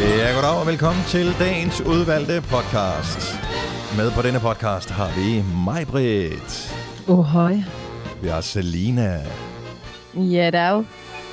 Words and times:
Ja, 0.00 0.32
goddag 0.34 0.60
og 0.60 0.66
velkommen 0.66 1.02
til 1.06 1.34
dagens 1.38 1.80
udvalgte 1.80 2.40
podcast. 2.40 3.38
Med 3.96 4.10
på 4.10 4.22
denne 4.22 4.40
podcast 4.40 4.90
har 4.90 5.10
vi 5.20 5.44
mig, 5.64 5.86
Britt. 5.86 6.74
Oh, 7.08 7.24
høj. 7.24 7.56
Vi 8.22 8.28
har 8.28 8.40
Selina. 8.40 9.20
Ja, 10.14 10.50
der 10.50 10.58
er 10.60 10.70
jo. 10.70 10.84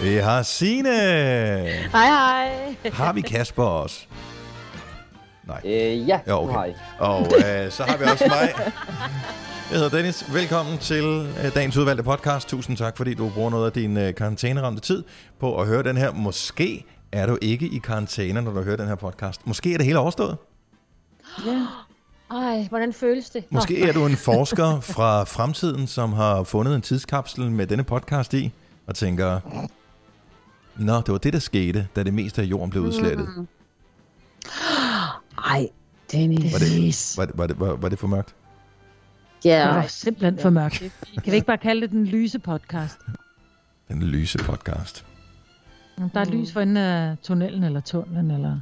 Vi 0.01 0.15
har 0.15 0.41
Sine. 0.43 0.89
Hej, 0.89 1.87
hej. 1.93 2.75
Har 2.93 3.13
vi 3.13 3.21
Kasper 3.21 3.63
også? 3.63 4.05
Nej. 5.47 5.61
Øh, 5.65 6.07
ja, 6.07 6.19
Ja, 6.27 6.43
okay. 6.43 6.53
hej. 6.53 6.73
Og 6.99 7.19
øh, 7.21 7.71
så 7.71 7.83
har 7.83 7.97
vi 7.97 8.03
også 8.03 8.25
mig. 8.39 8.53
Jeg 9.71 9.79
hedder 9.79 9.89
Dennis. 9.97 10.33
Velkommen 10.33 10.77
til 10.77 11.03
øh, 11.43 11.55
dagens 11.55 11.77
udvalgte 11.77 12.03
podcast. 12.03 12.47
Tusind 12.49 12.77
tak, 12.77 12.97
fordi 12.97 13.13
du 13.13 13.29
bruger 13.29 13.49
noget 13.49 13.65
af 13.65 13.71
din 13.71 13.97
øh, 13.97 14.15
karantæneramte 14.15 14.81
tid 14.81 15.03
på 15.39 15.61
at 15.61 15.67
høre 15.67 15.83
den 15.83 15.97
her. 15.97 16.11
Måske 16.11 16.85
er 17.11 17.25
du 17.25 17.37
ikke 17.41 17.67
i 17.67 17.77
karantæne, 17.77 18.41
når 18.41 18.51
du 18.51 18.61
hører 18.61 18.77
den 18.77 18.87
her 18.87 18.95
podcast. 18.95 19.47
Måske 19.47 19.73
er 19.73 19.77
det 19.77 19.85
hele 19.85 19.99
overstået. 19.99 20.37
Ja. 21.45 21.65
Ej, 22.31 22.65
hvordan 22.69 22.93
føles 22.93 23.29
det? 23.29 23.43
Måske 23.49 23.89
er 23.89 23.93
du 23.93 24.05
en 24.05 24.15
forsker 24.17 24.79
fra 24.79 25.23
fremtiden, 25.23 25.87
som 25.87 26.13
har 26.13 26.43
fundet 26.43 26.75
en 26.75 26.81
tidskapsel 26.81 27.51
med 27.51 27.67
denne 27.67 27.83
podcast 27.83 28.33
i, 28.33 28.51
og 28.87 28.95
tænker, 28.95 29.39
Nå, 30.75 30.95
det 30.95 31.11
var 31.11 31.17
det, 31.17 31.33
der 31.33 31.39
skete, 31.39 31.87
da 31.95 32.03
det 32.03 32.13
meste 32.13 32.41
af 32.41 32.45
jorden 32.45 32.69
blev 32.69 32.83
udslettet. 32.83 33.29
Mm. 33.37 33.47
Ej, 35.45 35.69
Dennis. 36.11 36.53
Var 36.53 36.59
det, 36.59 37.17
var, 37.17 37.25
det, 37.25 37.37
var, 37.37 37.47
det, 37.47 37.59
var, 37.59 37.75
var 37.75 37.89
det 37.89 37.99
for 37.99 38.07
mørkt? 38.07 38.35
Ja. 39.45 39.67
Det 39.67 39.75
var 39.75 39.87
simpelthen 39.87 40.39
for 40.39 40.49
mørkt. 40.49 40.79
Kan 41.13 41.31
vi 41.31 41.35
ikke 41.35 41.47
bare 41.47 41.57
kalde 41.57 41.81
det 41.81 41.89
den 41.91 42.05
lyse 42.05 42.39
podcast? 42.39 42.97
Den 43.87 44.03
lyse 44.03 44.37
podcast. 44.37 45.05
Der 45.97 46.19
er 46.21 46.25
lys 46.25 46.51
for 46.53 46.61
enden 46.61 46.77
af 46.77 47.15
tunnelen 47.23 47.63
eller 47.63 47.79
tunnelen, 47.81 48.31
eller... 48.31 48.59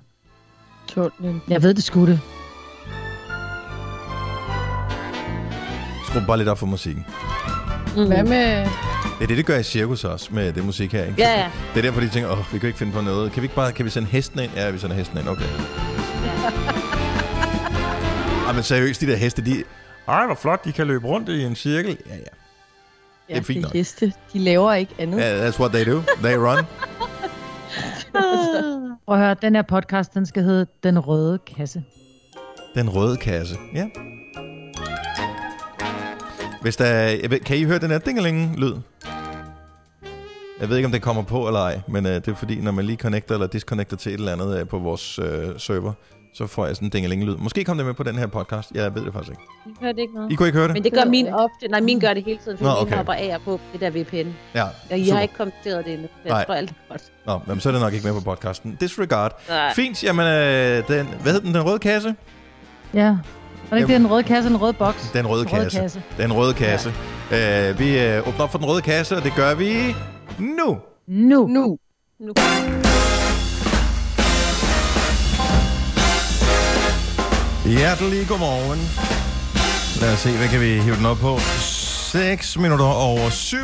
Tunnelen. 0.87 1.41
Jeg 1.47 1.63
ved, 1.63 1.73
det 1.73 1.83
skulle 1.83 2.11
det. 2.11 2.19
Skru 6.09 6.19
bare 6.27 6.37
lidt 6.37 6.49
op 6.49 6.57
for 6.59 6.65
musikken. 6.65 7.05
Mm. 7.95 8.07
Hvad 8.07 8.23
med... 8.23 8.65
Det 9.19 9.23
er 9.23 9.27
det, 9.27 9.37
det 9.37 9.45
gør 9.45 9.57
i 9.57 9.63
cirkus 9.63 10.03
også, 10.03 10.29
med 10.33 10.53
det 10.53 10.65
musik 10.65 10.91
her, 10.93 11.03
ikke? 11.03 11.21
Ja, 11.21 11.39
ja. 11.39 11.51
Det 11.73 11.77
er 11.77 11.81
derfor, 11.81 12.01
de 12.01 12.09
tænker, 12.09 12.31
åh, 12.31 12.53
vi 12.53 12.59
kan 12.59 12.67
ikke 12.67 12.79
finde 12.79 12.93
på 12.93 13.01
noget. 13.01 13.31
Kan 13.31 13.41
vi 13.41 13.45
ikke 13.45 13.55
bare, 13.55 13.71
kan 13.71 13.85
vi 13.85 13.89
sende 13.89 14.07
hesten 14.07 14.39
ind? 14.39 14.51
Ja, 14.55 14.71
vi 14.71 14.77
sender 14.77 14.95
hesten 14.95 15.17
ind, 15.17 15.27
okay. 15.29 15.45
Ej, 18.47 18.53
men 18.53 18.63
seriøst, 18.63 19.01
de 19.01 19.07
der 19.07 19.15
heste, 19.15 19.45
de... 19.45 19.63
Ej, 20.07 20.25
hvor 20.25 20.35
flot, 20.35 20.65
de 20.65 20.71
kan 20.71 20.87
løbe 20.87 21.07
rundt 21.07 21.29
i 21.29 21.43
en 21.43 21.55
cirkel. 21.55 21.97
Ja, 22.09 22.15
ja. 22.15 22.19
Ja, 23.29 23.33
Det 23.33 23.39
er 23.39 23.43
fint 23.43 23.57
de 23.57 23.61
nok. 23.61 23.73
heste, 23.73 24.13
de 24.33 24.39
laver 24.39 24.73
ikke 24.73 24.93
andet. 24.99 25.19
Yeah, 25.23 25.49
that's 25.49 25.59
what 25.59 25.71
they 25.71 25.85
do. 25.93 26.01
They 26.23 26.35
run. 26.37 26.65
Prøv 29.05 29.15
at 29.15 29.23
høre, 29.23 29.35
den 29.41 29.55
her 29.55 29.61
podcast, 29.61 30.13
den 30.13 30.25
skal 30.25 30.43
hedde 30.43 30.67
Den 30.83 30.99
Røde 30.99 31.37
Kasse. 31.37 31.83
Den 32.75 32.89
røde 32.89 33.17
kasse. 33.17 33.55
Ja. 33.73 33.87
Hvis 36.61 36.75
der, 36.75 37.17
kan 37.45 37.57
I 37.57 37.63
høre 37.63 37.79
den 37.79 37.89
her 37.91 37.97
dingeling-lyd? 37.97 38.73
Jeg 40.59 40.69
ved 40.69 40.77
ikke, 40.77 40.85
om 40.85 40.91
det 40.91 41.01
kommer 41.01 41.23
på 41.23 41.47
eller 41.47 41.59
ej, 41.59 41.81
men 41.87 42.05
øh, 42.05 42.13
det 42.13 42.27
er 42.27 42.35
fordi, 42.35 42.61
når 42.61 42.71
man 42.71 42.85
lige 42.85 42.97
connecter 42.97 43.35
eller 43.35 43.47
disconnecter 43.47 43.97
til 43.97 44.13
et 44.13 44.19
eller 44.19 44.31
andet 44.31 44.59
øh, 44.59 44.67
på 44.67 44.79
vores 44.79 45.19
øh, 45.19 45.59
server, 45.59 45.93
så 46.37 46.47
får 46.47 46.65
jeg 46.65 46.75
sådan 46.75 46.85
en 46.85 46.89
dingeling-lyd. 46.89 47.35
Måske 47.37 47.63
kom 47.63 47.77
det 47.77 47.85
med 47.85 47.93
på 47.93 48.03
den 48.03 48.15
her 48.17 48.27
podcast. 48.27 48.71
Jeg 48.71 48.95
ved 48.95 49.05
det 49.05 49.13
faktisk 49.13 49.31
ikke. 49.31 49.41
I 49.65 49.85
hørte 49.85 50.01
ikke 50.01 50.13
noget. 50.13 50.31
I 50.31 50.35
kunne 50.35 50.47
ikke 50.47 50.57
høre 50.57 50.67
det? 50.67 50.73
Men 50.73 50.83
det 50.83 50.93
gør 50.93 51.05
min 51.05 51.27
ofte. 51.27 51.67
Nej, 51.69 51.81
min 51.81 51.99
gør 51.99 52.13
det 52.13 52.23
hele 52.23 52.39
tiden, 52.43 52.57
for 52.57 52.65
Nå, 52.65 52.71
min 52.71 52.81
okay. 52.81 52.95
hopper 52.95 53.13
af 53.13 53.35
og 53.35 53.41
på 53.41 53.59
det 53.73 53.81
der 53.81 53.89
VPN. 53.89 54.29
Ja, 54.55 54.63
Og 54.91 54.99
I 54.99 55.03
super. 55.05 55.15
har 55.15 55.21
ikke 55.21 55.33
kommenteret 55.33 55.85
det 55.85 55.93
endnu. 55.93 56.07
Jeg 56.25 56.31
Nej. 56.31 56.45
tror 56.45 56.53
alt 56.53 56.69
er 56.69 56.73
godt. 56.89 57.01
Nå, 57.25 57.39
jamen, 57.47 57.61
så 57.61 57.69
er 57.69 57.73
det 57.73 57.81
nok 57.81 57.93
ikke 57.93 58.05
med 58.05 58.13
på 58.13 58.21
podcasten. 58.21 58.77
Disregard. 58.79 59.41
Nej. 59.49 59.73
Fint, 59.73 60.03
jamen, 60.03 60.25
øh, 60.27 60.87
den, 60.87 61.07
hvad 61.21 61.31
hed 61.33 61.41
den? 61.41 61.53
Den 61.53 61.65
røde 61.65 61.79
kasse? 61.79 62.15
Ja. 62.93 63.05
Var 63.05 63.17
det 63.71 63.77
ikke 63.77 63.93
den 63.93 64.11
røde 64.11 64.23
kasse, 64.23 64.49
den 64.49 64.57
røde 64.61 64.73
boks? 64.73 65.09
Den 65.13 65.27
røde 65.27 65.43
Den 65.45 65.51
røde 65.53 65.63
kasse. 65.63 65.79
kasse. 65.79 66.01
Den 66.17 66.33
røde 66.33 66.53
kasse. 66.53 66.93
Ja. 67.31 67.69
Øh, 67.71 67.79
vi 67.79 67.99
øh, 67.99 68.27
åbner 68.27 68.43
op 68.43 68.51
for 68.51 68.57
den 68.57 68.67
røde 68.67 68.81
kasse, 68.81 69.15
og 69.17 69.23
det 69.23 69.33
gør 69.35 69.55
vi 69.55 69.95
nu. 70.39 70.77
Nu. 71.07 71.47
Nu. 71.47 71.77
Nu. 72.19 72.33
Hjertelig 77.65 78.27
godmorgen. 78.27 78.79
Lad 80.01 80.13
os 80.13 80.19
se, 80.19 80.37
hvad 80.37 80.47
kan 80.47 80.61
vi 80.61 80.81
hive 80.81 80.95
den 80.95 81.05
op 81.05 81.17
på? 81.17 81.39
6 81.39 82.57
minutter 82.57 82.85
over 82.85 83.29
7. 83.29 83.57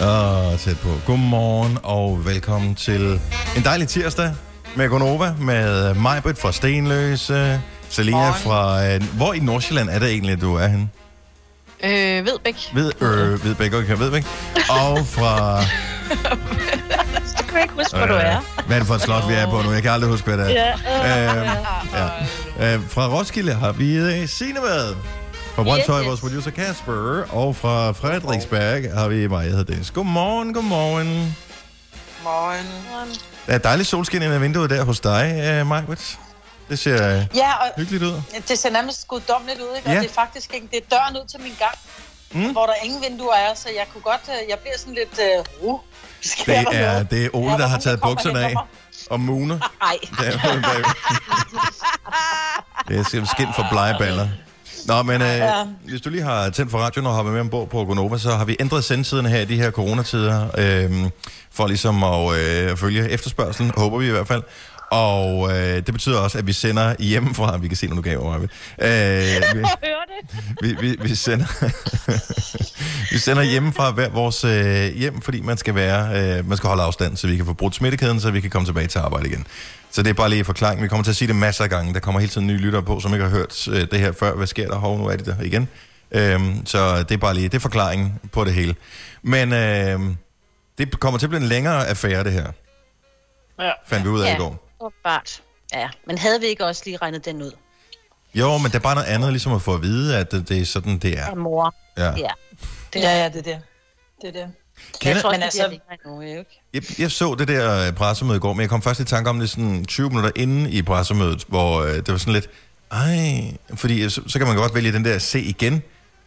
Ah. 0.00 0.58
tæt 0.58 0.78
på. 0.78 0.88
Godmorgen 1.06 1.78
og 1.82 2.26
velkommen 2.26 2.74
til 2.74 3.20
en 3.56 3.64
dejlig 3.64 3.88
tirsdag 3.88 4.32
med 4.76 4.88
Gonova, 4.88 5.34
med 5.40 5.94
Majbrit 5.94 6.38
fra 6.38 6.52
Stenløse, 6.52 7.60
Selina 7.88 8.30
fra... 8.30 8.86
Øh, 8.86 9.02
hvor 9.16 9.32
i 9.32 9.38
Nordsjælland 9.38 9.88
er 9.88 9.98
det 9.98 10.10
egentlig, 10.10 10.40
du 10.40 10.54
er 10.54 10.66
henne? 10.66 10.88
Øh, 11.84 12.26
Vedbæk. 12.26 12.56
Ved, 12.74 12.92
øh, 13.00 13.44
Vedbæk, 13.44 13.74
okay, 13.74 13.96
Vedbæk. 13.98 14.24
Og 14.70 15.06
fra... 15.06 15.60
Kan 17.50 17.62
ikke 17.62 17.74
huske, 17.74 17.96
hvor 17.96 18.06
du 18.06 18.14
er. 18.14 18.62
Hvad 18.66 18.76
er 18.76 18.80
det 18.80 18.86
for 18.88 18.94
et 18.94 19.00
slot, 19.02 19.28
vi 19.28 19.34
er 19.34 19.50
på 19.50 19.62
nu? 19.62 19.72
Jeg 19.72 19.82
kan 19.82 19.90
aldrig 19.90 20.10
huske, 20.10 20.26
hvad 20.34 20.38
det 20.46 20.58
er. 20.58 20.78
Ja. 20.84 21.30
Øhm, 21.34 21.48
ja. 22.58 22.74
Øh, 22.74 22.80
fra 22.88 23.08
Roskilde 23.08 23.54
har 23.54 23.72
vi 23.72 23.94
øh, 23.96 24.28
Signe 24.28 24.60
med. 24.60 24.94
Fra 25.54 25.62
Brøndshøj, 25.62 25.96
Yes, 25.98 26.02
yes. 26.04 26.08
vores 26.08 26.20
producer 26.20 26.50
Kasper. 26.50 27.24
Og 27.30 27.56
fra 27.56 27.92
Frederiksberg 27.92 28.94
har 28.98 29.08
vi 29.08 29.26
mig, 29.26 29.42
jeg 29.42 29.50
hedder 29.50 29.64
Dennis. 29.64 29.90
Godmorgen, 29.90 30.54
godmorgen. 30.54 31.36
Morgen. 32.24 32.66
Der 33.46 33.52
er 33.54 33.58
dejligt 33.58 33.88
solskin 33.88 34.22
ind 34.22 34.32
ad 34.32 34.38
vinduet 34.38 34.70
der 34.70 34.84
hos 34.84 35.00
dig, 35.00 35.40
øh, 35.44 35.66
Majbrit. 35.66 36.18
Det 36.68 36.78
ser 36.78 37.16
øh, 37.16 37.24
Ja, 37.34 37.52
og 37.52 37.66
hyggeligt 37.76 38.02
ud. 38.04 38.22
det 38.48 38.58
ser 38.58 38.70
nærmest 38.70 39.08
guddommeligt 39.08 39.60
ud, 39.60 39.76
ikke? 39.76 39.88
Og 39.88 39.94
Ja. 39.94 40.00
det 40.00 40.10
er 40.10 40.14
faktisk 40.14 40.54
ikke, 40.54 40.66
det 40.70 40.76
er 40.76 40.96
døren 40.96 41.16
ud 41.16 41.28
til 41.30 41.40
min 41.40 41.54
gang, 41.58 41.74
Mm. 42.32 42.52
hvor 42.52 42.66
der 42.66 42.72
ingen 42.84 43.02
vinduer 43.02 43.34
er, 43.34 43.54
så 43.54 43.68
jeg 43.68 43.86
kunne 43.92 44.02
godt, 44.02 44.20
øh, 44.28 44.48
jeg 44.50 44.58
bliver 44.58 44.78
sådan 44.78 44.94
lidt, 44.94 45.20
øh, 45.26 45.44
uh, 45.68 45.80
sker 45.80 46.09
Det 46.46 46.66
er, 46.72 47.02
det 47.02 47.24
er 47.24 47.28
Ole, 47.32 47.52
Er 47.52 47.56
der 47.56 47.66
har 47.66 47.78
taget 47.78 48.00
bukserne 48.00 48.40
af 48.40 48.54
og 49.10 49.20
muner. 49.20 49.58
Ej, 49.82 49.96
derude 50.20 50.62
bag. 50.62 50.82
Det 52.88 52.98
er 52.98 53.24
skin 53.24 53.46
for 53.56 53.66
blegeballer. 53.70 54.28
Nå, 54.86 55.02
men 55.02 55.22
øh, 55.22 55.28
Ja. 55.28 55.64
hvis 55.88 56.00
du 56.00 56.10
lige 56.10 56.22
har 56.22 56.50
tændt 56.50 56.70
for 56.70 56.78
radioen 56.78 57.06
og 57.06 57.12
hoppet 57.12 57.32
med 57.34 57.40
ombord 57.40 57.68
på 57.68 57.84
Gonova, 57.84 58.18
så 58.18 58.30
har 58.36 58.44
vi 58.44 58.56
ændret 58.60 58.84
sendtiden 58.84 59.26
her 59.26 59.40
i 59.40 59.44
de 59.44 59.56
her 59.56 59.70
coronatider, 59.70 60.46
øh, 60.58 61.10
for 61.52 61.66
ligesom 61.66 62.04
at 62.04 62.38
øh, 62.38 62.76
følge 62.76 63.08
efterspørgselen, 63.10 63.72
håber 63.76 63.98
vi 63.98 64.06
i 64.06 64.10
hvert 64.10 64.28
fald. 64.28 64.42
Og 64.90 65.50
øh, 65.50 65.76
det 65.76 65.92
betyder 65.92 66.18
også, 66.18 66.38
at 66.38 66.46
vi 66.46 66.52
sender 66.52 66.94
hjemmefra, 66.98 67.56
vi 67.56 67.68
kan 67.68 67.76
se, 67.76 67.86
når 67.86 67.96
du 67.96 68.02
gav 68.02 68.18
over, 68.18 68.34
øh, 68.34 68.40
vi, 68.40 68.46
det. 68.80 70.50
vi, 70.62 70.76
vi, 70.80 70.96
vi 71.02 71.14
sender 71.14 71.46
vi 73.12 73.18
sender 73.18 73.42
hjemmefra 73.42 73.90
hver 73.90 74.08
vores 74.08 74.44
øh, 74.44 74.94
hjem, 74.98 75.20
fordi 75.20 75.40
man 75.40 75.56
skal 75.56 75.74
være 75.74 76.38
øh, 76.38 76.48
man 76.48 76.56
skal 76.56 76.68
holde 76.68 76.82
afstand, 76.82 77.16
så 77.16 77.26
vi 77.26 77.36
kan 77.36 77.46
få 77.46 77.52
brudt 77.52 77.74
smittekæden, 77.74 78.20
så 78.20 78.30
vi 78.30 78.40
kan 78.40 78.50
komme 78.50 78.66
tilbage 78.66 78.86
til 78.86 78.98
arbejde 78.98 79.28
igen. 79.28 79.46
Så 79.90 80.02
det 80.02 80.10
er 80.10 80.14
bare 80.14 80.28
lige 80.30 80.44
forklaring. 80.44 80.82
Vi 80.82 80.88
kommer 80.88 81.04
til 81.04 81.10
at 81.10 81.16
sige 81.16 81.28
det 81.28 81.36
masser 81.36 81.64
af 81.64 81.70
gange. 81.70 81.94
Der 81.94 82.00
kommer 82.00 82.20
hele 82.20 82.30
tiden 82.32 82.46
nye 82.46 82.56
lyttere 82.58 82.82
på, 82.82 83.00
som 83.00 83.12
ikke 83.12 83.24
har 83.24 83.30
hørt 83.30 83.68
øh, 83.68 83.80
det 83.90 84.00
her 84.00 84.12
før. 84.12 84.34
Hvad 84.34 84.46
sker 84.46 84.68
der? 84.68 84.76
Hov, 84.76 84.98
nu 84.98 85.06
er 85.06 85.16
de 85.16 85.24
der 85.24 85.40
igen. 85.42 85.68
Øhm, 86.12 86.66
så 86.66 86.98
det 86.98 87.10
er 87.10 87.16
bare 87.18 87.34
lige, 87.34 87.48
det 87.48 87.54
er 87.54 87.60
forklaringen 87.60 88.12
på 88.32 88.44
det 88.44 88.54
hele. 88.54 88.74
Men 89.22 89.52
øh, 89.52 90.00
det 90.78 91.00
kommer 91.00 91.18
til 91.18 91.26
at 91.26 91.30
blive 91.30 91.42
en 91.42 91.48
længere 91.48 91.86
affære, 91.88 92.24
det 92.24 92.32
her. 92.32 92.46
Ja. 93.60 93.70
Fandt 93.88 94.04
vi 94.04 94.10
ud 94.10 94.20
af 94.20 94.26
Ja. 94.26 94.34
i 94.34 94.38
går. 94.38 94.69
Åbenbart. 94.80 95.42
Ja, 95.74 95.88
men 96.06 96.18
havde 96.18 96.40
vi 96.40 96.46
ikke 96.46 96.64
også 96.66 96.82
lige 96.84 96.96
regnet 96.96 97.24
den 97.24 97.42
ud? 97.42 97.52
Jo, 98.34 98.58
men 98.58 98.66
det 98.66 98.74
er 98.74 98.78
bare 98.78 98.94
noget 98.94 99.06
andet, 99.08 99.30
ligesom 99.30 99.52
at 99.52 99.62
få 99.62 99.74
at 99.74 99.82
vide, 99.82 100.16
at 100.18 100.30
det, 100.32 100.48
det 100.48 100.58
er 100.60 100.64
sådan, 100.64 100.98
det 100.98 101.18
er. 101.18 101.26
Af 101.26 101.36
mor. 101.36 101.74
Ja. 101.98 102.04
Ja. 102.16 102.28
det, 102.92 103.00
ja, 103.00 103.22
ja, 103.22 103.28
det 103.28 103.36
er 103.36 103.42
det. 103.42 103.58
Det 104.22 104.28
er 104.28 104.32
det. 104.32 104.52
Kender- 105.00 105.14
Jeg 105.14 105.22
tror 105.22 105.30
Men 105.32 105.42
altså- 105.42 105.78
endnu, 106.06 106.20
ikke? 106.20 106.62
Jeg, 106.74 106.82
jeg 107.00 107.10
så 107.10 107.34
det 107.38 107.48
der 107.48 107.86
øh, 107.86 107.92
pressemøde 107.92 108.36
i 108.36 108.40
går, 108.40 108.52
men 108.52 108.60
jeg 108.60 108.68
kom 108.70 108.82
først 108.82 109.00
i 109.00 109.04
tanke 109.04 109.30
om 109.30 109.38
det 109.40 109.50
sådan 109.50 109.84
20 109.84 110.08
minutter 110.08 110.30
inde 110.36 110.70
i 110.70 110.82
pressemødet, 110.82 111.44
hvor 111.48 111.82
øh, 111.82 111.96
det 111.96 112.08
var 112.08 112.16
sådan 112.18 112.32
lidt, 112.32 112.48
ej, 112.92 113.56
fordi 113.74 114.02
øh, 114.02 114.10
så, 114.10 114.22
så 114.26 114.38
kan 114.38 114.46
man 114.48 114.56
godt 114.56 114.74
vælge 114.74 114.92
den 114.92 115.04
der 115.04 115.18
se 115.18 115.40
igen, 115.40 115.82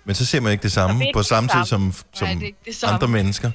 men 0.06 0.16
så 0.16 0.26
ser 0.26 0.40
man 0.40 0.52
ikke 0.52 0.64
det 0.64 0.72
samme 0.72 1.04
ikke 1.06 1.14
på 1.14 1.20
det 1.20 1.28
samme 1.28 1.50
tid 1.50 1.66
som, 1.66 1.94
som 2.14 2.28
Nej, 2.28 2.36
det 2.40 2.48
er 2.48 2.52
det 2.66 2.76
samme. 2.76 2.94
andre 2.94 3.08
mennesker. 3.08 3.52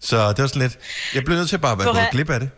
Så 0.00 0.28
det 0.32 0.38
var 0.38 0.46
sådan 0.46 0.62
lidt, 0.62 0.78
jeg 1.14 1.24
blev 1.24 1.36
nødt 1.36 1.48
til 1.48 1.58
bare 1.58 1.72
at 1.72 1.78
være 1.78 1.86
gået 1.92 2.08
glip 2.10 2.30
af 2.30 2.40
det. 2.40 2.50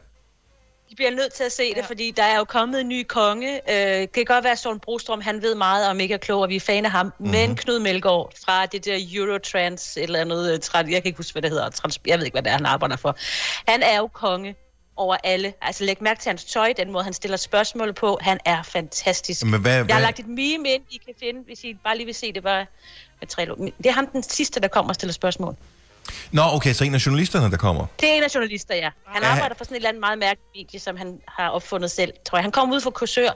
De 0.91 0.95
bliver 0.95 1.11
nødt 1.11 1.33
til 1.33 1.45
at 1.45 1.53
se 1.53 1.75
det, 1.75 1.85
fordi 1.85 2.11
der 2.11 2.23
er 2.23 2.39
jo 2.39 2.45
kommet 2.45 2.81
en 2.81 2.89
ny 2.89 3.03
konge. 3.03 3.71
Øh, 3.71 4.01
det 4.01 4.13
kan 4.13 4.25
godt 4.25 4.45
være, 4.45 4.53
at 4.53 4.59
Søren 4.59 4.81
Brostrøm, 4.81 5.21
han 5.21 5.43
ved 5.43 5.55
meget 5.55 5.89
om 5.89 6.01
ikke 6.01 6.15
er 6.15 6.19
klog, 6.19 6.41
og 6.41 6.49
vi 6.49 6.57
er 6.57 6.61
fan 6.61 6.85
af 6.85 6.91
ham. 6.91 7.07
Mm-hmm. 7.07 7.31
Men 7.31 7.57
Knud 7.57 7.79
Melgaard 7.79 8.33
fra 8.45 8.67
det 8.67 8.85
der 8.85 8.99
Eurotrans, 9.15 9.97
et 9.97 10.03
eller 10.03 10.21
andet, 10.21 10.53
øh, 10.53 10.93
jeg 10.93 11.03
kan 11.03 11.07
ikke 11.07 11.17
huske, 11.17 11.33
hvad 11.33 11.43
det 11.43 11.51
hedder, 11.51 11.71
trans, 11.71 12.01
jeg 12.07 12.19
ved 12.19 12.25
ikke, 12.25 12.35
hvad 12.35 12.43
det 12.43 12.51
er, 12.51 12.57
han 12.57 12.67
arbejder 12.67 12.97
for. 12.97 13.17
Han 13.71 13.83
er 13.83 13.99
jo 13.99 14.07
konge 14.07 14.57
over 14.97 15.17
alle. 15.25 15.53
Altså 15.63 15.85
læg 15.85 16.03
mærke 16.03 16.21
til 16.21 16.31
hans 16.31 16.45
tøj, 16.45 16.73
den 16.77 16.93
måde, 16.93 17.05
han 17.05 17.13
stiller 17.13 17.37
spørgsmål 17.37 17.93
på. 17.93 18.19
Han 18.21 18.39
er 18.45 18.63
fantastisk. 18.63 19.45
Men 19.45 19.61
hvad, 19.61 19.85
Jeg 19.89 19.97
har 19.97 20.01
lagt 20.01 20.19
et 20.19 20.29
meme 20.29 20.69
ind, 20.69 20.83
I 20.91 21.01
kan 21.05 21.15
finde, 21.21 21.41
hvis 21.47 21.65
I 21.65 21.75
bare 21.75 21.97
lige 21.97 22.07
vil 22.07 22.15
se 22.15 22.33
det. 22.33 22.43
Bare 22.43 22.67
med 23.21 23.29
tre 23.29 23.47
Det 23.79 23.87
er 23.87 23.91
ham 23.91 24.07
den 24.07 24.23
sidste, 24.23 24.61
der 24.61 24.69
kommer 24.69 24.89
og 24.89 24.95
stiller 24.95 25.13
spørgsmål. 25.13 25.57
Nå, 26.33 26.43
okay, 26.53 26.73
så 26.73 26.85
en 26.85 26.95
af 26.95 27.07
journalisterne, 27.07 27.51
der 27.51 27.57
kommer. 27.57 27.87
Det 28.01 28.11
er 28.11 28.15
en 28.15 28.23
af 28.23 28.35
journalister, 28.35 28.75
ja. 28.75 28.91
Han 29.07 29.23
Ja. 29.23 29.29
arbejder 29.29 29.55
for 29.55 29.65
sådan 29.65 29.75
et 29.75 29.77
eller 29.77 29.89
andet 29.89 30.01
meget 30.01 30.19
mærkeligt 30.19 30.49
medie, 30.57 30.81
som 30.81 30.97
han 30.97 31.19
har 31.29 31.49
opfundet 31.49 31.91
selv, 31.91 32.13
tror 32.27 32.39
jeg. 32.39 32.43
Han 32.45 32.53
kommer 32.53 32.77
ud 32.77 32.81
fra 32.81 32.91
kursør. 32.91 33.31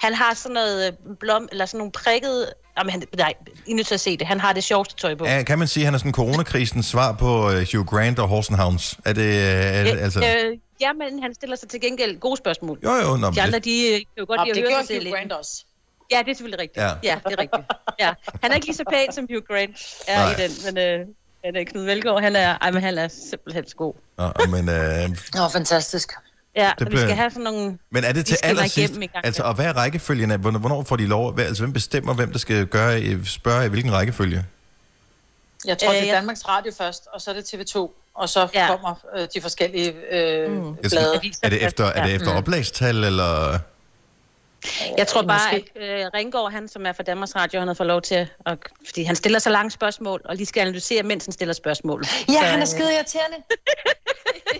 Han 0.00 0.14
har 0.14 0.34
sådan 0.34 0.54
noget 0.54 0.86
øh, 0.86 1.16
blom, 1.20 1.48
eller 1.50 1.66
sådan 1.66 1.78
nogle 1.78 1.92
prikkede... 1.92 2.52
Jamen, 2.78 2.90
han, 2.90 3.02
nej, 3.16 3.34
I 3.66 3.70
er 3.70 3.74
nødt 3.74 3.86
til 3.86 3.94
at 3.94 4.00
se 4.00 4.16
det. 4.16 4.26
Han 4.26 4.40
har 4.40 4.52
det 4.52 4.64
sjoveste 4.64 4.94
tøj 4.96 5.14
på. 5.14 5.26
Ja, 5.26 5.42
kan 5.42 5.58
man 5.58 5.68
sige, 5.68 5.82
at 5.82 5.84
han 5.84 5.94
er 5.94 5.98
sådan 5.98 6.12
coronakrisens 6.12 6.86
svar 6.86 7.12
på 7.12 7.46
uh, 7.46 7.52
Hugh 7.72 7.86
Grant 7.86 8.18
og 8.18 8.28
Horse 8.28 8.52
and 8.52 8.60
Hounds? 8.60 8.96
Er 9.04 9.12
det, 9.12 9.22
uh, 9.22 9.78
er 9.78 9.84
det 9.84 10.00
altså... 10.00 10.20
øh, 10.20 10.58
ja, 10.80 10.92
men 10.92 11.22
han 11.22 11.34
stiller 11.34 11.56
sig 11.56 11.68
til 11.68 11.80
gengæld 11.80 12.18
gode 12.20 12.36
spørgsmål. 12.36 12.78
Jo, 12.84 12.90
jo, 12.94 13.16
nå, 13.16 13.30
De 13.30 13.42
andre, 13.42 13.54
det, 13.58 13.64
de 13.64 13.86
øh, 13.88 13.92
kan 13.94 14.04
jo 14.18 14.24
godt 14.28 14.40
lide 14.44 14.54
det 14.60 14.66
at 14.66 14.72
høre 14.72 14.80
sig 14.82 14.88
gjorde 14.88 15.02
selv. 15.02 15.08
Hugh 15.12 15.22
ind. 15.22 15.28
Grant 15.30 15.32
også. 15.32 15.64
Ja, 16.12 16.18
det 16.18 16.30
er 16.30 16.34
selvfølgelig 16.34 16.60
rigtigt. 16.60 16.82
Ja. 16.84 16.88
Ja, 16.88 16.94
ja 17.02 17.14
det 17.28 17.32
er 17.38 17.38
rigtigt. 17.38 17.62
Ja. 18.00 18.12
Han 18.42 18.50
er 18.50 18.54
ikke 18.54 18.66
lige 18.66 18.76
så 18.76 18.84
pæn, 18.92 19.12
som 19.12 19.26
Hugh 19.30 19.42
Grant 19.48 19.76
er 20.08 20.18
Nej. 20.22 20.32
i 20.32 20.34
den, 20.42 20.50
men 20.66 20.78
øh, 20.84 21.06
men, 21.52 21.56
øh, 21.60 21.66
Knud 21.66 21.82
Velgaard, 21.84 22.20
han 22.22 22.36
er, 22.36 22.58
ej, 22.60 22.70
men 22.70 22.82
han 22.82 22.98
er 22.98 23.08
simpelthen 23.30 23.68
så 23.68 23.76
god. 23.76 23.94
nå, 24.18 24.32
men, 24.50 24.68
uh, 24.68 25.42
Åh, 25.44 25.50
fantastisk. 25.52 26.12
Ja, 26.56 26.70
Det 26.70 26.78
det 26.78 26.86
vi 26.86 26.90
bliver- 26.90 27.04
skal 27.06 27.16
have 27.16 27.30
sådan 27.30 27.42
nogle... 27.44 27.78
men 27.90 28.04
er 28.04 28.12
det 28.12 28.26
til 28.26 28.36
allersidst? 28.42 28.94
Altså, 29.24 29.42
og 29.42 29.54
hvad 29.54 29.64
er 29.66 29.72
rækkefølgen 29.72 30.30
af? 30.30 30.38
Hvornår 30.38 30.82
får 30.84 30.96
de 30.96 31.06
lov? 31.06 31.32
Hvad- 31.34 31.44
Altså, 31.44 31.62
hvem 31.62 31.72
bestemmer, 31.72 32.14
hvem 32.14 32.32
der 32.32 32.38
skal 32.38 32.66
gøre, 32.66 33.00
i- 33.00 33.24
spørge 33.24 33.66
i 33.66 33.68
hvilken 33.68 33.92
rækkefølge? 33.92 34.44
Jeg 35.66 35.78
tror, 35.78 35.88
Øh, 35.88 35.94
det 35.94 36.02
er 36.02 36.06
jeg- 36.06 36.14
Danmarks 36.16 36.48
Radio 36.48 36.72
først, 36.78 37.06
og 37.12 37.20
så 37.20 37.30
er 37.30 37.34
det 37.34 37.44
TV2, 37.54 37.90
og 38.14 38.28
så 38.28 38.48
Ja. 38.54 38.66
kommer 38.66 38.94
øh, 39.16 39.28
de 39.34 39.40
forskellige 39.40 39.94
øh, 40.12 40.50
Mm. 40.52 40.76
blade. 40.76 41.20
Er 41.42 41.48
det 41.48 41.62
efter, 41.66 41.84
er 41.84 42.06
det 42.06 42.14
efter 42.14 42.34
oplagstal, 42.36 43.04
eller... 43.04 43.58
Jeg 44.98 45.06
tror 45.06 45.22
bare, 45.22 45.52
Måske. 45.52 45.70
at 45.80 46.04
øh, 46.04 46.10
Ringgaard, 46.14 46.52
han 46.52 46.68
som 46.68 46.86
er 46.86 46.92
fra 46.92 47.02
Danmarks 47.02 47.36
Radio, 47.36 47.58
han 47.58 47.68
har 47.68 47.74
fået 47.74 47.86
lov 47.86 48.02
til 48.02 48.14
at... 48.46 48.58
fordi 48.86 49.02
han 49.02 49.16
stiller 49.16 49.38
så 49.38 49.50
lange 49.50 49.70
spørgsmål, 49.70 50.20
og 50.24 50.36
lige 50.36 50.46
skal 50.46 50.60
analysere, 50.60 51.02
mens 51.02 51.24
han 51.24 51.32
stiller 51.32 51.54
spørgsmål. 51.54 52.04
Ja, 52.28 52.32
så, 52.32 52.38
han 52.38 52.58
er 52.58 52.62
øh, 52.62 52.66
skide 52.66 52.94
irriterende. 52.94 53.36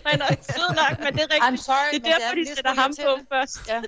Han 0.06 0.20
er 0.22 0.26
sød 0.26 0.68
nok, 0.68 0.98
men 1.04 1.12
det 1.12 1.22
er 1.22 1.34
rigtigt. 1.34 1.42
I'm 1.42 1.64
sorry, 1.64 1.92
det 1.92 1.96
er 1.96 1.98
det 1.98 2.12
er 2.12 2.18
derfor, 2.18 2.34
de 2.34 2.44
lidt 2.44 2.56
sætter 2.56 2.74
ham 2.74 2.94
på 3.04 3.18
først. 3.32 3.58
Ja. 3.68 3.82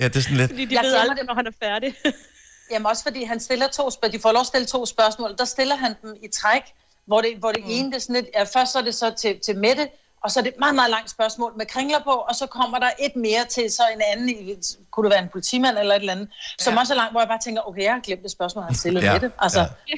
Ja, 0.00 0.08
det 0.08 0.16
er 0.16 0.20
sådan 0.20 0.36
lidt... 0.36 0.50
Fordi 0.50 0.64
de 0.64 0.74
Jeg 0.74 0.82
ved 0.82 0.94
aldrig, 0.94 1.16
det. 1.18 1.26
når 1.26 1.34
han 1.34 1.46
er 1.46 1.50
færdig. 1.62 1.94
Jamen 2.70 2.86
også 2.86 3.02
fordi 3.02 3.24
han 3.24 3.40
stiller 3.40 3.68
to 3.68 3.90
spørgsmål. 3.90 4.12
De 4.12 4.18
får 4.22 4.32
lov 4.32 4.40
at 4.40 4.46
stille 4.46 4.66
to 4.66 4.86
spørgsmål. 4.86 5.34
Der 5.38 5.44
stiller 5.44 5.76
han 5.76 5.94
dem 6.02 6.16
i 6.22 6.28
træk, 6.28 6.62
hvor 7.06 7.20
det, 7.20 7.36
hvor 7.36 7.52
det 7.52 7.64
mm. 7.64 7.70
ene 7.70 7.90
det 7.90 7.96
er 7.96 8.00
sådan 8.00 8.14
lidt... 8.14 8.26
Ja, 8.34 8.42
først 8.42 8.72
så 8.72 8.78
er 8.78 8.82
det 8.82 8.94
så 8.94 9.14
til, 9.18 9.40
til 9.40 9.58
Mette, 9.58 9.88
og 10.24 10.30
så 10.30 10.40
er 10.40 10.44
det 10.44 10.52
et 10.52 10.58
meget, 10.58 10.74
meget 10.74 10.90
langt 10.90 11.10
spørgsmål 11.10 11.52
med 11.56 11.66
kringler 11.66 11.98
på, 12.04 12.10
og 12.10 12.34
så 12.34 12.46
kommer 12.46 12.78
der 12.78 12.90
et 12.98 13.16
mere 13.16 13.44
til 13.50 13.70
så 13.70 13.82
en 13.94 14.00
anden, 14.12 14.56
kunne 14.90 15.04
det 15.04 15.12
være 15.14 15.22
en 15.22 15.28
politimand 15.32 15.78
eller 15.78 15.94
et 15.94 16.00
eller 16.00 16.12
andet, 16.12 16.28
som 16.58 16.76
også 16.76 16.92
er 16.92 16.96
langt, 16.96 17.12
hvor 17.12 17.20
jeg 17.20 17.28
bare 17.28 17.38
tænker, 17.44 17.68
okay, 17.68 17.82
jeg 17.82 17.92
har 17.92 18.00
glemt 18.00 18.22
det 18.22 18.30
spørgsmål, 18.30 18.64
han 18.64 18.74
stillede 18.74 19.04
Ja, 19.04 19.12
ja, 19.12 19.20
Mette. 19.20 19.32
Altså, 19.38 19.60
ja. 19.60 19.66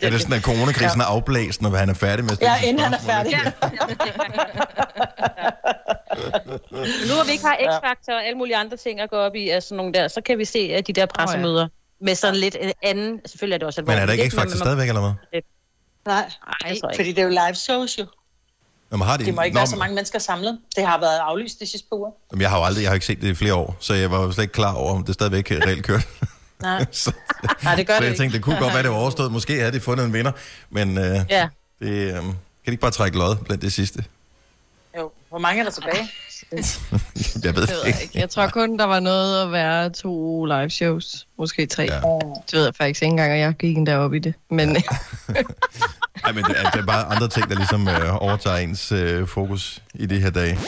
ja. 0.00 0.06
Er 0.06 0.10
det 0.10 0.20
sådan, 0.20 0.36
at 0.36 0.42
coronakrisen 0.42 1.00
er 1.00 1.04
afblæst, 1.04 1.62
når 1.62 1.70
han 1.70 1.88
er 1.88 1.94
færdig 1.94 2.24
med 2.24 2.36
ja, 2.40 2.54
inden 2.64 2.78
han 2.78 2.94
er 2.94 2.98
færdig. 2.98 3.38
Men 3.62 3.96
Nu 7.08 7.14
hvor 7.14 7.24
vi 7.24 7.32
ikke 7.32 7.44
har 7.44 7.56
X-Factor 7.56 8.12
og 8.12 8.24
alle 8.26 8.38
mulige 8.38 8.56
andre 8.56 8.76
ting 8.76 9.00
at 9.00 9.10
gå 9.10 9.16
op 9.16 9.34
i, 9.34 9.50
sådan 9.60 9.76
nogle 9.76 9.92
der, 9.92 10.08
så 10.08 10.20
kan 10.20 10.38
vi 10.38 10.44
se 10.44 10.58
at 10.58 10.86
de 10.86 10.92
der 10.92 11.06
pressemøder 11.06 11.68
med 12.00 12.14
sådan 12.14 12.36
lidt 12.36 12.56
en 12.60 12.72
anden... 12.82 13.20
Selvfølgelig 13.26 13.54
er 13.54 13.58
det 13.58 13.66
også 13.66 13.82
Men 13.82 13.90
alvorligt. 13.90 14.02
er 14.02 14.06
der 14.06 14.12
ikke 14.12 14.36
lidt, 14.36 14.54
X-Factor 14.54 14.58
stadigvæk, 14.58 14.88
eller 14.88 15.00
hvad? 15.00 15.40
Nej, 16.06 16.30
Nej, 16.82 16.92
fordi 16.96 17.12
det 17.12 17.18
er 17.18 17.22
jo 17.22 17.28
live 17.28 17.54
shows 17.54 17.98
jo. 17.98 18.06
Nå, 18.92 19.04
har 19.04 19.16
de... 19.16 19.24
Det 19.24 19.34
må 19.34 19.42
ikke 19.42 19.54
Nå, 19.54 19.58
være 19.60 19.66
så 19.66 19.76
mange 19.76 19.94
mennesker 19.94 20.18
samlet. 20.18 20.58
Det 20.76 20.86
har 20.86 21.00
været 21.00 21.18
aflyst 21.18 21.60
de 21.60 21.66
sidste 21.66 21.88
par 21.90 21.96
uger. 21.96 22.10
men 22.32 22.40
Jeg 22.40 22.50
har 22.50 22.58
jo 22.58 22.64
aldrig, 22.64 22.82
jeg 22.82 22.90
har 22.90 22.94
ikke 22.94 23.06
set 23.06 23.20
det 23.20 23.28
i 23.28 23.34
flere 23.34 23.54
år, 23.54 23.76
så 23.80 23.94
jeg 23.94 24.10
var 24.10 24.22
jo 24.22 24.32
slet 24.32 24.44
ikke 24.44 24.52
klar 24.52 24.74
over, 24.74 24.94
om 24.94 25.04
det 25.04 25.14
stadigvæk 25.14 25.50
reelt 25.50 25.84
kørte. 25.86 26.04
Nej, 26.62 26.86
så, 26.92 27.12
Nej 27.62 27.74
det 27.74 27.86
gør 27.86 27.94
så 27.96 27.98
det 28.00 28.04
jeg 28.04 28.10
ikke. 28.12 28.22
tænkte, 28.22 28.36
det 28.36 28.44
kunne 28.44 28.58
godt 28.58 28.74
være, 28.74 28.82
det 28.82 28.90
var 28.90 28.96
overstået. 28.96 29.32
Måske 29.32 29.58
havde 29.58 29.72
de 29.72 29.80
fundet 29.80 30.06
en 30.06 30.12
vinder, 30.12 30.32
men 30.70 30.98
øh, 30.98 31.20
Ja. 31.30 31.48
det, 31.80 31.88
øh, 31.88 32.12
kan 32.14 32.22
de 32.66 32.70
ikke 32.72 32.80
bare 32.80 32.90
trække 32.90 33.18
lod 33.18 33.36
blandt 33.36 33.62
det 33.62 33.72
sidste? 33.72 34.04
Jo. 34.98 35.10
Hvor 35.28 35.38
mange 35.38 35.60
er 35.60 35.64
der 35.64 35.70
tilbage? 35.70 36.10
Jeg 37.44 37.54
ved 37.56 37.62
Det 37.62 37.68
det 37.68 37.86
ikke. 37.86 38.02
ikke. 38.02 38.18
Jeg 38.18 38.30
tror 38.30 38.46
kun, 38.46 38.78
der 38.78 38.84
var 38.84 39.00
noget 39.00 39.42
at 39.42 39.52
være 39.52 39.90
to 39.90 40.44
live 40.44 40.70
shows. 40.70 41.26
Måske 41.38 41.66
tre. 41.66 41.82
Ja. 41.82 41.96
Det 42.46 42.52
ved 42.52 42.64
jeg 42.64 42.74
faktisk 42.74 43.02
ikke 43.02 43.10
engang, 43.10 43.32
og 43.32 43.38
jeg 43.38 43.54
gik 43.54 43.76
endda 43.76 43.96
op 43.98 44.14
i 44.14 44.18
det. 44.18 44.34
Men 44.50 44.76
ja. 44.76 44.82
Nej, 46.24 46.32
men 46.32 46.44
det 46.44 46.54
er, 46.58 46.70
det 46.70 46.80
er 46.80 46.86
bare 46.86 47.04
andre 47.04 47.28
ting, 47.28 47.48
der 47.48 47.54
ligesom 47.56 47.88
øh, 47.88 48.22
overtager 48.22 48.56
ens 48.56 48.92
øh, 48.92 49.28
fokus 49.28 49.82
i 49.94 50.06
de 50.06 50.20
her 50.20 50.30
dage. 50.30 50.58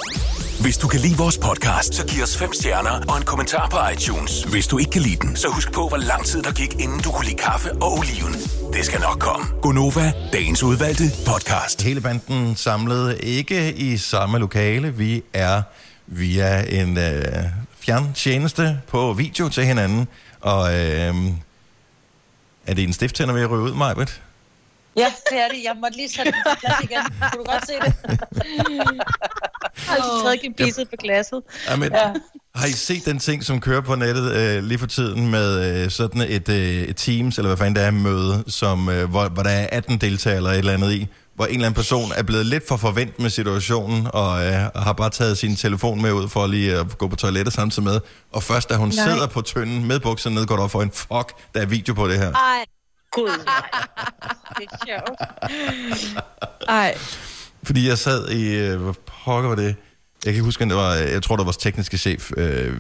Hvis 0.61 0.79
du 0.79 0.89
kan 0.89 1.01
lide 1.01 1.17
vores 1.17 1.39
podcast, 1.39 1.95
så 1.95 2.07
giv 2.07 2.23
os 2.23 2.37
fem 2.37 2.53
stjerner 2.53 3.01
og 3.09 3.17
en 3.17 3.23
kommentar 3.23 3.69
på 3.69 3.77
iTunes. 3.93 4.43
Hvis 4.43 4.67
du 4.67 4.79
ikke 4.79 4.91
kan 4.91 5.03
lide 5.03 5.17
den, 5.17 5.37
så 5.37 5.49
husk 5.49 5.73
på, 5.73 5.89
hvor 5.89 5.97
lang 5.97 6.25
tid 6.25 6.43
der 6.43 6.53
gik, 6.53 6.75
inden 6.81 7.01
du 7.01 7.11
kunne 7.11 7.25
lide 7.25 7.37
kaffe 7.37 7.73
og 7.73 7.93
oliven. 7.93 8.33
Det 8.73 8.85
skal 8.85 9.01
nok 9.01 9.19
komme. 9.19 9.47
Gonova, 9.63 10.13
dagens 10.33 10.63
udvalgte 10.63 11.05
podcast. 11.27 11.83
Hele 11.83 12.01
banden 12.01 12.57
samlet 12.57 13.19
ikke 13.23 13.73
i 13.75 13.97
samme 13.97 14.39
lokale. 14.39 14.95
Vi 14.95 15.23
er 15.33 15.63
via 16.07 16.81
en 16.81 16.99
øh, 16.99 17.23
fjerntjeneste 17.81 18.81
på 18.89 19.13
video 19.13 19.49
til 19.49 19.65
hinanden. 19.65 20.09
Og 20.41 20.75
øh, 20.75 21.15
er 22.67 22.75
det 22.75 22.85
en 22.85 22.93
stifttænder 22.93 23.35
ved 23.35 23.43
at 23.43 23.51
ryge 23.51 23.63
ud, 23.63 23.75
Majbet? 23.75 24.21
Ja, 24.97 25.13
det 25.31 25.39
er 25.39 25.49
det. 25.49 25.65
Jeg 25.65 25.77
måtte 25.83 25.97
lige 25.97 26.09
sætte 26.09 26.33
den 26.33 26.41
på 26.47 26.55
plads 26.61 26.85
igen. 26.85 27.03
Kunne 27.33 27.45
du 27.45 27.51
godt 27.51 27.67
se 27.67 27.73
det? 27.85 27.95
Jeg 29.89 30.03
har 30.03 30.23
tredje 30.23 30.55
pisset 30.59 30.89
på 30.89 30.97
glasset. 30.99 31.43
Jamen, 31.71 31.93
ja. 31.93 32.13
Har 32.55 32.67
I 32.67 32.73
set 32.73 33.05
den 33.05 33.19
ting, 33.19 33.45
som 33.45 33.61
kører 33.61 33.81
på 33.81 33.95
nettet 33.95 34.33
øh, 34.33 34.65
lige 34.65 34.79
for 34.79 34.87
tiden 34.87 35.31
med 35.31 35.83
øh, 35.85 35.91
sådan 35.91 36.21
et, 36.21 36.49
øh, 36.49 36.83
et 36.83 36.97
Teams, 36.97 37.39
eller 37.39 37.49
hvad 37.49 37.57
fanden 37.57 37.77
det 37.77 37.85
er, 37.85 37.91
møde, 37.91 38.45
som, 38.47 38.89
øh, 38.89 39.11
hvor, 39.11 39.29
hvor 39.29 39.43
der 39.43 39.51
er 39.51 39.67
18 39.73 39.99
deltagere 39.99 40.37
eller 40.37 40.51
et 40.51 40.59
eller 40.59 40.73
andet 40.73 40.93
i, 40.93 41.07
hvor 41.35 41.47
en 41.47 41.55
eller 41.55 41.67
anden 41.67 41.77
person 41.77 42.13
er 42.17 42.23
blevet 42.23 42.47
lidt 42.47 42.69
for 42.69 42.77
forvent 42.77 43.19
med 43.21 43.31
situationen, 43.31 44.07
og 44.13 44.47
øh, 44.47 44.53
har 44.77 44.93
bare 44.93 45.11
taget 45.11 45.39
sin 45.39 45.57
telefon 45.57 46.03
med 46.03 46.13
ud 46.13 46.29
for 46.29 46.47
lige 46.47 46.77
at 46.77 46.99
gå 46.99 47.09
på 47.09 47.17
toilettet 47.17 47.55
samtidig 47.55 47.85
med, 47.85 48.01
og 48.33 48.43
først 48.43 48.69
da 48.69 48.75
hun 48.75 48.89
Nej. 48.89 49.09
sidder 49.09 49.27
på 49.27 49.43
tynden 49.43 49.85
med 49.85 50.01
bukserne 50.01 50.35
ned, 50.35 50.47
går 50.47 50.57
der 50.57 50.63
op 50.63 50.71
for 50.71 50.83
en 50.83 50.91
fuck, 50.91 51.33
der 51.55 51.61
er 51.61 51.67
video 51.67 51.95
på 51.95 52.09
det 52.09 52.19
her. 52.19 52.33
Ej, 52.33 52.65
gud 53.15 53.45
nej. 53.47 53.71
Det 54.59 54.69
er 54.73 54.77
sjovt. 54.87 55.21
Ej, 56.69 56.99
Fordi 57.63 57.89
jeg 57.89 57.99
sad 57.99 58.29
i, 58.29 58.59
øh, 58.59 58.83
hvad 58.83 58.95
pokker 59.25 59.49
var 59.49 59.57
det? 59.57 59.65
Jeg 59.65 60.33
kan 60.33 60.33
ikke 60.33 60.45
huske, 60.45 60.65
det 60.65 60.75
var, 60.77 60.95
jeg 60.95 61.23
tror, 61.23 61.37
det 61.37 61.39
var 61.39 61.45
vores 61.45 61.57
tekniske 61.57 61.99
chef. 61.99 62.31
Øh, 62.37 62.73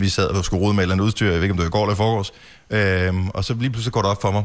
vi, 0.00 0.08
sad 0.08 0.26
og 0.26 0.44
skulle 0.44 0.60
rode 0.60 0.74
med 0.74 0.78
et 0.80 0.82
eller 0.82 0.94
andet 0.94 1.04
udstyr, 1.04 1.26
jeg 1.26 1.34
ved 1.34 1.42
ikke, 1.42 1.52
om 1.52 1.56
det 1.56 1.64
var 1.64 1.68
i 1.68 1.70
går 1.70 1.82
eller 1.82 1.94
i 1.94 1.96
forgårs. 1.96 2.32
Øh, 2.70 3.26
og 3.34 3.44
så 3.44 3.54
lige 3.54 3.70
pludselig 3.70 3.92
går 3.92 4.02
det 4.02 4.10
op 4.10 4.22
for 4.22 4.30
mig, 4.30 4.44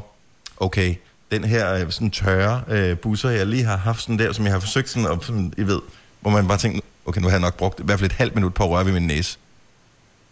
okay, 0.58 0.96
den 1.32 1.44
her 1.44 1.74
øh, 1.74 1.92
sådan 1.92 2.12
tørre 2.12 2.62
øh, 2.68 2.98
busser, 2.98 3.30
jeg 3.30 3.48
lige 3.48 3.64
har 3.64 3.78
haft 3.78 4.02
sådan 4.02 4.20
der, 4.20 4.34
som 4.34 4.46
jeg 4.46 4.54
har 4.54 4.60
forsøgt 4.60 4.90
sådan, 4.90 5.08
og 5.08 5.24
sådan, 5.24 5.54
I 5.58 5.64
ved, 5.64 5.82
hvor 6.22 6.32
man 6.32 6.48
bare 6.48 6.58
tænker, 6.58 6.80
okay, 7.06 7.22
nu 7.22 7.28
har 7.28 7.34
jeg 7.34 7.42
nok 7.42 7.58
brugt 7.58 7.80
i 7.80 7.84
hvert 7.84 8.00
fald 8.00 8.12
et 8.12 8.18
halvt 8.18 8.36
minut 8.36 8.54
på 8.54 8.64
at 8.64 8.70
røre 8.70 8.86
ved 8.86 8.94
min 8.94 9.08
næse. 9.08 9.38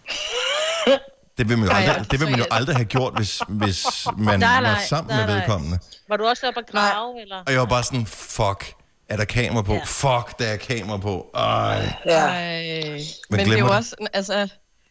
Det 1.38 1.50
vil 1.50 1.58
man 1.58 1.68
jo 1.68 1.74
aldrig, 1.74 1.96
ja, 1.98 2.04
det 2.12 2.20
vil 2.20 2.30
man 2.30 2.40
jo 2.40 2.46
aldrig 2.52 2.76
have 2.76 2.86
gjort, 2.86 3.14
hvis, 3.18 3.42
hvis 3.48 3.86
man 4.18 4.40
Nej, 4.40 4.54
var 4.54 4.62
nej, 4.62 4.84
sammen 4.90 5.16
nej, 5.16 5.26
med 5.26 5.28
nej. 5.28 5.36
vedkommende. 5.36 5.80
Var 6.10 6.18
du 6.18 6.26
også 6.26 6.48
oppe 6.48 6.60
at 6.60 6.66
grave, 6.72 7.22
eller? 7.22 7.44
Og 7.48 7.52
jeg 7.52 7.60
var 7.60 7.66
bare 7.66 7.84
sådan, 7.84 8.06
fuck, 8.06 8.74
er 9.10 9.18
der 9.18 9.26
kamera 9.26 9.62
på? 9.62 9.74
Ja. 9.74 9.80
Fuck, 9.86 10.40
der 10.40 10.46
er 10.46 10.58
kamera 10.58 10.98
på. 10.98 11.30
Ej. 11.36 11.94
Ja. 12.06 12.12
ej. 12.12 13.00
Men 13.30 13.40
det 13.40 13.54
er 13.54 13.60
jo 13.60 13.68
også, 13.68 13.96
altså... 14.14 14.48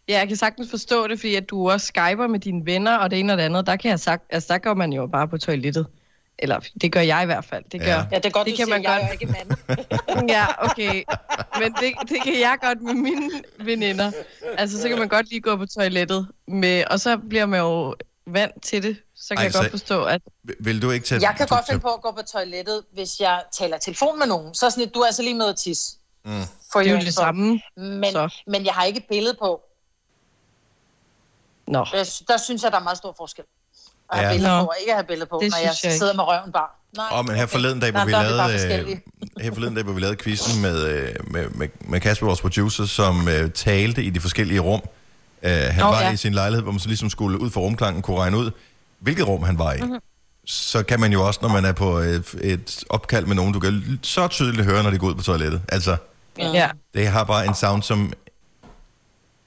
Ja, 0.08 0.18
jeg 0.18 0.28
kan 0.28 0.36
sagtens 0.36 0.70
forstå 0.70 1.06
det, 1.06 1.20
fordi 1.20 1.34
at 1.34 1.50
du 1.50 1.70
også 1.70 1.86
skyper 1.86 2.26
med 2.26 2.40
dine 2.40 2.66
venner, 2.66 2.96
og 2.96 3.10
det 3.10 3.18
ene 3.20 3.32
og 3.32 3.38
det 3.38 3.44
andet, 3.44 3.66
der 3.66 3.76
kan 3.76 3.90
jeg 3.90 4.00
sagt, 4.00 4.24
altså 4.30 4.52
der 4.52 4.58
går 4.58 4.74
man 4.74 4.92
jo 4.92 5.06
bare 5.06 5.28
på 5.28 5.38
toilettet. 5.38 5.86
Eller 6.38 6.60
det 6.80 6.92
gør 6.92 7.00
jeg 7.00 7.22
i 7.22 7.26
hvert 7.26 7.44
fald. 7.44 7.64
Det 7.72 7.80
gør, 7.80 7.86
Ja. 7.86 8.16
det 8.16 8.26
er 8.26 8.30
godt, 8.30 8.46
Det 8.46 8.52
du 8.52 8.56
kan 8.56 8.66
siger, 8.66 8.66
man 8.66 8.82
jeg 8.82 8.98
godt. 9.00 9.08
er 9.08 9.12
ikke 9.12 9.26
mand. 9.26 10.28
ja, 10.36 10.46
okay. 10.64 11.04
Men 11.58 11.72
det, 11.72 12.08
det 12.08 12.22
kan 12.22 12.40
jeg 12.40 12.58
godt 12.62 12.82
med 12.82 12.94
mine 12.94 13.30
veninder. 13.60 14.12
Altså, 14.58 14.80
så 14.82 14.88
kan 14.88 14.98
man 14.98 15.08
godt 15.08 15.28
lige 15.28 15.40
gå 15.40 15.56
på 15.56 15.66
toilettet, 15.66 16.28
med, 16.48 16.84
og 16.90 17.00
så 17.00 17.16
bliver 17.28 17.46
man 17.46 17.60
jo 17.60 17.94
vant 18.26 18.62
til 18.62 18.82
det. 18.82 18.96
Så 19.14 19.28
kan 19.28 19.38
Ej, 19.38 19.44
jeg 19.44 19.52
så- 19.52 19.58
godt 19.58 19.70
forstå, 19.70 20.04
at... 20.04 20.20
Vil 20.60 20.82
du 20.82 20.90
ikke 20.90 21.06
tage... 21.06 21.20
Jeg 21.22 21.34
kan 21.36 21.46
godt 21.46 21.66
finde 21.68 21.80
på 21.80 21.88
at 21.88 22.02
gå 22.02 22.10
på 22.12 22.22
toilettet, 22.32 22.82
hvis 22.92 23.20
jeg 23.20 23.42
taler 23.52 23.78
telefon 23.78 24.18
med 24.18 24.26
nogen. 24.26 24.54
Så 24.54 24.66
er 24.66 24.70
sådan 24.70 24.84
lidt, 24.84 24.94
du 24.94 25.00
er 25.00 25.06
altså 25.06 25.22
lige 25.22 25.34
med 25.34 25.46
at 25.48 25.56
tisse. 25.56 25.96
Mm. 26.24 26.30
For 26.72 26.78
Det 26.80 26.88
er 26.88 26.92
jo 26.94 27.00
det 27.00 27.14
samme. 27.14 27.60
Men, 27.76 28.04
Så. 28.12 28.34
men 28.46 28.64
jeg 28.64 28.74
har 28.74 28.84
ikke 28.84 29.06
billede 29.08 29.36
på. 29.38 29.60
Nå. 31.66 31.86
Jeg, 31.92 32.06
der 32.28 32.36
synes 32.36 32.62
jeg, 32.62 32.72
der 32.72 32.78
er 32.78 32.82
meget 32.82 32.98
stor 32.98 33.14
forskel. 33.16 33.44
At 34.12 34.18
have 34.18 34.28
Ja. 34.28 34.32
billede 34.34 34.52
Nå. 34.56 34.60
på, 34.60 34.66
og 34.66 34.74
ikke 34.80 34.92
at 34.92 34.96
have 34.96 35.06
billede 35.06 35.26
på, 35.30 35.38
Det 35.42 35.50
når 35.50 35.58
jeg, 35.58 35.74
jeg 35.84 35.92
sidder 35.92 36.14
med 36.14 36.24
røven 36.24 36.52
bar. 36.52 36.80
Nej, 36.96 37.06
Åh, 37.18 37.26
men 37.26 37.36
her 37.36 37.46
forleden 37.46 37.80
dag, 37.80 37.90
hvor 37.90 38.04
vi 38.04 38.12
bare 38.12 38.28
lavede, 38.36 38.90
øh, 38.90 38.96
her 39.44 39.52
forleden 39.52 39.74
dag, 39.74 39.84
hvor 39.84 39.92
vi 39.92 40.00
lavede 40.00 40.16
quizzen 40.16 40.62
med, 40.62 40.82
øh, 40.88 41.14
med, 41.26 41.48
med, 41.48 41.68
med 41.80 42.00
Kasper, 42.00 42.26
vores 42.26 42.40
producer, 42.40 42.84
som 42.84 43.28
øh, 43.28 43.50
talte 43.50 44.02
i 44.02 44.10
de 44.10 44.20
forskellige 44.20 44.60
rum. 44.60 44.80
Øh, 45.42 45.50
han 45.52 45.76
Nå, 45.78 45.86
var 45.86 46.00
ja. 46.00 46.12
i 46.12 46.16
sin 46.16 46.34
lejlighed, 46.34 46.62
hvor 46.62 46.72
man 46.72 46.78
så 46.80 46.88
ligesom 46.88 47.10
skulle 47.10 47.40
ud 47.40 47.50
for 47.50 47.60
rumklangen, 47.60 48.02
kunne 48.02 48.18
regne 48.18 48.36
ud, 48.36 48.50
hvilket 49.00 49.28
rum 49.28 49.42
han 49.42 49.58
var 49.58 49.72
i. 49.72 49.80
Mm-hmm. 49.80 49.98
Så 50.46 50.82
kan 50.82 51.00
man 51.00 51.12
jo 51.12 51.26
også, 51.26 51.40
når 51.42 51.48
man 51.48 51.64
er 51.64 51.72
på 51.72 51.98
et, 51.98 52.34
et 52.42 52.84
opkald 52.90 53.26
med 53.26 53.36
nogen, 53.36 53.52
du 53.52 53.60
kan 53.60 53.98
så 54.02 54.28
tydeligt 54.28 54.64
høre, 54.66 54.82
når 54.82 54.90
de 54.90 54.98
går 54.98 55.06
ud 55.06 55.14
på 55.14 55.22
toilettet. 55.22 55.62
Altså, 55.68 55.96
Ja. 56.38 56.68
det 56.94 57.08
har 57.08 57.24
bare 57.24 57.46
en 57.46 57.54
sound, 57.54 57.82
som... 57.82 58.12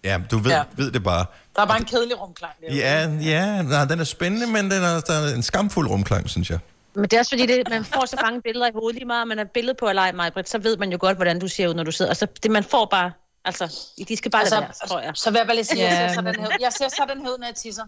Ja, 0.04 0.20
du 0.32 0.38
ved, 0.38 0.52
ja. 0.52 0.64
Ved 0.76 0.92
det 0.92 1.04
bare. 1.04 1.26
Der 1.56 1.62
er 1.62 1.66
bare 1.66 1.78
en 1.78 1.86
kedelig 1.86 2.22
rumklang. 2.22 2.54
derude. 2.62 2.78
Ja, 2.78 3.10
ja 3.22 3.62
nej, 3.62 3.86
den 3.86 4.00
er 4.00 4.04
spændende, 4.04 4.48
men 4.48 4.72
den 4.72 4.84
er, 4.84 5.00
der 5.00 5.14
er 5.14 5.36
en 5.36 5.44
skamfuld 5.44 5.88
rumklang, 5.90 6.30
synes 6.30 6.50
jeg. 6.50 6.60
Men 6.96 7.04
det 7.04 7.14
er 7.14 7.20
også 7.20 7.32
fordi, 7.32 7.46
det, 7.46 7.64
man 7.70 7.86
får 7.86 8.06
så 8.06 8.18
mange 8.22 8.42
billeder 8.42 8.68
i 8.68 8.72
hovedet. 8.74 8.96
Lige 8.96 9.06
meget, 9.06 9.28
man 9.28 9.40
er 9.40 9.44
billede 9.44 9.76
på 9.80 9.90
eller 9.90 10.02
ej, 10.02 10.12
Majbrit, 10.12 10.50
så 10.50 10.58
ved 10.58 10.78
man 10.78 10.92
jo 10.92 10.98
godt, 11.02 11.18
hvordan 11.18 11.40
du 11.40 11.48
ser 11.48 11.68
ud, 11.68 11.74
når 11.74 11.84
du 11.84 11.92
sidder. 11.92 12.12
Og 12.12 12.18
så 12.18 12.28
det, 12.44 12.52
man 12.52 12.64
får 12.64 12.86
bare... 12.92 13.12
Altså, 13.46 13.76
de 14.10 14.16
skal 14.18 14.32
bare 14.32 14.42
altså, 14.42 14.56
lade 14.56 14.62
være, 14.82 14.88
tror 14.88 15.00
jeg. 15.00 15.12
Så 15.16 15.32
vil 15.32 15.38
jeg 15.38 15.46
bare 15.48 15.56
lige 15.56 15.66
sige, 15.66 15.88
at 15.88 16.02
jeg 16.02 16.10
ser 16.10 16.16
sådan 16.16 16.36
her. 16.40 16.48
Jeg 16.60 16.74
ser 16.74 16.88
sådan 16.98 17.22
her 17.22 17.30
ud, 17.30 17.38
når 17.40 17.46
jeg 17.48 17.56
tisser. 17.56 17.84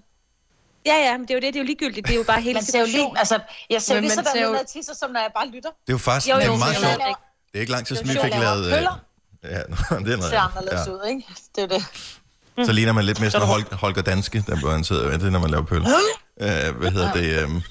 Ja, 0.86 0.96
ja, 0.96 1.18
men 1.18 1.28
det 1.28 1.32
er 1.32 1.36
jo 1.36 1.42
det. 1.42 1.54
Det 1.54 1.60
er 1.60 1.64
jo 1.64 1.66
ligegyldigt. 1.66 2.08
Det 2.08 2.14
er 2.14 2.18
jo 2.18 2.24
bare 2.24 2.42
hele 2.42 2.54
Man 2.54 2.64
ser 2.64 2.80
jo 2.80 2.86
lige, 2.86 2.92
situationen. 2.94 3.18
altså, 3.18 3.40
jeg 3.70 3.82
ser 3.82 3.94
Men 3.94 4.04
lige 4.04 4.12
sådan 4.14 4.32
ud, 4.38 4.42
jo- 4.42 4.50
når 4.52 4.58
jeg 4.58 4.68
tisser, 4.68 4.94
som 4.96 5.12
når 5.12 5.20
jeg 5.20 5.32
bare 5.36 5.48
lytter. 5.48 5.70
Det 5.70 5.90
er 5.90 5.94
jo 5.94 5.98
faktisk 5.98 6.34
Jo, 6.34 6.40
det 6.40 6.46
jo, 6.48 6.54
er 6.54 6.58
meget 6.58 6.78
sjovt. 6.78 6.94
Det 7.52 7.58
er 7.58 7.60
ikke 7.60 7.72
lang 7.72 7.86
tid 7.88 7.96
siden, 7.96 8.08
Det 8.10 8.16
vi 8.16 8.22
fik 8.22 8.34
at 8.34 8.40
lavet... 8.40 8.60
lave 8.62 8.68
øh, 8.72 8.76
pøller. 8.78 8.96
Ja, 9.44 9.62
nå, 9.70 9.76
det 10.06 10.14
er 10.14 10.16
Det 10.16 10.24
ser 10.24 10.32
noget 10.32 10.34
anderledes 10.34 10.88
ja. 10.88 10.92
ud, 10.92 11.10
ikke? 11.10 11.24
Det 11.56 11.64
er 11.64 11.68
det. 11.68 11.86
Så 12.66 12.72
ligner 12.72 12.94
man 12.94 13.06
lidt 13.06 13.20
mere 13.20 13.32
sådan 13.32 13.48
Hol- 13.48 13.76
Holger 13.76 14.02
Danske, 14.02 14.44
der 14.48 14.60
hvor 14.60 14.72
han 14.72 14.84
sidder 14.84 15.06
og 15.06 15.12
venter, 15.12 15.30
når 15.30 15.40
man 15.40 15.50
laver 15.50 15.64
pøl. 15.64 15.82
Øh, 16.42 16.76
hvad 16.78 16.92
hedder 16.92 17.14
det? 17.14 17.44
øhm. 17.44 17.62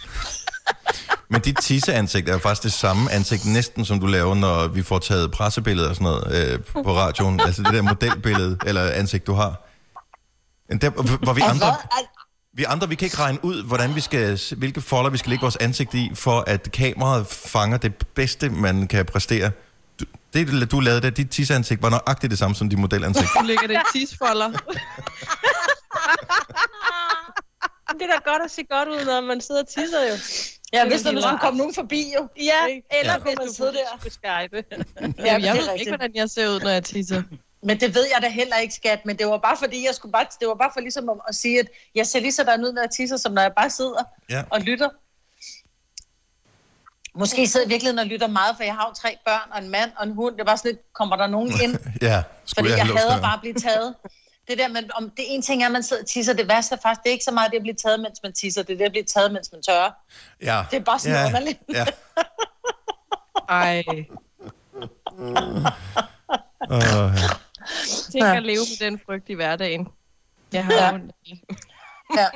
Men 1.28 1.40
dit 1.40 1.56
tisseansigt 1.62 2.28
er 2.28 2.32
jo 2.32 2.38
faktisk 2.38 2.62
det 2.62 2.72
samme 2.72 3.12
ansigt 3.12 3.44
næsten, 3.44 3.84
som 3.84 4.00
du 4.00 4.06
laver, 4.06 4.34
når 4.34 4.66
vi 4.68 4.82
får 4.82 4.98
taget 4.98 5.30
pressebilleder 5.30 5.88
og 5.88 5.94
sådan 5.94 6.04
noget 6.04 6.52
øh, 6.52 6.84
på 6.84 6.96
radioen. 6.96 7.40
Altså 7.46 7.62
det 7.62 7.72
der 7.72 7.82
modelbillede, 7.82 8.58
eller 8.66 8.90
ansigt, 8.90 9.26
du 9.26 9.32
har. 9.32 9.66
Der, 10.80 10.90
hvor 11.24 11.32
vi 11.32 11.40
andre, 11.40 11.76
vi 12.54 12.64
andre, 12.64 12.88
vi 12.88 12.94
kan 12.94 13.06
ikke 13.06 13.18
regne 13.18 13.44
ud, 13.44 13.62
hvordan 13.64 13.94
vi 13.94 14.00
skal, 14.00 14.40
hvilke 14.56 14.80
folder 14.80 15.10
vi 15.10 15.18
skal 15.18 15.30
lægge 15.30 15.42
vores 15.42 15.56
ansigt 15.56 15.94
i, 15.94 16.10
for 16.14 16.44
at 16.46 16.68
kameraet 16.72 17.26
fanger 17.26 17.76
det 17.78 18.06
bedste, 18.14 18.48
man 18.50 18.88
kan 18.88 19.06
præstere. 19.06 19.50
Det, 20.34 20.70
du 20.70 20.80
lavede 20.80 21.00
der, 21.02 21.10
dit 21.10 21.30
tisseansigt 21.30 21.82
var 21.82 21.90
nøjagtigt 21.90 22.30
det 22.30 22.38
samme 22.38 22.54
som 22.56 22.68
dit 22.68 22.78
modelansigt. 22.78 23.28
Du 23.40 23.44
lægger 23.46 23.66
det 23.66 23.74
i 23.74 23.98
tisfolder. 23.98 24.48
Det 27.98 28.02
er 28.02 28.06
da 28.06 28.30
godt 28.30 28.42
at 28.44 28.50
se 28.50 28.62
godt 28.70 28.88
ud, 28.88 29.04
når 29.04 29.20
man 29.20 29.40
sidder 29.40 29.60
og 29.60 29.68
tisser 29.68 30.02
jo. 30.10 30.14
Ja, 30.72 30.88
hvis 30.88 31.02
der 31.02 31.12
nu 31.12 31.20
skulle 31.20 31.38
komme 31.38 31.58
nogen 31.58 31.74
forbi, 31.74 32.12
jo. 32.16 32.28
Ja, 32.36 32.66
eller 33.00 33.12
Ja. 33.12 33.18
hvis 33.18 33.34
Man 33.38 33.46
du 33.48 33.54
sidder 33.54 33.72
der. 33.72 33.98
på 34.02 34.08
Skype. 34.10 34.64
Ja, 35.18 35.32
jeg 35.32 35.40
det 35.40 35.48
er 35.48 35.52
ved 35.54 35.78
ikke, 35.78 35.90
hvordan 35.90 36.10
jeg 36.14 36.30
ser 36.30 36.48
ud, 36.48 36.60
når 36.60 36.70
jeg 36.70 36.84
tisser. 36.84 37.22
Men 37.62 37.80
det 37.80 37.94
ved 37.94 38.04
jeg 38.14 38.22
da 38.22 38.28
heller 38.28 38.56
ikke, 38.56 38.74
skat. 38.74 39.00
Men 39.06 39.16
det 39.18 39.26
var 39.26 39.38
bare 39.38 39.56
fordi, 39.56 39.86
jeg 39.86 39.94
skulle 39.94 40.12
bare, 40.12 40.26
det 40.40 40.48
var 40.48 40.54
bare 40.54 40.70
for 40.74 40.80
ligesom 40.80 41.08
at, 41.08 41.16
at 41.28 41.34
sige, 41.34 41.58
at 41.60 41.66
jeg 41.94 42.06
ser 42.06 42.20
lige 42.20 42.32
sådan 42.32 42.64
ud, 42.64 42.72
når 42.72 42.82
jeg 42.82 42.90
tisser, 42.90 43.16
som 43.16 43.32
når 43.32 43.42
jeg 43.42 43.52
bare 43.56 43.70
sidder 43.70 44.02
Ja. 44.30 44.42
og 44.50 44.60
lytter. 44.60 44.88
Måske 47.14 47.46
sidder 47.46 47.66
jeg 47.66 47.70
virkelig 47.70 48.00
og 48.00 48.06
lytter 48.06 48.26
meget, 48.26 48.56
for 48.56 48.62
jeg 48.64 48.74
har 48.74 48.86
jo 48.88 48.94
tre 48.94 49.16
børn 49.26 49.50
og 49.52 49.58
en 49.58 49.70
mand 49.70 49.90
og 49.96 50.06
en 50.06 50.12
hund. 50.14 50.36
Det 50.36 50.46
var 50.46 50.56
sådan 50.56 50.70
lidt, 50.70 50.92
kommer 50.92 51.16
der 51.16 51.26
nogen 51.26 51.52
ind? 51.62 51.78
Ja, 52.02 52.16
Fordi 52.16 52.50
skulle 52.50 52.70
jeg, 52.70 52.78
jeg, 52.78 52.86
hader 52.86 53.20
bare 53.20 53.34
at 53.34 53.40
blive 53.40 53.54
taget. 53.54 53.94
Det 54.48 54.58
der, 54.58 54.68
men 54.68 54.90
om 54.94 55.10
det 55.10 55.24
ene 55.28 55.42
ting 55.42 55.62
er, 55.62 55.66
at 55.66 55.72
man 55.72 55.82
sidder 55.82 56.02
og 56.02 56.08
tisser, 56.08 56.32
det 56.32 56.48
værste 56.48 56.74
er 56.74 56.78
faktisk, 56.82 57.02
det 57.02 57.08
er 57.08 57.12
ikke 57.12 57.24
så 57.24 57.30
meget 57.30 57.50
det 57.50 57.56
at 57.56 57.62
blive 57.62 57.74
taget, 57.74 58.00
mens 58.00 58.20
man 58.22 58.32
tisser, 58.32 58.62
det 58.62 58.72
er 58.72 58.76
det 58.76 58.84
at 58.84 58.90
blive 58.90 59.04
taget, 59.04 59.32
mens 59.32 59.52
man 59.52 59.62
tørrer. 59.62 59.90
Ja. 60.42 60.64
Det 60.70 60.76
er 60.76 60.80
bare 60.80 60.98
sådan 60.98 61.16
ja. 61.16 61.26
underligt. 61.26 61.58
Ja. 61.68 61.86
Ej, 63.48 63.82
Uh, 66.70 67.14
tænk 68.12 68.24
at 68.24 68.42
leve 68.42 68.58
med 68.70 68.86
den 68.86 69.00
frygt 69.06 69.28
i 69.28 69.34
hverdagen. 69.34 69.88
Jeg 70.52 70.64
har 70.64 70.72
Ja. 70.72 70.84
ja. 70.84 71.40
Ja. 72.16 72.28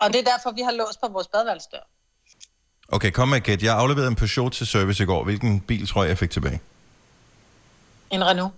Og 0.00 0.12
det 0.12 0.18
er 0.20 0.24
derfor, 0.32 0.50
vi 0.50 0.62
har 0.62 0.70
låst 0.70 1.00
på 1.00 1.08
vores 1.08 1.28
badeværelsesdør. 1.28 1.86
Okay, 2.92 3.10
kom 3.10 3.28
med 3.28 3.48
et. 3.48 3.62
Jeg 3.62 3.74
afleverede 3.76 4.08
en 4.08 4.14
Peugeot 4.14 4.52
til 4.52 4.66
service 4.66 5.02
i 5.02 5.06
går. 5.06 5.24
Hvilken 5.24 5.60
bil 5.60 5.86
tror 5.88 6.02
jeg, 6.02 6.08
jeg 6.08 6.18
fik 6.18 6.30
tilbage? 6.30 6.60
En 8.10 8.24
Renault. 8.24 8.52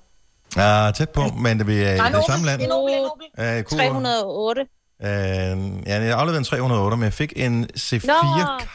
Ja, 0.56 0.90
tæt 0.94 1.10
på, 1.10 1.22
men 1.22 1.66
vi 1.66 1.82
er 1.82 1.94
i 2.08 2.12
det 2.12 2.24
samme 2.26 2.46
land. 2.46 2.62
En 2.62 2.72
Opel, 2.72 2.94
en 2.94 3.04
Opel. 3.04 3.58
Uh, 3.72 3.78
308. 3.78 4.60
Uh, 5.00 5.06
ja, 5.06 6.02
jeg 6.02 6.12
afleverede 6.12 6.38
en 6.38 6.44
308, 6.44 6.96
men 6.96 7.04
jeg 7.04 7.12
fik 7.12 7.32
en 7.36 7.68
C4 7.78 8.06
Nå. 8.06 8.14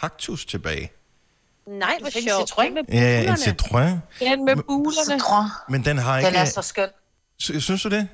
Cactus 0.01 0.45
tilbage. 0.45 0.91
Nej, 1.67 1.97
hvor 2.01 2.09
sjovt. 2.09 2.51
Citroën. 2.51 2.73
Med 2.73 2.83
Ja, 2.91 3.19
en 3.19 3.25
bulerne. 3.25 3.35
Citroën. 3.35 4.25
Den 4.25 4.45
med 4.45 4.55
bulerne. 4.55 5.23
Citroën. 5.23 5.65
Men 5.69 5.85
den 5.85 5.97
har 5.97 6.17
ikke... 6.17 6.29
Den 6.29 6.35
er 6.39 6.45
så 6.45 6.61
skøn. 6.61 6.87
Sy- 7.39 7.57
Synes 7.59 7.83
du 7.83 7.89
det? 7.89 8.07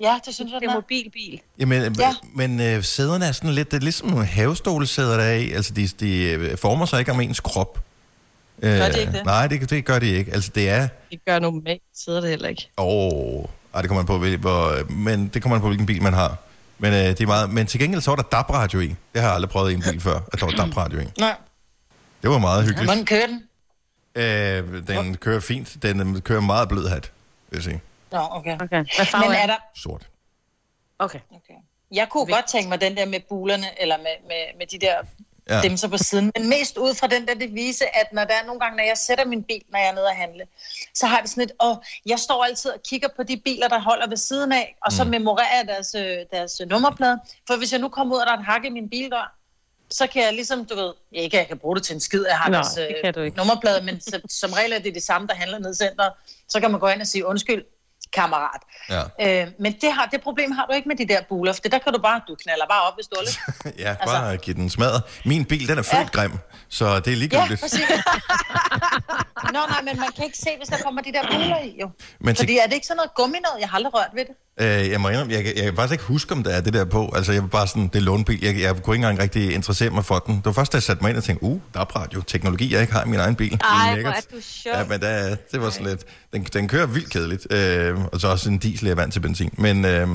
Ja, 0.00 0.18
det 0.26 0.34
synes 0.34 0.52
jeg, 0.52 0.60
Det 0.60 0.68
er 0.70 0.74
mobilbil. 0.74 1.40
Jamen, 1.58 1.82
Ja. 1.82 2.06
ja. 2.06 2.14
men 2.34 2.60
øh, 2.60 2.84
sæderne 2.84 3.26
er 3.26 3.32
sådan 3.32 3.50
lidt, 3.50 3.70
det 3.70 3.76
er 3.76 3.80
ligesom 3.80 4.08
nogle 4.08 4.24
havestolesæder, 4.26 5.16
der 5.16 5.24
er 5.24 5.34
i. 5.36 5.52
Altså, 5.52 5.74
de, 5.74 5.86
de 5.86 6.22
øh, 6.30 6.58
former 6.58 6.86
sig 6.86 6.98
ikke 6.98 7.12
om 7.12 7.20
ens 7.20 7.40
krop. 7.40 7.80
Øh, 8.62 8.70
Gør 8.78 8.88
de 8.88 9.00
ikke 9.00 9.12
det? 9.12 9.24
Nej, 9.24 9.46
det, 9.46 9.70
det 9.70 9.84
gør 9.84 9.98
de 9.98 10.06
ikke. 10.06 10.32
Altså, 10.32 10.50
det 10.54 10.68
er... 10.68 10.88
Det 11.10 11.20
gør 11.26 11.38
normalt, 11.38 11.82
sidder 11.94 12.20
det 12.20 12.30
heller 12.30 12.48
ikke. 12.48 12.68
Åh, 12.78 12.86
oh, 12.86 13.44
ej, 13.74 13.80
det 13.82 13.88
kommer 13.88 14.02
man 14.02 14.06
på, 14.06 14.18
hvil- 14.18 14.36
hvor, 14.38 14.92
men 14.92 15.28
det 15.28 15.42
kommer 15.42 15.54
man 15.56 15.60
på, 15.62 15.66
hvilken 15.68 15.86
bil 15.86 16.02
man 16.02 16.14
har. 16.14 16.36
Men, 16.78 16.92
øh, 16.92 16.98
det 16.98 17.20
er 17.20 17.26
meget, 17.26 17.50
men 17.50 17.66
til 17.66 17.80
gengæld 17.80 18.02
så 18.02 18.10
var 18.10 18.16
der 18.16 18.22
DAB-radio 18.22 18.80
i. 18.80 18.86
Det 18.86 19.20
har 19.20 19.22
jeg 19.22 19.34
aldrig 19.34 19.50
prøvet 19.50 19.70
i 19.70 19.74
en 19.74 19.82
bil 19.90 20.00
før, 20.00 20.20
at 20.32 20.40
der 20.40 20.46
var 20.46 20.52
DAB-radio 20.52 20.98
i. 21.00 21.04
Nej. 21.18 21.34
Det 22.22 22.30
var 22.30 22.38
meget 22.38 22.64
hyggeligt. 22.64 22.88
Hvordan 22.90 23.04
kører 23.04 23.26
den? 23.26 23.42
Øh, 24.16 24.86
den 24.86 25.16
kører 25.16 25.40
fint. 25.40 25.76
Den 25.82 26.16
øh, 26.16 26.20
kører 26.22 26.40
meget 26.40 26.68
blød 26.68 26.88
hat, 26.88 27.10
vil 27.50 27.56
jeg 27.56 27.62
sige. 27.64 27.80
Nå, 28.14 28.22
okay. 28.30 28.54
Okay. 28.60 28.84
Hvad 28.96 29.06
farve 29.06 29.28
Men 29.28 29.36
er 29.36 29.42
er 29.42 29.46
der... 29.46 29.56
Sort. 29.76 30.08
Okay. 30.98 31.20
Okay. 31.30 31.54
Jeg 31.92 32.08
kunne 32.08 32.26
godt 32.34 32.46
tænke 32.48 32.68
mig 32.68 32.80
den 32.80 32.96
der 32.96 33.06
med 33.06 33.20
bulerne, 33.28 33.66
eller 33.82 33.96
med, 33.96 34.14
med, 34.28 34.58
med 34.58 34.66
de 34.66 34.78
der 34.78 34.94
Ja. 35.50 35.60
dem 35.62 35.76
så 35.76 35.88
på 35.88 35.98
siden. 35.98 36.32
Men 36.38 36.48
mest 36.48 36.76
ud 36.78 36.94
fra 36.94 37.06
den 37.06 37.28
der 37.28 37.34
devise, 37.34 37.96
at 37.96 38.12
når 38.12 38.24
der 38.24 38.34
er 38.34 38.44
nogle 38.46 38.60
gange, 38.60 38.76
når 38.76 38.84
jeg 38.84 38.98
sætter 38.98 39.24
min 39.24 39.42
bil, 39.42 39.62
når 39.72 39.78
jeg 39.78 39.88
er 39.88 39.92
nede 39.92 40.08
at 40.10 40.16
handle, 40.16 40.44
så 40.94 41.06
har 41.06 41.16
jeg 41.16 41.22
det 41.22 41.30
sådan 41.30 41.40
lidt, 41.46 41.52
åh, 41.64 41.76
jeg 42.06 42.18
står 42.18 42.44
altid 42.44 42.70
og 42.70 42.82
kigger 42.82 43.08
på 43.16 43.22
de 43.22 43.36
biler, 43.36 43.68
der 43.68 43.78
holder 43.80 44.08
ved 44.08 44.16
siden 44.16 44.52
af, 44.52 44.76
og 44.86 44.92
så 44.92 45.04
Mm. 45.04 45.10
memorerer 45.10 45.56
jeg 45.56 45.68
deres, 45.68 45.94
øh, 45.94 46.16
deres 46.32 46.60
øh, 46.60 46.68
nummerplade. 46.68 47.18
For 47.46 47.56
hvis 47.56 47.72
jeg 47.72 47.80
nu 47.80 47.88
kommer 47.88 48.14
ud, 48.16 48.20
og 48.20 48.26
der 48.26 48.32
er 48.32 48.38
et 48.38 48.44
hak 48.44 48.64
i 48.64 48.68
min 48.68 48.90
bildør, 48.90 49.34
så 49.90 50.06
kan 50.06 50.22
jeg 50.22 50.32
ligesom, 50.32 50.64
du 50.66 50.74
ved, 50.74 50.92
ikke 51.12 51.36
at 51.36 51.40
jeg 51.40 51.48
kan 51.48 51.58
bruge 51.58 51.76
det 51.76 51.82
til 51.84 51.94
en 51.94 52.00
skid, 52.00 52.24
jeg 52.28 52.38
har 52.38 52.50
Nå, 52.50 52.54
deres 52.54 52.76
ikke. 52.76 53.32
nummerplade, 53.36 53.84
men 53.84 54.00
så, 54.00 54.20
som 54.30 54.52
regel 54.52 54.72
er 54.72 54.78
det 54.78 54.94
det 54.94 55.02
samme, 55.02 55.28
der 55.28 55.34
handler 55.34 55.58
nede 55.58 55.70
i 55.70 55.74
centret. 55.74 56.12
Så 56.48 56.60
kan 56.60 56.70
man 56.70 56.80
gå 56.80 56.88
ind 56.88 57.00
og 57.00 57.06
sige, 57.06 57.26
undskyld, 57.26 57.64
kammerat. 58.14 58.60
Ja. 58.90 59.02
Øh, 59.42 59.48
men 59.60 59.72
det, 59.80 59.92
har, 59.92 60.06
det 60.06 60.20
problem 60.22 60.52
har 60.52 60.66
du 60.66 60.72
ikke 60.74 60.88
med 60.88 60.96
de 60.96 61.08
der 61.08 61.20
buler, 61.28 61.52
for 61.52 61.60
det 61.60 61.72
der 61.72 61.78
kan 61.78 61.92
du 61.92 61.98
bare, 62.02 62.20
du 62.28 62.34
knaller 62.42 62.64
bare 62.70 62.82
op, 62.82 62.94
hvis 62.96 63.06
du 63.06 63.16
er 63.20 63.22
lidt. 63.22 63.78
ja, 63.84 63.94
bare 64.06 64.30
altså... 64.32 64.44
give 64.44 64.56
den 64.56 64.70
smadret. 64.70 65.02
Min 65.24 65.44
bil, 65.44 65.68
den 65.68 65.78
er 65.78 65.82
født 65.82 65.98
Ja. 66.14 66.20
grim, 66.20 66.32
så 66.68 66.84
det 67.00 67.06
er 67.06 67.10
Ja, 67.10 67.16
ligegyldigt. 67.16 67.60
præcis. 67.60 67.80
Nå, 69.54 69.60
nej, 69.68 69.82
men 69.82 69.98
man 70.00 70.08
kan 70.16 70.24
ikke 70.24 70.38
se, 70.38 70.50
hvis 70.58 70.68
der 70.68 70.76
kommer 70.84 71.02
de 71.02 71.12
der 71.12 71.22
buler 71.32 71.58
i, 71.58 71.76
jo. 71.80 71.90
Men 72.20 72.34
til- 72.34 72.42
Fordi 72.42 72.58
er 72.58 72.66
det 72.66 72.72
ikke 72.74 72.86
sådan 72.86 72.96
noget 72.96 73.14
gummi 73.14 73.38
noget? 73.38 73.60
Jeg 73.60 73.68
har 73.68 73.76
aldrig 73.76 73.94
rørt 73.94 74.10
ved 74.14 74.24
det. 74.24 74.34
Øh, 74.60 74.66
jeg 74.90 75.00
må 75.00 75.08
indrømme, 75.08 75.32
jeg, 75.32 75.44
jeg 75.44 75.64
kan 75.64 75.74
faktisk 75.76 75.92
ikke 75.92 76.04
huske, 76.04 76.32
om 76.32 76.42
der 76.42 76.50
er 76.50 76.60
det 76.60 76.72
der 76.72 76.84
på. 76.84 77.12
Altså, 77.16 77.32
jeg 77.32 77.42
var 77.42 77.48
bare 77.48 77.66
sådan, 77.66 77.82
det 77.88 77.96
er 77.96 78.00
lånebil. 78.00 78.44
Jeg, 78.44 78.60
jeg 78.60 78.82
kunne 78.82 78.96
ikke 78.96 79.06
engang 79.06 79.18
rigtig 79.22 79.54
interessere 79.54 79.90
mig 79.90 80.04
for 80.04 80.18
den. 80.18 80.36
Det 80.36 80.44
var 80.44 80.52
først, 80.52 80.72
da 80.72 80.76
jeg 80.76 80.82
satte 80.82 81.02
mig 81.02 81.08
ind 81.10 81.18
og 81.18 81.24
tænkte, 81.24 81.44
uh, 81.44 81.60
der 81.74 81.80
er 81.80 81.84
radio, 81.84 82.22
teknologi, 82.22 82.72
jeg 82.72 82.80
ikke 82.80 82.92
har 82.92 83.04
i 83.04 83.08
min 83.08 83.20
egen 83.20 83.34
bil. 83.36 83.50
Det 83.50 83.60
Ej, 83.64 84.00
hvor 84.00 84.10
er 84.10 84.20
du 84.20 84.36
sjov. 84.40 84.72
Ja, 84.74 84.84
men 84.84 85.00
der, 85.00 85.36
det 85.52 85.60
var 85.60 85.70
sådan 85.70 85.86
lidt, 85.86 86.04
den, 86.32 86.44
den 86.44 86.68
kører 86.68 86.86
vildt 86.86 87.10
kedeligt. 87.10 87.52
Øh, 87.52 88.04
og 88.04 88.20
så 88.20 88.28
også 88.28 88.50
en 88.50 88.58
diesel, 88.58 88.86
jeg 88.86 88.92
er 88.92 88.96
vant 88.96 89.12
til 89.12 89.20
benzin. 89.20 89.50
Men, 89.58 89.84
øh, 89.84 90.08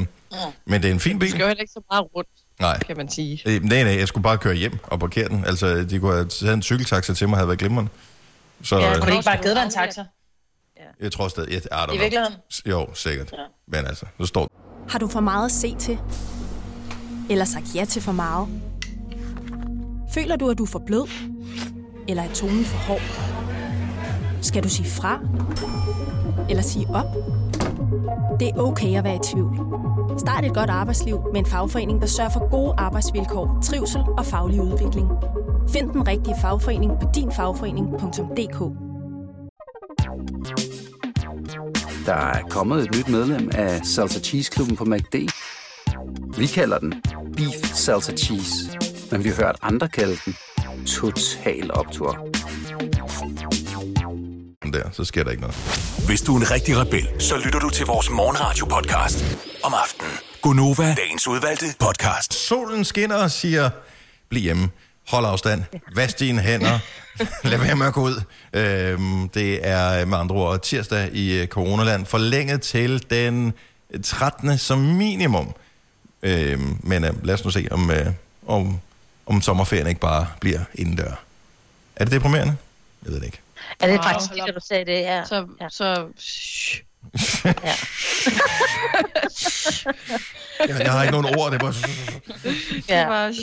men 0.65 0.81
det 0.81 0.86
er 0.86 0.91
en 0.91 1.00
fin 1.00 1.13
Du 1.13 1.19
bil. 1.19 1.29
skal 1.29 1.41
jo 1.41 1.48
heller 1.48 1.62
ikke 1.62 1.74
så 1.74 1.81
meget 1.91 2.05
rundt, 2.15 2.29
Nej. 2.60 2.79
kan 2.79 2.98
man 2.98 3.10
sige. 3.10 3.41
Øh, 3.46 3.63
nej, 3.63 3.84
nej, 3.84 3.98
jeg 4.00 4.08
skulle 4.08 4.24
bare 4.24 4.38
køre 4.38 4.55
hjem 4.55 4.77
og 4.84 5.00
parkere 5.00 5.27
den. 5.29 5.46
Altså, 5.46 5.84
de 5.84 6.00
kunne 6.00 6.13
have 6.13 6.25
taget 6.27 6.53
en 6.53 6.62
cykeltaxa 6.62 7.13
til 7.13 7.29
mig, 7.29 7.38
havde 7.38 7.48
været 7.48 7.60
glimrende. 7.60 7.89
Så 8.63 8.79
Ja, 8.79 8.93
Kunne 8.93 9.05
det 9.05 9.12
ikke 9.13 9.25
bare 9.25 9.41
givet 9.41 9.55
dig 9.55 9.63
en 9.63 9.72
taxa? 9.72 10.03
Jeg 11.01 11.12
tror 11.12 11.27
stadig, 11.27 11.51
jeg, 11.51 11.62
I 11.65 11.67
don't 11.67 11.96
I 11.96 12.00
virkeligheden? 12.00 12.34
Jo, 12.65 12.93
sikkert. 12.93 13.31
Ja. 13.31 13.38
Men 13.67 13.86
altså, 13.86 14.05
så 14.19 14.25
står 14.25 14.48
Har 14.89 15.00
du 15.00 15.08
for 15.08 15.19
meget 15.19 15.46
at 15.46 15.51
se 15.51 15.75
til? 15.75 16.00
Eller 17.29 17.46
sagt 17.46 17.75
ja 17.75 17.86
til 17.86 18.01
for 18.01 18.12
meget? 18.12 18.48
Føler 20.13 20.36
du, 20.36 20.50
at 20.50 20.58
du 20.58 20.63
er 20.63 20.67
for 20.67 20.84
blød? 20.86 21.10
Eller 22.08 22.24
er 22.24 22.34
tonen 22.34 22.65
for 22.65 22.77
hård? 22.77 23.01
Skal 24.41 24.63
du 24.63 24.69
sige 24.69 24.89
fra? 24.89 25.19
Eller 26.50 26.63
sige 26.63 26.88
op? 26.89 27.05
Det 28.39 28.48
er 28.48 28.58
okay 28.58 28.98
at 28.98 29.03
være 29.03 29.15
i 29.15 29.19
tvivl. 29.34 29.58
Start 30.19 30.46
et 30.46 30.53
godt 30.53 30.69
arbejdsliv 30.69 31.19
med 31.34 31.39
en 31.39 31.46
fagforening, 31.46 32.01
der 32.01 32.08
sørger 32.08 32.29
for 32.29 32.50
gode 32.50 32.74
arbejdsvilkår, 32.77 33.60
trivsel 33.63 34.01
og 34.17 34.25
faglig 34.25 34.62
udvikling. 34.62 35.10
Find 35.69 35.89
den 35.89 36.08
rigtige 36.08 36.36
fagforening 36.41 36.91
på 37.01 37.08
dinfagforening.dk 37.15 38.88
Der 42.06 42.13
er 42.13 42.44
kommet 42.50 42.84
et 42.84 42.96
nyt 42.96 43.08
medlem 43.08 43.50
af 43.53 43.86
Salsa 43.86 44.20
Cheese 44.20 44.51
Klubben 44.51 44.75
på 44.75 44.86
MACD. 44.86 45.15
Vi 46.38 46.48
kalder 46.48 46.79
den 46.79 46.94
Beef 47.36 47.74
Salsa 47.74 48.15
Cheese, 48.15 48.77
men 49.12 49.24
vi 49.24 49.29
har 49.29 49.36
hørt 49.36 49.56
andre 49.62 49.88
kalde 49.88 50.18
den 50.25 50.36
Total 50.86 51.72
Optor. 51.74 52.27
der, 54.74 54.89
så 54.91 55.03
sker 55.03 55.24
der 55.24 55.32
ikke 55.32 55.41
noget. 55.41 55.56
Hvis 56.06 56.22
du 56.22 56.36
er 56.36 56.39
en 56.39 56.51
rigtig 56.51 56.77
rebel, 56.77 57.10
så 57.20 57.38
lytter 57.38 57.60
du 57.60 57.70
til 57.70 57.86
vores 57.86 58.10
morgenradio-podcast 58.10 59.24
om 59.63 59.74
aftenen. 59.84 60.12
Gunova, 60.41 60.96
dagens 60.96 61.27
udvalgte 61.27 61.65
podcast. 61.79 62.34
Solen 62.34 62.86
skinner 62.86 63.15
og 63.15 63.32
siger, 63.32 63.70
bliv 64.29 64.41
hjemme, 64.41 64.70
hold 65.10 65.25
afstand, 65.25 65.63
vask 65.96 66.20
dine 66.20 66.42
hænder, 66.42 66.80
lad 67.44 67.58
være 67.58 67.75
med 67.75 67.88
at 67.88 67.94
gå 67.94 68.01
ud. 68.01 68.22
Øhm, 68.54 69.30
det 69.30 69.68
er 69.68 70.06
med 70.06 70.18
andre 70.18 70.36
ord 70.36 70.62
tirsdag 70.62 71.10
i 71.13 71.39
øh, 71.42 71.48
coronaland, 71.48 72.06
forlænget 72.06 72.62
til 72.62 73.10
den 73.10 73.54
13. 74.04 74.58
som 74.58 74.80
minimum. 74.80 75.54
Øhm, 76.24 76.78
men 76.84 77.04
øh, 77.04 77.25
lad 77.25 77.34
os 77.34 77.44
nu 77.46 77.51
se, 77.51 77.68
om, 77.72 77.92
øh, 77.92 78.08
om, 78.48 78.80
om 79.25 79.42
sommerferien 79.42 79.88
ikke 79.88 80.01
bare 80.01 80.28
bliver 80.39 80.60
indendør. 80.75 81.12
Er 81.96 82.04
det 82.04 82.12
deprimerende? 82.13 82.56
Jeg 83.04 83.12
ved 83.12 83.20
det 83.20 83.25
ikke. 83.25 83.39
Er 83.80 83.88
det 83.88 84.00
faktisk 84.04 84.32
det, 84.46 84.56
du 84.56 84.60
sagde 84.68 84.86
det? 84.86 85.01
Ja. 85.01 85.25
Så, 85.25 85.48
Ja. 85.62 85.70
så 85.70 86.08
ja. 87.66 87.74
Jeg, 90.68 90.80
jeg 90.80 90.92
har 90.92 91.04
ikke 91.04 91.12
nogen 91.12 91.36
ord, 91.38 91.51
det 91.51 91.62
er 91.62 91.66
bare... 91.66 91.74
ja. 92.89 93.08
var... 93.08 93.34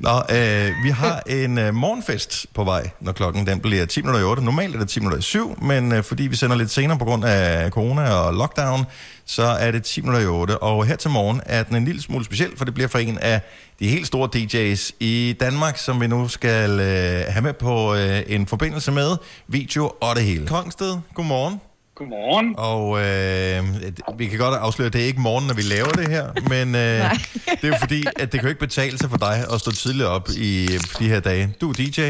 Nå, 0.00 0.22
øh, 0.36 0.84
vi 0.84 0.90
har 0.90 1.22
en 1.26 1.58
øh, 1.58 1.74
morgenfest 1.74 2.46
på 2.54 2.64
vej, 2.64 2.90
når 3.00 3.12
klokken 3.12 3.46
den 3.46 3.60
bliver 3.60 3.86
10 3.86 4.02
minutter 4.02 4.20
i 4.20 4.24
8. 4.24 4.44
Normalt 4.44 4.74
er 4.74 4.78
det 4.78 4.88
10 4.88 5.00
minutter 5.00 5.18
i 5.18 5.22
7, 5.22 5.62
men 5.62 5.92
øh, 5.92 6.04
fordi 6.04 6.22
vi 6.22 6.36
sender 6.36 6.56
lidt 6.56 6.70
senere 6.70 6.98
på 6.98 7.04
grund 7.04 7.24
af 7.24 7.70
corona 7.70 8.10
og 8.12 8.34
lockdown, 8.34 8.84
så 9.26 9.42
er 9.42 9.70
det 9.70 9.82
10 9.82 10.00
minutter 10.00 10.20
i 10.20 10.26
8. 10.26 10.58
Og 10.58 10.86
her 10.86 10.96
til 10.96 11.10
morgen 11.10 11.40
er 11.46 11.62
den 11.62 11.76
en 11.76 11.84
lille 11.84 12.02
smule 12.02 12.24
speciel, 12.24 12.50
for 12.56 12.64
det 12.64 12.74
bliver 12.74 12.88
for 12.88 12.98
en 12.98 13.18
af 13.18 13.40
de 13.80 13.88
helt 13.88 14.06
store 14.06 14.28
DJ's 14.36 14.90
i 15.00 15.36
Danmark, 15.40 15.78
som 15.78 16.00
vi 16.00 16.06
nu 16.06 16.28
skal 16.28 16.70
øh, 16.70 17.24
have 17.28 17.42
med 17.42 17.52
på 17.52 17.94
øh, 17.94 18.22
en 18.26 18.46
forbindelse 18.46 18.92
med 18.92 19.16
video 19.48 19.92
og 20.00 20.16
det 20.16 20.24
hele. 20.24 20.46
Kongsted, 20.46 20.98
godmorgen. 21.14 21.60
Godmorgen. 21.94 22.54
Og 22.58 22.84
øh, 23.04 24.18
vi 24.18 24.26
kan 24.26 24.38
godt 24.38 24.54
afsløre, 24.66 24.86
at 24.86 24.92
det 24.92 25.00
er 25.02 25.06
ikke 25.06 25.20
morgen, 25.20 25.46
når 25.46 25.54
vi 25.54 25.62
laver 25.62 25.92
det 26.00 26.08
her, 26.16 26.26
men 26.48 26.68
øh, 26.74 26.98
det 27.60 27.64
er 27.64 27.68
jo 27.68 27.80
fordi, 27.80 28.00
at 28.16 28.26
det 28.32 28.36
kan 28.40 28.42
jo 28.42 28.48
ikke 28.48 28.60
betale 28.68 28.98
sig 28.98 29.10
for 29.10 29.16
dig 29.16 29.36
at 29.52 29.60
stå 29.60 29.70
tidligt 29.70 30.08
op 30.16 30.28
i 30.50 30.66
de 30.98 31.08
her 31.08 31.20
dage. 31.20 31.54
Du 31.60 31.68
er 31.70 31.74
DJ. 31.74 32.00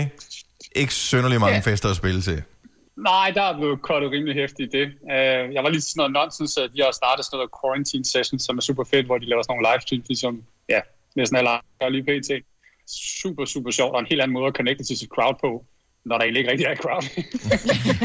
Ikke 0.76 0.94
synderlig 0.94 1.40
mange 1.40 1.56
Ja. 1.56 1.70
fester 1.70 1.88
at 1.90 1.96
spille 1.96 2.20
til. 2.22 2.42
Nej, 2.96 3.30
der 3.34 3.42
er 3.42 3.56
blevet 3.58 3.82
kottet 3.82 4.10
rimelig 4.10 4.34
hæftigt 4.34 4.74
i 4.74 4.78
det. 4.78 4.86
Uh, 5.02 5.54
jeg 5.54 5.60
var 5.64 5.68
lige 5.70 5.80
sådan 5.80 5.98
noget 6.00 6.12
nonsens, 6.12 6.56
at 6.58 6.70
de 6.76 6.80
har 6.82 6.92
startet 7.02 7.24
sådan 7.24 7.36
noget 7.36 7.50
quarantine 7.60 8.04
session, 8.04 8.38
som 8.38 8.56
er 8.58 8.62
super 8.62 8.84
fedt, 8.92 9.06
hvor 9.06 9.18
de 9.18 9.26
laver 9.28 9.42
sådan 9.42 9.52
nogle 9.56 9.66
livestreams, 9.70 10.08
ligesom 10.08 10.42
ja, 10.68 10.80
næsten 11.16 11.36
alle 11.38 11.50
andre 11.50 11.86
lige 11.94 12.04
pt. 12.08 12.30
Super, 13.22 13.44
super 13.44 13.70
sjovt, 13.70 13.94
og 13.94 14.00
en 14.00 14.06
helt 14.10 14.20
anden 14.22 14.34
måde 14.38 14.46
at 14.46 14.54
connecte 14.60 14.84
til 14.84 14.96
sit 14.98 15.08
crowd 15.16 15.36
på, 15.44 15.50
når 16.06 16.18
der 16.18 16.24
egentlig 16.24 16.40
ikke 16.40 16.50
rigtig 16.50 16.66
er 16.66 16.74
crowd. 16.74 17.04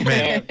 Men, 0.09 0.41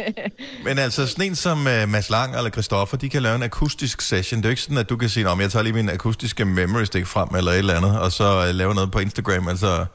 men 0.64 0.78
altså, 0.78 1.06
sådan 1.06 1.24
en 1.24 1.34
som 1.34 1.58
uh, 1.58 1.88
Mads 1.88 2.10
Lang 2.10 2.36
eller 2.36 2.50
Christoffer, 2.50 2.96
de 2.96 3.08
kan 3.08 3.22
lave 3.22 3.34
en 3.34 3.42
akustisk 3.42 4.00
session. 4.00 4.38
Det 4.38 4.44
er 4.44 4.48
jo 4.48 4.50
ikke 4.50 4.62
sådan, 4.62 4.78
at 4.78 4.88
du 4.88 4.96
kan 4.96 5.08
sige, 5.08 5.28
om 5.28 5.40
jeg 5.40 5.50
tager 5.50 5.62
lige 5.62 5.72
min 5.72 5.90
akustiske 5.90 6.44
memory 6.44 6.84
stick 6.84 7.06
frem, 7.06 7.28
eller 7.36 7.52
et 7.52 7.58
eller 7.58 7.74
andet, 7.74 8.00
og 8.00 8.12
så 8.12 8.48
uh, 8.48 8.54
lave 8.54 8.74
noget 8.74 8.90
på 8.90 8.98
Instagram. 8.98 9.48
Altså, 9.48 9.86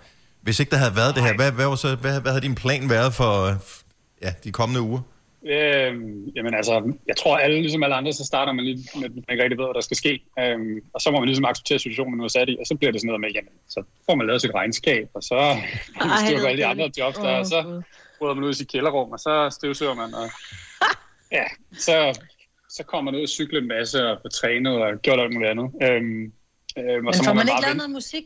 hvis 0.42 0.60
ikke 0.60 0.70
der 0.70 0.78
havde 0.78 0.96
været 0.96 1.16
det 1.16 1.24
her, 1.24 1.36
hvad, 1.36 1.52
hvad, 1.52 1.66
var 1.66 1.76
så, 1.76 1.96
hvad, 1.96 2.22
hvad 2.22 2.32
havde 2.32 2.42
din 2.42 2.56
plan 2.56 2.90
været 2.90 3.14
for 3.14 3.48
uh, 3.48 3.56
ja, 4.22 4.34
de 4.44 4.52
kommende 4.52 4.82
uger? 4.82 5.02
Øhm, 5.48 6.30
jamen 6.36 6.54
altså, 6.54 6.94
jeg 7.08 7.18
tror 7.18 7.38
alle, 7.38 7.62
ligesom 7.62 7.84
alle 7.84 7.96
andre, 7.96 8.14
så 8.14 8.26
starter 8.26 8.54
man 8.54 8.66
lige 8.66 8.90
med, 8.96 9.06
at 9.06 9.16
man 9.16 9.24
ikke 9.32 9.44
rigtig 9.44 9.58
ved, 9.58 9.66
hvad 9.66 9.74
der 9.74 9.82
skal 9.82 9.98
ske. 9.98 10.24
Øhm, 10.40 10.76
og 10.94 11.02
så 11.02 11.12
må 11.12 11.20
man 11.20 11.28
ligesom 11.28 11.46
acceptere 11.46 11.80
situationen, 11.80 12.12
man 12.12 12.18
nu 12.18 12.24
er 12.24 12.28
sat 12.28 12.50
i, 12.50 12.58
og 12.60 12.66
så 12.66 12.76
bliver 12.76 12.92
det 12.92 13.02
sådan 13.02 13.08
noget 13.08 13.22
med, 13.22 13.30
jamen, 13.36 13.54
så 13.70 13.84
får 14.06 14.16
man 14.16 14.28
lavet 14.28 14.42
sit 14.42 14.54
regnskab, 14.54 15.10
og 15.14 15.24
så 15.24 15.40
får 16.02 16.38
man 16.38 16.46
alle 16.46 16.62
de 16.62 16.66
andre 16.66 16.92
jobs 16.98 17.18
der, 17.18 17.36
og 17.42 17.46
så 17.46 17.82
bryder 18.20 18.34
man 18.34 18.44
ud 18.44 18.50
i 18.50 18.54
sit 18.54 18.72
kælderrum, 18.72 19.12
og 19.12 19.20
så 19.20 19.50
støvsøger 19.52 19.94
man, 19.94 20.14
og 20.14 20.28
ja, 21.38 21.46
så, 21.74 22.20
så 22.70 22.84
kommer 22.84 23.12
man 23.12 23.20
ud 23.20 23.24
og 23.24 23.30
cykle 23.30 23.58
en 23.60 23.68
masse, 23.68 24.08
og 24.08 24.18
få 24.22 24.28
trænet, 24.28 24.74
og 24.84 25.02
gjort 25.02 25.20
alt 25.20 25.34
muligt 25.34 25.52
andet. 25.52 25.68
Øhm, 25.84 26.34
øhm, 26.78 27.06
og 27.08 27.12
Men 27.12 27.14
så 27.14 27.24
får 27.24 27.34
må 27.34 27.38
man 27.38 27.48
ikke 27.48 27.62
lavet 27.62 27.78
noget 27.78 27.92
musik? 27.92 28.24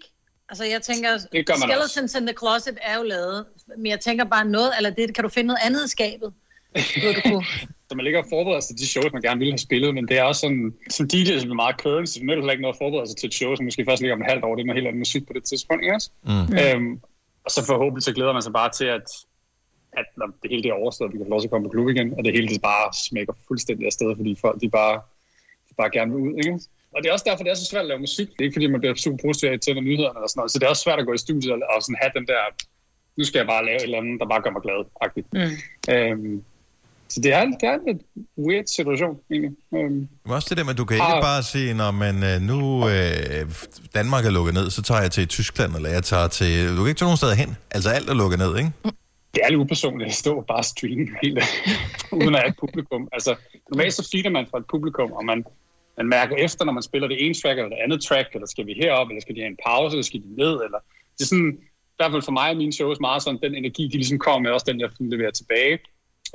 Altså, 0.50 0.66
jeg 0.66 0.82
tænker, 0.82 1.10
gør 1.44 1.58
man 1.60 1.70
Skeletons 1.70 2.16
in 2.16 2.28
the 2.28 2.36
Closet 2.40 2.78
er 2.82 2.98
jo 2.98 3.04
lavet, 3.04 3.46
men 3.78 3.88
jeg 3.88 4.00
tænker 4.00 4.26
bare 4.26 4.46
noget, 4.46 4.72
eller 4.78 4.90
det, 4.90 5.16
kan 5.16 5.24
du 5.24 5.30
finde 5.30 5.48
noget 5.48 5.62
andet 5.66 5.86
i 5.86 5.90
skabet? 5.90 6.34
Så 7.90 7.96
man 7.96 8.04
ligger 8.04 8.20
og 8.20 8.26
forbereder 8.30 8.60
sig 8.60 8.76
til 8.76 8.84
de 8.84 8.90
shows, 8.90 9.14
man 9.14 9.22
gerne 9.22 9.40
ville 9.40 9.54
have 9.54 9.68
spillet, 9.70 9.94
men 9.96 10.08
det 10.08 10.18
er 10.18 10.24
også 10.24 10.42
sådan, 10.42 10.74
som 10.90 11.08
DJ, 11.08 11.38
som 11.40 11.50
er 11.52 11.62
meget 11.64 11.76
current, 11.84 12.10
så 12.10 12.20
det 12.20 12.30
er 12.30 12.36
heller 12.36 12.52
ikke 12.52 12.62
noget 12.62 12.78
at 12.78 12.82
forberede 12.84 13.08
sig 13.08 13.18
til 13.18 13.28
et 13.28 13.34
show, 13.34 13.56
som 13.56 13.66
måske 13.66 13.86
først 13.90 14.02
ligger 14.02 14.16
om 14.16 14.22
et 14.22 14.32
halvt 14.32 14.44
år, 14.46 14.56
det 14.56 14.62
er 14.62 14.66
noget 14.66 14.80
helt 14.80 14.88
andet 14.88 15.04
musik 15.06 15.24
på 15.28 15.34
det 15.34 15.44
tidspunkt, 15.44 15.84
ikke 15.84 15.96
også? 15.96 16.10
Mm. 16.24 16.48
Øhm, 16.62 16.92
og 17.46 17.52
så 17.56 17.60
forhåbentlig 17.72 18.04
så 18.04 18.14
glæder 18.18 18.34
man 18.34 18.42
sig 18.42 18.54
bare 18.54 18.72
til, 18.80 18.88
at, 18.98 19.08
at 20.00 20.08
når 20.20 20.28
det 20.42 20.50
hele 20.52 20.64
det 20.64 20.70
er 20.70 20.82
overstået, 20.84 21.14
vi 21.14 21.18
kan 21.18 21.26
få 21.26 21.30
lov 21.30 21.42
til 21.42 21.48
at 21.48 21.52
komme 21.52 21.68
på 21.68 21.74
klub 21.76 21.88
igen, 21.90 22.08
og 22.18 22.22
det 22.24 22.34
hele 22.38 22.48
det 22.48 22.62
bare 22.62 22.86
smækker 23.08 23.34
fuldstændig 23.48 23.86
afsted, 23.86 24.16
fordi 24.16 24.32
folk 24.46 24.62
de 24.62 24.70
bare, 24.70 24.96
de 25.70 25.74
bare 25.82 25.92
gerne 25.98 26.12
vil 26.14 26.22
ud, 26.28 26.34
ikke? 26.42 26.54
Og 26.94 26.98
det 27.02 27.10
er 27.10 27.14
også 27.14 27.28
derfor, 27.30 27.44
det 27.44 27.52
er 27.52 27.62
så 27.64 27.66
svært 27.66 27.86
at 27.86 27.92
lave 27.92 28.00
musik. 28.00 28.28
Det 28.34 28.40
er 28.42 28.48
ikke 28.48 28.56
fordi, 28.58 28.68
man 28.68 28.82
bliver 28.82 28.96
super 28.96 29.20
positiv 29.26 29.48
af 29.50 29.60
til 29.60 29.82
nyhederne 29.82 30.18
eller 30.18 30.30
sådan 30.30 30.40
noget. 30.40 30.52
Så 30.52 30.60
det 30.60 30.66
er 30.66 30.74
også 30.74 30.86
svært 30.86 31.00
at 31.00 31.06
gå 31.06 31.14
i 31.14 31.18
studiet 31.26 31.52
og, 31.54 31.60
og 31.76 31.84
sådan 31.84 32.02
have 32.02 32.12
den 32.18 32.28
der, 32.32 32.42
nu 33.18 33.24
skal 33.24 33.40
jeg 33.40 33.48
bare 33.48 33.66
lave 33.66 33.76
et 33.76 33.84
eller 33.84 33.98
andet, 34.02 34.20
der 34.20 34.28
bare 34.32 34.42
gør 34.42 34.54
mig 34.56 34.64
glad. 34.68 34.80
-agtigt. 35.02 35.28
Mm. 35.38 35.56
Øhm, 35.94 36.44
så 37.10 37.22
det 37.22 37.34
er, 37.34 37.46
det 37.46 37.64
er 37.64 37.74
en 37.74 37.80
lidt 37.88 38.02
weird 38.48 38.66
situation, 38.68 39.18
egentlig. 39.32 39.52
Øhm, 39.74 40.08
Men 40.26 40.34
også 40.38 40.48
det 40.50 40.58
der 40.58 40.64
med, 40.64 40.72
at 40.72 40.78
du 40.78 40.86
kan 40.86 40.96
ikke 40.96 41.06
Ah. 41.06 41.22
bare 41.22 41.44
sige, 41.44 41.74
når 41.74 41.92
man 41.92 42.24
øh, 42.24 42.42
nu 42.42 42.90
øh, 42.90 43.46
Danmark 43.96 44.26
er 44.26 44.30
lukket 44.30 44.54
ned, 44.54 44.70
så 44.70 44.82
tager 44.82 45.02
jeg 45.02 45.12
til 45.12 45.28
Tyskland, 45.28 45.76
eller 45.76 45.90
jeg 45.90 46.04
tager 46.04 46.28
til... 46.28 46.70
Du 46.70 46.76
kan 46.76 46.88
ikke 46.88 47.00
tage 47.00 47.08
nogen 47.12 47.18
steder 47.18 47.34
hen. 47.34 47.58
Altså 47.72 47.90
alt 47.90 48.10
er 48.10 48.14
lukket 48.14 48.40
ned, 48.40 48.58
ikke? 48.58 48.72
det 49.34 49.42
er 49.44 49.50
lidt 49.50 49.60
upersonligt 49.62 50.08
at 50.10 50.16
stå 50.16 50.32
og 50.38 50.46
bare 50.46 50.64
streame 50.64 51.08
helt, 51.24 51.40
uden 52.18 52.36
at 52.36 52.40
have 52.42 52.50
et 52.50 52.60
publikum. 52.60 53.02
Altså, 53.12 53.36
normalt 53.72 53.94
så 53.94 54.10
feeder 54.12 54.30
man 54.30 54.46
fra 54.52 54.58
et 54.58 54.68
publikum, 54.74 55.12
og 55.12 55.26
man, 55.26 55.46
man 55.98 56.08
mærker 56.18 56.36
efter, 56.36 56.66
når 56.66 56.74
man 56.74 56.84
spiller 56.84 57.08
det 57.08 57.26
ene 57.26 57.34
track 57.42 57.58
eller 57.58 57.70
det 57.70 57.80
andet 57.86 58.00
track, 58.08 58.28
eller 58.34 58.48
skal 58.48 58.66
vi 58.66 58.74
herop, 58.82 59.08
eller 59.10 59.22
skal 59.22 59.36
de 59.36 59.42
have 59.42 59.52
en 59.56 59.60
pause, 59.68 59.92
eller 59.96 60.04
skal 60.12 60.20
de 60.26 60.32
ned, 60.44 60.56
eller... 60.66 60.80
Det 61.18 61.22
er 61.26 61.30
sådan, 61.34 61.54
i 61.94 61.98
hvert 61.98 62.12
fald 62.12 62.22
for 62.30 62.32
mig 62.32 62.50
og 62.50 62.58
mine 62.58 62.74
shows 62.74 63.00
meget 63.00 63.24
sådan, 63.24 63.40
den 63.44 63.56
energi, 63.56 63.84
de 63.88 63.98
ligesom 64.02 64.20
kommer 64.20 64.40
med, 64.40 64.52
også 64.52 64.68
den, 64.70 64.80
jeg 64.80 64.90
leverer 65.00 65.32
tilbage. 65.32 65.80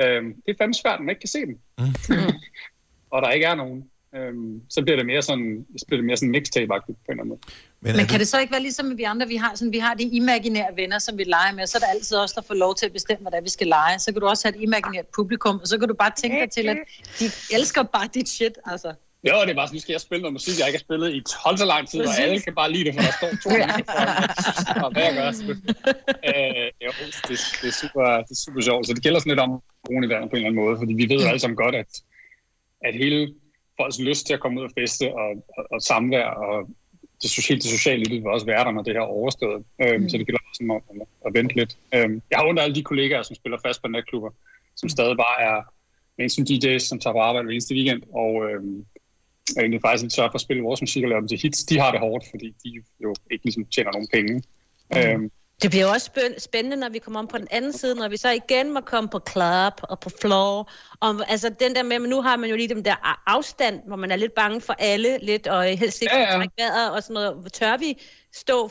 Øhm, 0.00 0.34
det 0.46 0.52
er 0.52 0.54
fandme 0.58 0.74
svært, 0.74 0.94
at 0.94 1.00
man 1.00 1.08
ikke 1.08 1.20
kan 1.20 1.28
se 1.28 1.40
dem. 1.40 1.58
og 3.12 3.22
der 3.22 3.30
ikke 3.30 3.46
er 3.46 3.54
nogen. 3.54 3.84
Øhm, 4.14 4.62
så 4.70 4.82
bliver 4.82 4.96
det 4.96 5.06
mere 5.06 5.22
sådan, 5.22 5.66
så 5.78 5.84
bliver 5.86 5.98
det 5.98 6.06
mere 6.06 6.16
sådan 6.16 6.34
mixtape-agtigt 6.36 6.98
på 7.04 7.08
en 7.08 7.12
eller 7.12 7.22
anden 7.22 7.28
måde. 7.28 7.40
Men, 7.80 7.96
Men 7.96 8.06
kan 8.06 8.18
det 8.20 8.28
så 8.28 8.40
ikke 8.40 8.50
være 8.50 8.60
ligesom 8.60 8.98
vi 8.98 9.02
andre, 9.02 9.28
vi 9.28 9.36
har, 9.36 9.54
sådan, 9.54 9.72
vi 9.72 9.78
har 9.78 9.94
de 9.94 10.04
imaginære 10.04 10.76
venner, 10.76 10.98
som 10.98 11.18
vi 11.18 11.24
leger 11.24 11.52
med, 11.52 11.66
så 11.66 11.78
er 11.78 11.80
der 11.80 11.86
altid 11.86 12.16
os, 12.16 12.32
der 12.32 12.42
får 12.42 12.54
lov 12.54 12.74
til 12.74 12.86
at 12.86 12.92
bestemme, 12.92 13.22
hvad 13.22 13.32
det 13.32 13.38
er, 13.38 13.42
vi 13.42 13.48
skal 13.48 13.66
lege. 13.66 13.98
Så 13.98 14.12
kan 14.12 14.20
du 14.20 14.26
også 14.26 14.48
have 14.48 14.56
et 14.56 14.62
imaginært 14.62 15.06
publikum, 15.06 15.58
og 15.60 15.66
så 15.66 15.78
kan 15.78 15.88
du 15.88 15.94
bare 15.94 16.12
tænke 16.16 16.40
dig 16.40 16.50
til, 16.50 16.68
at 16.68 16.78
de 17.18 17.24
elsker 17.56 17.82
bare 17.82 18.08
dit 18.14 18.28
shit, 18.28 18.58
altså. 18.66 18.94
Jo, 19.26 19.34
det 19.44 19.50
er 19.50 19.54
bare 19.54 19.66
sådan, 19.68 19.76
nu 19.76 19.80
skal 19.80 19.92
jeg 19.92 20.00
spille 20.00 20.22
noget 20.22 20.32
musik, 20.38 20.54
jeg 20.58 20.66
ikke 20.68 20.78
har 20.80 20.86
spillet 20.88 21.08
i 21.18 21.20
12 21.44 21.56
så 21.62 21.66
lang 21.74 21.88
tid, 21.88 22.00
og 22.10 22.14
alle 22.22 22.40
kan 22.40 22.54
bare 22.54 22.72
lide 22.72 22.84
det, 22.84 22.92
for 22.94 23.02
der 23.06 23.14
står 23.18 23.30
to 23.44 23.50
mikrofoner. 23.78 24.14
Og 24.84 24.88
hvad 24.92 25.02
jeg 25.08 25.14
gør, 25.18 25.30
så, 25.38 25.42
øh, 26.30 26.66
jo, 26.84 26.90
det, 27.28 27.38
det, 27.60 27.68
er 27.72 27.76
super, 27.82 28.04
det 28.26 28.34
er 28.36 28.40
super 28.46 28.60
sjovt. 28.68 28.86
Så 28.86 28.92
det 28.94 29.02
gælder 29.02 29.20
sådan 29.20 29.32
lidt 29.32 29.44
om 29.46 29.52
brugen 29.86 30.04
i 30.04 30.10
verden 30.12 30.28
på 30.28 30.36
en 30.36 30.40
eller 30.40 30.50
anden 30.50 30.64
måde, 30.64 30.76
fordi 30.82 30.92
vi 31.00 31.06
ved 31.10 31.20
jo 31.22 31.28
alle 31.30 31.42
sammen 31.44 31.56
godt, 31.64 31.74
at, 31.82 31.90
at 32.86 32.94
hele 33.02 33.18
folks 33.78 33.98
lyst 34.10 34.26
til 34.26 34.34
at 34.34 34.40
komme 34.40 34.60
ud 34.60 34.66
og 34.68 34.74
feste 34.80 35.04
og, 35.22 35.30
og, 35.56 35.62
og 35.72 35.80
samvær 35.82 36.28
og 36.46 36.56
det 37.22 37.30
sociale, 37.30 37.60
det 37.60 37.70
sociale 37.78 38.04
liv 38.04 38.20
vil 38.22 38.30
også 38.36 38.46
være 38.46 38.64
der, 38.64 38.70
når 38.70 38.82
det 38.82 38.92
her 38.94 39.00
er 39.00 39.14
overstået. 39.20 39.64
Øhm, 39.82 40.08
Så 40.08 40.18
det 40.18 40.26
gælder 40.26 40.40
også 40.50 40.62
om 40.64 40.70
at, 40.76 40.82
at 41.26 41.34
vente 41.34 41.54
lidt. 41.54 41.72
Øhm, 41.94 42.22
jeg 42.30 42.38
har 42.38 42.44
af 42.44 42.62
alle 42.62 42.74
de 42.74 42.82
kollegaer, 42.82 43.22
som 43.22 43.36
spiller 43.36 43.58
fast 43.66 43.82
på 43.82 43.88
natklubber, 43.88 44.30
som 44.76 44.88
stadig 44.88 45.16
bare 45.16 45.38
er 45.50 45.56
mainstream 46.18 46.46
DJ's, 46.50 46.78
som 46.78 47.00
tager 47.00 47.14
på 47.14 47.20
arbejde 47.20 47.44
hver 47.44 47.52
eneste 47.52 47.74
weekend, 47.74 48.02
og 48.14 48.32
øhm, 48.50 48.84
og 49.56 49.60
egentlig 49.62 49.80
faktisk 49.80 50.02
lidt 50.02 50.12
sørger 50.12 50.30
for 50.30 50.34
at 50.34 50.40
spille 50.40 50.62
vores 50.62 50.80
musik 50.80 51.02
og 51.02 51.08
lave 51.08 51.20
dem 51.20 51.28
til 51.28 51.38
hits. 51.38 51.64
De 51.64 51.78
har 51.78 51.90
det 51.90 52.00
hårdt, 52.00 52.24
fordi 52.30 52.54
de 52.64 52.82
jo 53.02 53.14
ikke 53.30 53.44
ligesom 53.44 53.64
tjener 53.64 53.92
nogen 53.92 54.08
penge. 54.12 54.42
Mm. 54.94 54.98
Øhm, 54.98 55.30
Det 55.62 55.70
bliver 55.70 55.86
også 55.86 56.10
spæ- 56.16 56.38
spændende, 56.38 56.76
når 56.76 56.88
vi 56.88 56.98
kommer 56.98 57.20
om 57.20 57.26
på 57.26 57.38
den 57.38 57.48
anden 57.50 57.72
side, 57.72 57.94
når 57.94 58.08
vi 58.08 58.16
så 58.16 58.30
igen 58.30 58.74
må 58.74 58.80
komme 58.80 59.08
på 59.10 59.20
club 59.30 59.72
og 59.82 60.00
på 60.00 60.10
floor. 60.20 60.70
Og, 61.00 61.14
altså 61.28 61.48
den 61.60 61.74
der 61.74 61.82
med, 61.82 61.98
men 61.98 62.10
nu 62.10 62.22
har 62.22 62.36
man 62.36 62.50
jo 62.50 62.56
lige 62.56 62.68
den 62.68 62.84
der 62.84 62.94
afstand, 63.26 63.80
hvor 63.86 63.96
man 63.96 64.10
er 64.10 64.16
lidt 64.16 64.34
bange 64.34 64.60
for 64.60 64.72
alle 64.78 65.18
lidt, 65.22 65.46
og 65.46 65.64
helst 65.64 66.02
ikke 66.02 66.16
Ja, 66.16 66.38
ja, 66.40 66.46
vejret 66.58 66.92
og 66.92 67.02
sådan 67.02 67.14
noget. 67.14 67.52
Tør 67.52 67.76
vi 67.76 67.98
stå 68.34 68.70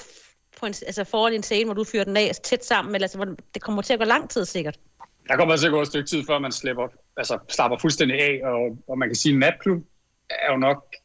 på 0.59 0.65
en, 0.65 0.73
altså 0.87 1.03
foran 1.03 1.33
en 1.33 1.43
scene, 1.43 1.65
hvor 1.65 1.73
du 1.73 1.83
fyrer 1.83 2.03
den 2.03 2.17
af 2.17 2.31
tæt 2.43 2.65
sammen, 2.65 2.95
eller 2.95 3.05
altså, 3.05 3.35
det 3.53 3.61
kommer 3.61 3.81
til 3.81 3.93
at 3.93 3.99
gå 3.99 4.05
lang 4.05 4.29
tid 4.29 4.45
sikkert. 4.45 4.79
der 5.27 5.35
kommer 5.35 5.51
altså 5.53 5.63
til 5.63 5.67
at 5.67 5.73
gå 5.73 5.81
et 5.81 5.87
stykke 5.87 6.09
tid, 6.09 6.23
før 6.27 6.39
man 6.39 6.51
slipper, 6.51 6.87
altså, 7.17 7.37
slapper 7.49 7.77
fuldstændig 7.77 8.21
af, 8.21 8.39
og, 8.43 8.77
og 8.87 8.97
man 8.97 9.09
kan 9.09 9.15
sige, 9.15 9.33
at 9.33 9.39
natklub 9.39 9.83
er 10.29 10.51
jo 10.51 10.57
nok 10.57 10.95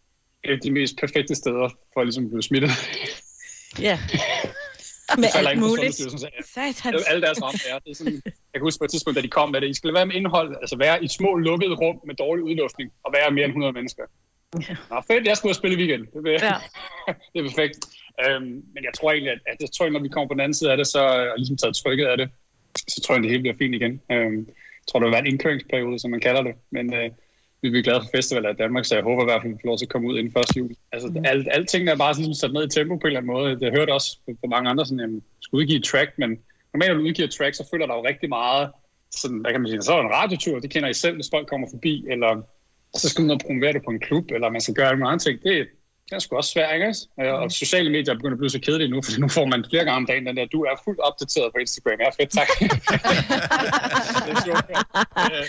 et 0.45 0.51
af 0.51 0.61
de 0.61 0.71
mest 0.71 0.97
perfekte 1.01 1.35
steder 1.35 1.69
for 1.95 2.03
ligesom 2.05 2.25
at 2.25 2.31
blive 2.31 2.43
smittet. 2.43 2.71
Ja. 3.81 3.99
Med 5.23 5.29
alt 5.35 5.59
muligt. 5.59 5.95
Sundhedsstyrelsen, 5.95 6.19
så 6.19 6.29
ja. 6.85 7.11
Alle 7.11 7.23
deres 7.23 7.43
rammer 7.43 7.61
er. 7.73 7.79
Det 7.79 7.91
er 7.91 7.95
sådan, 7.95 8.23
jeg 8.25 8.55
kan 8.55 8.63
huske 8.63 8.81
på 8.81 8.85
et 8.85 8.91
tidspunkt, 8.91 9.17
da 9.17 9.23
de 9.23 9.29
kom 9.29 9.51
med 9.51 9.61
det, 9.61 9.69
I 9.69 9.75
skal 9.75 9.95
være 9.95 10.07
med 10.07 10.15
indhold, 10.15 10.57
altså 10.63 10.77
være 10.77 11.05
i 11.05 11.09
små 11.09 11.37
lukkede 11.37 11.75
rum 11.75 12.01
med 12.07 12.15
dårlig 12.15 12.45
udluftning, 12.45 12.93
og 13.05 13.13
være 13.13 13.31
mere 13.31 13.45
end 13.45 13.51
100 13.51 13.73
mennesker. 13.73 14.03
Nå, 14.91 14.97
fedt, 15.07 15.29
jeg 15.29 15.37
skulle 15.37 15.55
spille 15.55 15.77
i 15.77 15.79
weekend. 15.79 16.07
Det, 16.15 16.25
vil, 16.25 16.33
Ja. 16.33 16.55
det 17.33 17.39
er 17.41 17.49
perfekt. 17.51 17.79
Øhm, 18.25 18.55
men 18.75 18.83
jeg 18.89 18.93
tror 18.97 19.13
egentlig, 19.13 19.33
at, 19.33 19.41
at 19.47 19.57
jeg 19.61 19.71
tror, 19.71 19.89
når 19.89 20.01
vi 20.01 20.09
kommer 20.09 20.29
på 20.29 20.35
den 20.35 20.41
anden 20.41 20.55
side 20.55 20.71
af 20.71 20.77
det, 20.77 20.87
så 20.87 21.01
og 21.33 21.39
ligesom 21.39 21.57
taget 21.57 21.77
trykket 21.77 22.07
af 22.07 22.17
det, 22.17 22.29
så 22.89 23.01
tror 23.01 23.15
jeg, 23.15 23.19
at 23.19 23.23
det 23.23 23.31
hele 23.31 23.43
bliver 23.43 23.57
fint 23.59 23.75
igen. 23.75 24.01
Øhm, 24.13 24.39
jeg 24.81 24.87
tror, 24.89 24.99
der 24.99 25.07
vil 25.07 25.13
være 25.13 25.27
en 25.27 25.33
indkøringsperiode, 25.33 25.99
som 25.99 26.11
man 26.11 26.21
kalder 26.21 26.43
det, 26.43 26.55
men 26.71 26.95
øh, 26.95 27.11
vi 27.63 27.71
bliver 27.71 27.83
glade 27.83 28.01
for 28.01 28.17
festivaler 28.17 28.51
i 28.51 28.61
Danmark, 28.63 28.85
så 28.85 28.95
jeg 28.95 29.05
håber 29.05 29.23
i 29.23 29.29
hvert 29.29 29.43
fald, 29.43 29.53
at 29.53 29.57
vi 29.57 29.63
får 29.63 29.71
lov 29.71 29.79
til 29.79 29.89
at 29.89 29.93
komme 29.95 30.09
ud 30.09 30.19
inden 30.19 30.39
1. 30.39 30.57
juli. 30.57 30.75
Altså, 30.93 31.09
mm. 31.09 31.25
alle, 31.25 31.55
alle 31.55 31.67
tingene 31.67 31.91
er 31.91 31.97
bare 31.97 32.15
sådan 32.15 32.35
sat 32.35 32.53
ned 32.53 32.65
i 32.67 32.69
tempo 32.69 32.97
på 32.97 33.07
en 33.07 33.07
eller 33.07 33.21
anden 33.21 33.33
måde. 33.33 33.59
Jeg 33.61 33.73
hørte 33.79 33.93
også 33.99 34.11
på, 34.43 34.47
mange 34.55 34.71
andre, 34.71 34.87
sådan, 34.87 35.01
jeg 35.01 35.21
skal 35.41 35.57
udgive 35.57 35.79
et 35.79 35.85
track, 35.85 36.11
men 36.19 36.31
normalt 36.73 36.91
når 36.91 36.99
du 36.99 37.09
udgiver 37.09 37.29
et 37.29 37.35
track, 37.35 37.55
så 37.55 37.69
følger 37.71 37.87
der 37.87 37.95
jo 37.95 38.05
rigtig 38.11 38.29
meget, 38.29 38.71
sådan, 39.11 39.39
hvad 39.39 39.51
kan 39.53 39.61
man 39.61 39.71
sige, 39.71 39.83
så 39.83 39.93
er 39.93 39.97
der 39.97 40.09
en 40.09 40.15
radiotur, 40.21 40.61
det 40.61 40.71
kender 40.71 40.89
I 40.89 40.95
selv, 40.95 41.15
hvis 41.15 41.31
folk 41.35 41.47
kommer 41.49 41.69
forbi, 41.71 42.07
eller 42.13 42.43
så 42.95 43.09
skal 43.09 43.25
man 43.25 43.39
promovere 43.47 43.73
det 43.73 43.85
på 43.85 43.91
en 43.91 44.01
klub, 44.01 44.31
eller 44.31 44.51
man 44.51 44.61
skal 44.61 44.75
gøre 44.75 44.97
mulige 44.97 45.13
andre 45.13 45.25
ting. 45.27 45.43
Det, 45.43 45.69
den 46.13 46.17
er 46.21 46.25
sgu 46.25 46.37
også 46.37 46.53
svær, 46.55 46.69
ikke? 46.79 46.91
Øh, 47.21 47.33
Og 47.41 47.53
sociale 47.65 47.91
medier 47.97 48.15
begynder 48.15 48.37
at 48.37 48.43
blive 48.43 48.55
så 48.59 48.61
kedelige 48.67 48.91
nu, 48.95 48.99
for 49.05 49.11
nu 49.25 49.29
får 49.39 49.47
man 49.53 49.61
flere 49.71 49.85
gange 49.85 50.01
om 50.03 50.07
dagen 50.11 50.27
den 50.27 50.37
der, 50.37 50.47
du 50.57 50.61
er 50.71 50.75
fuldt 50.85 51.01
opdateret 51.09 51.49
på 51.55 51.59
Instagram. 51.65 51.99
Ja, 52.05 52.09
fedt, 52.19 52.31
tak. 52.39 52.49
det 54.25 54.31
er 54.37 54.43
sjovt. 54.49 54.67
Øh, 55.33 55.47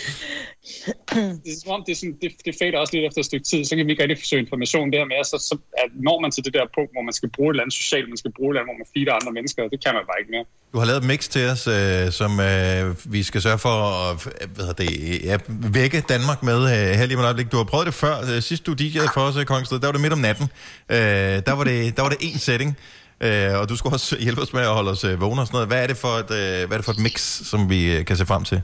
det 1.43 1.52
er 1.56 1.60
som 1.63 1.71
om, 1.76 1.82
det, 1.86 1.91
er 1.95 1.99
sådan, 2.02 2.17
det, 2.21 2.30
det 2.45 2.54
fader 2.60 2.78
også 2.84 2.93
lidt 2.95 3.06
efter 3.10 3.19
et 3.23 3.30
stykke 3.32 3.45
tid, 3.52 3.62
så 3.65 3.71
kan 3.76 3.86
vi 3.86 3.91
ikke 3.93 4.04
rigtig 4.04 4.19
forsøge 4.23 4.41
information 4.45 4.86
der 4.95 5.06
med, 5.12 5.19
så, 5.32 5.38
så 5.49 5.56
at 5.84 5.89
når 6.08 6.17
man 6.23 6.30
til 6.36 6.41
det 6.45 6.54
der 6.58 6.65
punkt, 6.78 6.91
hvor 6.95 7.04
man 7.10 7.15
skal 7.19 7.30
bruge 7.36 7.49
et 7.49 7.54
eller 7.54 7.63
andet 7.63 7.78
socialt, 7.84 8.08
man 8.13 8.19
skal 8.23 8.32
bruge 8.38 8.49
et 8.49 8.52
eller 8.52 8.62
andet, 8.62 8.71
hvor 8.71 8.80
man 8.82 8.89
feeder 8.95 9.13
andre 9.19 9.32
mennesker, 9.38 9.62
det 9.73 9.80
kan 9.86 9.91
man 9.97 10.04
bare 10.10 10.19
ikke 10.21 10.32
mere. 10.36 10.45
Du 10.73 10.78
har 10.80 10.86
lavet 10.86 11.02
et 11.04 11.08
mix 11.12 11.21
til 11.36 11.43
os, 11.54 11.67
øh, 11.67 12.12
som 12.19 12.32
øh, 12.39 13.13
vi 13.15 13.23
skal 13.23 13.41
sørge 13.47 13.60
for 13.67 13.76
at 13.93 14.28
øh, 14.41 14.49
hvad 14.56 14.65
hedder 14.65 14.80
det, 14.84 15.23
ja, 15.30 15.36
vække 15.80 15.99
Danmark 16.13 16.43
med 16.43 16.60
øh, 16.73 16.89
her 16.97 17.06
lige 17.06 17.17
om 17.17 17.23
et 17.23 17.26
øjeblik. 17.26 17.52
Du 17.52 17.58
har 17.58 17.63
prøvet 17.63 17.86
det 17.86 17.93
før. 17.93 18.39
Sidst 18.49 18.65
du 18.65 18.71
DJ'ede 18.82 19.13
for 19.13 19.21
os, 19.21 19.36
øh, 19.36 19.45
Kongsted, 19.45 19.80
der 19.80 19.88
var 19.88 19.91
det 19.91 20.02
midt 20.02 20.13
om 20.13 20.19
natten. 20.19 20.47
Øh, 20.89 20.97
der, 21.45 21.53
var 21.53 21.63
det, 21.63 21.97
der 21.97 22.01
var 22.01 22.09
det 22.09 22.17
én 22.17 22.37
setting. 22.37 22.77
Øh, 23.21 23.59
og 23.59 23.69
du 23.69 23.75
skulle 23.75 23.95
også 23.95 24.17
hjælpe 24.19 24.41
os 24.41 24.53
med 24.53 24.61
at 24.61 24.67
holde 24.67 24.91
os 24.91 25.03
øh, 25.03 25.21
vågne 25.21 25.41
og 25.41 25.47
sådan 25.47 25.55
noget. 25.55 25.67
Hvad 25.67 25.83
er, 25.83 25.87
det 25.87 25.97
for 25.97 26.07
et, 26.07 26.31
øh, 26.31 26.67
hvad 26.67 26.71
er 26.71 26.77
det 26.81 26.85
for 26.85 26.91
et 26.91 26.99
mix, 26.99 27.21
som 27.49 27.69
vi 27.69 27.97
øh, 27.97 28.05
kan 28.05 28.17
se 28.17 28.25
frem 28.25 28.43
til? 28.43 28.61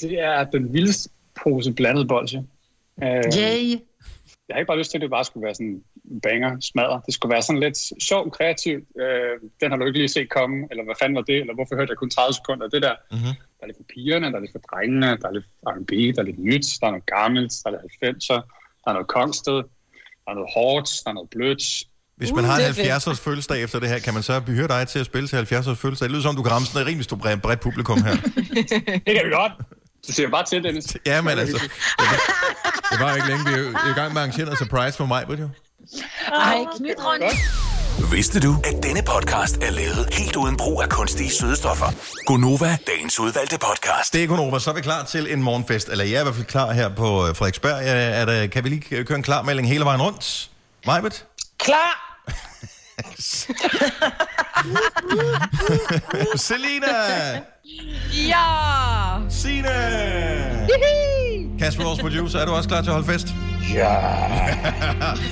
Det 0.00 0.20
er 0.20 0.44
den 0.44 0.72
vildeste 0.72 1.10
pose 1.42 1.72
blandet 1.72 2.08
bolsje. 2.08 2.44
Øh, 3.02 3.22
Yay! 3.38 3.80
jeg 4.48 4.54
har 4.54 4.58
ikke 4.58 4.66
bare 4.66 4.78
lyst 4.78 4.90
til, 4.90 4.98
at 4.98 5.02
det 5.02 5.10
bare 5.10 5.24
skulle 5.24 5.44
være 5.44 5.54
sådan 5.54 5.82
banger, 6.22 6.60
smadre. 6.60 7.00
Det 7.06 7.14
skulle 7.14 7.32
være 7.32 7.42
sådan 7.42 7.60
lidt 7.60 7.78
sjovt, 8.02 8.32
kreativt. 8.32 8.84
Øh, 9.02 9.34
den 9.60 9.70
har 9.70 9.76
du 9.78 9.84
ikke 9.86 9.98
lige 9.98 10.08
set 10.08 10.28
komme, 10.30 10.56
eller 10.70 10.84
hvad 10.84 10.94
fanden 11.00 11.16
var 11.16 11.22
det, 11.22 11.38
eller 11.40 11.54
hvorfor 11.54 11.74
hørte 11.76 11.90
jeg 11.90 11.98
kun 11.98 12.10
30 12.10 12.34
sekunder 12.34 12.64
af 12.64 12.70
det 12.70 12.82
der. 12.82 12.94
Mm-hmm. 13.10 13.34
Der 13.56 13.62
er 13.62 13.66
lidt 13.66 13.76
for 13.76 13.88
pigerne, 13.94 14.26
der 14.26 14.36
er 14.36 14.44
lidt 14.44 14.56
for 14.56 14.64
drengene, 14.70 15.10
der 15.20 15.28
er 15.28 15.32
lidt 15.38 15.48
R&B, 15.72 15.92
der 16.14 16.20
er 16.22 16.28
lidt 16.30 16.42
nyt, 16.50 16.66
der 16.80 16.86
er 16.86 16.90
noget 16.90 17.06
gammelt, 17.06 17.52
der 17.62 17.70
er 17.70 17.74
lidt 17.74 17.94
90'er, 18.04 18.40
der 18.82 18.88
er 18.90 18.96
noget 18.98 19.08
kongsted, 19.18 19.58
der 20.26 20.32
er 20.32 20.34
noget 20.34 20.50
hårdt, 20.54 20.88
der 21.04 21.10
er 21.10 21.14
noget 21.14 21.30
blødt. 21.30 21.62
Hvis 22.16 22.32
man 22.32 22.44
har 22.44 22.56
en 22.56 22.62
70-års 22.64 23.20
fødselsdag 23.20 23.62
efter 23.62 23.80
det 23.80 23.88
her, 23.88 23.98
kan 23.98 24.14
man 24.14 24.22
så 24.22 24.40
hyre 24.46 24.68
dig 24.68 24.88
til 24.88 24.98
at 24.98 25.06
spille 25.06 25.28
til 25.28 25.36
70-års 25.36 25.78
fødselsdag? 25.78 26.04
Det 26.08 26.10
lyder 26.10 26.22
som, 26.22 26.36
du 26.36 26.42
kan 26.42 26.52
ramme 26.52 26.66
sådan 26.66 26.80
et 26.82 26.86
rimelig 26.86 27.04
stort 27.04 27.18
bredt, 27.20 27.42
bredt 27.42 27.60
publikum 27.60 28.02
her. 28.02 28.16
Det 29.06 29.12
kan 29.16 29.22
vi 29.26 29.30
godt. 29.32 29.52
Du 30.08 30.12
siger 30.12 30.28
bare 30.30 30.44
til, 30.44 30.62
Dennis. 30.64 30.96
ja, 31.06 31.22
men 31.22 31.38
altså, 31.38 31.70
det 32.92 33.00
var, 33.00 33.14
ikke 33.14 33.28
længe. 33.28 33.44
Vi 33.44 33.52
er 33.54 33.90
i 33.90 33.98
gang 34.00 34.12
med 34.12 34.22
at 34.22 34.28
arrangere 34.28 34.44
noget 34.44 34.58
surprise 34.58 34.96
for 34.96 35.06
mig, 35.06 35.24
ved 35.28 35.36
du? 35.36 35.50
Ej, 36.32 36.58
knyt 36.78 36.96
rundt. 36.98 37.24
Vidste 38.00 38.40
du, 38.40 38.56
at 38.64 38.82
denne 38.82 39.02
podcast 39.02 39.56
er 39.56 39.70
lavet 39.70 40.08
helt 40.12 40.36
uden 40.36 40.56
brug 40.56 40.82
af 40.82 40.88
kunstige 40.88 41.30
sødestoffer? 41.30 41.86
Gonova, 42.26 42.78
dagens 42.86 43.20
udvalgte 43.20 43.58
podcast. 43.58 44.12
Det 44.12 44.22
er 44.22 44.26
Gunova, 44.26 44.58
så 44.58 44.70
er 44.70 44.74
vi 44.74 44.80
klar 44.80 45.04
til 45.04 45.32
en 45.32 45.42
morgenfest. 45.42 45.88
Eller 45.88 46.04
jeg 46.04 46.14
er 46.14 46.20
i 46.20 46.22
hvert 46.22 46.34
fald 46.34 46.46
klar 46.46 46.72
her 46.72 46.88
på 46.88 47.26
øh, 47.28 47.36
Frederiksberg. 47.36 47.82
Ja, 47.84 47.92
Er 47.94 48.24
der, 48.24 48.46
kan 48.46 48.64
vi 48.64 48.68
lige 48.68 49.04
køre 49.04 49.16
en 49.18 49.22
klarmelding 49.22 49.68
hele 49.68 49.84
vejen 49.84 50.02
rundt? 50.02 50.50
Majbet? 50.86 51.24
Klar! 51.58 52.02
Selina! 56.36 56.86
Ja! 58.12 58.44
Signe! 59.30 59.68
Kasper, 61.58 61.84
vores 61.84 62.00
producer, 62.00 62.38
er 62.38 62.46
du 62.46 62.52
også 62.52 62.68
klar 62.68 62.80
til 62.82 62.90
at 62.90 62.94
holde 62.94 63.08
fest? 63.12 63.26
Ja! 63.74 63.94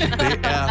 det 0.24 0.40
er 0.44 0.64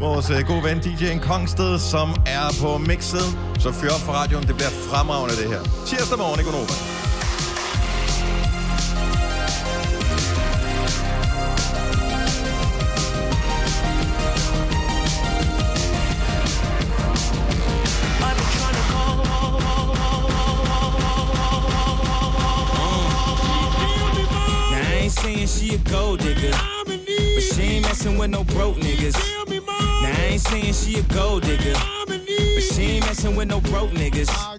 vores 0.00 0.30
uh, 0.30 0.40
gode 0.46 0.62
ven 0.64 0.78
DJ 0.78 1.18
Kongsted, 1.18 1.78
som 1.78 2.08
er 2.26 2.46
på 2.62 2.78
mixet. 2.78 3.26
Så 3.58 3.72
fyr 3.72 3.90
op 3.90 4.00
for 4.00 4.12
radioen, 4.12 4.46
det 4.46 4.54
bliver 4.54 4.70
fremragende 4.90 5.36
det 5.36 5.48
her. 5.48 5.60
Tirsdag 5.86 6.18
morgen 6.18 6.40
i 6.40 6.42
Gunova. 6.42 6.74
Saying 25.34 25.46
she 25.46 25.74
a 25.74 25.78
gold 25.78 26.20
digger, 26.20 26.50
but 26.84 27.42
she 27.42 27.62
ain't 27.62 27.82
messing 27.84 28.18
with 28.18 28.30
no 28.30 28.44
broke 28.44 28.76
niggas. 28.76 29.14
Tell 29.14 29.46
me, 29.46 29.60
Now 29.60 30.12
I 30.18 30.28
ain't 30.32 30.40
saying 30.40 30.72
she 30.72 30.98
a 30.98 31.02
gold 31.02 31.42
digger, 31.42 31.74
I'm 31.76 32.06
but 32.06 32.62
she 32.62 32.82
ain't 32.82 33.06
messing 33.06 33.36
with 33.36 33.48
no 33.48 33.60
broke 33.60 33.90
niggas. 33.90 34.28
I 34.30 34.56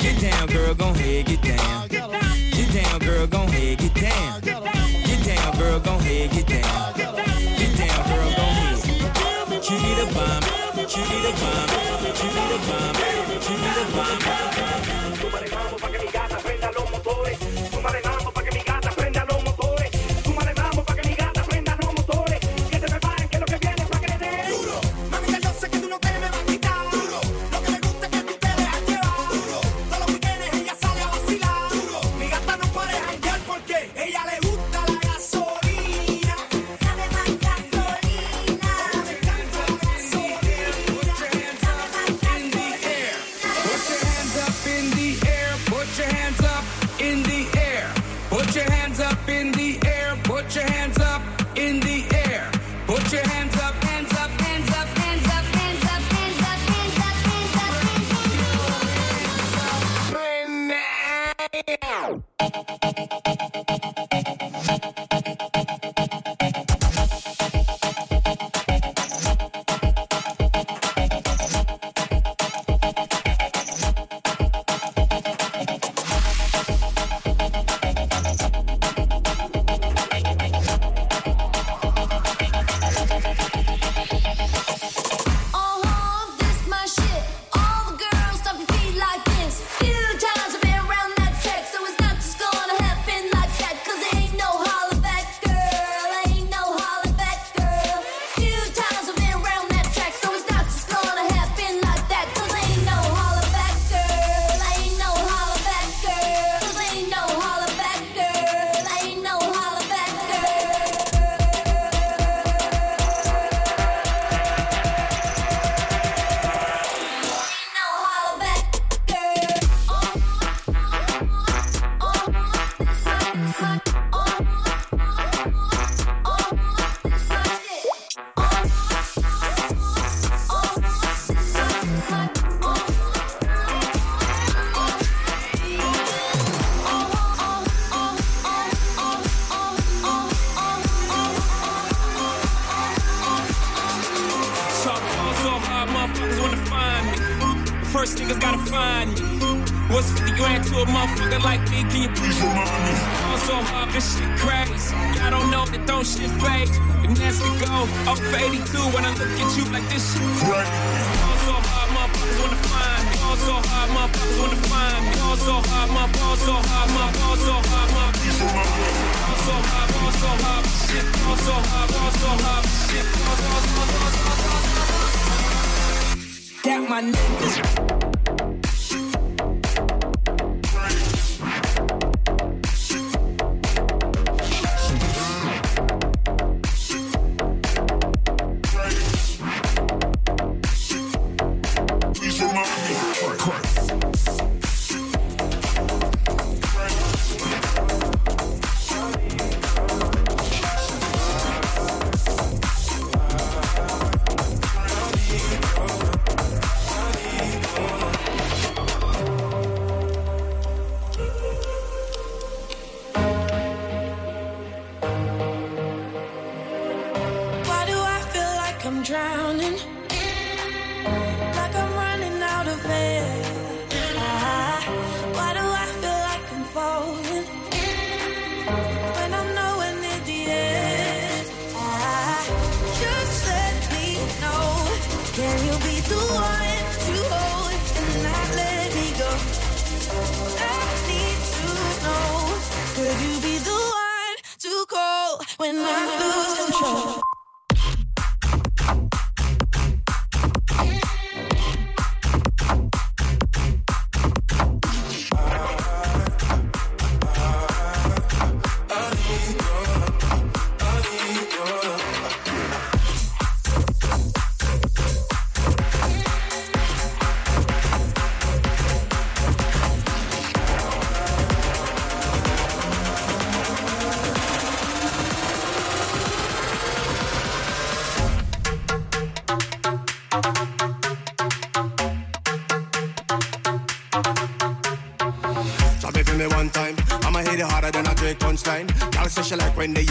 Get 0.00 0.20
down, 0.20 0.48
girl, 0.48 0.74
gon' 0.74 0.94
head, 0.94 1.26
get 1.26 1.42
down. 1.42 1.88
Get 1.88 2.72
down, 2.72 2.98
girl, 3.00 3.26
gon' 3.26 3.48
head, 3.48 3.78
get 3.78 3.94
down. 3.94 4.40
Get 4.40 5.24
down, 5.24 5.58
girl, 5.58 5.80
gon' 5.80 6.00
head, 6.00 6.30
get 6.30 6.46
down. 6.46 6.92
Get 6.94 7.76
down, 7.76 8.08
girl, 8.08 8.30
gon' 8.36 8.54
head. 8.60 8.78
Cutie 9.60 9.94
the 9.94 10.06
bomb, 10.14 10.42
cutie 10.86 11.20
the 11.20 11.32
bomb, 11.40 11.68
cutie 12.14 12.46
the 12.48 12.58
bomb, 12.66 12.94
cutie 13.40 13.70
the 13.76 13.92
bomb. 13.94 14.67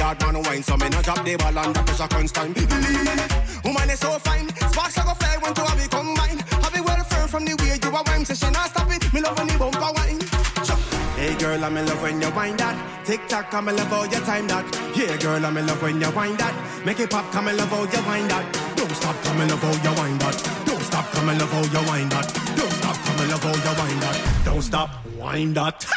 hard 0.08 0.22
man 0.22 0.42
wine, 0.44 0.64
so 0.64 0.78
me 0.78 0.88
not 0.88 1.04
drop 1.04 1.24
the 1.26 1.36
ball 1.36 1.58
under 1.58 1.84
pressure 1.84 2.08
constant. 2.08 2.56
Believe, 2.56 3.64
woman 3.66 3.90
is 3.90 4.00
so 4.00 4.12
fine. 4.20 4.48
Sparks 4.72 4.98
I 4.98 5.04
go 5.04 5.14
fly 5.20 5.36
when 5.42 5.54
two 5.54 5.64
of 5.64 5.76
we 5.76 5.88
combine. 5.88 6.40
Have 6.64 6.76
it 6.80 6.84
well 6.88 7.04
firm 7.12 7.28
from 7.28 7.44
the 7.44 7.54
way 7.60 7.76
you 7.76 7.92
are 7.96 8.04
wine. 8.08 8.24
so 8.24 8.34
she 8.34 8.50
not 8.52 8.70
stop 8.72 8.90
it. 8.90 9.02
Me 9.14 9.20
love 9.20 9.38
when 9.38 9.50
you 9.50 9.58
bump 9.60 9.74
bumper 9.74 9.92
wine. 10.00 10.20
Hey 11.20 11.36
girl, 11.36 11.64
I'm 11.66 11.76
in 11.76 11.86
love 11.86 12.02
when 12.02 12.22
you 12.22 12.32
wind 12.32 12.60
that. 12.60 12.76
Tick 13.06 13.28
tock, 13.28 13.54
I'm 13.54 13.68
in 13.68 13.76
love 13.76 13.92
all 13.92 14.08
your 14.08 14.22
time 14.22 14.48
that. 14.48 14.66
Yeah 14.96 15.18
girl, 15.18 15.46
I'm 15.46 15.58
in 15.58 15.68
love 15.68 15.82
when 15.82 16.00
you 16.00 16.12
wind 16.12 16.38
that. 16.38 16.56
Make 16.86 17.00
it 17.02 17.10
pop, 17.10 17.30
come 17.32 17.50
in 17.50 17.58
love 17.58 17.74
all 17.74 17.88
your 17.88 18.04
wind 18.08 18.32
that. 18.32 18.46
Don't 18.78 18.96
stop, 18.96 19.16
come 19.24 19.42
in 19.42 19.50
love 19.50 19.64
all 19.66 19.78
your 19.84 19.96
wind 20.00 20.22
that. 20.22 20.38
Don't 20.68 20.84
stop, 20.90 21.06
come 21.12 21.30
in 21.30 21.38
love 21.40 21.54
all 21.54 21.68
your 21.76 21.86
wind 21.90 22.12
that. 22.12 22.28
Don't 22.56 22.76
stop, 22.80 22.98
come 23.04 23.20
in 23.24 23.30
love 23.32 23.46
all 23.46 23.60
your 23.66 23.76
wind 23.82 24.02
that. 24.04 24.46
Don't 24.46 24.62
stop, 24.62 24.90
wind 25.20 25.56
that. 25.56 25.97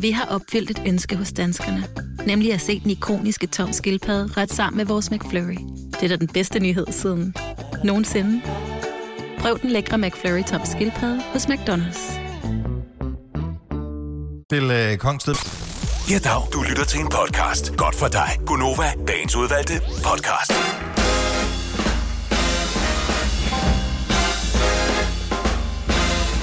Vi 0.00 0.10
har 0.10 0.24
opfyldt 0.24 0.70
et 0.70 0.82
ønske 0.86 1.16
hos 1.16 1.32
danskerne. 1.32 1.84
Nemlig 2.26 2.52
at 2.52 2.60
se 2.60 2.80
den 2.80 2.90
ikoniske 2.90 3.46
tom 3.46 3.72
skildpadde 3.72 4.32
ret 4.36 4.52
sammen 4.52 4.76
med 4.76 4.84
vores 4.84 5.10
McFlurry. 5.10 5.56
Det 5.92 6.02
er 6.02 6.08
da 6.08 6.16
den 6.16 6.28
bedste 6.28 6.58
nyhed 6.60 6.86
siden 6.90 7.34
nogensinde. 7.84 8.42
Prøv 9.38 9.58
den 9.62 9.70
lækre 9.70 9.98
McFlurry 9.98 10.42
tom 10.42 10.60
skildpadde 10.64 11.22
hos 11.32 11.46
McDonald's. 11.46 12.12
Til 14.50 14.70
øh, 14.70 14.98
Kongsted. 14.98 15.34
Ja, 16.10 16.18
dag. 16.18 16.42
Du 16.52 16.62
lytter 16.62 16.84
til 16.84 17.00
en 17.00 17.08
podcast. 17.08 17.76
Godt 17.76 17.94
for 17.94 18.08
dig. 18.08 18.28
Gunova, 18.46 18.92
dagens 19.08 19.36
udvalgte 19.36 19.74
podcast. 20.04 20.52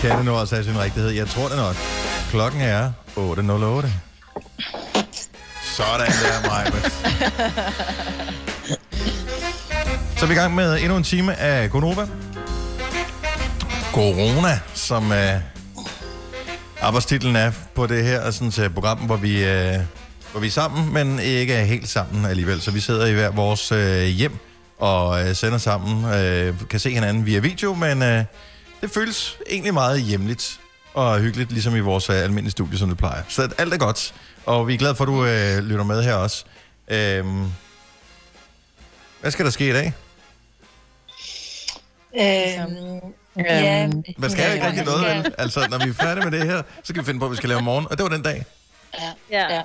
Kan 0.02 0.18
det 0.18 0.26
nu 0.26 0.32
også 0.32 0.56
have 0.56 0.66
sin 0.66 0.80
rigtighed? 0.80 1.10
Jeg 1.10 1.28
tror 1.28 1.48
det 1.48 1.58
nok. 1.58 2.03
Klokken 2.34 2.62
er 2.62 2.92
8.08. 3.18 3.22
Sådan 5.64 6.08
der, 6.08 6.48
Maja. 6.48 6.72
Så 10.18 10.26
er 10.26 10.28
vi 10.28 10.34
i 10.34 10.38
gang 10.38 10.56
med 10.56 10.80
endnu 10.80 10.98
en 10.98 11.04
time 11.04 11.36
af 11.36 11.70
Gonova. 11.70 12.08
Corona, 13.92 14.60
som 14.74 15.12
uh, 15.12 15.18
arbejdstitlen 16.82 17.36
er 17.36 17.52
på 17.76 17.88
det 17.88 18.04
her 18.04 18.32
sådan, 18.32 18.66
uh, 18.66 18.74
program, 18.74 18.98
hvor 18.98 19.18
vi, 19.18 19.44
øh, 19.46 19.80
hvor 20.32 20.40
vi 20.40 20.48
er 20.48 20.52
sammen, 20.52 20.94
men 20.94 21.20
ikke 21.20 21.54
er 21.54 21.64
helt 21.64 21.90
sammen 21.90 22.26
alligevel. 22.26 22.62
Så 22.62 22.72
vi 22.72 22.80
sidder 22.80 23.06
i 23.06 23.14
hver 23.14 23.32
vores 23.32 23.72
øh, 23.72 24.04
hjem 24.04 24.38
og 24.80 25.36
sender 25.36 25.58
sammen. 25.58 26.04
Kan 26.70 26.80
se 26.80 26.90
hinanden 26.90 27.26
via 27.26 27.40
video, 27.40 27.74
men 27.74 28.02
det 28.82 28.92
føles 28.94 29.38
egentlig 29.50 29.74
meget 29.74 30.02
hjemligt 30.02 30.60
og 30.94 31.20
hyggeligt, 31.20 31.52
ligesom 31.52 31.76
i 31.76 31.80
vores 31.80 32.10
uh, 32.10 32.16
almindelige 32.16 32.52
studie, 32.52 32.78
som 32.78 32.90
det 32.90 32.98
plejer. 32.98 33.24
Så 33.28 33.54
alt 33.58 33.74
er 33.74 33.78
godt, 33.78 34.14
og 34.46 34.68
vi 34.68 34.74
er 34.74 34.78
glade 34.78 34.96
for, 34.96 35.04
at 35.04 35.08
du 35.08 35.14
uh, 35.60 35.64
lytter 35.70 35.84
med 35.86 36.04
her 36.04 36.16
også. 36.16 36.46
Uh, 36.88 37.48
hvad 39.22 39.32
skal 39.32 39.46
der 39.46 39.52
ske 39.52 39.70
i 39.70 39.74
dag? 39.74 39.94
Øhm, 42.16 43.14
ja, 43.38 43.90
Man 44.18 44.30
skal 44.32 44.48
jo 44.48 44.54
ikke 44.54 44.68
rigtig 44.68 44.86
noget, 44.86 45.06
vel? 45.06 45.34
Altså, 45.38 45.68
når 45.70 45.78
vi 45.86 45.90
er 45.90 45.94
færdige 45.94 46.30
med 46.30 46.40
det 46.40 46.48
her, 46.48 46.62
så 46.84 46.94
kan 46.94 47.02
vi 47.02 47.06
finde 47.06 47.20
på, 47.20 47.26
at 47.26 47.32
vi 47.32 47.36
skal 47.38 47.50
lave 47.50 47.62
morgen. 47.62 47.88
Og 47.92 47.98
det 47.98 48.04
var 48.04 48.10
den 48.10 48.22
dag. 48.22 48.46
Ja. 49.32 49.44
ja. 49.50 49.62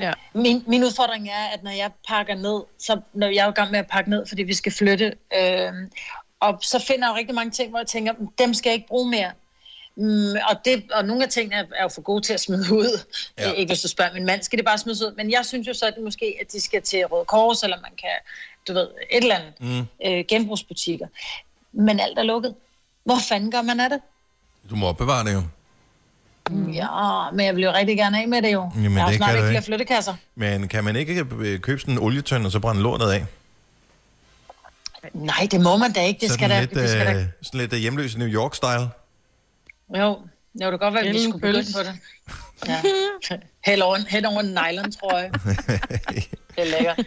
ja. 0.00 0.12
Min, 0.34 0.64
min 0.66 0.84
udfordring 0.84 1.28
er, 1.28 1.46
at 1.54 1.62
når 1.62 1.70
jeg 1.70 1.90
pakker 2.08 2.34
ned, 2.34 2.62
så 2.78 3.00
når 3.14 3.26
jeg 3.26 3.46
er 3.46 3.48
i 3.48 3.52
gang 3.52 3.70
med 3.70 3.78
at 3.78 3.86
pakke 3.92 4.10
ned, 4.10 4.26
fordi 4.28 4.42
vi 4.42 4.54
skal 4.54 4.72
flytte, 4.72 5.12
øh, 5.40 5.72
og 6.40 6.58
så 6.62 6.84
finder 6.86 7.06
jeg 7.08 7.12
jo 7.14 7.18
rigtig 7.18 7.34
mange 7.34 7.50
ting, 7.50 7.70
hvor 7.70 7.78
jeg 7.78 7.86
tænker, 7.86 8.12
"Mm, 8.18 8.28
dem 8.38 8.54
skal 8.54 8.70
jeg 8.70 8.74
ikke 8.74 8.88
bruge 8.88 9.10
mere. 9.10 9.30
Mm, 9.96 10.32
og, 10.50 10.56
det, 10.64 10.82
og 10.92 11.04
nogle 11.04 11.24
af 11.24 11.28
tingene 11.30 11.56
er, 11.56 11.64
er 11.78 11.82
jo 11.82 11.88
for 11.88 12.00
gode 12.02 12.22
til 12.22 12.32
at 12.32 12.40
smide 12.40 12.72
ud. 12.72 13.00
Ja. 13.38 13.52
Ikke 13.52 13.70
hvis 13.70 13.80
du 13.82 13.88
spørger 13.88 14.12
min 14.14 14.26
mand, 14.26 14.42
skal 14.42 14.56
det 14.56 14.66
bare 14.66 14.78
smides 14.78 15.02
ud. 15.02 15.14
Men 15.16 15.30
jeg 15.30 15.44
synes 15.46 15.68
jo 15.68 15.74
så, 15.74 15.86
at 15.86 15.94
det 15.94 16.02
måske, 16.04 16.36
at 16.40 16.52
de 16.52 16.60
skal 16.60 16.82
til 16.82 17.04
Røde 17.06 17.24
Kors, 17.24 17.62
eller 17.62 17.76
man 17.80 17.90
kan, 18.00 18.10
du 18.68 18.72
ved, 18.72 18.88
et 19.10 19.22
eller 19.22 19.34
andet 19.34 19.52
Mm. 19.60 19.86
øh, 20.06 20.24
genbrugsbutikker. 20.28 21.06
Men 21.72 22.00
alt 22.00 22.18
er 22.18 22.22
lukket. 22.22 22.54
Hvor 23.04 23.18
fanden 23.28 23.50
gør 23.50 23.62
man 23.62 23.80
af 23.80 23.90
det? 23.90 24.00
Du 24.70 24.76
må 24.76 24.86
opbevare 24.86 25.24
det 25.24 25.32
jo. 25.34 25.42
Mm. 26.50 26.70
Ja, 26.70 27.30
men 27.30 27.46
jeg 27.46 27.56
vil 27.56 27.64
jo 27.64 27.72
rigtig 27.72 27.96
gerne 27.96 28.20
af 28.20 28.28
med 28.28 28.42
det 28.42 28.52
jo. 28.52 28.70
Jamen, 28.74 28.92
jeg 28.92 29.02
har 29.02 29.08
det 29.08 29.16
snart 29.16 29.28
kan 29.30 29.38
ikke 29.38 29.48
flere 29.48 29.62
flyttekasser. 29.62 30.14
Men 30.34 30.68
kan 30.68 30.84
man 30.84 30.96
ikke 30.96 31.26
øh, 31.38 31.60
købe 31.60 31.80
sådan 31.80 31.94
en 31.94 31.98
olietønd, 32.00 32.46
og 32.46 32.52
så 32.52 32.58
brænde 32.60 32.82
lortet 32.82 33.10
af? 33.10 33.24
Nej, 35.12 35.48
det 35.50 35.60
må 35.60 35.76
man 35.76 35.92
da 35.92 36.04
ikke. 36.04 36.20
Det 36.20 36.28
skal 36.30 36.38
sådan 36.38 36.50
da, 36.50 36.60
lidt, 36.60 36.70
det 36.74 36.90
skal 36.90 37.06
da 37.06 37.12
øh, 37.20 37.24
sådan 37.42 37.60
lidt 37.60 37.72
øh, 37.72 37.78
hjemløs 37.78 38.16
New 38.16 38.28
York-style. 38.28 39.01
Jo, 39.96 40.04
jo, 40.04 40.18
det 40.54 40.70
kan 40.70 40.78
godt 40.78 40.94
være, 40.94 41.04
at 41.04 41.14
vi 41.14 41.22
skulle 41.22 41.40
begynde 41.40 41.66
på 41.76 41.82
det. 41.82 41.94
Ja. 42.68 42.80
Hen 43.66 43.82
over, 43.82 43.96
hen 44.08 44.24
over 44.24 44.40
en 44.40 44.46
nylon, 44.46 44.92
tror 44.92 45.18
jeg. 45.18 45.30
Det 46.56 46.62
er 46.62 46.78
lækkert. 46.78 46.98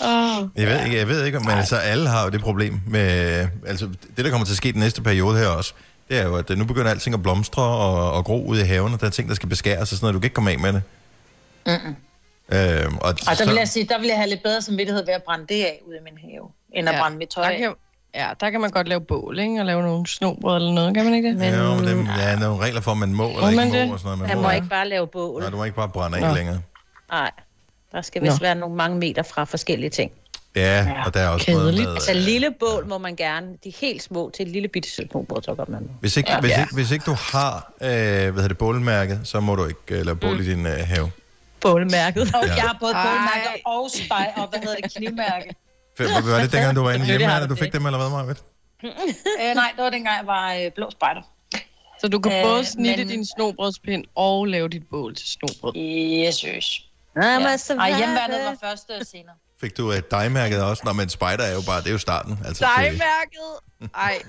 Oh. 0.00 0.48
Jeg 0.56 0.66
ved 0.66 0.84
ikke, 0.84 0.96
jeg 0.98 1.08
ved 1.08 1.24
ikke, 1.24 1.40
men 1.40 1.50
altså 1.50 1.76
alle 1.76 2.08
har 2.08 2.24
jo 2.24 2.30
det 2.30 2.40
problem 2.40 2.80
med, 2.86 3.48
altså 3.66 3.88
det 4.16 4.24
der 4.24 4.30
kommer 4.30 4.44
til 4.44 4.52
at 4.52 4.56
ske 4.56 4.72
den 4.72 4.80
næste 4.80 5.02
periode 5.02 5.38
her 5.38 5.46
også, 5.46 5.72
det 6.08 6.18
er 6.18 6.24
jo, 6.24 6.36
at 6.36 6.50
øh, 6.50 6.58
nu 6.58 6.64
begynder 6.64 6.90
alting 6.90 7.14
at 7.14 7.22
blomstre 7.22 7.62
og, 7.62 8.12
og 8.12 8.24
gro 8.24 8.46
ud 8.46 8.58
i 8.58 8.62
haven, 8.62 8.94
og 8.94 9.00
der 9.00 9.06
er 9.06 9.10
ting, 9.10 9.28
der 9.28 9.34
skal 9.34 9.48
beskæres 9.48 9.80
og 9.80 9.88
sådan 9.88 10.04
noget, 10.04 10.14
du 10.14 10.20
kan 10.20 10.26
ikke 10.26 10.34
komme 10.34 10.50
af 10.50 10.58
med 10.58 10.72
det. 10.72 10.82
Mm-mm. 11.66 11.96
Øhm, 12.52 12.96
og 12.96 13.14
Ej, 13.26 13.34
der 13.34 13.46
vil 13.46 13.54
jeg 13.54 13.68
så, 13.68 13.72
sige, 13.72 13.88
der 13.88 13.98
vil 13.98 14.06
jeg 14.06 14.16
have 14.16 14.28
lidt 14.28 14.42
bedre 14.42 14.62
samvittighed 14.62 15.06
ved 15.06 15.14
at 15.14 15.22
brænde 15.22 15.46
det 15.48 15.64
af 15.64 15.80
ude 15.86 15.96
i 15.96 16.00
min 16.04 16.18
have, 16.18 16.50
end 16.74 16.88
at 16.88 16.94
Ja, 16.94 17.00
brænde 17.00 17.18
mit 17.18 17.28
tøj 17.28 17.44
af. 17.44 17.68
Ja, 18.14 18.28
der 18.40 18.50
kan 18.50 18.60
man 18.60 18.70
godt 18.70 18.88
lave 18.88 19.00
bål, 19.00 19.38
ikke? 19.38 19.60
Og 19.60 19.66
lave 19.66 19.82
nogle 19.82 20.06
snobrød 20.06 20.56
eller 20.56 20.72
noget, 20.72 20.94
kan 20.94 21.04
man 21.04 21.14
ikke 21.14 21.28
det? 21.28 21.36
men, 21.38 21.54
jo, 21.54 21.74
men 21.74 21.86
dem, 21.86 22.04
der 22.04 22.12
er 22.22 22.38
nogle 22.38 22.64
regler 22.64 22.80
for, 22.80 22.90
om 22.90 22.96
man 22.96 23.14
må 23.14 23.28
eller 23.28 23.40
Må 23.40 23.48
ikke 23.48 23.56
man 23.60 23.68
må, 23.68 23.74
det? 23.74 23.92
og 23.92 23.98
sådan 23.98 24.04
noget. 24.06 24.18
Man 24.18 24.28
Han 24.28 24.36
må, 24.36 24.42
må 24.42 24.48
ja. 24.48 24.54
ikke 24.54 24.68
bare 24.68 24.88
lave 24.88 25.06
bål. 25.06 25.40
Nej, 25.40 25.50
du 25.50 25.56
må 25.56 25.64
ikke 25.64 25.76
bare 25.76 25.88
brænde 25.88 26.18
af 26.18 26.28
Nå. 26.28 26.34
længere. 26.34 26.60
Nej. 27.10 27.30
Der 27.92 28.02
skal 28.02 28.22
vist 28.22 28.40
Nå. 28.40 28.44
være 28.44 28.54
nogle 28.54 28.76
mange 28.76 28.98
meter 28.98 29.22
fra 29.22 29.44
forskellige 29.44 29.90
ting. 29.90 30.10
Ja, 30.56 30.94
og 31.06 31.14
der 31.14 31.20
er 31.20 31.28
også 31.28 31.46
Kedeligt. 31.46 31.64
noget 31.76 31.88
med... 31.88 31.94
Altså 31.94 32.12
lille 32.14 32.54
bål 32.60 32.86
må 32.88 32.98
man 32.98 33.16
gerne, 33.16 33.46
de 33.64 33.72
helt 33.80 34.02
små 34.02 34.30
til 34.36 34.46
et 34.46 34.52
lille 34.52 34.68
bitte 34.68 34.90
snobrød, 34.90 35.42
så 35.42 35.54
godt 35.54 35.68
man 35.68 35.82
må. 35.82 35.88
Hvis 36.00 36.16
ikke, 36.16 36.30
ja, 36.32 36.40
hvis, 36.40 36.50
ikke, 36.58 36.74
hvis 36.74 36.90
ikke 36.90 37.04
du 37.04 37.16
har, 37.32 37.72
øh, 37.80 37.88
hvad 37.88 38.32
hedder 38.32 38.48
det, 38.48 38.58
bålmærket, 38.58 39.20
så 39.24 39.40
må 39.40 39.54
du 39.56 39.64
ikke 39.66 39.80
øh, 39.90 40.04
lave 40.06 40.16
bål 40.16 40.34
mm. 40.34 40.40
i 40.42 40.44
din 40.44 40.66
øh, 40.66 40.72
have. 40.72 41.10
Bålmærket. 41.60 42.22
Og 42.22 42.46
Ja. 42.46 42.54
jeg 42.54 42.62
har 42.62 42.76
både 42.80 42.92
bålmærke 42.92 43.62
og 43.66 43.90
spej, 44.04 44.32
og 44.36 44.48
hvad 44.48 44.60
hedder 44.60 44.76
det, 44.82 44.96
knivmærke. 44.96 45.54
Hvad 45.98 46.32
var 46.32 46.40
det 46.40 46.52
dengang, 46.52 46.76
du 46.76 46.82
var 46.82 46.92
inde 46.92 47.06
hjemme, 47.10 47.24
eller 47.24 47.46
du 47.46 47.54
du 47.54 47.58
fik 47.58 47.72
det. 47.72 47.72
dem, 47.72 47.86
eller 47.86 47.98
hvad, 47.98 48.10
Marvitt? 48.10 48.42
øh, 48.84 49.54
nej, 49.54 49.72
det 49.76 49.84
var 49.84 49.90
dengang, 49.90 50.16
jeg 50.18 50.26
var 50.26 50.52
øh, 50.54 50.72
blå 50.74 50.90
spejder. 50.90 51.20
Så 52.00 52.08
du 52.08 52.18
kan 52.18 52.32
Øh, 52.32 52.42
både 52.44 52.64
snitte 52.64 53.04
men- 53.04 53.08
din 53.08 53.26
snobrødspind 53.26 54.04
og 54.14 54.46
lave 54.46 54.68
dit 54.68 54.82
bål 54.90 55.14
til 55.14 55.26
snobrød. 55.28 55.72
Jesus. 56.26 56.80
Ja. 57.16 57.20
Ej, 57.22 57.42
var 57.42 58.56
først 58.60 58.90
øh, 58.98 59.06
senere. 59.06 59.34
Fik 59.60 59.76
du 59.76 59.92
øh, 59.92 60.02
dig-mærket 60.10 60.62
også? 60.64 60.82
Nå, 60.86 60.92
men 60.92 61.08
spider 61.08 61.42
er 61.44 61.54
jo 61.54 61.60
bare, 61.66 61.80
det 61.80 61.86
er 61.88 61.92
jo 61.92 61.98
starten. 61.98 62.38
Altså, 62.44 62.66
Dejmærket! 62.76 63.90
Ej, 63.94 64.18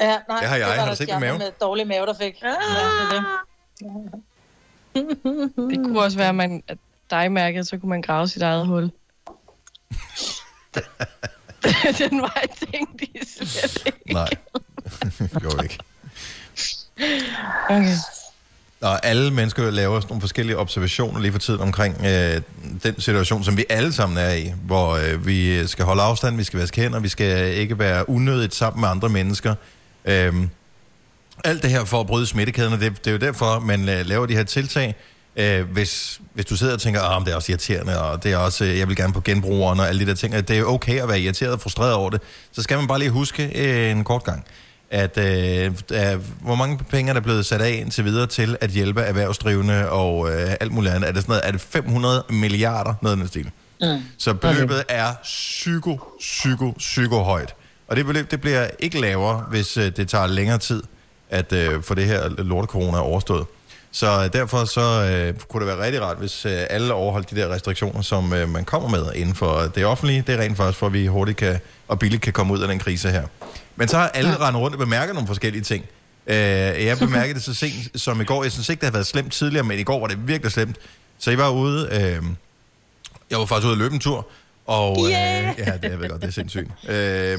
Ja, 0.00 0.18
nej, 0.28 0.40
Det 0.40 0.48
har 0.48 0.56
jeg. 0.56 0.66
var 0.68 0.74
Har 0.74 0.90
du 0.90 0.96
set 0.96 1.04
stjerner 1.06 1.26
mave? 1.26 1.38
med 1.38 1.50
dårlig 1.60 1.86
mave, 1.86 2.06
der 2.06 2.14
fik. 2.14 2.42
Ja, 2.42 2.48
det 2.48 3.24
det. 4.94 5.60
det 5.70 5.76
kunne 5.84 6.00
også 6.02 6.16
være, 6.18 6.28
at 6.28 6.34
man 6.34 6.62
at 6.68 6.78
dejmærket, 7.10 7.66
så 7.68 7.78
kunne 7.78 7.88
man 7.90 8.02
grave 8.02 8.28
sit 8.28 8.42
eget 8.42 8.66
hul. 8.66 8.82
Den 11.98 12.20
var 12.20 12.40
jeg 12.40 12.68
tænkt 12.72 13.02
i 13.02 13.20
slet 13.24 13.82
ikke. 13.86 14.12
Nej, 14.12 14.28
gjorde 15.40 15.62
ikke. 15.62 15.78
Okay. 17.68 17.96
Og 18.80 19.06
alle 19.06 19.30
mennesker 19.30 19.70
laver 19.70 20.00
sådan 20.00 20.08
nogle 20.08 20.20
forskellige 20.20 20.56
observationer 20.58 21.20
lige 21.20 21.32
for 21.32 21.38
tiden 21.38 21.60
omkring 21.60 21.96
øh, 22.06 22.42
den 22.82 23.00
situation, 23.00 23.44
som 23.44 23.56
vi 23.56 23.64
alle 23.68 23.92
sammen 23.92 24.18
er 24.18 24.32
i, 24.32 24.52
hvor 24.66 24.90
øh, 24.90 25.26
vi 25.26 25.66
skal 25.66 25.84
holde 25.84 26.02
afstand, 26.02 26.36
vi 26.36 26.44
skal 26.44 26.60
vaske 26.60 26.80
hænder, 26.80 27.00
vi 27.00 27.08
skal 27.08 27.54
ikke 27.54 27.78
være 27.78 28.10
unødigt 28.10 28.54
sammen 28.54 28.80
med 28.80 28.88
andre 28.88 29.08
mennesker. 29.08 29.54
Øhm, 30.04 30.50
alt 31.44 31.62
det 31.62 31.70
her 31.70 31.84
for 31.84 32.00
at 32.00 32.06
bryde 32.06 32.26
smittekæden, 32.26 32.72
og 32.72 32.80
det, 32.80 32.98
det 32.98 33.06
er 33.06 33.12
jo 33.12 33.18
derfor, 33.18 33.58
man 33.58 33.88
øh, 33.88 34.06
laver 34.06 34.26
de 34.26 34.36
her 34.36 34.44
tiltag. 34.44 34.94
Øh, 35.40 35.70
hvis, 35.72 36.20
hvis 36.34 36.46
du 36.46 36.56
sidder 36.56 36.72
og 36.72 36.80
tænker, 36.80 37.02
at 37.02 37.26
det 37.26 37.32
er 37.32 37.36
også 37.36 37.52
irriterende, 37.52 38.00
og 38.02 38.22
det 38.22 38.32
er 38.32 38.36
også, 38.36 38.64
øh, 38.64 38.78
jeg 38.78 38.88
vil 38.88 38.96
gerne 38.96 39.12
på 39.12 39.20
genbrugeren 39.20 39.80
og 39.80 39.88
alle 39.88 40.00
de 40.00 40.06
der 40.06 40.14
ting, 40.14 40.34
at 40.34 40.48
det 40.48 40.58
er 40.58 40.64
okay 40.64 41.02
at 41.02 41.08
være 41.08 41.20
irriteret 41.20 41.52
og 41.52 41.60
frustreret 41.60 41.94
over 41.94 42.10
det, 42.10 42.20
så 42.52 42.62
skal 42.62 42.78
man 42.78 42.86
bare 42.86 42.98
lige 42.98 43.10
huske 43.10 43.50
øh, 43.54 43.90
en 43.90 44.04
kort 44.04 44.24
gang, 44.24 44.44
at 44.90 45.18
øh, 45.18 45.24
der, 45.88 46.16
hvor 46.40 46.54
mange 46.54 46.78
penge 46.78 47.10
er 47.10 47.12
der 47.12 47.20
blevet 47.20 47.46
sat 47.46 47.60
af 47.60 47.78
indtil 47.80 48.04
videre 48.04 48.26
til 48.26 48.56
at 48.60 48.70
hjælpe 48.70 49.00
erhvervsdrivende 49.00 49.90
og 49.90 50.30
øh, 50.30 50.50
alt 50.60 50.72
muligt 50.72 50.94
andet. 50.94 51.08
Er 51.08 51.12
det 51.12 51.22
sådan 51.22 51.32
noget, 51.32 51.46
er 51.46 51.52
det 51.52 51.60
500 51.60 52.24
milliarder, 52.30 52.94
noget 53.02 53.16
af 53.16 53.18
den 53.18 53.28
stil? 53.28 53.50
Mm. 53.80 54.02
Så 54.18 54.34
beløbet 54.34 54.76
okay. 54.76 54.84
er 54.88 55.14
psyko, 55.22 56.00
psyko, 56.18 56.74
psyko 56.78 57.22
højt. 57.22 57.54
Og 57.88 57.96
det 57.96 58.06
beløb, 58.06 58.30
det 58.30 58.40
bliver 58.40 58.68
ikke 58.78 59.00
lavere, 59.00 59.44
hvis 59.50 59.76
øh, 59.76 59.96
det 59.96 60.08
tager 60.08 60.26
længere 60.26 60.58
tid 60.58 60.82
at 61.30 61.52
øh, 61.52 61.82
få 61.82 61.94
det 61.94 62.06
her 62.06 62.28
lorte 62.28 62.66
corona 62.66 62.98
overstået. 62.98 63.46
Så 63.92 64.24
øh, 64.24 64.32
derfor 64.32 64.64
så 64.64 64.80
øh, 64.80 65.34
kunne 65.48 65.66
det 65.66 65.76
være 65.76 65.84
rigtig 65.84 66.02
rart, 66.02 66.16
hvis 66.16 66.46
øh, 66.46 66.66
alle 66.70 66.94
overholdt 66.94 67.30
de 67.30 67.36
der 67.36 67.54
restriktioner, 67.54 68.02
som 68.02 68.32
øh, 68.32 68.48
man 68.48 68.64
kommer 68.64 68.88
med 68.88 69.12
inden 69.14 69.34
for 69.34 69.60
det 69.74 69.86
offentlige. 69.86 70.24
Det 70.26 70.34
er 70.34 70.38
rent 70.38 70.56
faktisk 70.56 70.78
for, 70.78 70.86
at 70.86 70.92
vi 70.92 71.06
hurtigt 71.06 71.38
kan, 71.38 71.58
og 71.88 71.98
billigt 71.98 72.22
kan 72.22 72.32
komme 72.32 72.52
ud 72.52 72.60
af 72.60 72.68
den 72.68 72.78
krise 72.78 73.10
her. 73.10 73.26
Men 73.76 73.88
så 73.88 73.96
har 73.96 74.08
alle 74.08 74.30
ja. 74.30 74.46
rendt 74.46 74.58
rundt 74.58 74.74
og 74.74 74.78
bemærket 74.78 75.14
nogle 75.14 75.26
forskellige 75.26 75.62
ting. 75.62 75.84
Øh, 76.26 76.36
jeg 76.36 76.98
bemærkede 76.98 77.34
det 77.34 77.42
så 77.42 77.54
sent 77.54 78.00
som 78.00 78.20
i 78.20 78.24
går. 78.24 78.42
Jeg 78.42 78.52
synes 78.52 78.68
ikke, 78.68 78.80
det 78.80 78.86
har 78.86 78.92
været 78.92 79.06
slemt 79.06 79.32
tidligere, 79.32 79.64
men 79.64 79.78
i 79.78 79.82
går 79.82 80.00
var 80.00 80.06
det 80.06 80.28
virkelig 80.28 80.52
slemt. 80.52 80.76
Så 81.18 81.30
jeg 81.30 81.38
var 81.38 81.50
ude, 81.50 81.88
øh, 81.92 82.22
jeg 83.30 83.38
var 83.38 83.46
faktisk 83.46 83.66
ude 83.66 83.72
at 83.72 83.78
løbe 83.78 83.94
en 83.94 84.00
tur, 84.00 84.26
og 84.66 84.98
øh, 84.98 85.10
Yeah! 85.10 85.54
ja, 85.58 85.72
det, 85.82 85.90
jeg 85.90 86.00
ved 86.00 86.08
godt, 86.08 86.22
det 86.22 86.28
er 86.28 86.32
sindssygt. 86.32 86.70
Øh, 86.88 87.38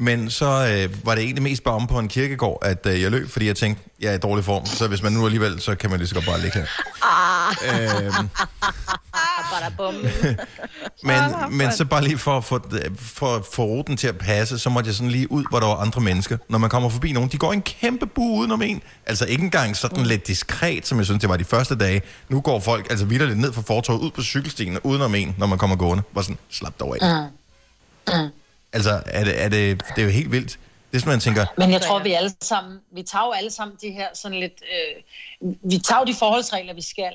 men 0.00 0.30
så 0.30 0.46
øh, 0.46 1.06
var 1.06 1.14
det 1.14 1.24
egentlig 1.24 1.42
mest 1.42 1.64
bare 1.64 1.74
om 1.74 1.86
på 1.86 1.98
en 1.98 2.08
kirkegård, 2.08 2.58
at 2.62 2.86
øh, 2.86 3.02
jeg 3.02 3.10
løb, 3.10 3.30
fordi 3.30 3.46
jeg 3.46 3.56
tænkte, 3.56 3.82
jeg 4.00 4.10
er 4.10 4.14
i 4.14 4.18
dårlig 4.18 4.44
form, 4.44 4.66
så 4.66 4.88
hvis 4.88 5.02
man 5.02 5.12
nu 5.12 5.24
alligevel, 5.24 5.60
så 5.60 5.74
kan 5.74 5.90
man 5.90 5.98
lige 5.98 6.08
så 6.08 6.14
godt 6.14 6.26
bare 6.26 6.40
ligge 6.40 6.58
her. 6.58 6.66
Ah. 7.02 8.06
Øhm. 8.06 8.28
Men, 11.02 11.22
men 11.50 11.72
så 11.72 11.84
bare 11.84 12.04
lige 12.04 12.18
for 12.18 12.36
at 12.36 12.44
få, 12.44 12.60
for, 12.98 13.46
få 13.52 13.64
ruten 13.64 13.96
til 13.96 14.08
at 14.08 14.18
passe, 14.18 14.58
så 14.58 14.70
måtte 14.70 14.88
jeg 14.88 14.94
sådan 14.94 15.10
lige 15.10 15.32
ud, 15.32 15.44
hvor 15.50 15.60
der 15.60 15.66
var 15.66 15.76
andre 15.76 16.00
mennesker. 16.00 16.38
Når 16.48 16.58
man 16.58 16.70
kommer 16.70 16.88
forbi 16.88 17.12
nogen, 17.12 17.28
de 17.30 17.38
går 17.38 17.52
en 17.52 17.62
kæmpe 17.62 18.06
bu 18.06 18.38
udenom 18.38 18.62
en. 18.62 18.82
Altså 19.06 19.26
ikke 19.26 19.44
engang 19.44 19.76
sådan 19.76 20.06
lidt 20.06 20.26
diskret, 20.26 20.86
som 20.86 20.98
jeg 20.98 21.04
synes, 21.04 21.20
det 21.20 21.28
var 21.28 21.36
de 21.36 21.44
første 21.44 21.74
dage. 21.74 22.02
Nu 22.28 22.40
går 22.40 22.60
folk 22.60 22.86
altså 22.90 23.04
vidderligt 23.06 23.38
ned 23.38 23.52
fra 23.52 23.62
fortovet, 23.62 24.00
ud 24.00 24.10
på 24.10 24.22
cykelstien 24.22 24.74
og 24.76 24.86
udenom 24.86 25.14
en, 25.14 25.34
når 25.38 25.46
man 25.46 25.58
kommer 25.58 25.76
gående. 25.76 26.02
Var 26.12 26.22
sådan, 26.22 26.38
slap 26.50 26.80
dog 26.80 26.96
af. 27.00 27.28
Mm. 28.06 28.28
Altså, 28.72 29.02
er 29.06 29.24
det, 29.24 29.42
er 29.42 29.48
det, 29.48 29.82
det 29.96 30.02
er 30.02 30.06
jo 30.06 30.10
helt 30.10 30.32
vildt. 30.32 30.58
Det 30.90 30.96
er 30.96 31.00
sådan, 31.00 31.10
man 31.10 31.20
tænker, 31.20 31.46
Men 31.56 31.72
jeg 31.72 31.80
tror, 31.82 32.02
vi 32.02 32.12
alle 32.12 32.34
sammen, 32.42 32.78
vi 32.92 33.02
tager 33.02 33.26
jo 33.26 33.32
alle 33.32 33.50
sammen 33.50 33.76
de 33.82 33.90
her 33.90 34.08
sådan 34.14 34.40
lidt, 34.40 34.62
øh, 34.62 35.02
vi 35.70 35.78
tager 35.78 36.04
de 36.04 36.14
forholdsregler, 36.14 36.74
vi 36.74 36.82
skal. 36.82 37.12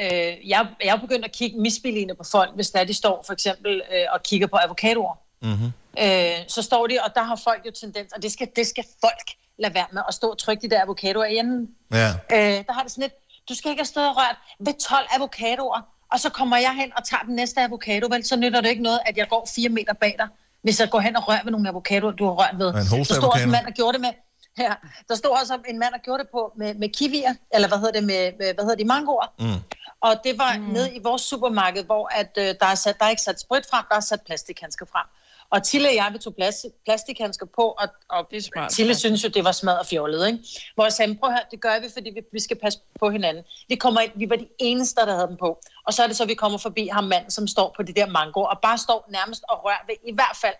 Øh, 0.00 0.08
jeg, 0.10 0.66
jeg 0.84 0.94
er 0.94 0.96
begyndt 0.96 1.24
at 1.24 1.32
kigge 1.32 1.60
misbilligende 1.60 2.14
på 2.14 2.24
folk, 2.24 2.50
hvis 2.54 2.70
der 2.70 2.84
de 2.84 2.94
står 2.94 3.24
for 3.26 3.32
eksempel 3.32 3.82
øh, 3.92 4.06
og 4.12 4.22
kigger 4.22 4.46
på 4.46 4.56
avocadoer. 4.56 5.14
mm-hmm. 5.42 5.72
Øh, 5.98 6.36
så 6.48 6.62
står 6.62 6.86
de, 6.86 6.98
og 7.04 7.10
der 7.14 7.22
har 7.22 7.40
folk 7.44 7.66
jo 7.66 7.70
tendens, 7.80 8.12
og 8.12 8.22
det 8.22 8.32
skal, 8.32 8.48
det 8.56 8.66
skal 8.66 8.84
folk 9.00 9.28
lade 9.58 9.74
være 9.74 9.86
med 9.92 10.02
at 10.08 10.14
stå 10.14 10.30
og 10.30 10.38
trykke 10.38 10.68
de 10.68 10.74
der 10.74 10.82
avocadoer 10.82 11.24
i 11.24 11.36
enden. 11.36 11.68
ja. 11.92 12.08
Øh, 12.08 12.64
der 12.66 12.72
har 12.72 12.82
det 12.82 12.92
sådan 12.92 13.02
lidt, 13.02 13.14
du 13.48 13.54
skal 13.54 13.70
ikke 13.70 13.80
have 13.80 13.86
stået 13.86 14.08
og 14.08 14.16
rørt 14.16 14.36
ved 14.60 14.74
12 14.88 15.06
avocadoer, 15.16 15.80
og 16.12 16.20
så 16.20 16.30
kommer 16.30 16.56
jeg 16.56 16.74
hen 16.74 16.92
og 16.96 17.04
tager 17.04 17.22
den 17.22 17.34
næste 17.34 17.60
avocado, 17.60 18.06
vel, 18.10 18.24
så 18.24 18.36
nytter 18.36 18.60
det 18.60 18.68
ikke 18.68 18.82
noget, 18.82 19.00
at 19.06 19.16
jeg 19.16 19.28
går 19.28 19.48
4 19.54 19.68
meter 19.68 19.92
bag 19.92 20.14
dig, 20.18 20.28
hvis 20.66 20.80
jeg 20.80 20.90
går 20.90 21.00
hen 21.00 21.16
og 21.16 21.28
rører 21.28 21.44
ved 21.44 21.52
nogle 21.52 21.68
avocadoer, 21.68 22.12
du 22.20 22.24
har 22.24 22.32
rørt 22.32 22.56
ved. 22.58 22.68
En 22.68 22.74
Der 22.74 23.04
stod 23.04 23.32
også 23.34 23.44
en 23.44 23.50
mand, 23.50 23.66
der 23.66 23.72
gjorde 23.80 23.92
det 23.92 24.00
med, 24.00 24.12
ja, 24.66 24.74
der 25.08 25.14
stod 25.14 25.30
også 25.40 25.58
en 25.68 25.78
mand, 25.78 25.92
der 25.92 25.98
gjorde 25.98 26.22
det 26.22 26.30
på 26.36 26.52
med, 26.56 26.74
med 26.74 26.88
kiwier, 26.88 27.34
eller 27.54 27.68
hvad 27.68 27.78
hedder 27.78 27.92
det, 27.98 28.04
med, 28.04 28.22
med 28.38 28.54
hvad 28.54 28.64
hedder 28.64 28.76
de, 28.82 28.84
mangoer. 28.84 29.28
Mm. 29.38 29.60
Og 30.00 30.12
det 30.24 30.38
var 30.38 30.52
mm. 30.56 30.62
nede 30.76 30.88
i 30.94 31.00
vores 31.02 31.22
supermarked, 31.22 31.84
hvor 31.84 32.04
at, 32.20 32.32
øh, 32.38 32.44
der, 32.60 32.66
er 32.66 32.74
sat, 32.74 32.98
der 32.98 33.04
er 33.04 33.10
ikke 33.10 33.22
sat 33.22 33.40
sprit 33.40 33.66
frem, 33.70 33.84
der 33.90 33.96
er 33.96 34.00
sat 34.00 34.22
plastikhandsker 34.26 34.86
frem. 34.92 35.06
Og 35.50 35.62
Tille 35.62 35.88
og 35.88 35.94
jeg, 35.94 36.10
vi 36.12 36.18
tog 36.18 36.34
plastik, 36.34 36.70
plastikhandsker 36.84 37.46
på, 37.46 37.62
og, 37.62 37.88
og 38.08 38.26
Det 38.30 38.36
er 38.36 38.42
smart. 38.42 38.70
Tille 38.70 38.94
synes 38.94 39.24
jo, 39.24 39.28
det 39.28 39.44
var 39.44 39.52
smadret 39.52 39.86
fjollet, 39.86 40.26
ikke? 40.26 40.38
Hvor 40.74 40.84
jeg 40.84 40.92
sagde, 40.92 41.16
prøv 41.16 41.30
at 41.30 41.34
høre, 41.34 41.44
det 41.50 41.60
gør 41.60 41.80
vi, 41.80 41.86
fordi 41.92 42.10
vi, 42.10 42.20
vi 42.32 42.40
skal 42.40 42.58
passe 42.62 42.78
på 43.00 43.10
hinanden. 43.10 43.44
Vi, 43.68 43.74
kommer 43.74 44.00
ind, 44.00 44.12
vi 44.14 44.30
var 44.30 44.36
de 44.36 44.48
eneste, 44.58 45.00
der 45.00 45.14
havde 45.14 45.28
dem 45.28 45.36
på. 45.36 45.60
Og 45.86 45.94
så 45.94 46.02
er 46.02 46.06
det 46.06 46.16
så, 46.16 46.24
vi 46.24 46.34
kommer 46.34 46.58
forbi 46.58 46.88
ham 46.92 47.04
mand, 47.04 47.30
som 47.30 47.46
står 47.46 47.72
på 47.76 47.82
de 47.82 47.92
der 47.92 48.06
mangoer, 48.06 48.46
og 48.46 48.58
bare 48.62 48.78
står 48.78 49.06
nærmest 49.10 49.44
og 49.48 49.64
rører 49.64 49.86
ved 49.86 49.94
i 50.04 50.14
hvert 50.14 50.36
fald 50.40 50.54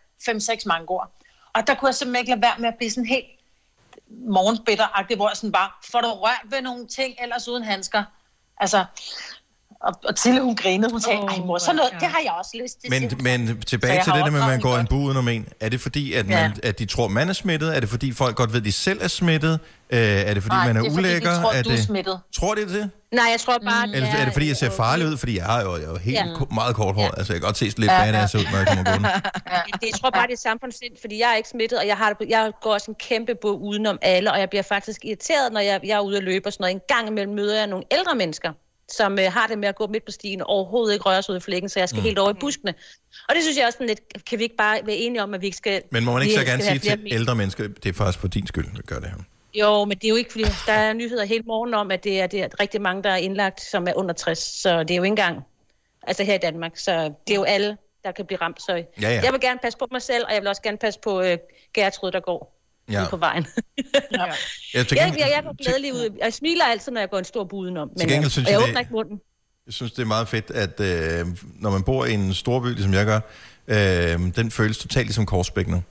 5-6 0.61 0.62
mangoer. 0.66 1.07
Og 1.55 1.66
der 1.66 1.74
kunne 1.74 1.87
jeg 1.87 1.95
simpelthen 1.95 2.20
ikke 2.22 2.30
lade 2.30 2.43
være 2.43 2.59
med 2.59 2.68
at 2.68 2.74
blive 2.76 2.91
sådan 2.91 3.07
helt 3.07 3.26
morgenbitter 4.09 5.16
hvor 5.16 5.28
jeg 5.28 5.37
sådan 5.37 5.53
bare, 5.53 5.70
får 5.84 6.01
du 6.01 6.09
rørt 6.09 6.43
ved 6.45 6.61
nogle 6.61 6.87
ting, 6.87 7.14
ellers 7.22 7.49
uden 7.49 7.62
handsker? 7.62 8.05
Altså, 8.61 8.84
og, 9.80 9.92
og 10.04 10.16
Tille, 10.16 10.40
hun 10.42 10.56
grinede, 10.56 10.90
hun 10.92 11.00
sagde, 11.00 11.18
ej 11.18 11.36
mor, 11.46 11.58
sådan 11.58 11.76
noget, 11.76 11.92
det 12.00 12.08
har 12.08 12.20
jeg 12.24 12.32
også 12.38 12.50
lyst 12.62 12.80
til. 12.80 12.90
Men, 12.90 13.10
men 13.46 13.60
tilbage 13.62 14.02
til 14.04 14.12
det 14.12 14.24
der 14.24 14.30
med, 14.30 14.40
at 14.40 14.46
man 14.46 14.60
går 14.60 14.76
en 14.76 14.86
bu 14.86 14.96
udenom 14.96 15.28
en. 15.28 15.48
Er 15.60 15.68
det 15.68 15.80
fordi, 15.80 16.12
at, 16.12 16.26
man, 16.26 16.34
Ja. 16.62 16.68
at 16.68 16.78
de 16.78 16.86
tror, 16.86 17.08
man 17.08 17.28
er 17.28 17.32
smittet? 17.32 17.76
Er 17.76 17.80
det 17.80 17.88
fordi, 17.88 18.12
folk 18.12 18.36
godt 18.36 18.52
ved, 18.52 18.60
at 18.60 18.64
de 18.64 18.72
selv 18.72 18.98
er 19.02 19.08
smittet? 19.08 19.60
Øh, 19.90 19.98
er 20.00 20.34
det 20.34 20.42
fordi, 20.42 20.54
Nej, 20.56 20.66
man 20.66 20.76
er, 20.76 20.80
det 20.80 20.88
er 20.90 20.94
fordi, 20.94 21.06
ulækker? 21.08 21.40
tror, 21.40 21.52
er 21.52 21.62
du 21.62 21.70
er 21.70 21.74
det... 21.74 21.84
smittet. 21.84 22.20
Tror 22.36 22.54
det 22.54 22.68
det? 22.68 22.90
Nej, 23.12 23.24
jeg 23.30 23.40
tror 23.40 23.58
bare, 23.58 23.88
Eller 23.94 24.08
er 24.08 24.24
det 24.24 24.32
fordi, 24.32 24.48
jeg 24.48 24.56
ser 24.56 24.70
farlig 24.70 25.06
ud? 25.06 25.16
Fordi 25.16 25.36
jeg 25.36 25.44
har 25.44 25.62
jo, 25.62 25.76
jeg 25.76 25.84
er 25.84 25.88
jo 25.90 25.96
helt 25.96 26.16
Ja. 26.16 26.24
ja. 26.26 26.54
meget 26.54 26.76
kort 26.76 26.94
hår. 26.94 27.08
Altså, 27.08 27.32
jeg 27.32 27.40
kan 27.40 27.46
godt 27.48 27.56
se 27.56 27.64
lidt 27.64 27.78
Ja, 27.78 27.92
ja, 27.92 28.04
ja. 28.04 28.12
badass 28.12 28.34
ud, 28.34 28.44
når 28.52 28.58
jeg 28.58 28.66
kommer 28.66 28.84
gående. 28.84 29.08
det, 29.80 29.86
jeg 29.92 29.94
tror 30.00 30.10
bare, 30.10 30.26
det 30.26 30.32
er 30.32 30.36
samfundssind, 30.36 30.92
fordi 31.00 31.18
jeg 31.20 31.30
er 31.32 31.36
ikke 31.36 31.48
smittet, 31.48 31.78
og 31.78 31.86
jeg, 31.86 31.96
har 31.96 32.12
det, 32.12 32.28
jeg 32.28 32.52
går 32.62 32.72
også 32.72 32.90
en 32.90 32.94
kæmpe 33.08 33.34
bog 33.42 33.62
udenom 33.62 33.98
alle, 34.02 34.32
og 34.32 34.38
jeg 34.40 34.48
bliver 34.50 34.62
faktisk 34.62 35.04
irriteret, 35.04 35.52
når 35.52 35.60
jeg, 35.60 35.80
jeg 35.84 35.96
er 35.96 36.00
ude 36.00 36.16
at 36.16 36.22
løbe 36.24 36.46
og 36.48 36.52
sådan 36.52 36.62
noget. 36.62 36.74
En 36.74 36.80
gang 36.96 37.08
imellem 37.08 37.34
møder 37.34 37.58
jeg 37.58 37.66
nogle 37.66 37.84
ældre 37.90 38.14
mennesker, 38.14 38.52
som 38.89 39.18
øh, 39.18 39.32
har 39.32 39.47
det 39.47 39.59
med 39.59 39.68
at 39.68 39.76
gå 39.76 39.87
midt 39.87 40.05
på 40.05 40.11
stien 40.11 40.41
og 40.41 40.47
overhovedet 40.47 40.93
ikke 40.93 41.05
røre 41.05 41.22
sig 41.22 41.32
ud 41.32 41.37
i 41.37 41.41
flækken, 41.41 41.68
så 41.68 41.78
jeg 41.78 41.89
skal 41.89 41.99
mm. 41.99 42.05
helt 42.05 42.18
over 42.18 42.30
i 42.30 42.34
buskene. 42.41 42.74
Og 43.28 43.34
det 43.34 43.43
synes 43.43 43.59
jeg 43.59 43.66
også 43.66 43.76
sådan 43.76 43.87
lidt, 43.87 44.24
kan 44.26 44.39
vi 44.39 44.43
ikke 44.43 44.57
bare 44.57 44.80
være 44.84 44.97
enige 44.97 45.22
om, 45.22 45.34
at 45.34 45.41
vi 45.41 45.47
ikke 45.47 45.57
skal... 45.57 45.82
Men 45.91 46.05
må 46.05 46.12
man 46.12 46.22
ikke 46.22 46.34
så 46.34 46.45
gerne 46.45 46.62
sige 46.62 46.78
til 46.78 47.03
meter? 47.03 47.16
ældre 47.16 47.34
mennesker, 47.34 47.68
det 47.68 47.87
er 47.87 47.93
faktisk 47.93 48.20
på 48.20 48.28
din 48.28 48.47
skyld, 48.47 48.66
vi 48.76 48.82
gør 48.87 48.99
det 48.99 49.09
her. 49.09 49.16
Jo, 49.55 49.84
men 49.84 49.99
det 49.99 50.05
er 50.05 50.09
jo 50.09 50.16
ikke, 50.16 50.32
fordi 50.32 50.45
der 50.66 50.72
er 50.72 50.93
nyheder 50.93 51.24
hele 51.24 51.43
morgen 51.47 51.74
om, 51.74 51.91
at 51.91 52.05
det 52.05 52.20
er, 52.20 52.26
det 52.26 52.43
er 52.43 52.61
rigtig 52.61 52.80
mange, 52.82 53.03
der 53.03 53.11
er 53.11 53.16
indlagt, 53.16 53.61
som 53.61 53.89
er 53.89 53.93
under 53.97 54.14
60. 54.14 54.39
Så 54.39 54.82
det 54.82 54.91
er 54.91 54.97
jo 54.97 55.03
ikke 55.03 55.11
engang, 55.11 55.43
altså 56.03 56.24
her 56.24 56.34
i 56.34 56.39
Danmark, 56.39 56.76
så 56.76 57.12
det 57.26 57.34
er 57.34 57.39
jo 57.39 57.45
alle, 57.45 57.76
der 58.05 58.12
kan 58.12 58.26
blive 58.26 58.41
ramt. 58.41 58.62
Så 58.62 58.72
Ja, 58.72 58.84
ja. 59.01 59.20
jeg 59.24 59.32
vil 59.32 59.41
gerne 59.41 59.59
passe 59.62 59.78
på 59.78 59.89
mig 59.93 60.03
selv, 60.03 60.24
og 60.24 60.34
jeg 60.34 60.41
vil 60.41 60.49
også 60.49 60.62
gerne 60.62 60.78
passe 60.78 61.01
på 61.01 61.22
øh, 61.22 61.39
Gertrud, 61.74 62.11
der 62.11 62.20
går 62.20 62.55
Ja. 62.91 63.01
ja. 63.01 63.09
på 63.09 63.16
vejen. 63.16 63.47
Ja. 63.76 64.24
Jeg, 64.74 64.87
til 64.87 64.97
jeg, 64.97 65.05
gengæld, 65.05 65.26
jeg, 65.26 65.32
jeg 65.37 65.43
går 65.45 65.64
glædelig 65.64 65.95
ud. 65.95 66.18
Jeg 66.22 66.32
smiler 66.32 66.64
altid, 66.64 66.93
når 66.93 67.01
jeg 67.01 67.11
går 67.11 67.18
en 67.18 67.24
stor 67.24 67.45
bud 67.45 67.59
udenom. 67.59 67.89
Men, 67.99 68.09
gengæld 68.09 68.24
øh, 68.24 68.30
synes 68.30 68.49
jeg 68.49 68.61
jeg, 68.61 68.68
åbner 68.68 68.78
ikke 68.80 68.93
munden. 68.93 69.20
jeg 69.66 69.74
synes, 69.74 69.93
det 69.93 70.03
er 70.03 70.07
meget 70.07 70.28
fedt, 70.28 70.51
at 70.51 70.80
øh, 70.80 71.26
når 71.61 71.70
man 71.70 71.82
bor 71.82 72.05
i 72.05 72.12
en 72.12 72.34
stor 72.34 72.61
by, 72.61 72.66
ligesom 72.66 72.95
jeg 72.95 73.07
gør, 73.07 73.20
øh, 73.68 74.34
den 74.37 74.51
føles 74.51 74.78
totalt 74.78 75.07
ligesom 75.07 75.26
Korsbæk 75.26 75.68
nu. 75.68 75.82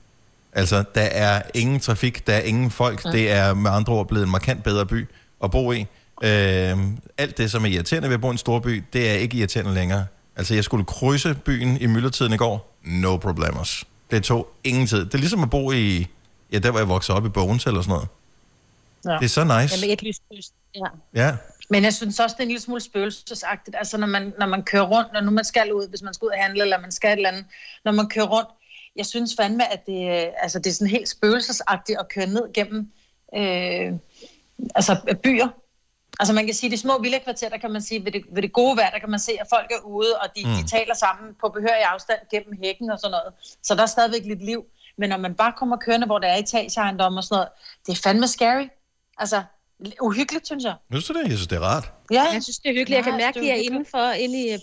Altså, 0.52 0.84
der 0.94 1.00
er 1.00 1.42
ingen 1.54 1.80
trafik, 1.80 2.26
der 2.26 2.34
er 2.34 2.40
ingen 2.40 2.70
folk. 2.70 3.04
Mm. 3.04 3.10
Det 3.12 3.30
er 3.30 3.54
med 3.54 3.70
andre 3.70 3.92
ord 3.92 4.08
blevet 4.08 4.24
en 4.24 4.30
markant 4.30 4.64
bedre 4.64 4.86
by 4.86 5.08
at 5.44 5.50
bo 5.50 5.72
i. 5.72 5.86
Øh, 6.22 6.78
alt 7.18 7.38
det, 7.38 7.50
som 7.50 7.64
er 7.64 7.68
irriterende 7.68 8.08
ved 8.08 8.14
at 8.14 8.20
bo 8.20 8.28
i 8.28 8.30
en 8.30 8.38
stor 8.38 8.58
by, 8.58 8.84
det 8.92 9.10
er 9.10 9.14
ikke 9.14 9.36
irriterende 9.36 9.74
længere. 9.74 10.06
Altså, 10.36 10.54
jeg 10.54 10.64
skulle 10.64 10.84
krydse 10.84 11.36
byen 11.44 11.76
i 11.80 11.86
myldretiden 11.86 12.32
i 12.32 12.36
går. 12.36 12.78
No 12.84 13.16
problemos. 13.16 13.84
Det 14.10 14.24
tog 14.24 14.48
ingen 14.64 14.86
tid. 14.86 15.04
Det 15.04 15.14
er 15.14 15.18
ligesom 15.18 15.42
at 15.42 15.50
bo 15.50 15.72
i, 15.72 16.06
ja, 16.52 16.58
der 16.58 16.70
hvor 16.70 16.80
jeg 16.80 16.88
voksede 16.88 17.16
op 17.16 17.26
i 17.26 17.28
Bogens 17.28 17.66
eller 17.66 17.82
sådan 17.82 17.92
noget. 17.92 18.08
Ja. 19.04 19.10
Det 19.10 19.24
er 19.24 19.28
så 19.28 19.44
nice. 19.44 19.74
Jamen, 19.74 19.90
et 19.90 20.02
lyst 20.02 20.22
kryds. 20.28 20.52
Ja. 20.74 20.86
Ja. 21.14 21.36
Men 21.70 21.84
jeg 21.84 21.94
synes 21.94 22.20
også, 22.20 22.34
det 22.34 22.40
er 22.40 22.44
en 22.44 22.48
lille 22.48 22.62
smule 22.62 22.80
spøgelsesagtigt. 22.80 23.76
Altså, 23.78 23.98
når 23.98 24.06
man, 24.06 24.32
når 24.38 24.46
man 24.46 24.62
kører 24.62 24.82
rundt, 24.82 25.12
når 25.12 25.20
nu 25.20 25.30
man 25.30 25.44
skal 25.44 25.72
ud, 25.72 25.88
hvis 25.88 26.02
man 26.02 26.14
skal 26.14 26.26
ud 26.26 26.30
og 26.30 26.38
handle, 26.38 26.62
eller 26.62 26.80
man 26.80 26.92
skal 26.92 27.12
et 27.12 27.16
eller 27.16 27.28
andet, 27.28 27.44
når 27.84 27.92
man 27.92 28.08
kører 28.08 28.26
rundt, 28.26 28.48
jeg 28.96 29.06
synes 29.06 29.36
fandme, 29.40 29.72
at 29.72 29.86
det, 29.86 30.30
altså, 30.38 30.58
det 30.58 30.66
er 30.66 30.74
sådan 30.74 30.90
helt 30.90 31.08
spøgelsesagtigt 31.08 31.98
at 31.98 32.08
køre 32.08 32.26
ned 32.26 32.52
gennem 32.52 32.92
øh, 33.36 33.92
altså, 34.74 35.16
byer. 35.22 35.48
Altså 36.20 36.32
man 36.34 36.46
kan 36.46 36.54
sige, 36.54 36.70
de 36.70 36.78
små 36.78 37.02
villakvarter, 37.02 37.48
der 37.48 37.56
kan 37.58 37.72
man 37.72 37.82
sige, 37.82 38.04
ved 38.04 38.12
det, 38.12 38.22
ved 38.30 38.42
det 38.42 38.52
gode 38.52 38.76
vejr, 38.76 38.90
der 38.90 38.98
kan 38.98 39.10
man 39.10 39.20
se, 39.20 39.32
at 39.40 39.46
folk 39.50 39.70
er 39.70 39.80
ude, 39.84 40.18
og 40.22 40.28
de, 40.36 40.46
mm. 40.46 40.54
de 40.54 40.68
taler 40.68 40.94
sammen 40.94 41.34
på 41.40 41.48
behørig 41.48 41.84
afstand 41.84 42.18
gennem 42.30 42.58
hækken 42.62 42.90
og 42.90 42.98
sådan 42.98 43.10
noget. 43.10 43.32
Så 43.62 43.74
der 43.74 43.82
er 43.82 43.86
stadigvæk 43.86 44.24
lidt 44.24 44.44
liv. 44.44 44.64
Men 44.98 45.08
når 45.08 45.16
man 45.16 45.34
bare 45.34 45.52
kommer 45.58 45.76
kørende, 45.76 46.06
hvor 46.06 46.18
der 46.18 46.28
er 46.28 46.36
etageejendom 46.36 47.16
og 47.16 47.24
sådan 47.24 47.34
noget, 47.36 47.48
det 47.86 47.92
er 47.92 48.00
fandme 48.02 48.28
scary. 48.28 48.66
Altså, 49.18 49.42
uhyggeligt, 50.02 50.46
synes 50.46 50.64
jeg. 50.64 50.74
Synes 50.92 51.06
du 51.06 51.12
det? 51.12 51.22
Jeg 51.22 51.30
synes, 51.30 51.46
det 51.46 51.56
er 51.56 51.60
rart. 51.60 51.92
Ja. 52.12 52.22
Jeg 52.32 52.42
synes, 52.42 52.58
det 52.58 52.68
er 52.70 52.74
hyggeligt. 52.74 52.96
Jeg 52.96 53.04
kan 53.04 53.16
mærke, 53.16 53.40
det 53.40 53.48
at 53.50 53.56
de 53.56 53.60
er 53.60 53.64
indenfor, 53.64 54.10
inde 54.10 54.38
i, 54.44 54.56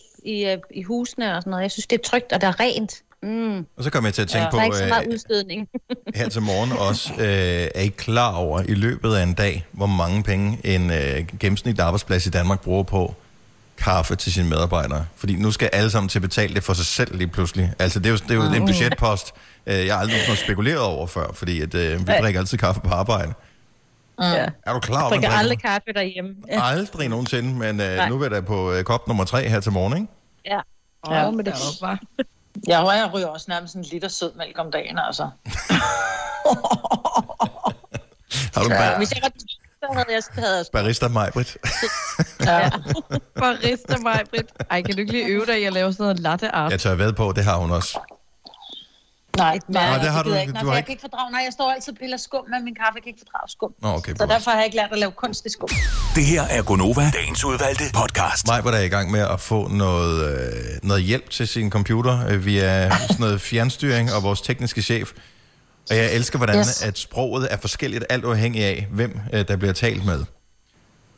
i, 0.43 0.57
i 0.71 0.83
husene 0.83 1.35
og 1.35 1.41
sådan 1.41 1.51
noget. 1.51 1.63
Jeg 1.63 1.71
synes, 1.71 1.87
det 1.87 1.99
er 1.99 2.03
trygt, 2.03 2.31
og 2.33 2.41
der 2.41 2.47
er 2.47 2.59
rent. 2.59 3.01
Mm. 3.23 3.57
Og 3.77 3.83
så 3.83 3.89
kommer 3.89 4.07
jeg 4.07 4.13
til 4.13 4.21
at 4.21 4.27
tænke 4.27 4.43
Ja. 4.45 4.49
på, 4.49 4.55
Der 4.57 4.61
er 4.61 4.65
ikke 4.65 4.77
så 4.77 4.85
meget 4.85 5.07
øh, 5.07 5.13
udstødning. 5.13 5.67
her 6.15 6.29
til 6.29 6.41
morgen 6.41 6.71
også, 6.71 7.13
øh, 7.13 7.69
er 7.75 7.81
I 7.81 7.87
klar 7.87 8.35
over 8.35 8.61
i 8.61 8.73
løbet 8.73 9.15
af 9.15 9.23
en 9.23 9.33
dag, 9.33 9.65
hvor 9.71 9.85
mange 9.85 10.23
penge 10.23 10.59
en 10.63 10.91
øh, 10.91 11.27
gennemsnitlig 11.39 11.85
arbejdsplads 11.85 12.25
i 12.25 12.29
Danmark 12.29 12.61
bruger 12.61 12.83
på 12.83 13.13
kaffe 13.77 14.15
til 14.15 14.33
sine 14.33 14.49
medarbejdere? 14.49 15.05
Fordi 15.15 15.35
nu 15.35 15.51
skal 15.51 15.69
alle 15.73 15.91
sammen 15.91 16.09
til 16.09 16.17
at 16.19 16.21
betale 16.21 16.55
det 16.55 16.63
for 16.63 16.73
sig 16.73 16.85
selv 16.85 17.15
lige 17.17 17.27
pludselig. 17.27 17.73
Altså, 17.79 17.99
det 17.99 18.05
er 18.05 18.09
jo, 18.11 18.17
det 18.17 18.31
er 18.31 18.35
jo 18.35 18.41
en 18.53 18.65
budgetpost, 18.65 19.33
øh, 19.65 19.85
jeg 19.85 19.93
har 19.93 19.99
aldrig 19.99 20.13
nogensinde 20.15 20.39
spekuleret 20.39 20.79
over 20.79 21.07
før, 21.07 21.27
fordi 21.33 21.61
at, 21.61 21.73
øh, 21.75 22.07
vi 22.07 22.11
Ja. 22.11 22.21
drikker 22.21 22.39
altid 22.39 22.57
kaffe 22.57 22.81
på 22.81 22.89
arbejde. 22.89 23.33
Ja. 24.21 24.25
Er 24.65 24.73
du 24.73 24.79
klar 24.79 24.95
Jeg 24.97 25.03
over, 25.03 25.09
drikker 25.09 25.29
man 25.29 25.37
aldrig 25.39 25.61
kaffe 25.61 25.93
derhjemme. 25.95 26.35
Ja. 26.51 26.65
Aldrig 26.67 27.09
nogensinde, 27.09 27.53
men 27.55 27.79
øh, 27.81 27.95
Nej. 27.95 28.09
nu 28.09 28.21
er 28.23 28.29
der 28.29 28.41
på 28.41 28.71
øh, 28.73 28.83
kop 28.83 29.07
nummer 29.07 29.23
tre 29.25 29.49
her 29.49 29.59
til 29.59 29.71
morgen, 29.71 29.93
ikke? 29.97 30.07
Ja. 30.45 30.59
Ja. 31.09 31.23
Ja, 31.25 31.31
med 31.31 31.43
det. 31.43 31.53
Jeg, 32.67 32.85
jeg 32.97 33.09
ryger 33.13 33.27
også 33.27 33.45
nærmest 33.49 33.75
en 33.75 33.81
liter 33.91 34.07
sød 34.07 34.31
mælk 34.37 34.59
om 34.59 34.71
dagen, 34.71 34.97
altså. 35.07 35.23
Har 38.55 38.63
du 38.63 38.69
Ja. 38.71 38.77
bare 38.79 38.97
Hvis 38.97 39.11
jeg 39.11 39.21
så 39.83 39.93
havde 39.93 40.05
jeg 40.37 40.43
havde 40.43 40.65
barista 40.73 41.07
Majbrit? 41.07 41.57
Ja. 42.45 42.69
Barista 43.39 43.97
mig, 43.97 44.21
Britt. 44.29 44.49
Ej, 44.69 44.81
kan 44.81 44.95
du 44.95 44.99
ikke 45.01 45.11
lige 45.11 45.25
øve 45.25 45.45
dig 45.45 45.61
i 45.61 45.63
at 45.63 45.73
lave 45.73 45.93
sådan 45.93 46.03
noget 46.03 46.19
latte 46.19 46.55
art? 46.55 46.71
Jeg 46.71 46.79
tør 46.79 46.95
ved 46.95 47.13
på, 47.13 47.33
det 47.35 47.43
har 47.43 47.57
hun 47.57 47.71
også. 47.71 47.99
Nej, 49.37 49.59
nej, 49.67 49.97
Nå, 49.97 50.03
det 50.03 50.11
har 50.11 50.17
det 50.23 50.25
du 50.29 50.33
jeg 50.33 50.41
ikke. 50.41 50.53
Nej, 50.53 50.61
Du 50.61 50.67
har 50.67 50.73
jeg 50.73 50.79
ikke- 50.79 50.85
kan 50.87 50.93
ikke 50.93 51.01
fordrage, 51.01 51.31
nej, 51.31 51.41
jeg 51.45 51.53
står 51.53 51.71
altid 51.71 51.93
og 51.93 51.99
piller 51.99 52.17
skum 52.17 52.43
med 52.49 52.59
min 52.63 52.75
kaffe, 52.75 52.91
jeg 52.95 53.03
kan 53.03 53.09
ikke 53.09 53.21
fordrage 53.27 53.49
skum. 53.49 53.71
Nå, 53.81 53.89
okay, 53.89 54.13
Så 54.15 54.25
derfor 54.25 54.51
har 54.51 54.57
jeg 54.57 54.65
ikke 54.65 54.77
lært 54.77 54.91
at 54.91 54.99
lave 54.99 55.11
kunstig 55.11 55.51
skum. 55.51 55.69
Det 56.15 56.25
her 56.25 56.41
er 56.41 56.61
Gonova, 56.63 57.11
dagens 57.13 57.45
udvalgte 57.45 57.83
podcast. 57.93 58.47
Mig 58.47 58.63
var 58.63 58.71
der 58.71 58.79
i 58.79 58.87
gang 58.87 59.11
med 59.11 59.19
at 59.19 59.39
få 59.39 59.67
noget, 59.67 60.15
øh, 60.37 60.53
noget 60.83 61.03
hjælp 61.03 61.29
til 61.29 61.47
sin 61.47 61.69
computer 61.71 62.27
øh, 62.29 62.45
via 62.45 62.89
sådan 62.91 63.15
noget 63.19 63.41
fjernstyring 63.41 64.13
og 64.13 64.23
vores 64.23 64.41
tekniske 64.41 64.81
chef. 64.81 65.11
Og 65.89 65.95
jeg 65.95 66.13
elsker, 66.13 66.37
hvordan 66.37 66.59
Yes. 66.59 66.83
at 66.83 66.97
sproget 66.97 67.47
er 67.53 67.57
forskelligt, 67.57 68.05
alt 68.09 68.25
afhængig 68.25 68.63
af, 68.63 68.87
hvem 68.91 69.19
øh, 69.33 69.47
der 69.47 69.55
bliver 69.57 69.73
talt 69.73 70.05
med. 70.05 70.25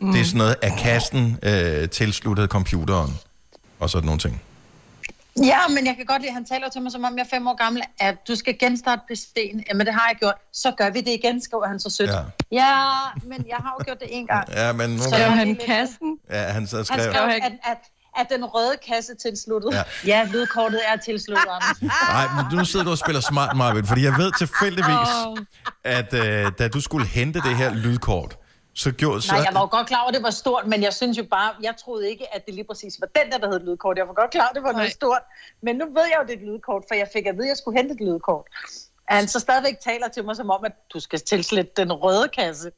Mm. 0.01 0.11
Det 0.11 0.22
er 0.22 0.26
sådan 0.26 0.38
noget 0.38 0.55
af 0.61 0.72
kassen 0.80 1.39
øh, 1.43 1.89
tilsluttet 1.89 2.49
computeren 2.49 3.13
og 3.80 3.89
sådan 3.89 4.05
nogle 4.05 4.20
ting. 4.20 4.41
Ja, 5.43 5.68
men 5.68 5.86
jeg 5.86 5.95
kan 5.95 6.05
godt 6.05 6.22
lide, 6.22 6.30
at 6.30 6.34
han 6.34 6.45
taler 6.45 6.70
til 6.70 6.82
mig, 6.82 6.91
som 6.91 7.03
om 7.03 7.18
jeg 7.18 7.24
er 7.24 7.28
fem 7.38 7.47
år 7.47 7.55
gammel, 7.55 7.82
at 7.99 8.16
du 8.28 8.36
skal 8.36 8.59
genstarte 8.59 9.01
PC'en. 9.11 9.63
Jamen, 9.70 9.86
det 9.86 9.93
har 9.93 10.07
jeg 10.09 10.16
gjort. 10.20 10.34
Så 10.53 10.72
gør 10.78 10.89
vi 10.89 11.01
det 11.01 11.11
igen, 11.11 11.41
skriver 11.41 11.68
han 11.68 11.80
så 11.80 11.89
sødt. 11.89 12.09
Ja. 12.09 12.22
Ja, 12.51 12.91
men 13.24 13.45
jeg 13.47 13.57
har 13.57 13.76
jo 13.80 13.84
gjort 13.86 13.99
det 13.99 14.07
en 14.11 14.28
gang. 14.28 14.49
Ja, 14.51 14.74
men 14.74 14.89
nu... 14.89 15.01
Så 15.01 15.16
jeg 15.18 15.32
han 15.32 15.59
kassen? 15.68 16.18
Ja, 16.30 16.41
han 16.41 16.68
så 16.68 16.76
Han 16.78 16.86
skrev... 16.86 16.99
skrev, 17.13 17.30
at, 17.30 17.51
at, 17.63 17.78
at 18.18 18.28
den 18.30 18.45
røde 18.45 18.76
kasse 18.88 19.16
tilsluttet. 19.16 19.70
Ja. 19.74 19.78
Ja, 19.78 19.84
ja 20.05 20.28
lydkortet 20.34 20.82
er 20.88 20.95
tilsluttet, 20.95 21.47
Anders. 21.49 21.82
Nej, 22.16 22.26
men 22.36 22.57
nu 22.57 22.66
sidder 22.66 22.86
du 22.86 22.91
og 22.91 22.97
spiller 22.97 23.22
smart, 23.22 23.57
Marvind, 23.57 23.88
fordi 23.88 24.03
jeg 24.03 24.13
ved 24.18 24.32
tilfældigvis, 24.38 25.11
at 25.84 26.13
øh, 26.13 26.51
da 26.59 26.68
du 26.68 26.82
skulle 26.82 27.07
hente 27.07 27.41
det 27.41 27.55
her 27.55 27.74
lydkort, 27.74 28.38
så 28.74 28.91
gjorde... 28.91 29.22
Så, 29.22 29.32
Nej, 29.34 29.43
jeg 29.45 29.53
var 29.53 29.61
jo 29.61 29.68
godt 29.72 29.88
klar 29.88 29.99
over, 29.99 30.07
at 30.07 30.13
det 30.13 30.24
var 30.24 30.30
stort, 30.30 30.68
men 30.68 30.84
jeg 30.84 30.93
synes 30.93 31.18
jo 31.18 31.26
bare, 31.32 31.51
jeg 31.63 31.74
troede 31.84 32.09
ikke, 32.09 32.36
at 32.36 32.45
det 32.45 32.53
lige 32.53 32.66
præcis 32.72 32.97
var 32.99 33.07
den 33.20 33.32
der, 33.32 33.38
der 33.38 33.47
hed 33.51 33.59
lydkort. 33.59 33.97
Jeg 33.97 34.07
var 34.07 34.13
godt 34.13 34.32
klar, 34.32 34.47
at 34.47 34.55
det 34.55 34.63
var 34.63 34.72
noget 34.72 34.91
stort. 34.91 35.22
Men 35.61 35.76
nu 35.76 35.86
ved 35.86 36.05
jeg 36.11 36.18
jo, 36.20 36.24
det 36.28 36.34
er 36.34 36.38
et 36.38 36.47
lydkort, 36.53 36.84
for 36.88 36.95
jeg 36.95 37.07
fik 37.13 37.26
at 37.26 37.36
vide, 37.36 37.45
at 37.45 37.49
jeg 37.49 37.57
skulle 37.57 37.78
hente 37.80 37.93
et 37.93 38.01
lydkort. 38.01 38.45
At 39.07 39.16
Han 39.16 39.28
så 39.28 39.39
stadigvæk 39.39 39.80
taler 39.80 40.07
til 40.07 40.26
mig 40.26 40.36
som 40.36 40.49
om, 40.49 40.66
at 40.66 40.72
du 40.93 40.99
skal 40.99 41.20
tilslutte 41.20 41.72
den 41.78 41.93
røde 41.93 42.28
kasse. 42.28 42.72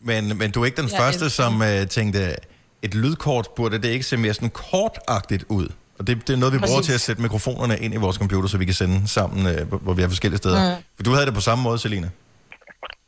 Men, 0.00 0.38
men 0.38 0.50
du 0.50 0.62
er 0.62 0.66
ikke 0.66 0.82
den 0.82 0.90
Jeg 0.90 0.98
første, 1.00 1.30
som 1.30 1.62
øh, 1.62 1.86
tænkte, 1.86 2.36
et 2.82 2.94
lydkort 2.94 3.48
burde 3.56 3.78
det 3.78 3.88
ikke 3.88 4.04
se 4.04 4.16
mere 4.16 4.34
sådan 4.34 4.50
kortagtigt 4.50 5.44
ud. 5.48 5.68
Og 5.98 6.06
det, 6.06 6.26
det 6.28 6.32
er 6.32 6.36
noget, 6.36 6.52
vi 6.54 6.58
bruger 6.58 6.74
Præcis. 6.76 6.86
til 6.86 6.94
at 6.94 7.00
sætte 7.00 7.22
mikrofonerne 7.22 7.78
ind 7.78 7.94
i 7.94 7.96
vores 7.96 8.16
computer, 8.16 8.48
så 8.48 8.58
vi 8.58 8.64
kan 8.64 8.74
sende 8.74 9.08
sammen, 9.08 9.46
øh, 9.46 9.72
hvor- 9.72 9.94
vi 9.94 10.02
er 10.02 10.08
forskellige 10.08 10.38
steder. 10.38 10.76
Mm. 10.76 10.82
For 10.96 11.02
du 11.02 11.12
havde 11.12 11.26
det 11.26 11.34
på 11.34 11.40
samme 11.40 11.62
måde, 11.64 11.78
Selina. 11.78 12.08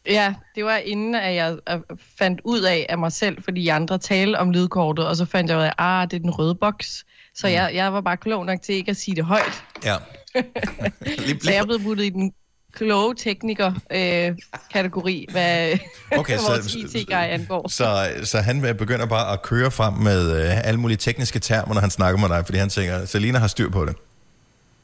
Ja, 0.07 0.35
det 0.55 0.65
var 0.65 0.77
inden, 0.77 1.15
at 1.15 1.35
jeg 1.35 1.57
øh, 1.71 1.79
fandt 2.19 2.41
ud 2.45 2.61
af 2.61 2.87
af 2.89 2.99
mig 2.99 3.13
selv, 3.13 3.43
fordi 3.45 3.69
andre 3.69 3.99
talte 3.99 4.37
om 4.37 4.51
lydkortet, 4.51 5.07
og 5.07 5.17
så 5.17 5.25
fandt 5.25 5.51
jeg 5.51 5.59
ud 5.59 5.63
af, 5.63 5.73
ah, 5.79 6.11
det 6.11 6.17
er 6.17 6.21
den 6.21 6.31
røde 6.31 6.55
boks. 6.55 7.05
Så 7.35 7.47
Mm. 7.47 7.53
jeg, 7.53 7.71
jeg 7.75 7.93
var 7.93 8.01
bare 8.01 8.17
klog 8.17 8.47
nok 8.47 8.63
til 8.63 8.75
ikke 8.75 8.91
at 8.91 8.97
sige 8.97 9.17
det 9.17 9.25
højt. 9.25 9.65
Ja. 9.85 9.97
Så 11.43 11.51
jeg 11.53 11.65
blevet 11.65 11.83
puttet 11.83 12.05
i 12.05 12.11
den 12.11 12.33
kloge 12.73 13.15
tekniker-kategori, 13.15 15.27
hvad 15.31 15.79
Okay, 16.19 16.39
vores 16.49 16.75
IT-guy 16.75 17.13
angår. 17.13 17.69
Så, 17.69 18.11
så 18.25 18.39
han 18.39 18.77
begynder 18.79 19.07
bare 19.07 19.33
at 19.33 19.43
køre 19.43 19.71
frem 19.71 19.95
med 19.95 20.45
øh, 20.45 20.67
alle 20.67 20.81
mulige 20.81 20.99
tekniske 20.99 21.39
termer, 21.39 21.75
når 21.75 21.81
han 21.81 21.91
snakker 21.91 22.21
med 22.21 22.29
dig, 22.29 22.45
fordi 22.45 22.59
han 22.59 22.69
tænker, 22.69 23.05
Selina 23.05 23.39
har 23.39 23.47
styr 23.47 23.71
på 23.71 23.85
det. 23.85 23.97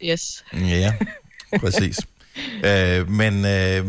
Yes. 0.05 0.45
Ja, 0.53 0.95
præcis. 1.61 1.99
øh, 2.65 3.11
men, 3.11 3.45
øh, 3.45 3.85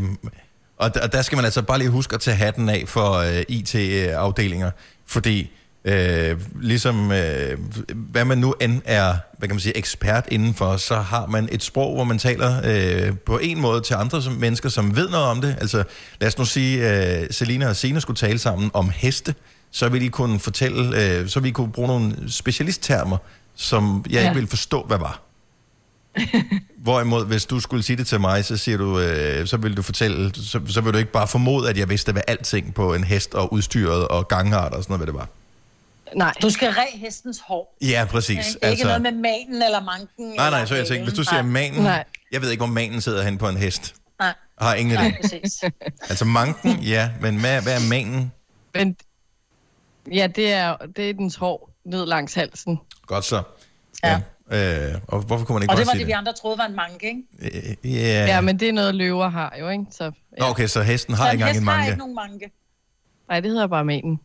og, 0.77 0.91
og 1.03 1.11
der 1.11 1.21
skal 1.21 1.35
man 1.35 1.45
altså 1.45 1.61
bare 1.61 1.77
lige 1.77 1.89
huske 1.89 2.13
at 2.13 2.21
tage 2.21 2.37
hatten 2.37 2.69
af 2.69 2.83
for 2.87 3.13
øh, 3.13 3.43
IT-afdelinger, 3.47 4.71
fordi 5.05 5.51
øh, 5.85 6.39
ligesom 6.61 7.11
øh, 7.11 7.57
hvad 7.93 8.25
man 8.25 8.37
nu 8.37 8.53
end 8.61 8.81
er, 8.85 9.15
hvad 9.37 9.49
kan 9.49 9.55
man 9.55 9.59
sige, 9.59 9.77
ekspert 9.77 10.25
indenfor, 10.31 10.77
så 10.77 10.95
har 10.95 11.25
man 11.25 11.49
et 11.51 11.63
sprog, 11.63 11.95
hvor 11.95 12.03
man 12.03 12.17
taler 12.17 12.61
øh, 12.65 13.17
på 13.25 13.37
en 13.37 13.61
måde 13.61 13.81
til 13.81 13.93
andre 13.93 14.21
som 14.21 14.33
mennesker, 14.33 14.69
som 14.69 14.95
ved 14.95 15.09
noget 15.09 15.25
om 15.25 15.41
det. 15.41 15.55
Altså 15.61 15.83
lad 16.21 16.27
os 16.27 16.37
nu 16.37 16.45
sige, 16.45 17.01
øh, 17.21 17.27
Selina 17.31 17.69
og 17.69 17.75
Sina 17.75 17.99
skulle 17.99 18.17
tale 18.17 18.39
sammen 18.39 18.71
om 18.73 18.89
heste, 18.89 19.35
så 19.71 19.89
ville 19.89 20.05
de 20.05 20.11
kunne 20.11 20.39
fortælle, 20.39 21.03
øh, 21.03 21.27
så 21.27 21.39
de 21.39 21.51
kunne 21.51 21.71
bruge 21.71 21.87
nogle 21.87 22.31
specialisttermer, 22.31 23.17
som 23.55 24.05
jeg 24.05 24.13
ja. 24.13 24.19
Ja. 24.19 24.25
ikke 24.25 24.35
ville 24.35 24.49
forstå, 24.49 24.83
hvad 24.83 24.97
var. 24.97 25.21
Hvorimod, 26.83 27.25
hvis 27.25 27.45
du 27.45 27.59
skulle 27.59 27.83
sige 27.83 27.97
det 27.97 28.07
til 28.07 28.19
mig, 28.19 28.45
så 28.45 28.57
siger 28.57 28.77
du, 28.77 28.99
øh, 28.99 29.47
så 29.47 29.57
vil 29.57 29.77
du 29.77 29.81
fortælle, 29.81 30.31
så, 30.35 30.59
så 30.67 30.81
vil 30.81 30.93
du 30.93 30.97
ikke 30.97 31.11
bare 31.11 31.27
formode, 31.27 31.69
at 31.69 31.77
jeg 31.77 31.89
vidste, 31.89 32.11
hvad 32.11 32.21
alting 32.27 32.73
på 32.73 32.93
en 32.93 33.03
hest 33.03 33.33
og 33.33 33.53
udstyret 33.53 34.07
og 34.07 34.27
gangart 34.27 34.73
og 34.73 34.83
sådan 34.83 34.91
noget, 34.93 34.99
hvad 34.99 35.13
det 35.13 35.19
var. 35.19 35.29
Nej. 36.15 36.33
Du 36.41 36.49
skal 36.49 36.69
ræ 36.71 36.85
hestens 36.93 37.39
hår. 37.47 37.77
Ja, 37.81 38.05
præcis. 38.09 38.29
Ikke, 38.29 38.41
altså... 38.45 38.69
ikke 38.69 38.83
noget 38.83 39.01
med 39.01 39.11
manen 39.11 39.61
eller 39.63 39.83
manken. 39.83 40.29
Nej, 40.35 40.49
nej, 40.49 40.65
så 40.65 40.75
jeg 40.75 40.87
tænkte, 40.87 41.03
hvis 41.03 41.17
du 41.17 41.23
siger 41.23 41.41
Nej. 41.41 41.51
manen, 41.51 41.83
Nej. 41.83 42.03
jeg 42.31 42.41
ved 42.41 42.51
ikke, 42.51 42.59
hvor 42.65 42.73
manen 42.73 43.01
sidder 43.01 43.23
hen 43.23 43.37
på 43.37 43.49
en 43.49 43.57
hest. 43.57 43.95
Nej. 44.19 44.33
Har 44.61 44.73
ingen 44.73 44.95
Nej, 44.95 45.07
idé. 45.07 45.21
præcis. 45.21 45.63
Altså 46.09 46.25
manken, 46.25 46.79
ja, 46.79 47.11
men 47.21 47.39
hvad, 47.39 47.61
hvad 47.61 47.75
er 47.75 47.89
manen? 47.89 48.31
Men 48.73 48.95
ja, 50.13 50.27
det 50.27 50.53
er, 50.53 50.75
det 50.95 51.09
er 51.09 51.13
dens 51.13 51.35
hår 51.35 51.69
ned 51.85 52.05
langs 52.05 52.33
halsen. 52.33 52.79
Godt 53.07 53.25
så. 53.25 53.41
Ja. 54.03 54.19
Øh, 54.51 54.95
og 55.07 55.21
hvorfor 55.21 55.45
kunne 55.45 55.53
man 55.53 55.63
ikke 55.63 55.71
Og 55.73 55.77
det 55.77 55.85
var 55.87 55.91
sige 55.91 55.99
det, 55.99 56.07
vi 56.07 56.11
andre 56.11 56.33
troede 56.33 56.57
var 56.57 56.65
en 56.65 56.75
manke, 56.75 57.07
ikke? 57.07 57.77
Øh, 57.83 57.93
Ja. 57.95 58.25
Ja, 58.25 58.41
men 58.41 58.59
det 58.59 58.69
er 58.69 58.73
noget, 58.73 58.95
løver 58.95 59.29
har 59.29 59.55
jo, 59.59 59.69
ikke? 59.69 59.85
Så, 59.91 60.11
Nå, 60.39 60.45
okay, 60.45 60.67
så 60.67 60.81
hesten 60.81 61.13
har 61.15 61.25
så 61.25 61.31
ikke 61.31 61.41
en 61.43 61.47
engang 61.47 61.57
en 61.57 61.67
har 61.67 61.75
manke. 61.75 61.87
ikke 61.87 61.99
nogen 61.99 62.15
manke. 62.15 62.51
Nej, 63.29 63.39
det 63.39 63.51
hedder 63.51 63.67
bare 63.67 63.85
menen. 63.85 64.19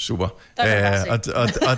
Super. 0.00 0.28
Der 0.56 0.62
kan 0.62 0.72
jeg 0.72 1.04
Øh, 1.06 1.12
og, 1.12 1.42
og, 1.42 1.48
og, 1.68 1.76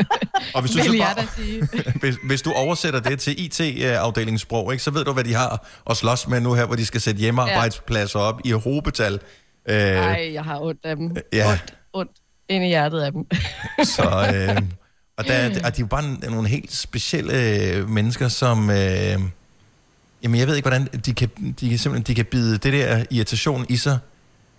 og 0.54 0.60
hvis 0.60 0.70
du 0.70 0.78
så 0.78 0.98
bare, 0.98 1.26
hvis, 2.00 2.16
hvis 2.24 2.42
du 2.42 2.52
oversætter 2.52 3.00
det 3.00 3.20
til 3.20 3.44
IT-afdelingssprog, 3.44 4.72
ikke, 4.72 4.84
så 4.84 4.90
ved 4.90 5.04
du, 5.04 5.12
hvad 5.12 5.24
de 5.24 5.34
har 5.34 5.66
at 5.90 5.96
slås 5.96 6.28
med 6.28 6.40
nu 6.40 6.54
her, 6.54 6.66
hvor 6.66 6.76
de 6.76 6.86
skal 6.86 7.00
sætte 7.00 7.20
hjemmearbejdspladser 7.20 8.18
op 8.18 8.40
i 8.44 8.50
hobetal. 8.50 9.20
Øh, 9.68 9.76
Nej, 9.76 10.30
jeg 10.32 10.44
har 10.44 10.60
ondt 10.60 10.80
af 10.84 10.96
dem. 10.96 11.16
ja, 11.32 11.58
Ondt 11.92 12.10
ind 12.48 12.64
i 12.64 12.66
hjertet 12.66 13.00
af 13.00 13.12
dem. 13.12 13.26
så, 13.96 14.02
øh, 14.02 14.62
og, 15.16 15.24
der, 15.26 15.46
og 15.46 15.76
de 15.76 15.80
er 15.80 15.80
jo 15.80 15.86
bare 15.86 16.30
nogle 16.30 16.48
helt 16.48 16.72
specielle 16.72 17.32
øh, 17.32 17.88
mennesker, 17.88 18.28
som... 18.28 18.70
Øh, 18.70 19.18
jamen, 20.22 20.40
jeg 20.40 20.46
ved 20.46 20.56
ikke, 20.56 20.68
hvordan 20.68 20.86
de 20.86 21.14
kan, 21.14 21.30
de 21.60 21.68
kan 21.68 21.78
simpelthen 21.78 22.02
de 22.02 22.14
kan 22.14 22.24
bide 22.24 22.58
det 22.58 22.72
der 22.72 23.04
irritation 23.10 23.66
i 23.68 23.76
sig. 23.76 23.98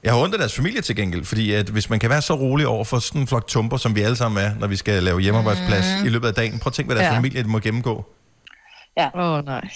Jeg 0.03 0.13
har 0.13 0.19
ondt 0.19 0.35
af 0.35 0.39
deres 0.39 0.55
familie 0.55 0.81
til 0.81 0.95
gengæld, 0.95 1.25
fordi 1.25 1.53
at 1.53 1.69
hvis 1.69 1.89
man 1.89 1.99
kan 1.99 2.09
være 2.09 2.21
så 2.21 2.33
rolig 2.33 2.67
over 2.67 2.83
for 2.83 2.99
sådan 2.99 3.21
en 3.21 3.27
flok 3.27 3.47
tumper, 3.47 3.77
som 3.77 3.95
vi 3.95 4.01
alle 4.01 4.15
sammen 4.15 4.45
er, 4.45 4.55
når 4.59 4.67
vi 4.67 4.75
skal 4.75 5.03
lave 5.03 5.19
hjemmearbejdsplads 5.19 5.85
mm. 5.99 6.05
i 6.05 6.09
løbet 6.09 6.27
af 6.27 6.33
dagen. 6.33 6.59
Prøv 6.59 6.69
at 6.69 6.73
tænke, 6.73 6.87
hvad 6.87 6.95
deres 6.95 7.11
Ja. 7.11 7.17
familie 7.17 7.43
må 7.43 7.59
gennemgå. 7.59 8.05
Ja. 8.97 9.09
Åh, 9.15 9.37
oh, 9.39 9.45
nej. 9.45 9.69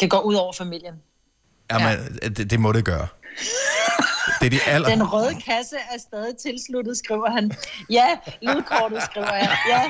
Det 0.00 0.10
går 0.10 0.20
ud 0.20 0.34
over 0.34 0.52
familien. 0.52 0.94
Jamen, 1.72 1.88
ja. 2.22 2.28
det, 2.28 2.50
det 2.50 2.60
må 2.60 2.72
det 2.72 2.84
gøre. 2.84 3.06
Det 4.40 4.46
er 4.46 4.50
de 4.50 4.60
aller... 4.66 4.88
Den 4.88 5.12
røde 5.12 5.34
kasse 5.46 5.76
er 5.76 5.98
stadig 5.98 6.36
tilsluttet, 6.36 6.96
skriver 6.96 7.30
han. 7.30 7.52
Ja, 7.90 8.06
lydkortet 8.42 9.02
skriver 9.02 9.34
jeg. 9.34 9.56
Ja. 9.68 9.82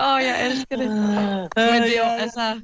Åh, 0.00 0.14
oh, 0.14 0.22
jeg 0.22 0.46
elsker 0.46 0.76
det. 0.76 0.88
Men 0.90 1.82
det 1.82 1.98
er 1.98 2.04
jo, 2.04 2.22
altså... 2.22 2.60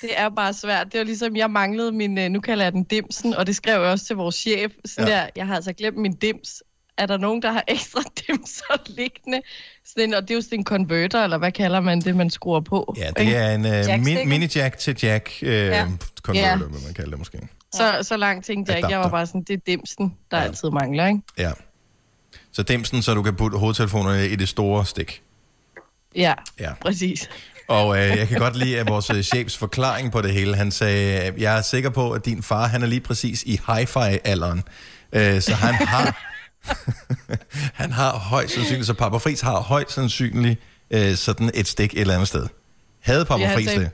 Det 0.00 0.10
er 0.20 0.28
bare 0.28 0.52
svært. 0.54 0.86
Det 0.86 0.94
er 0.94 0.98
jo 0.98 1.04
ligesom, 1.04 1.36
jeg 1.36 1.50
manglede 1.50 1.92
min, 1.92 2.18
øh, 2.18 2.28
nu 2.28 2.40
kalder 2.40 2.64
jeg 2.64 2.72
den 2.72 2.84
dimsen, 2.84 3.34
og 3.34 3.46
det 3.46 3.56
skrev 3.56 3.80
jeg 3.80 3.90
også 3.90 4.04
til 4.04 4.16
vores 4.16 4.34
chef. 4.34 4.72
Sådan 4.84 5.08
Ja. 5.10 5.14
der, 5.16 5.26
jeg 5.36 5.46
har 5.46 5.54
altså 5.56 5.72
glemt 5.72 5.96
min 5.96 6.12
dims. 6.14 6.62
Er 6.98 7.06
der 7.06 7.16
nogen, 7.16 7.42
der 7.42 7.52
har 7.52 7.64
ekstra 7.68 8.00
dimser 8.26 8.82
liggende? 8.86 9.40
Sådan 9.86 10.08
en, 10.08 10.14
og 10.14 10.22
det 10.22 10.30
er 10.30 10.34
jo 10.34 10.40
sådan 10.40 10.58
en 10.58 10.64
converter, 10.64 11.24
eller 11.24 11.38
hvad 11.38 11.52
kalder 11.52 11.80
man 11.80 12.00
det, 12.00 12.16
man 12.16 12.30
skruer 12.30 12.60
på? 12.60 12.94
Ja, 12.98 13.10
det 13.16 13.36
er 13.36 13.50
en 13.54 13.64
uh, 13.98 14.04
min, 14.04 14.28
mini-jack 14.28 14.78
til 14.78 14.98
jack 15.02 15.30
uh, 15.42 15.48
ja. 15.48 15.86
Converter, 16.22 16.48
Ja. 16.48 16.56
vil 16.56 16.82
man 16.84 16.94
kalde 16.94 17.10
det 17.10 17.18
måske. 17.18 17.48
Så, 17.74 17.98
så 18.02 18.16
langt 18.16 18.46
tænkte 18.46 18.72
jeg 18.72 18.78
ikke. 18.78 18.88
Jeg 18.90 18.98
var 19.00 19.08
bare 19.08 19.26
sådan, 19.26 19.42
det 19.42 19.54
er 19.54 19.60
dimsen, 19.66 20.16
der 20.30 20.36
ja. 20.38 20.42
altid 20.44 20.70
mangler, 20.70 21.06
ikke? 21.06 21.20
Ja. 21.38 21.50
Så 22.52 22.62
dimsen, 22.62 23.02
så 23.02 23.14
du 23.14 23.22
kan 23.22 23.36
putte 23.36 23.58
hovedtelefonerne 23.58 24.28
i 24.28 24.36
det 24.36 24.48
store 24.48 24.86
stik. 24.86 25.22
Ja, 26.16 26.34
Ja. 26.60 26.72
præcis. 26.80 27.28
Og 27.72 27.98
øh, 27.98 28.18
jeg 28.18 28.28
kan 28.28 28.38
godt 28.38 28.56
lide 28.56 28.80
at 28.80 28.88
vores 28.88 29.10
øh, 29.10 29.22
chefs 29.22 29.56
forklaring 29.58 30.12
på 30.12 30.22
det 30.22 30.32
hele. 30.32 30.56
Han 30.56 30.70
sagde, 30.70 31.32
jeg 31.38 31.58
er 31.58 31.62
sikker 31.62 31.90
på, 31.90 32.10
at 32.12 32.24
din 32.24 32.42
far, 32.42 32.66
han 32.66 32.82
er 32.82 32.86
lige 32.86 33.00
præcis 33.00 33.42
i 33.42 33.60
hi-fi-alderen. 33.66 34.62
Øh, 35.12 35.40
så 35.40 35.54
han 35.54 35.74
har, 35.74 36.18
han 37.82 37.92
har 37.92 38.18
højst 38.18 38.54
sandsynligt, 38.54 38.86
så 38.86 38.94
Papa 38.94 39.16
Fris 39.16 39.40
har 39.40 39.60
højst 39.60 39.92
sandsynligt 39.92 40.60
øh, 40.90 41.14
sådan 41.14 41.50
et 41.54 41.68
stik 41.68 41.94
et 41.94 42.00
eller 42.00 42.14
andet 42.14 42.28
sted. 42.28 42.46
Havde 43.00 43.24
Papa 43.24 43.42
Ja, 43.42 43.56
Fris 43.56 43.70
det? 43.70 43.90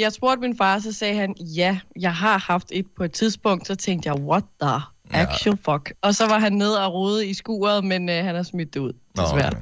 jeg, 0.00 0.12
spurgte, 0.12 0.40
min 0.40 0.56
far, 0.56 0.78
så 0.78 0.92
sagde 0.92 1.14
han, 1.14 1.34
ja, 1.40 1.78
jeg 2.00 2.14
har 2.14 2.38
haft 2.38 2.66
et 2.72 2.86
på 2.96 3.04
et 3.04 3.12
tidspunkt. 3.12 3.66
Så 3.66 3.74
tænkte 3.74 4.08
jeg, 4.08 4.22
what 4.22 4.44
the 4.62 4.80
actual 5.10 5.58
fuck? 5.64 5.92
Og 6.02 6.14
så 6.14 6.26
var 6.26 6.38
han 6.38 6.52
nede 6.52 6.86
og 6.86 6.94
rode 6.94 7.26
i 7.26 7.34
skuret, 7.34 7.84
men 7.84 8.08
øh, 8.08 8.24
han 8.24 8.34
har 8.34 8.42
smidt 8.42 8.74
det 8.74 8.80
ud, 8.80 8.92
Nå, 9.16 9.22
desværre. 9.22 9.52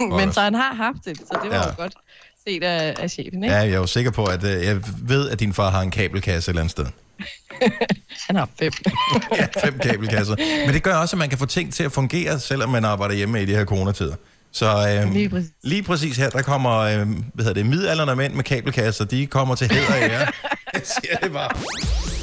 men 0.18 0.32
så 0.32 0.40
han 0.40 0.54
har 0.54 0.74
haft 0.74 0.98
det, 1.04 1.18
så 1.18 1.38
det 1.42 1.50
var 1.50 1.56
Ja. 1.56 1.62
jo 1.68 1.72
godt 1.76 1.94
set 2.48 2.62
af, 2.62 2.94
af 2.98 3.10
chefen, 3.10 3.44
ikke? 3.44 3.54
Ja, 3.56 3.60
jeg 3.62 3.70
er 3.72 3.76
jo 3.76 3.86
sikker 3.86 4.10
på, 4.10 4.24
at 4.24 4.44
øh, 4.44 4.64
jeg 4.64 4.80
ved, 5.02 5.30
at 5.30 5.40
din 5.40 5.52
far 5.54 5.70
har 5.70 5.80
en 5.82 5.90
kabelkasse 5.90 6.48
et 6.50 6.52
eller 6.52 6.60
andet 6.62 6.70
sted. 6.70 6.86
Han 8.26 8.36
har 8.36 8.48
fem. 8.58 8.72
ja, 9.38 9.46
fem 9.64 9.78
kabelkasser. 9.78 10.36
Men 10.66 10.74
det 10.74 10.82
gør 10.82 10.94
også, 10.96 11.16
at 11.16 11.18
man 11.18 11.28
kan 11.28 11.38
få 11.38 11.46
ting 11.46 11.72
til 11.74 11.84
at 11.84 11.92
fungere, 11.92 12.38
selvom 12.40 12.68
man 12.70 12.84
arbejder 12.84 13.14
hjemme 13.14 13.42
i 13.42 13.46
de 13.46 13.54
her 13.54 13.64
coronatider. 13.64 14.14
Så 14.58 15.00
øh, 15.04 15.12
Lige 15.12 15.28
præcis. 15.28 15.50
lige 15.62 15.82
præcis 15.82 16.16
her, 16.16 16.30
der 16.30 16.42
kommer 16.42 16.76
øh, 16.78 16.96
hvad 17.34 17.44
hedder 17.44 17.52
det, 17.52 17.66
midalderne 17.66 18.16
mænd 18.16 18.34
med 18.34 18.44
kabelkasser, 18.44 19.04
de 19.04 19.26
kommer 19.26 19.54
til 19.54 19.70
hæder 19.72 19.94
af 19.94 20.08
jer. 20.08 20.26
Jeg 20.74 20.82
siger 20.84 21.16
det 21.22 21.32
bare. 21.32 21.50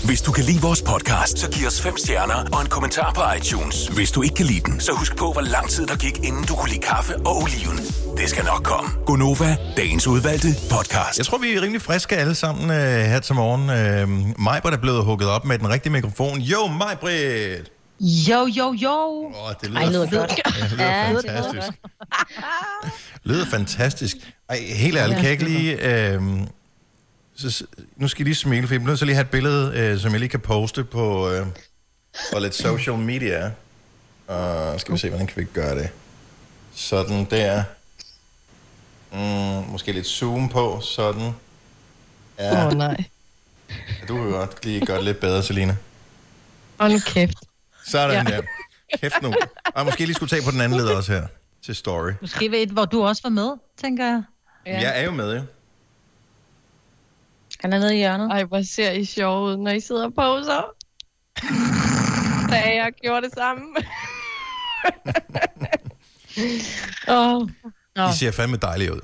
Hvis 0.05 0.21
du 0.21 0.31
kan 0.31 0.43
lide 0.43 0.61
vores 0.61 0.81
podcast, 0.81 1.37
så 1.39 1.49
giv 1.51 1.67
os 1.67 1.81
fem 1.81 1.97
stjerner 1.97 2.35
og 2.53 2.61
en 2.61 2.67
kommentar 2.67 3.11
på 3.15 3.21
iTunes. 3.37 3.87
Hvis 3.87 4.11
du 4.11 4.21
ikke 4.21 4.35
kan 4.35 4.45
lide 4.45 4.59
den, 4.59 4.79
så 4.79 4.91
husk 4.91 5.15
på, 5.17 5.31
hvor 5.31 5.41
lang 5.41 5.69
tid 5.69 5.87
der 5.87 5.95
gik, 5.95 6.17
inden 6.23 6.43
du 6.45 6.55
kunne 6.55 6.69
lide 6.69 6.81
kaffe 6.81 7.15
og 7.15 7.35
oliven. 7.43 7.77
Det 8.17 8.29
skal 8.29 8.45
nok 8.45 8.63
komme. 8.63 8.89
Gonova, 9.05 9.57
dagens 9.77 10.07
udvalgte 10.07 10.47
podcast. 10.71 11.17
Jeg 11.17 11.25
tror, 11.25 11.37
vi 11.37 11.53
er 11.53 11.61
rimelig 11.61 11.81
friske 11.81 12.17
alle 12.17 12.35
sammen 12.35 12.69
øh, 12.69 13.05
her 13.11 13.19
til 13.19 13.35
morgen. 13.35 13.69
Øh, 13.69 14.33
Majbrit 14.39 14.73
er 14.73 14.77
blevet 14.77 15.03
hugget 15.05 15.29
op 15.29 15.45
med 15.45 15.59
den 15.59 15.69
rigtige 15.69 15.91
mikrofon. 15.91 16.39
Jo, 16.39 16.67
Majbrit! 16.67 17.74
Jo, 18.05 18.45
jo, 18.47 18.73
jo. 18.73 19.25
Åh, 19.35 19.53
det 19.61 19.69
lyder, 19.69 19.79
Ej, 19.81 19.89
lyder 19.89 20.09
godt. 20.09 20.31
Ja, 20.45 20.63
det 20.63 20.71
lyder 20.71 20.85
Ja, 20.85 21.13
det 21.13 21.23
lyder 21.25 21.43
fantastisk. 21.43 21.79
lyder 23.23 23.45
fantastisk. 23.45 24.15
Ej, 24.49 24.57
helt 24.59 24.97
ærligt, 24.97 25.15
kan 25.15 25.23
jeg 25.23 25.31
ikke 25.31 25.43
lige... 25.43 25.81
Øh, 26.11 26.21
så, 27.35 27.65
nu 27.95 28.07
skal 28.07 28.21
I 28.21 28.23
lige 28.23 28.35
smile, 28.35 28.67
for 28.67 28.73
jeg 28.73 28.81
bliver 28.81 28.89
nødt 28.89 28.97
til 28.99 29.07
lige 29.07 29.15
have 29.15 29.23
et 29.23 29.29
billede, 29.29 29.71
øh, 29.75 29.99
som 29.99 30.11
jeg 30.11 30.19
lige 30.19 30.29
kan 30.29 30.39
poste 30.39 30.83
på, 30.83 31.29
øh, 31.29 31.47
på 32.33 32.39
lidt 32.39 32.55
social 32.55 32.97
media. 32.97 33.51
Og 34.27 34.79
skal 34.79 34.93
vi 34.93 34.99
se, 34.99 35.09
hvordan 35.09 35.27
kan 35.27 35.37
vi 35.37 35.43
gøre 35.53 35.75
det? 35.75 35.89
Sådan 36.75 37.25
der. 37.25 37.63
Mm, 39.11 39.71
måske 39.71 39.91
lidt 39.91 40.07
zoom 40.07 40.49
på, 40.49 40.79
sådan. 40.81 41.31
Ja, 42.39 42.61
Åh, 42.61 42.67
oh, 42.67 42.73
nej. 42.73 43.03
du 44.07 44.15
kan 44.17 44.31
godt 44.31 44.65
lige 44.65 44.85
gøre 44.85 44.97
det 44.97 45.05
lidt 45.05 45.19
bedre, 45.19 45.43
Selina. 45.43 45.75
Hold 46.79 47.01
kæft. 47.01 47.37
Sådan 47.87 48.27
Ja. 48.27 48.31
ja. 48.33 48.37
der. 48.41 48.47
Kæft 48.97 49.21
nu. 49.21 49.33
Og 49.75 49.85
måske 49.85 50.05
lige 50.05 50.13
skulle 50.15 50.29
tage 50.29 50.41
på 50.45 50.51
den 50.51 50.61
anden 50.61 50.77
led 50.79 50.87
også 50.87 51.11
her, 51.11 51.27
til 51.65 51.75
story. 51.75 52.11
Måske 52.21 52.51
ved 52.51 52.59
et, 52.61 52.69
hvor 52.69 52.85
du 52.85 53.03
også 53.03 53.21
var 53.23 53.29
med, 53.29 53.49
tænker 53.77 54.05
jeg. 54.05 54.23
Ja. 54.65 54.79
Jeg 54.81 54.99
er 55.01 55.05
jo 55.05 55.11
med, 55.11 55.35
jo. 55.35 55.41
Han 57.59 57.73
er 57.73 57.79
nede 57.79 57.95
i 57.95 57.97
hjørnet. 57.97 58.31
Ej, 58.31 58.43
hvor 58.43 58.61
ser 58.61 58.91
I 58.91 59.05
sjov 59.05 59.45
ud, 59.45 59.57
når 59.57 59.71
I 59.71 59.79
sidder 59.79 60.05
og 60.05 60.13
poser. 60.13 60.63
Da 62.49 62.55
jeg 62.55 62.91
gjorde 63.01 63.25
det 63.25 63.33
samme. 63.33 63.63
Åh, 67.07 67.35
oh. 67.35 68.09
I 68.11 68.17
ser 68.17 68.31
fandme 68.31 68.57
dejlige 68.57 68.93
ud. 68.93 68.99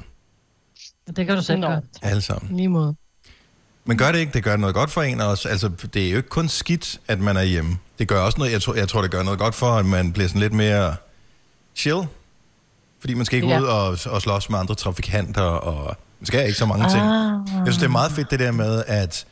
Det 1.15 1.25
kan 1.25 1.35
du 1.35 1.43
selv 1.43 1.61
gøre. 1.61 1.81
Alle 2.01 2.21
sammen. 2.21 2.55
Lige 2.55 2.67
måde. 2.67 2.95
Men 3.85 3.97
gør 3.97 4.11
det 4.11 4.19
ikke, 4.19 4.33
det 4.33 4.43
gør 4.43 4.57
noget 4.57 4.75
godt 4.75 4.91
for 4.91 5.01
en 5.01 5.21
også. 5.21 5.49
Altså, 5.49 5.69
det 5.93 6.05
er 6.07 6.11
jo 6.11 6.17
ikke 6.17 6.29
kun 6.29 6.49
skidt, 6.49 6.99
at 7.07 7.19
man 7.19 7.37
er 7.37 7.41
hjemme. 7.43 7.77
Det 7.99 8.07
gør 8.07 8.19
også 8.21 8.37
noget, 8.37 8.51
jeg 8.51 8.61
tror, 8.61 8.73
jeg 8.75 8.87
tror, 8.89 9.01
det 9.01 9.11
gør 9.11 9.23
noget 9.23 9.39
godt 9.39 9.55
for, 9.55 9.71
at 9.71 9.85
man 9.85 10.13
bliver 10.13 10.27
sådan 10.27 10.41
lidt 10.41 10.53
mere 10.53 10.95
chill. 11.75 12.01
Fordi 12.99 13.13
man 13.13 13.25
skal 13.25 13.35
ikke 13.35 13.47
Ja. 13.47 13.59
ud 13.59 13.65
og, 13.65 13.97
og 14.05 14.21
slås 14.21 14.49
med 14.49 14.59
andre 14.59 14.75
trafikanter, 14.75 15.41
og 15.41 15.95
man 16.19 16.25
skal 16.27 16.45
ikke 16.45 16.57
så 16.57 16.65
mange 16.65 16.89
ting. 16.89 17.01
Ah. 17.01 17.31
Jeg 17.53 17.61
synes, 17.65 17.77
det 17.77 17.83
er 17.85 17.89
meget 17.89 18.11
fedt 18.11 18.31
det 18.31 18.39
der 18.39 18.51
med, 18.51 18.83
at 18.87 19.25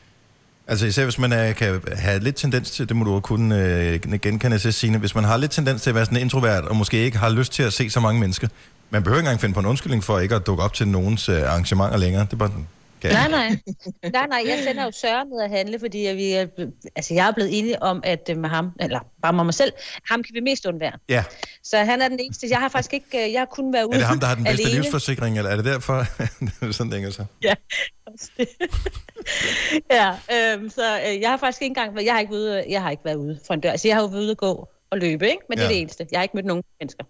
Altså 0.66 0.86
især 0.86 1.04
hvis 1.04 1.18
man 1.18 1.32
er, 1.32 1.52
kan 1.52 1.80
have 1.92 2.20
lidt 2.20 2.36
tendens 2.36 2.70
til, 2.70 2.88
det 2.88 2.96
må 2.96 3.04
du 3.04 3.12
jo 3.14 3.20
kunne 3.20 3.56
øh, 3.66 4.00
genkende 4.22 4.58
til 4.58 4.72
Signe, 4.72 4.98
hvis 4.98 5.14
man 5.14 5.24
har 5.24 5.36
lidt 5.36 5.50
tendens 5.50 5.82
til 5.82 5.90
at 5.90 5.94
være 5.94 6.04
sådan 6.04 6.18
introvert, 6.18 6.64
og 6.64 6.76
måske 6.76 6.96
ikke 6.96 7.18
har 7.18 7.28
lyst 7.28 7.52
til 7.52 7.62
at 7.62 7.72
se 7.72 7.90
så 7.90 8.00
mange 8.00 8.20
mennesker. 8.20 8.48
Man 8.90 9.02
behøver 9.02 9.18
ikke 9.20 9.26
engang 9.28 9.40
finde 9.40 9.54
på 9.54 9.60
en 9.60 9.66
undskyldning 9.66 10.04
for 10.04 10.18
ikke 10.18 10.34
at 10.34 10.46
dukke 10.46 10.62
op 10.62 10.74
til 10.74 10.88
nogens 10.88 11.28
øh, 11.28 11.42
arrangementer 11.42 11.96
længere. 11.96 12.24
Det 12.24 12.32
er 12.32 12.36
bare 12.36 12.48
sådan, 12.48 12.66
kan 13.00 13.12
Nej, 13.12 13.28
nej. 13.28 13.48
nej, 14.12 14.26
nej, 14.26 14.42
jeg 14.46 14.60
sender 14.64 14.84
jo 14.84 14.90
Søren 14.92 15.28
ned 15.28 15.42
at 15.42 15.50
handle, 15.50 15.78
fordi 15.80 16.04
jeg, 16.04 16.16
vi 16.16 16.32
er, 16.32 16.46
altså, 16.96 17.14
jeg 17.14 17.28
er 17.28 17.32
blevet 17.32 17.58
enig 17.58 17.82
om, 17.82 18.00
at 18.04 18.28
øh, 18.30 18.36
med 18.36 18.48
ham, 18.48 18.70
eller 18.80 19.00
bare 19.22 19.32
med 19.32 19.44
mig 19.44 19.54
selv, 19.54 19.72
ham 20.10 20.22
kan 20.22 20.34
vi 20.34 20.40
mest 20.40 20.66
undvære. 20.66 20.92
Ja, 21.08 21.24
Så 21.62 21.78
han 21.78 22.02
er 22.02 22.08
den 22.08 22.18
eneste. 22.20 22.46
Jeg 22.50 22.58
har 22.58 22.68
faktisk 22.68 22.92
ikke, 22.94 23.26
øh, 23.26 23.32
jeg 23.32 23.40
har 23.40 23.46
kun 23.46 23.72
været 23.72 23.84
ude 23.84 23.94
er 23.94 23.98
det 23.98 24.06
ham, 24.06 24.20
der 24.20 24.26
har 24.26 24.34
den 24.34 24.44
bedste 24.44 24.62
alene. 24.64 24.82
livsforsikring, 24.82 25.36
eller 25.38 25.50
er 25.50 25.56
det 25.56 25.64
derfor? 25.64 25.94
er 26.66 26.72
sådan, 26.72 26.90
det 26.92 26.98
hænger 26.98 27.10
så. 27.10 27.24
Ja, 27.42 27.54
ja, 29.90 30.10
øhm, 30.54 30.70
så 30.70 30.98
øh, 31.08 31.20
jeg 31.20 31.30
har 31.30 31.36
faktisk 31.36 31.62
ikke 31.62 31.70
engang, 31.80 32.04
jeg 32.06 32.12
har 32.14 32.20
ikke, 32.20 32.32
ude, 32.32 32.64
jeg 32.68 32.82
har 32.82 32.90
ikke 32.90 33.04
været 33.04 33.16
ude 33.16 33.40
for 33.46 33.54
en 33.54 33.60
dør. 33.60 33.70
Altså, 33.70 33.88
jeg 33.88 33.96
har 33.96 34.02
jo 34.02 34.06
været 34.08 34.20
ude 34.22 34.30
at 34.30 34.36
gå 34.36 34.68
og 34.90 34.98
løbe, 34.98 35.24
ikke? 35.26 35.38
Men 35.48 35.58
det 35.58 35.64
er 35.64 35.68
Ja. 35.68 35.74
det 35.74 35.80
eneste. 35.80 36.06
Jeg 36.12 36.18
har 36.18 36.22
ikke 36.22 36.36
mødt 36.36 36.46
nogen 36.46 36.62
mennesker. 36.80 37.04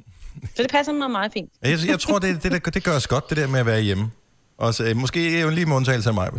Så 0.56 0.62
det 0.62 0.70
passer 0.70 0.92
mig 0.92 1.10
meget 1.10 1.32
fint. 1.32 1.50
Jeg, 1.62 1.78
jeg 1.88 2.00
tror, 2.00 2.18
det, 2.18 2.42
det, 2.42 2.52
det, 2.64 2.74
det 2.74 2.84
gør 2.84 2.96
os 2.96 3.06
godt, 3.06 3.28
det 3.28 3.36
der 3.36 3.46
med 3.46 3.60
at 3.60 3.66
være 3.66 3.80
hjemme. 3.80 4.10
Også, 4.60 4.84
øh, 4.84 4.96
måske 4.96 5.36
er 5.38 5.42
jo 5.42 5.50
lige 5.50 5.66
med 5.66 5.76
undtagelse 5.76 6.08
af 6.10 6.14
mig. 6.14 6.30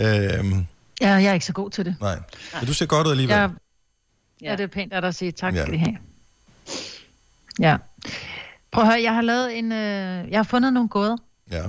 Øhm, 0.00 0.66
Ja, 1.00 1.10
jeg 1.10 1.24
er 1.24 1.32
ikke 1.34 1.46
så 1.46 1.52
god 1.52 1.70
til 1.70 1.84
det. 1.84 1.96
nej. 2.00 2.18
Men 2.60 2.66
du 2.66 2.74
ser 2.74 2.86
godt 2.86 3.06
ud 3.06 3.10
alligevel. 3.12 3.36
Jeg, 3.36 3.50
ja, 4.42 4.52
det 4.52 4.60
er 4.60 4.66
pænt 4.66 4.92
at 4.92 5.02
dig 5.02 5.14
sige. 5.14 5.32
Tak 5.32 5.54
Ja. 5.54 5.62
skal 5.62 5.74
I 5.74 5.78
have. 5.78 5.96
Ja. 7.60 7.76
Prøv 8.72 8.84
at 8.84 8.90
høre, 8.90 9.02
jeg 9.02 9.14
har 9.14 9.22
lavet 9.22 9.58
en... 9.58 9.72
Øh, 9.72 10.30
jeg 10.30 10.38
har 10.38 10.42
fundet 10.42 10.72
nogle 10.72 10.88
gåder, 10.88 11.16
Ja. 11.52 11.62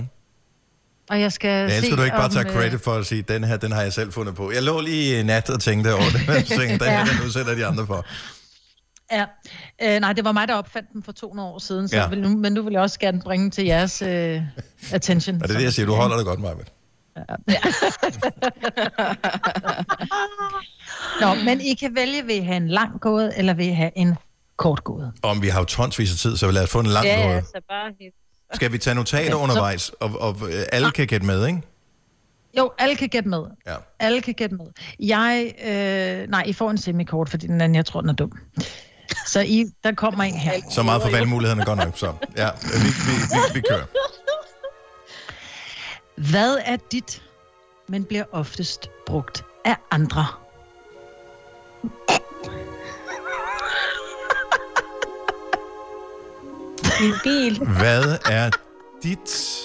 og 1.09 1.21
jeg 1.21 1.31
skal 1.31 1.49
Jeg 1.49 1.69
se, 1.71 1.77
elsker, 1.77 1.95
du 1.95 2.03
ikke 2.03 2.15
bare 2.15 2.25
om, 2.25 2.31
tager 2.31 2.47
øh, 2.47 2.53
credit 2.53 2.81
for 2.81 2.93
at 2.93 3.05
sige, 3.05 3.21
den 3.21 3.43
her, 3.43 3.57
den 3.57 3.71
har 3.71 3.81
jeg 3.81 3.93
selv 3.93 4.11
fundet 4.11 4.35
på. 4.35 4.51
Jeg 4.51 4.63
lå 4.63 4.81
lige 4.81 5.19
i 5.19 5.23
nat 5.23 5.49
og 5.49 5.59
tænkte 5.61 5.93
over 5.93 6.03
det. 6.03 6.27
Jeg 6.35 6.45
tænkte, 6.45 6.65
den 6.85 6.93
her, 6.93 6.99
Ja. 6.99 7.05
den 7.05 7.25
udsætter 7.25 7.55
de 7.55 7.65
andre 7.65 7.87
for. 7.87 8.05
Ja. 9.11 9.25
Øh, 9.81 9.99
nej, 9.99 10.13
det 10.13 10.25
var 10.25 10.31
mig, 10.31 10.47
der 10.47 10.53
opfandt 10.55 10.89
den 10.93 11.03
for 11.03 11.11
200 11.11 11.49
år 11.49 11.59
siden, 11.59 11.87
så 11.87 11.95
Ja. 11.95 12.01
ja. 12.01 12.07
vil, 12.09 12.21
nu, 12.21 12.37
men 12.37 12.53
nu 12.53 12.61
vil 12.61 12.71
jeg 12.71 12.81
også 12.81 12.99
gerne 12.99 13.21
bringe 13.21 13.49
til 13.49 13.65
jeres 13.65 14.01
øh, 14.01 14.41
attention. 14.91 15.35
Og 15.41 15.41
det 15.47 15.53
er 15.53 15.57
det, 15.57 15.65
jeg 15.65 15.73
siger. 15.73 15.85
Du 15.85 15.93
holder 15.93 16.17
det 16.17 16.25
godt, 16.25 16.39
Maja. 16.39 16.53
Nå, 21.21 21.33
men 21.45 21.61
I 21.61 21.73
kan 21.73 21.95
vælge, 21.95 22.25
vil 22.25 22.35
I 22.35 22.39
have 22.39 22.57
en 22.57 22.67
lang 22.67 22.99
gåde, 23.01 23.33
eller 23.37 23.53
vil 23.53 23.65
I 23.67 23.71
have 23.71 23.91
en 23.95 24.15
kort 24.57 24.83
gåde? 24.83 25.11
Om 25.23 25.41
vi 25.41 25.47
har 25.47 25.59
jo 25.59 25.65
tonsvis 25.65 26.11
af 26.11 26.17
tid, 26.17 26.37
så 26.37 26.51
lad 26.51 26.63
os 26.63 26.69
få 26.69 26.79
en 26.79 26.85
lang 26.85 27.05
ja, 27.05 27.19
ja, 27.19 27.33
ja, 27.35 27.41
så 27.41 27.61
bare... 27.69 27.91
Skal 28.53 28.71
vi 28.71 28.77
tage 28.77 28.95
notater 28.95 29.23
Ja, 29.23 29.31
så- 29.31 29.37
undervejs, 29.37 29.89
og, 29.89 30.11
og 30.19 30.35
øh, 30.49 30.63
alle 30.71 30.91
kan 30.91 31.07
gætte 31.07 31.25
med, 31.25 31.47
ikke? 31.47 31.61
Jo, 32.57 32.71
alle 32.77 32.95
kan 32.95 33.09
gætte 33.09 33.29
med. 33.29 33.43
Ja. 33.67 33.75
Alle 33.99 34.21
kan 34.21 34.33
gætte 34.33 34.55
med. 34.55 34.65
Jeg, 34.99 35.53
øh, 35.65 36.29
nej, 36.29 36.43
I 36.45 36.53
får 36.53 36.71
en 36.71 36.77
semikort, 36.77 37.29
fordi 37.29 37.47
den 37.47 37.61
anden, 37.61 37.75
jeg 37.75 37.85
tror, 37.85 38.01
den 38.01 38.09
er 38.09 38.13
dum. 38.13 38.31
Så 39.25 39.39
I, 39.39 39.65
der 39.83 39.91
kommer 39.91 40.23
en 40.23 40.33
her. 40.33 40.53
Så 40.71 40.83
meget 40.83 41.01
for 41.01 41.09
valgmulighederne 41.09 41.65
godt 41.65 41.79
nok. 41.79 41.97
Så 41.97 42.13
ja, 42.37 42.49
vi, 42.63 42.69
vi, 42.79 43.13
vi, 43.31 43.53
vi 43.53 43.61
kører. 43.69 43.85
Hvad 46.31 46.57
er 46.65 46.77
dit, 46.91 47.23
men 47.87 48.05
bliver 48.05 48.23
oftest 48.31 48.89
brugt 49.05 49.43
af 49.65 49.75
andre? 49.91 50.25
Min 57.01 57.13
bil. 57.23 57.59
Hvad 57.59 58.17
er 58.31 58.49
dit? 59.03 59.55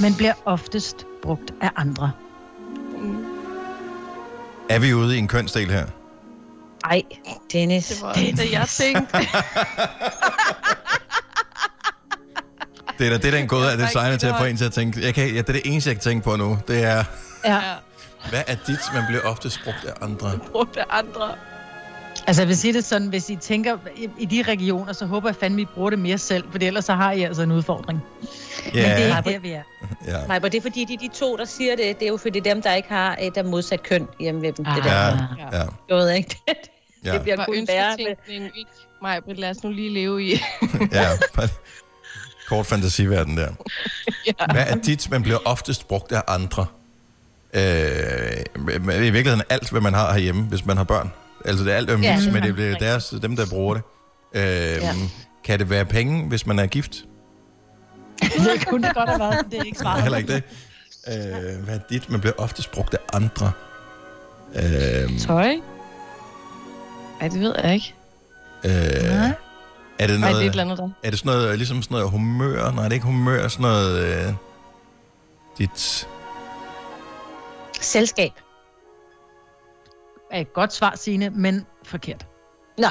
Men 0.00 0.14
bliver 0.14 0.34
oftest 0.44 1.06
brugt 1.22 1.54
af 1.60 1.70
andre. 1.76 2.12
Er 4.70 4.78
vi 4.78 4.94
ude 4.94 5.16
i 5.16 5.18
en 5.18 5.28
kønsdel 5.28 5.70
her? 5.70 5.86
Ej, 6.90 7.02
Dennis. 7.52 7.88
Det 7.88 8.02
var 8.02 8.12
det, 8.12 8.52
jeg 8.52 8.66
tænkte. 8.68 9.18
Det 12.98 13.06
er 13.06 13.10
da 13.10 13.18
det, 13.18 13.32
den 13.32 13.48
gåde 13.48 13.72
er 13.72 13.76
designet 13.76 14.20
til 14.20 14.26
at 14.26 14.34
få 14.38 14.44
en 14.44 14.56
til 14.56 14.64
at 14.64 14.72
tænke. 14.72 15.00
Jeg 15.04 15.14
kan, 15.14 15.28
ja, 15.28 15.38
det 15.40 15.48
er 15.48 15.52
det 15.52 15.62
eneste, 15.64 15.88
jeg 15.90 15.96
kan 15.96 16.02
tænke 16.02 16.24
på 16.24 16.36
nu. 16.36 16.58
Det 16.68 16.84
er, 16.84 17.04
Ja. 17.44 17.60
hvad 18.30 18.42
er 18.46 18.56
dit, 18.66 18.78
man 18.94 19.02
bliver 19.08 19.22
ofte 19.22 19.50
brugt 19.64 19.84
af 19.84 19.92
andre? 20.04 20.38
Brugt 20.52 20.76
af 20.76 20.84
andre. 20.90 21.34
Altså, 22.26 22.42
jeg 22.42 22.48
vil 22.48 22.56
sige 22.56 22.72
det 22.72 22.84
sådan, 22.84 23.08
hvis 23.08 23.30
I 23.30 23.36
tænker 23.36 23.76
i, 23.96 24.08
i 24.18 24.24
de 24.24 24.42
regioner, 24.42 24.92
så 24.92 25.06
håber 25.06 25.28
jeg 25.28 25.36
fandme, 25.36 25.62
I 25.62 25.64
bruger 25.64 25.90
det 25.90 25.98
mere 25.98 26.18
selv, 26.18 26.44
for 26.50 26.58
ellers 26.62 26.84
så 26.84 26.94
har 26.94 27.12
I 27.12 27.22
altså 27.22 27.42
en 27.42 27.52
udfordring. 27.52 28.00
Men 28.64 28.74
det 28.74 28.86
er 28.86 29.16
ikke 29.18 29.30
der, 29.32 29.38
vi 29.38 29.50
er. 29.52 29.62
ja. 30.06 30.26
Nej, 30.26 30.38
men 30.40 30.52
det 30.52 30.58
er 30.58 30.62
fordi, 30.62 30.84
de, 30.84 30.96
de 30.96 31.08
to, 31.14 31.36
der 31.36 31.44
siger 31.44 31.76
det, 31.76 31.98
det 32.00 32.06
er 32.06 32.10
jo 32.10 32.16
fordi 32.16 32.40
dem, 32.40 32.62
der 32.62 32.74
ikke 32.74 32.88
har 32.88 33.16
et 33.20 33.36
af 33.36 33.44
modsat 33.44 33.82
køn 33.82 34.08
hjemme 34.20 34.42
ved 34.42 34.52
dem. 34.52 34.64
Det 34.64 34.72
Ah. 34.76 34.84
der. 34.84 34.90
Ja, 35.52 35.58
ja. 35.58 35.64
Jeg 35.88 35.96
ved 35.96 36.10
ikke. 36.10 36.36
Ja. 37.06 37.12
det 37.14 37.22
bliver 37.22 37.44
kun 37.44 37.68
værre. 37.68 37.96
med- 37.98 38.50
ikke 38.56 38.70
mig, 39.02 39.24
Britt, 39.24 39.38
lad 39.40 39.50
os 39.50 39.62
nu 39.64 39.70
lige 39.70 39.94
leve 39.94 40.24
i. 40.24 40.32
ja. 40.92 41.08
Kort 42.48 42.66
fantasiverden 42.66 43.36
der. 43.36 43.48
Hvad 44.52 44.64
er 44.66 44.74
dit, 44.76 45.10
man 45.10 45.22
bliver 45.22 45.38
oftest 45.44 45.88
brugt 45.88 46.12
af 46.12 46.22
andre? 46.28 46.66
Øh, 47.54 47.62
I 48.66 49.10
virkeligheden 49.10 49.42
alt, 49.50 49.70
hvad 49.70 49.80
man 49.80 49.94
har 49.94 50.12
herhjemme, 50.12 50.42
hvis 50.42 50.66
man 50.66 50.76
har 50.76 50.84
børn. 50.84 51.12
Altså 51.44 51.64
det 51.64 51.72
er 51.72 51.76
alt 51.76 51.90
ømvis, 51.90 52.06
Ja. 52.06 52.18
ja. 52.24 52.32
men 52.32 52.42
det 52.42 52.54
bliver 52.54 52.78
deres, 52.78 53.14
dem, 53.22 53.36
der 53.36 53.46
bruger 53.50 53.74
det. 53.74 53.82
Øh, 54.34 54.42
ja. 54.42 54.94
Kan 55.44 55.58
det 55.58 55.70
være 55.70 55.84
penge, 55.84 56.28
hvis 56.28 56.46
man 56.46 56.58
er 56.58 56.66
gift? 56.66 56.92
Det 58.22 58.66
kunne 58.66 58.86
det 58.86 58.94
godt 58.94 59.08
have 59.08 59.18
været, 59.20 59.46
det 59.50 59.58
er 59.58 59.62
ikke 59.64 59.78
svaret. 59.78 60.02
Heller 60.02 60.18
ikke 60.18 60.32
det. 60.34 60.42
Øh, 61.08 61.64
hvad 61.64 61.74
er 61.74 61.78
dit, 61.90 62.10
man 62.10 62.20
bliver 62.20 62.34
oftest 62.38 62.70
brugt 62.72 62.94
af 62.94 62.98
andre? 63.12 63.52
Øh, 64.56 65.18
Tøj? 65.18 65.54
Ej, 67.20 67.28
det 67.28 67.40
ved 67.40 67.54
jeg 67.64 67.74
ikke. 67.74 67.94
øh, 68.64 68.70
er 69.98 70.06
det 70.06 70.20
Nej, 70.20 70.30
noget, 70.30 70.34
det 70.36 70.42
er 70.42 70.46
et 70.46 70.50
eller 70.50 70.62
andet 70.62 70.78
der. 70.78 70.88
er 71.02 71.10
det 71.10 71.18
sådan 71.18 71.32
noget, 71.32 71.58
ligesom 71.58 71.82
sådan 71.82 71.94
noget 71.94 72.10
humør? 72.10 72.70
Nej, 72.70 72.82
det 72.82 72.90
er 72.90 72.94
ikke 72.94 73.06
humør, 73.06 73.48
sådan 73.48 73.62
noget... 73.62 74.26
Øh, 74.28 74.32
dit... 75.58 76.08
Selskab. 77.80 78.32
Er 80.30 80.40
et 80.40 80.52
godt 80.52 80.72
svar, 80.72 80.92
Signe, 80.96 81.30
men 81.30 81.66
forkert. 81.84 82.26
Nå. 82.78 82.88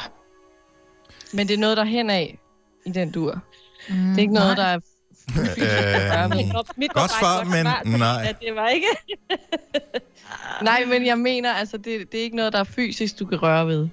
Men 1.33 1.47
det 1.47 1.53
er 1.53 1.57
noget, 1.57 1.77
der 1.77 1.83
er 1.83 1.87
hen 1.87 2.09
af 2.09 2.37
i 2.85 2.91
den 2.91 3.11
dur. 3.11 3.39
Mm, 3.89 3.95
Det 3.95 4.15
er 4.17 4.21
ikke 4.21 4.33
noget, 4.33 4.57
nej. 4.57 4.65
der 4.65 4.71
er 4.73 4.79
Øh, 5.29 6.31
Mit 6.77 6.93
godt 6.93 7.11
svar, 7.11 7.43
men 7.43 7.99
nej. 7.99 8.35
det 8.41 8.55
var 8.55 8.67
ikke... 8.67 8.87
nej, 10.69 10.85
men 10.85 11.05
jeg 11.05 11.17
mener, 11.19 11.53
altså, 11.53 11.77
det, 11.77 12.11
det 12.11 12.19
er 12.19 12.23
ikke 12.23 12.35
noget, 12.35 12.53
der 12.53 12.59
er 12.59 12.63
fysisk, 12.63 13.19
du 13.19 13.25
kan 13.25 13.41
røre 13.41 13.67
ved. 13.67 13.87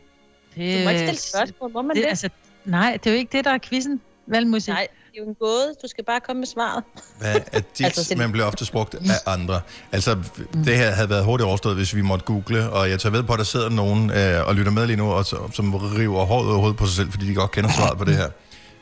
Det, 0.56 0.78
Du 0.78 0.84
må 0.84 0.90
ikke 0.90 1.00
stille 1.00 1.20
spørgsmål, 1.20 1.72
må 1.72 1.82
man 1.82 1.96
det, 1.96 2.02
det? 2.04 2.08
altså, 2.08 2.28
nej, 2.64 2.98
det 3.04 3.10
er 3.10 3.14
jo 3.14 3.18
ikke 3.18 3.36
det, 3.36 3.44
der 3.44 3.50
er 3.50 3.58
quizzen. 3.58 4.00
Valgmusik. 4.26 4.68
Nej, 4.68 4.86
det 5.12 5.18
er 5.18 5.22
jo 5.24 5.28
en 5.28 5.34
gåde. 5.34 5.74
Du 5.82 5.88
skal 5.88 6.04
bare 6.04 6.20
komme 6.20 6.40
med 6.40 6.46
svaret. 6.46 6.84
Hvad 7.18 7.36
er 7.52 7.60
dit, 7.78 7.86
Altså, 7.86 8.14
man 8.16 8.32
bliver 8.32 8.46
ofte 8.46 8.66
brugt 8.72 8.94
af 8.94 9.00
andre? 9.32 9.60
Altså, 9.92 10.18
det 10.64 10.76
her 10.76 10.90
havde 10.90 11.08
været 11.10 11.24
hurtigt 11.24 11.46
overstået, 11.48 11.76
hvis 11.76 11.94
vi 11.94 12.00
måtte 12.00 12.24
google, 12.24 12.70
og 12.70 12.90
jeg 12.90 13.00
tager 13.00 13.12
ved 13.12 13.22
på, 13.22 13.32
at 13.32 13.38
der 13.38 13.44
sidder 13.44 13.68
nogen 13.68 14.10
øh, 14.10 14.46
og 14.48 14.54
lytter 14.54 14.72
med 14.72 14.86
lige 14.86 14.96
nu, 14.96 15.12
og, 15.12 15.24
som 15.26 15.74
river 15.74 16.24
håret 16.24 16.44
ud 16.46 16.50
af 16.52 16.58
hovedet 16.58 16.76
på 16.76 16.86
sig 16.86 16.96
selv, 16.96 17.10
fordi 17.10 17.26
de 17.26 17.34
godt 17.34 17.50
kender 17.50 17.70
svaret 17.70 17.98
på 17.98 18.04
det 18.04 18.16
her. 18.16 18.28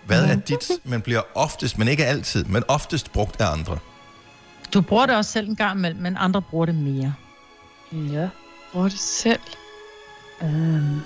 Hvad 0.07 0.25
er 0.25 0.35
dit, 0.37 0.71
man 0.85 1.03
bliver 1.03 1.23
oftest, 1.35 1.79
men 1.79 1.89
ikke 1.89 2.07
altid, 2.07 2.45
men 2.45 2.63
oftest 2.69 3.13
brugt 3.13 3.41
af 3.41 3.53
andre? 3.53 3.79
Du 4.75 4.81
bruger 4.81 5.07
det 5.07 5.17
også 5.17 5.33
selv 5.33 5.49
en 5.49 5.57
gang 5.57 5.79
imellem, 5.79 6.01
men 6.01 6.17
andre 6.19 6.43
bruger 6.43 6.67
det 6.67 6.75
mere. 6.75 7.15
Ja. 7.93 8.29
Bruger 8.73 8.89
det 8.89 8.99
selv? 8.99 9.41
Øhm. 10.43 11.01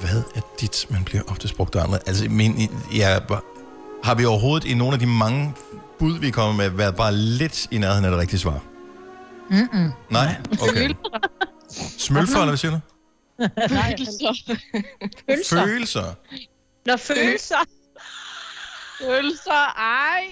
Hvad 0.00 0.22
er 0.34 0.40
dit, 0.60 0.86
man 0.90 1.04
bliver 1.04 1.22
oftest 1.28 1.56
brugt 1.56 1.76
af 1.76 1.82
andre? 1.84 1.98
Altså, 2.06 2.28
men, 2.30 2.70
ja, 2.94 3.18
har 4.04 4.14
vi 4.14 4.24
overhovedet 4.24 4.66
i 4.68 4.74
nogle 4.74 4.92
af 4.94 5.00
de 5.00 5.06
mange 5.06 5.54
bud, 5.98 6.18
vi 6.18 6.30
kommer 6.30 6.54
med, 6.54 6.70
været 6.70 6.96
bare 6.96 7.14
lidt 7.14 7.66
i 7.70 7.78
nærheden 7.78 8.04
af 8.04 8.10
det 8.10 8.20
rigtige 8.20 8.40
svar? 8.40 8.60
Mm-mm. 9.50 9.92
Nej? 10.10 10.36
Okay. 10.62 10.94
Smølfer, 11.98 12.36
eller 12.36 12.46
hvad 12.46 12.56
siger 12.56 12.70
du? 12.70 12.78
Følelser. 13.68 14.34
Følelser. 15.28 15.64
Følelser. 15.66 16.14
Nå, 16.86 16.96
følelser. 16.96 17.56
Følelser, 19.00 19.78
ej. 19.78 20.22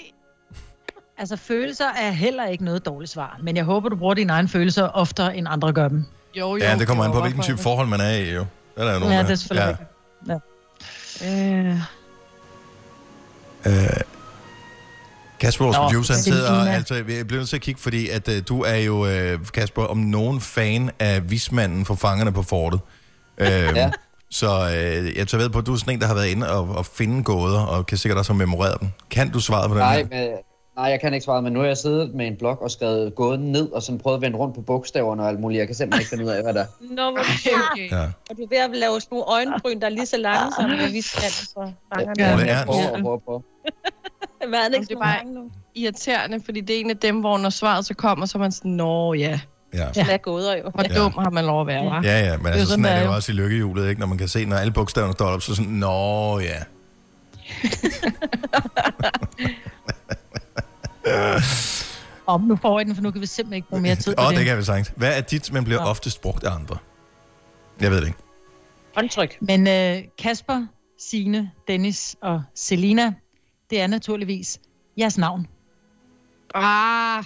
Altså, 1.19 1.37
følelser 1.37 1.85
er 1.85 2.11
heller 2.11 2.47
ikke 2.47 2.65
noget 2.65 2.87
dårligt 2.87 3.13
svar, 3.13 3.39
men 3.43 3.57
jeg 3.57 3.65
håber, 3.65 3.89
du 3.89 3.97
bruger 3.97 4.15
dine 4.15 4.33
egne 4.33 4.49
følelser 4.49 4.83
oftere, 4.83 5.37
end 5.37 5.47
andre 5.51 5.73
gør 5.73 5.89
dem. 5.89 6.05
Jo, 6.35 6.57
Ja, 6.57 6.77
det 6.79 6.87
kommer 6.87 7.05
an 7.05 7.13
på, 7.13 7.21
hvilken 7.21 7.43
type 7.43 7.59
forhold 7.59 7.89
man 7.89 8.01
er 8.01 8.11
i, 8.11 8.35
jo. 8.35 8.47
Der 8.77 8.85
er 8.85 8.99
nogen, 8.99 9.13
Ja, 9.15 9.19
der- 9.19 9.25
det 9.25 9.33
er 9.33 9.37
selvfølgelig 9.37 9.69
rigtigt. 9.69 9.91
Ja. 11.23 11.71
Øh, 11.71 11.79
Øh, 13.67 14.01
Kasper, 15.41 15.65
vores 15.65 15.77
producer, 15.77 16.15
han 16.15 16.23
sidder 16.23 16.51
og, 16.53 16.69
altså, 16.75 16.95
jeg 16.95 17.05
bliver 17.05 17.39
nødt 17.41 17.49
til 17.49 17.57
at 17.57 17.63
kigge, 17.63 17.81
fordi 17.81 18.09
at, 18.09 18.29
uh, 18.29 18.35
du 18.49 18.63
er 18.63 18.75
jo, 18.75 18.97
uh, 19.35 19.47
Kasper, 19.55 19.83
om 19.85 19.97
nogen 19.99 20.41
fan 20.41 20.91
af 20.99 21.31
vismanden 21.31 21.85
for 21.85 21.95
fangerne 21.95 22.33
på 22.33 22.43
fortet. 22.43 22.81
Uh, 23.41 23.47
Ja. 23.47 23.91
Så 24.31 24.61
uh, 24.67 25.17
jeg 25.19 25.29
tager 25.29 25.43
ved 25.43 25.51
på, 25.51 25.59
at 25.59 25.67
du 25.67 25.73
er 25.73 25.77
sådan 25.79 25.95
en, 25.95 26.01
der 26.01 26.07
har 26.07 26.15
været 26.15 26.27
inde 26.27 26.51
og, 26.53 26.69
og 26.69 26.87
finde 26.87 27.23
gåder, 27.23 27.61
og 27.61 27.87
kan 27.87 27.99
sikkert 27.99 28.19
også 28.19 28.33
have 28.33 28.39
memoreret 28.39 28.81
dem. 28.81 28.89
Kan 29.11 29.31
du 29.31 29.41
svaret 29.41 29.69
på 29.69 29.75
den 29.75 29.83
Nej, 29.83 29.97
her? 29.97 30.07
men, 30.29 30.29
nej, 30.77 30.87
jeg 30.87 31.01
kan 31.01 31.15
ikke 31.15 31.25
svare, 31.25 31.43
men 31.43 31.53
nu 31.53 31.59
har 31.61 31.67
jeg 31.67 31.77
siddet 31.77 32.15
med 32.15 32.27
en 32.27 32.37
blok 32.37 32.61
og 32.63 32.71
skrevet 32.71 33.15
gåden 33.15 33.53
ned, 33.53 33.71
og 33.73 33.83
sådan 33.83 33.99
prøvet 33.99 34.17
at 34.17 34.23
vende 34.23 34.39
rundt 34.39 34.55
på 34.55 34.61
bogstaverne 34.61 35.23
og 35.23 35.29
alt 35.29 35.41
muligt. 35.41 35.59
Jeg 35.59 35.67
kan 35.67 35.75
simpelthen 35.77 36.01
ikke 36.01 36.11
finde 36.11 36.25
ud 36.25 36.31
af, 36.31 36.43
hvad 36.43 36.55
der 36.55 36.61
er. 36.63 36.67
Nå, 36.81 37.11
hvor 37.11 37.21
okay. 37.73 37.91
Ja. 37.91 38.03
Og 38.31 38.37
du 38.37 38.43
er 38.43 38.47
ved 38.51 38.59
at 38.59 38.71
lave 38.77 39.01
små 39.01 39.23
øjenbryn, 39.23 39.81
der 39.81 39.87
er 39.87 39.91
lige 39.91 40.07
så 40.07 40.17
lange 40.17 40.53
som 40.61 40.71
med 40.71 40.93
viskanten 40.93 41.47
for 41.55 41.73
fangerne. 41.95 42.15
Ja, 42.19 42.31
Ja, 42.31 42.37
det 42.37 42.51
er 42.51 42.57
jeg 42.57 42.65
prøver, 42.67 43.03
prøver, 43.03 43.19
prøver. 43.19 43.41
Hvad 44.49 44.59
er 44.59 44.69
det 44.69 44.75
ikke 44.75 44.87
Det 44.87 44.91
er 44.91 44.95
så 44.97 45.01
bare- 45.01 45.17
mange 45.25 45.35
nu? 45.35 45.51
Irriterende, 45.75 46.41
fordi 46.45 46.61
det 46.61 46.77
er 46.77 46.81
en 46.81 46.91
af 46.91 46.97
dem, 46.97 47.21
hvor 47.21 47.39
når 47.39 47.51
svaret 47.51 47.87
så 47.87 47.95
kommer, 47.95 48.27
så 48.27 48.39
er 48.39 48.41
man 48.41 48.53
sådan, 48.53 48.71
nå 48.71 49.13
ja, 49.15 49.41
Ja. 49.75 49.87
Ja. 49.97 50.05
Hvad 50.05 50.19
gåder 50.19 50.57
jo. 50.57 50.71
hvor 50.71 50.83
Ja. 50.91 50.95
dum 50.99 51.13
har 51.13 51.31
man 51.31 51.45
lov 51.45 51.61
at 51.61 51.67
være, 51.67 51.83
hva'? 51.91 52.07
Ja, 52.07 52.21
ja, 52.21 52.37
men 52.37 52.47
er 52.47 52.51
altså, 52.51 52.67
sådan, 52.67 52.69
sådan 52.69 52.85
er 52.85 52.95
det 52.99 53.05
er 53.05 53.09
jo. 53.11 53.15
også 53.15 53.33
i 53.33 53.35
lykkehjulet, 53.35 53.89
ikke? 53.89 54.01
Når 54.01 54.07
man 54.07 54.19
kan 54.19 54.29
se, 54.29 54.45
når 54.45 54.57
alle 54.57 54.73
bogstaverne 54.73 55.13
står 55.13 55.27
op, 55.27 55.43
så 55.43 55.55
sådan, 55.55 55.73
nå 55.73 56.39
ja. 56.39 56.59
om 62.27 62.41
nu 62.41 62.57
får 62.57 62.79
jeg 62.79 62.87
den, 62.87 62.95
for 62.95 63.03
nu 63.03 63.11
kan 63.11 63.21
vi 63.21 63.27
simpelthen 63.27 63.57
ikke 63.57 63.69
bruge 63.69 63.83
mere 63.83 63.97
tid 63.97 64.15
på 64.17 64.23
Åh, 64.23 64.29
det. 64.29 64.37
det 64.37 64.47
kan 64.47 64.59
vi 64.59 64.63
sagtens. 64.63 64.93
Hvad 64.97 65.17
er 65.17 65.21
dit, 65.21 65.53
man 65.53 65.65
bliver 65.65 65.81
Nå. 65.81 65.87
oftest 65.87 66.21
brugt 66.21 66.45
af 66.45 66.51
andre? 66.55 66.77
Jeg 67.81 67.91
ved 67.91 68.01
det 68.01 68.07
ikke. 68.07 68.19
Håndtryk. 68.97 69.39
Men 69.41 69.69
øh, 69.69 70.03
Kasper, 70.19 70.67
Sine, 70.99 71.51
Dennis 71.69 72.17
og 72.23 72.43
Selina, 72.55 73.13
det 73.71 73.81
er 73.81 73.87
naturligvis 73.87 74.59
jeres 74.99 75.19
navn. 75.19 75.47
Ah, 76.55 77.25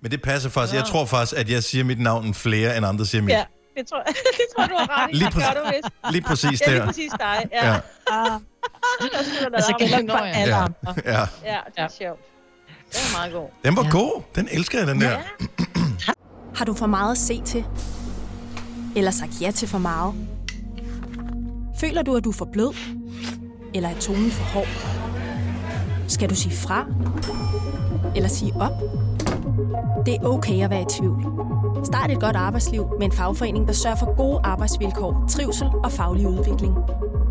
Men 0.00 0.10
det 0.10 0.22
passer 0.22 0.50
faktisk. 0.50 0.74
Jeg 0.74 0.84
tror 0.84 1.04
faktisk, 1.04 1.40
at 1.40 1.50
jeg 1.50 1.62
siger 1.64 1.84
mit 1.84 2.00
navn 2.00 2.34
flere, 2.34 2.76
end 2.76 2.86
andre 2.86 3.06
siger 3.06 3.22
mit. 3.22 3.30
Ja, 3.32 3.44
det 3.76 3.86
tror, 3.86 4.02
det 4.38 4.44
tror 4.56 4.66
du 4.66 4.74
har 4.78 5.04
ret 5.04 5.10
i. 5.10 5.14
Lige 5.16 5.26
Det 5.26 5.34
gør 5.34 5.40
præcis- 5.40 5.56
du 5.56 5.70
vist. 5.72 6.12
Lige 6.12 6.22
præcis 6.22 6.60
Det 6.60 6.66
er 6.68 6.70
lige 6.70 6.80
der. 6.80 6.86
præcis 6.86 7.10
dig. 7.20 7.48
Ja. 7.52 7.66
Ja. 7.66 7.72
ja. 7.72 8.38
Skulle 9.00 9.40
der 9.50 9.56
Altså, 9.56 9.74
gælder 9.78 10.02
Nå, 10.02 10.12
for 10.18 10.24
ja. 10.24 10.30
alle 10.32 10.56
Ja. 10.56 10.64
andre. 10.64 10.94
ja. 11.04 11.20
Ja, 11.44 11.58
det 11.66 11.78
er 11.78 11.88
sjovt. 11.98 12.20
Det 12.90 12.98
er 12.98 13.18
meget 13.18 13.32
god. 13.32 13.48
Den 13.64 13.76
var 13.76 13.82
Ja. 13.84 13.90
god. 13.90 14.22
Den 14.34 14.48
elsker 14.52 14.78
jeg, 14.78 14.86
den 14.86 15.00
der. 15.00 15.16
Har 16.58 16.64
du 16.64 16.74
for 16.74 16.86
meget 16.86 17.12
at 17.12 17.18
se 17.18 17.42
til? 17.44 17.64
Eller 18.96 19.10
sagt 19.10 19.40
ja 19.42 19.50
til 19.50 19.68
for 19.68 19.78
meget? 19.78 20.14
Føler 21.80 22.02
du, 22.02 22.16
at 22.16 22.24
du 22.24 22.28
er 22.30 22.34
for 22.34 22.48
blød? 22.52 22.74
Eller 23.74 23.88
er 23.88 23.94
tonen 24.00 24.30
for 24.30 24.44
hård? 24.44 24.66
Skal 26.08 26.30
du 26.30 26.34
sige 26.34 26.56
fra? 26.56 26.86
Eller 28.16 28.28
sige 28.28 28.52
op? 28.60 28.72
Det 30.06 30.14
er 30.14 30.24
okay 30.24 30.64
at 30.64 30.70
være 30.70 30.82
i 30.82 30.86
tvivl. 30.88 31.24
Start 31.84 32.10
et 32.10 32.20
godt 32.20 32.36
arbejdsliv 32.36 32.86
med 32.98 33.06
en 33.06 33.12
fagforening, 33.12 33.66
der 33.66 33.72
sørger 33.72 33.96
for 33.96 34.16
gode 34.16 34.40
arbejdsvilkår, 34.44 35.24
trivsel 35.30 35.66
og 35.84 35.92
faglig 35.92 36.28
udvikling. 36.28 36.74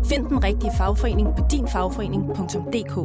Find 0.06 0.26
den 0.26 0.44
rigtige 0.44 0.70
fagforening 0.76 1.28
på 1.36 1.44
dinfagforening.dk 1.50 2.98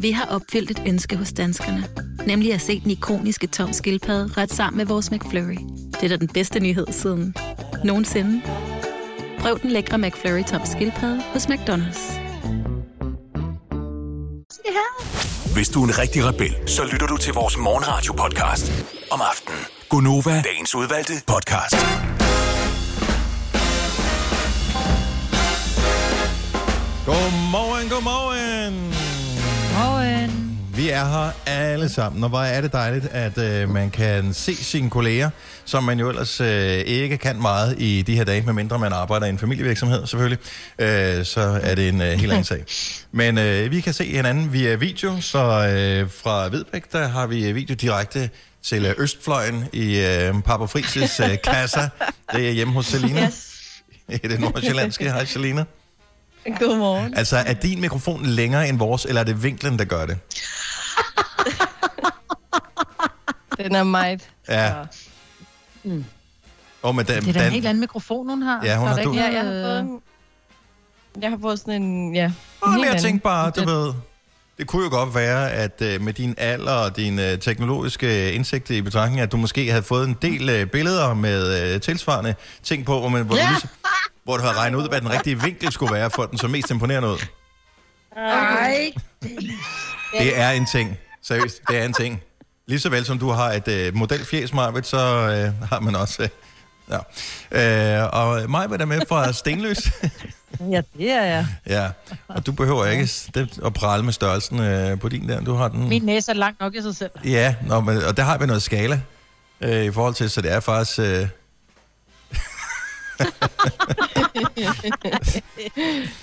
Vi 0.00 0.10
har 0.10 0.24
opfyldt 0.24 0.70
et 0.70 0.82
ønske 0.86 1.16
hos 1.16 1.32
danskerne. 1.32 1.84
Nemlig 2.26 2.54
at 2.54 2.60
se 2.60 2.80
den 2.80 2.90
ikoniske 2.90 3.46
tom 3.46 3.72
skildpadde 3.72 4.32
ret 4.36 4.52
sammen 4.52 4.76
med 4.76 4.86
vores 4.86 5.10
McFlurry. 5.10 5.58
Det 5.92 6.02
er 6.02 6.08
da 6.08 6.16
den 6.16 6.28
bedste 6.28 6.60
nyhed 6.60 6.86
siden 6.90 7.34
nogensinde. 7.84 8.42
Prøv 9.38 9.58
den 9.62 9.70
lækre 9.70 9.98
McFlurry 9.98 10.44
tom 10.44 10.60
skildpadde 10.64 11.22
hos 11.32 11.46
McDonald's. 11.46 12.22
Hvis 15.54 15.68
du 15.68 15.82
er 15.82 15.86
en 15.86 15.98
rigtig 15.98 16.24
rebel, 16.24 16.54
så 16.66 16.84
lytter 16.92 17.06
du 17.06 17.16
til 17.16 17.32
vores 17.32 17.56
morgenradio-podcast 17.58 18.72
om 19.10 19.20
aftenen. 19.30 19.60
Gunova, 19.88 20.42
dagens 20.42 20.74
udvalgte 20.74 21.12
podcast. 21.26 21.76
Godmorgen, 27.06 27.88
godmorgen. 27.88 28.91
Vi 30.82 30.88
er 30.88 31.04
her 31.04 31.32
alle 31.46 31.88
sammen, 31.88 32.24
og 32.24 32.28
hvor 32.28 32.40
er 32.40 32.60
det 32.60 32.72
dejligt, 32.72 33.06
at 33.06 33.38
øh, 33.38 33.68
man 33.68 33.90
kan 33.90 34.34
se 34.34 34.54
sine 34.54 34.90
kolleger, 34.90 35.30
som 35.64 35.84
man 35.84 35.98
jo 35.98 36.08
ellers 36.08 36.40
øh, 36.40 36.78
ikke 36.78 37.18
kan 37.18 37.42
meget 37.42 37.74
i 37.78 38.02
de 38.02 38.16
her 38.16 38.24
dage, 38.24 38.42
medmindre 38.42 38.78
man 38.78 38.92
arbejder 38.92 39.26
i 39.26 39.28
en 39.28 39.38
familievirksomhed 39.38 40.06
selvfølgelig, 40.06 40.38
øh, 40.78 41.24
så 41.24 41.60
er 41.62 41.74
det 41.74 41.88
en 41.88 42.00
øh, 42.00 42.08
helt 42.08 42.32
anden 42.32 42.44
sag. 42.44 42.64
Men 43.12 43.38
øh, 43.38 43.70
vi 43.70 43.80
kan 43.80 43.92
se 43.92 44.04
hinanden 44.04 44.52
via 44.52 44.74
video, 44.74 45.20
så 45.20 45.38
øh, 45.38 46.10
fra 46.10 46.48
Vedbæk, 46.48 46.92
der 46.92 47.08
har 47.08 47.26
vi 47.26 47.52
video 47.52 47.74
direkte 47.74 48.30
til 48.62 48.86
øh, 48.86 48.94
Østfløjen 48.98 49.64
i 49.72 50.00
øh, 50.00 50.42
Papa 50.42 50.64
Frises 50.64 51.20
øh, 51.20 51.36
kasser. 51.52 51.88
Det 52.32 52.48
er 52.48 52.52
hjemme 52.52 52.72
hos 52.72 52.86
Selina. 52.86 53.24
Yes. 53.24 53.58
I 54.24 54.28
det 54.28 54.40
nordsjællandske. 54.40 55.04
Hej 55.12 55.24
Selina. 55.24 55.64
godmorgen. 56.58 57.14
Altså, 57.16 57.36
er 57.36 57.54
din 57.54 57.80
mikrofon 57.80 58.26
længere 58.26 58.68
end 58.68 58.78
vores, 58.78 59.04
eller 59.04 59.20
er 59.20 59.24
det 59.24 59.42
vinklen, 59.42 59.78
der 59.78 59.84
gør 59.84 60.06
det? 60.06 60.18
Den 63.58 63.74
er 63.74 63.82
meget. 63.84 64.28
Ja. 64.48 64.72
Oh, 66.82 66.94
men 66.94 67.06
den, 67.06 67.08
Det 67.24 67.28
er 67.28 67.32
da 67.32 67.38
en 67.38 67.44
den, 67.44 67.52
helt 67.52 67.66
anden 67.66 67.80
mikrofon, 67.80 68.28
hun 68.28 68.42
har. 68.42 68.60
Ja, 68.64 68.76
hun 68.78 68.88
har- 68.88 69.02
du- 69.02 69.14
Ja, 69.14 69.24
jeg 69.32 69.40
har 69.42 69.50
fået, 69.52 69.80
en, 69.80 70.00
jeg 71.22 71.30
har 71.30 71.38
fået 71.42 71.58
sådan 71.58 71.82
en, 71.82 72.14
ja. 72.14 72.24
en 72.66 72.72
men 72.74 72.84
jeg 72.84 73.00
tænkte 73.02 73.22
bare, 73.22 73.50
du 73.50 73.60
Den- 73.60 73.68
ved, 73.68 73.92
det 74.58 74.66
kunne 74.66 74.84
jo 74.84 74.90
godt 74.90 75.14
være, 75.14 75.50
at 75.50 75.82
uh, 75.96 76.00
med 76.04 76.12
din 76.12 76.34
alder 76.38 76.72
og 76.72 76.96
din 76.96 77.18
uh, 77.18 77.24
teknologiske 77.40 78.32
indsigt 78.32 78.70
i 78.70 78.82
betragtning, 78.82 79.20
at 79.20 79.32
du 79.32 79.36
måske 79.36 79.70
havde 79.70 79.82
fået 79.82 80.08
en 80.08 80.16
del 80.22 80.62
uh, 80.62 80.68
billeder 80.70 81.14
med 81.14 81.80
tilsvarende 81.80 82.34
ting 82.62 82.86
på, 82.86 82.98
hvor, 83.00 83.08
man, 83.08 83.24
hvor, 83.24 83.36
Ja. 83.36 83.48
du, 83.62 83.68
hvor 84.24 84.36
du 84.36 84.42
havde 84.42 84.56
regnet 84.56 84.78
ud, 84.78 84.88
hvad 84.88 85.00
den 85.00 85.10
rigtige 85.10 85.42
vinkel 85.42 85.72
skulle 85.72 85.94
være, 85.94 86.10
for 86.10 86.22
at 86.22 86.30
den 86.30 86.38
så 86.38 86.48
mest 86.48 86.70
imponerende 86.70 87.08
ud. 87.08 87.18
Ej. 88.16 88.92
Det 90.18 90.38
er 90.38 90.50
en 90.50 90.66
ting. 90.66 90.98
Seriøst, 91.22 91.60
det 91.68 91.78
er 91.78 91.84
en 91.84 91.92
ting. 91.92 92.22
Lige 92.66 92.80
så 92.80 92.88
vel 92.88 93.04
som 93.04 93.18
du 93.18 93.30
har 93.30 93.52
et 93.52 93.88
uh, 93.88 93.96
modelfjes, 93.96 94.52
Marvitt, 94.52 94.86
så 94.86 94.96
uh, 94.96 95.68
har 95.68 95.80
man 95.80 95.94
også... 95.94 96.22
Uh, 96.22 96.28
ja. 97.50 98.02
Uh, 98.02 98.20
og 98.20 98.50
Marvitt 98.50 98.82
er 98.82 98.86
med 98.86 99.00
fra 99.08 99.32
Stenløs. 99.32 99.78
Ja, 100.70 100.82
det 100.98 101.10
er 101.10 101.24
jeg. 101.24 101.46
ja, 101.66 101.90
og 102.28 102.46
du 102.46 102.52
behøver 102.52 102.86
ikke 102.86 103.08
det, 103.34 103.58
at 103.64 103.72
prale 103.72 104.02
med 104.02 104.12
størrelsen 104.12 104.58
uh, 104.58 104.98
på 104.98 105.08
din 105.08 105.28
der. 105.28 105.40
Du 105.40 105.54
har 105.54 105.68
den... 105.68 105.88
Min 105.88 106.02
næse 106.02 106.30
er 106.30 106.34
langt 106.34 106.60
nok 106.60 106.74
i 106.74 106.82
sig 106.82 106.96
selv. 106.96 107.10
Ja, 107.24 107.54
nå, 107.66 107.80
men, 107.80 108.02
og 108.02 108.16
der 108.16 108.22
har 108.22 108.38
vi 108.38 108.46
noget 108.46 108.62
skala 108.62 109.00
øh, 109.60 109.84
i 109.84 109.92
forhold 109.92 110.14
til, 110.14 110.30
så 110.30 110.40
det 110.40 110.52
er 110.52 110.60
faktisk... 110.60 110.98
Øh... 110.98 111.28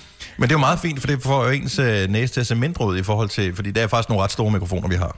Men 0.36 0.48
det 0.48 0.54
er 0.54 0.58
jo 0.58 0.60
meget 0.60 0.80
fint, 0.80 1.00
for 1.00 1.06
det 1.06 1.22
får 1.22 1.44
jo 1.44 1.50
ens 1.50 1.78
øh, 1.78 2.08
næse 2.08 2.34
til 2.34 2.40
at 2.40 2.46
se 2.46 2.54
mindre 2.54 2.86
ud 2.86 2.98
i 2.98 3.02
forhold 3.02 3.28
til, 3.28 3.54
fordi 3.54 3.70
det 3.70 3.82
er 3.82 3.86
faktisk 3.86 4.08
nogle 4.08 4.24
ret 4.24 4.32
store 4.32 4.50
mikrofoner, 4.50 4.88
vi 4.88 4.94
har. 4.94 5.16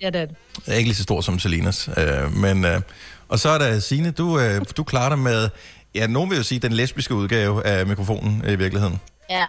Ja, 0.00 0.10
det 0.10 0.20
er 0.20 0.26
det. 0.26 0.36
Er 0.66 0.74
ikke 0.74 0.88
lige 0.88 0.96
så 0.96 1.02
stor 1.02 1.20
som 1.20 1.38
Selinas. 1.38 1.88
Øh, 1.96 2.32
men, 2.36 2.64
øh, 2.64 2.80
og 3.28 3.38
så 3.38 3.48
er 3.48 3.58
der 3.58 3.78
Signe, 3.78 4.10
du, 4.10 4.40
øh, 4.40 4.60
du 4.76 4.84
klarer 4.84 5.08
dig 5.08 5.18
med, 5.18 5.48
ja, 5.94 6.06
nogen 6.06 6.30
vil 6.30 6.36
jo 6.36 6.42
sige, 6.42 6.58
den 6.58 6.72
lesbiske 6.72 7.14
udgave 7.14 7.66
af 7.66 7.86
mikrofonen 7.86 8.42
øh, 8.44 8.52
i 8.52 8.56
virkeligheden. 8.56 9.00
Ja. 9.30 9.44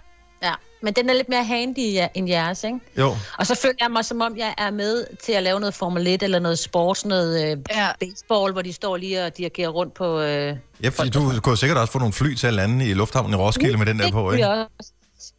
Men 0.80 0.94
den 0.94 1.10
er 1.10 1.14
lidt 1.14 1.28
mere 1.28 1.44
handy 1.44 1.98
end 2.14 2.28
jeres, 2.28 2.64
ikke? 2.64 2.78
Jo. 2.98 3.16
Og 3.38 3.46
så 3.46 3.54
føler 3.54 3.74
jeg 3.80 3.90
mig, 3.90 4.04
som 4.04 4.20
om 4.20 4.36
jeg 4.36 4.54
er 4.58 4.70
med 4.70 5.06
til 5.24 5.32
at 5.32 5.42
lave 5.42 5.60
noget 5.60 5.74
Formel 5.74 6.06
1 6.06 6.22
eller 6.22 6.38
noget 6.38 6.58
sport, 6.58 7.04
noget 7.04 7.44
øh, 7.52 7.56
Ja. 7.70 7.88
baseball, 8.00 8.52
hvor 8.52 8.62
de 8.62 8.72
står 8.72 8.96
lige 8.96 9.24
og 9.24 9.36
dirigerer 9.36 9.68
rundt 9.68 9.94
på... 9.94 10.20
Øh, 10.20 10.56
Ja, 10.82 10.88
fordi 10.88 11.10
du 11.10 11.32
kunne 11.42 11.56
sikkert 11.56 11.78
også 11.78 11.92
få 11.92 11.98
nogle 11.98 12.12
fly 12.12 12.34
til 12.34 12.46
at 12.46 12.54
lande 12.54 12.88
i 12.88 12.94
lufthavnen 12.94 13.32
i 13.32 13.36
Roskilde 13.36 13.78
med 13.78 13.86
den 13.86 13.98
der 13.98 14.04
det 14.04 14.12
på, 14.12 14.32
ikke? 14.32 14.48
også. 14.48 14.92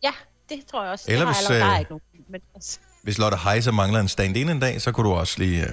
Ja, 0.04 0.12
det 0.50 0.60
tror 0.72 0.84
jeg 0.84 0.92
også. 0.92 1.06
Eller 1.08 1.26
det 1.26 1.36
har 1.36 1.42
hvis, 1.42 1.50
jeg 1.50 1.56
allerede- 1.56 1.70
der 1.70 1.72
er 1.72 1.74
øh, 1.76 1.80
ikke 1.80 1.92
nogen. 1.92 2.02
Men, 2.30 2.42
altså, 2.56 2.78
Hvis 3.04 3.18
Lotte 3.18 3.38
Heise 3.38 3.72
mangler 3.72 4.00
en 4.00 4.08
stand-in 4.08 4.50
en 4.50 4.60
dag, 4.60 4.82
så 4.82 4.92
kunne 4.92 5.10
du 5.10 5.14
også 5.16 5.36
lige... 5.38 5.62
Øh... 5.64 5.70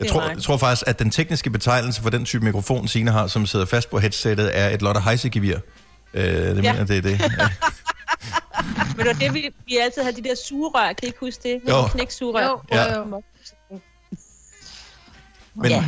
Jeg, 0.00 0.10
tror, 0.10 0.22
jeg 0.28 0.42
tror 0.42 0.56
faktisk, 0.56 0.82
at 0.86 0.98
den 0.98 1.10
tekniske 1.10 1.50
betegnelse 1.50 2.02
for 2.02 2.10
den 2.10 2.24
type 2.24 2.44
mikrofon, 2.44 2.88
Signe 2.88 3.10
har, 3.10 3.26
som 3.26 3.46
sidder 3.46 3.66
fast 3.66 3.90
på 3.90 3.98
headsettet, 3.98 4.58
er 4.58 4.68
et 4.68 4.82
Lotte 4.82 5.00
Heise-gevir. 5.00 5.58
Øh, 6.14 6.24
det 6.24 6.64
Ja. 6.64 6.72
mener, 6.72 6.84
det 6.86 6.96
er 6.98 7.02
det. 7.02 7.20
Ja. 7.20 7.26
men 8.96 8.98
det 8.98 9.06
var 9.06 9.12
det, 9.12 9.34
vi, 9.34 9.50
vi 9.66 9.76
altid 9.76 10.02
havde 10.02 10.16
de 10.22 10.28
der 10.28 10.34
sugerør. 10.46 10.86
Kan 10.86 10.98
I 11.02 11.06
ikke 11.06 11.18
huske 11.20 11.42
det? 11.42 11.60
Jo. 11.68 11.74
Knæksugerør. 11.92 12.48
Jo, 12.48 12.60
Ja. 12.72 12.94
jo, 12.94 12.98
jo. 13.00 13.22
Men- 15.54 15.70
ja. 15.70 15.84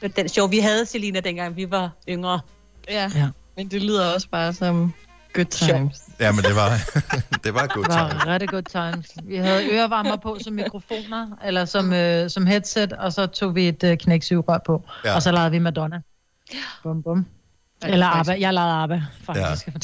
Det 0.00 0.02
var 0.02 0.08
den 0.08 0.28
show, 0.28 0.46
vi 0.48 0.58
havde, 0.58 0.86
Selina, 0.86 1.20
dengang 1.20 1.56
vi 1.56 1.70
var 1.70 1.90
yngre. 2.08 2.40
Ja. 2.88 3.10
Ja. 3.14 3.28
Men 3.56 3.68
det 3.70 3.82
lyder 3.82 4.14
også 4.14 4.28
bare 4.28 4.52
som 4.52 4.94
good 5.34 5.44
times. 5.46 6.00
Ja, 6.20 6.32
men 6.32 6.44
det 6.44 6.54
var, 6.56 6.70
det 7.44 7.54
var 7.54 7.62
et 7.62 7.70
godt 7.72 7.86
Det 7.86 7.94
var 7.94 8.26
rigtig 8.26 8.48
good 8.48 8.62
times. 8.92 9.06
Vi 9.24 9.36
havde 9.36 9.64
ørevarmer 9.72 10.16
på 10.16 10.38
som 10.44 10.52
mikrofoner, 10.52 11.28
eller 11.44 11.64
som, 11.64 11.92
øh, 11.92 12.30
som 12.30 12.46
headset, 12.46 12.92
og 12.92 13.12
så 13.12 13.26
tog 13.26 13.54
vi 13.54 13.68
et 13.68 13.84
øh, 13.84 13.96
knæksyvrør 13.96 14.58
på, 14.66 14.84
Ja. 15.04 15.10
ja. 15.10 15.14
og 15.16 15.22
så 15.22 15.32
lavede 15.32 15.50
vi 15.50 15.58
Madonna. 15.58 16.00
Bum, 16.82 17.02
bum. 17.02 17.26
Eller 17.84 18.06
ABBA. 18.06 18.36
Jeg 18.40 18.54
lavede 18.54 18.72
ABBA, 18.72 19.02
faktisk. 19.26 19.66
Ja. 19.66 19.72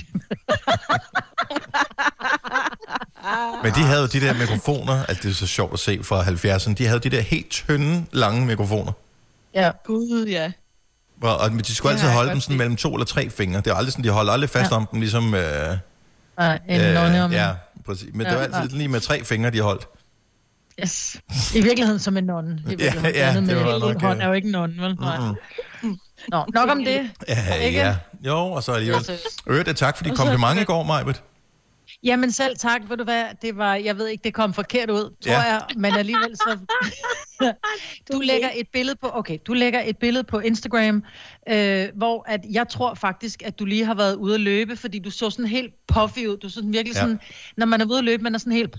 Men 3.62 3.72
de 3.74 3.80
havde 3.80 4.01
jo 4.01 4.07
de 4.07 4.20
der 4.20 4.34
mikrofoner, 4.34 5.05
altså 5.05 5.22
det 5.22 5.30
er 5.30 5.34
så 5.34 5.46
sjovt 5.46 5.72
at 5.72 5.78
se 5.78 6.01
fra 6.03 6.22
70'erne, 6.22 6.74
de 6.74 6.86
havde 6.86 7.01
de 7.01 7.11
der 7.11 7.20
helt 7.20 7.51
tynde, 7.51 8.07
lange 8.12 8.46
mikrofoner. 8.46 8.92
Ja. 9.55 9.70
Gud, 9.84 10.26
ja. 10.26 10.53
Og, 11.22 11.36
og 11.36 11.51
de 11.51 11.74
skulle 11.74 11.92
altid 11.92 12.09
holde 12.09 12.30
dem 12.30 12.40
sådan 12.40 12.57
mellem 12.57 12.76
to 12.76 12.94
eller 12.94 13.07
tre 13.07 13.30
fingre. 13.30 13.61
Det 13.61 13.66
er 13.70 13.74
aldrig 13.74 13.92
sådan, 13.92 14.05
de 14.05 14.11
holder 14.11 14.32
aldrig 14.32 14.51
fast 14.51 14.70
Ja. 14.70 14.76
om 14.76 14.86
dem, 14.92 15.01
ligesom... 15.01 15.34
Øh, 15.34 15.76
Nej, 16.38 16.59
en 16.68 16.80
øh, 16.80 16.94
nonne 16.94 17.24
om. 17.24 17.32
Ja, 17.32 17.51
præcis. 17.86 18.09
Men 18.14 18.20
Ja, 18.26 18.30
det 18.32 18.38
var 18.38 18.44
altid 18.44 18.70
ja. 18.70 18.76
lige 18.76 18.88
med 18.88 19.01
tre 19.01 19.24
fingre, 19.24 19.51
de 19.51 19.61
holdt. 19.61 19.86
Yes. 20.80 21.16
I 21.55 21.61
virkeligheden 21.61 21.99
som 22.01 22.16
en 22.16 22.24
nonne. 22.24 22.62
I 22.70 22.76
ja, 22.82 22.92
Andet 23.28 23.49
det 23.49 23.57
med 23.57 23.64
var 23.64 23.74
en 23.74 23.80
nok, 23.80 24.03
hånd 24.03 24.18
ja. 24.18 24.24
er 24.24 24.28
jo 24.28 24.34
ikke 24.34 24.46
en 24.46 24.53
nonne, 24.53 24.82
vel? 24.82 24.94
Nej. 25.01 25.16
Nå, 26.28 26.44
nok 26.54 26.70
om 26.70 26.84
det. 26.84 27.10
Ja, 27.28 27.54
Ikke? 27.54 27.78
ja. 27.78 27.96
Jo, 28.26 28.36
og 28.36 28.62
så 28.62 28.72
alligevel. 28.72 29.04
Synes- 29.04 29.22
Øvrigt, 29.46 29.76
tak 29.76 29.96
for 29.96 30.04
dit 30.04 30.10
Og 30.10 30.16
så- 30.16 30.22
kompliment 30.22 30.60
i 30.60 30.64
går, 30.64 30.82
Majbet. 30.82 31.22
Jamen 32.02 32.32
selv 32.32 32.56
tak, 32.56 32.80
ved 32.88 32.96
du 32.96 33.04
hvad, 33.04 33.24
det 33.42 33.56
var, 33.56 33.74
jeg 33.74 33.98
ved 33.98 34.06
ikke, 34.08 34.24
det 34.24 34.34
kom 34.34 34.54
forkert 34.54 34.90
ud, 34.90 35.14
tror 35.24 35.32
Ja. 35.32 35.40
jeg, 35.40 35.62
men 35.76 35.94
alligevel 35.94 36.36
så... 36.36 36.58
du 38.12 38.20
lægger 38.20 38.48
et 38.54 38.66
billede 38.72 38.96
på, 39.00 39.10
okay, 39.14 39.38
du 39.46 39.52
lægger 39.52 39.82
et 39.84 39.98
billede 39.98 40.24
på 40.24 40.38
Instagram, 40.38 41.02
øh, 41.48 41.88
hvor 41.94 42.24
at 42.28 42.40
jeg 42.50 42.68
tror 42.68 42.94
faktisk, 42.94 43.42
at 43.42 43.58
du 43.58 43.64
lige 43.64 43.84
har 43.84 43.94
været 43.94 44.14
ude 44.14 44.34
at 44.34 44.40
løbe, 44.40 44.76
fordi 44.76 44.98
du 44.98 45.10
så 45.10 45.30
sådan 45.30 45.46
helt 45.46 45.74
puffy 45.88 46.26
ud, 46.26 46.36
du 46.36 46.48
så 46.48 46.54
sådan 46.54 46.72
virkelig 46.72 46.94
Ja. 46.94 47.00
sådan, 47.00 47.20
når 47.56 47.66
man 47.66 47.80
er 47.80 47.86
ude 47.86 47.98
at 47.98 48.04
løbe, 48.04 48.22
man 48.22 48.34
er 48.34 48.38
sådan 48.38 48.52
helt, 48.52 48.74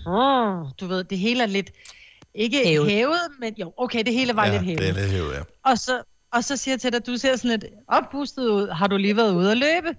du 0.80 0.86
ved, 0.86 1.04
det 1.04 1.18
hele 1.18 1.42
er 1.42 1.46
lidt, 1.46 1.70
ikke 2.34 2.56
Hævet. 2.56 2.70
hævet, 2.70 2.90
hævet 2.90 3.18
men 3.40 3.54
jo, 3.60 3.72
okay, 3.76 4.02
det 4.06 4.12
hele 4.14 4.36
var 4.36 4.46
ja, 4.46 4.52
lidt 4.52 4.62
hævet. 4.62 4.78
det 4.80 4.88
er 4.88 4.92
lidt 4.94 5.10
hævet, 5.10 5.32
ja. 5.34 5.40
Og 5.70 5.78
så, 5.78 6.09
og 6.32 6.44
så 6.44 6.56
siger 6.56 6.72
jeg 6.72 6.80
til 6.80 6.92
dig, 6.92 7.06
du 7.06 7.16
ser 7.16 7.36
sådan 7.36 7.50
lidt 7.50 7.64
oppustet 7.88 8.48
ud. 8.48 8.68
Har 8.68 8.86
du 8.86 8.96
lige 8.96 9.16
været 9.16 9.34
ude 9.34 9.50
at 9.50 9.58
løbe? 9.58 9.96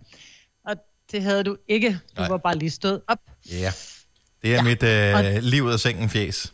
Og 0.66 0.76
det 1.12 1.24
havde 1.24 1.44
du 1.44 1.58
ikke. 1.68 1.90
Du 1.90 2.22
Nej. 2.22 2.28
Var 2.28 2.38
bare 2.38 2.58
lige 2.58 2.70
stået 2.70 3.02
op. 3.08 3.20
Ja. 3.52 3.72
Det 4.42 4.56
er 4.56 4.56
ja. 4.56 4.62
mit 4.62 4.84
øh, 4.84 5.44
liv 5.44 5.64
ud 5.64 5.72
af 5.72 5.80
sengen 5.80 6.10
fjes. 6.10 6.54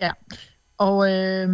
Ja. 0.00 0.10
Og, 0.78 1.12
øh, 1.12 1.48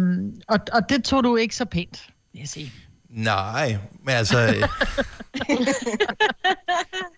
og, 0.47 0.59
og 0.73 0.89
det 0.89 1.03
tog 1.03 1.23
du 1.23 1.35
ikke 1.35 1.55
så 1.55 1.65
pænt, 1.65 2.09
vil 2.33 2.39
jeg 2.39 2.49
sige. 2.49 2.73
Nej, 3.09 3.77
men 4.03 4.15
altså... 4.15 4.37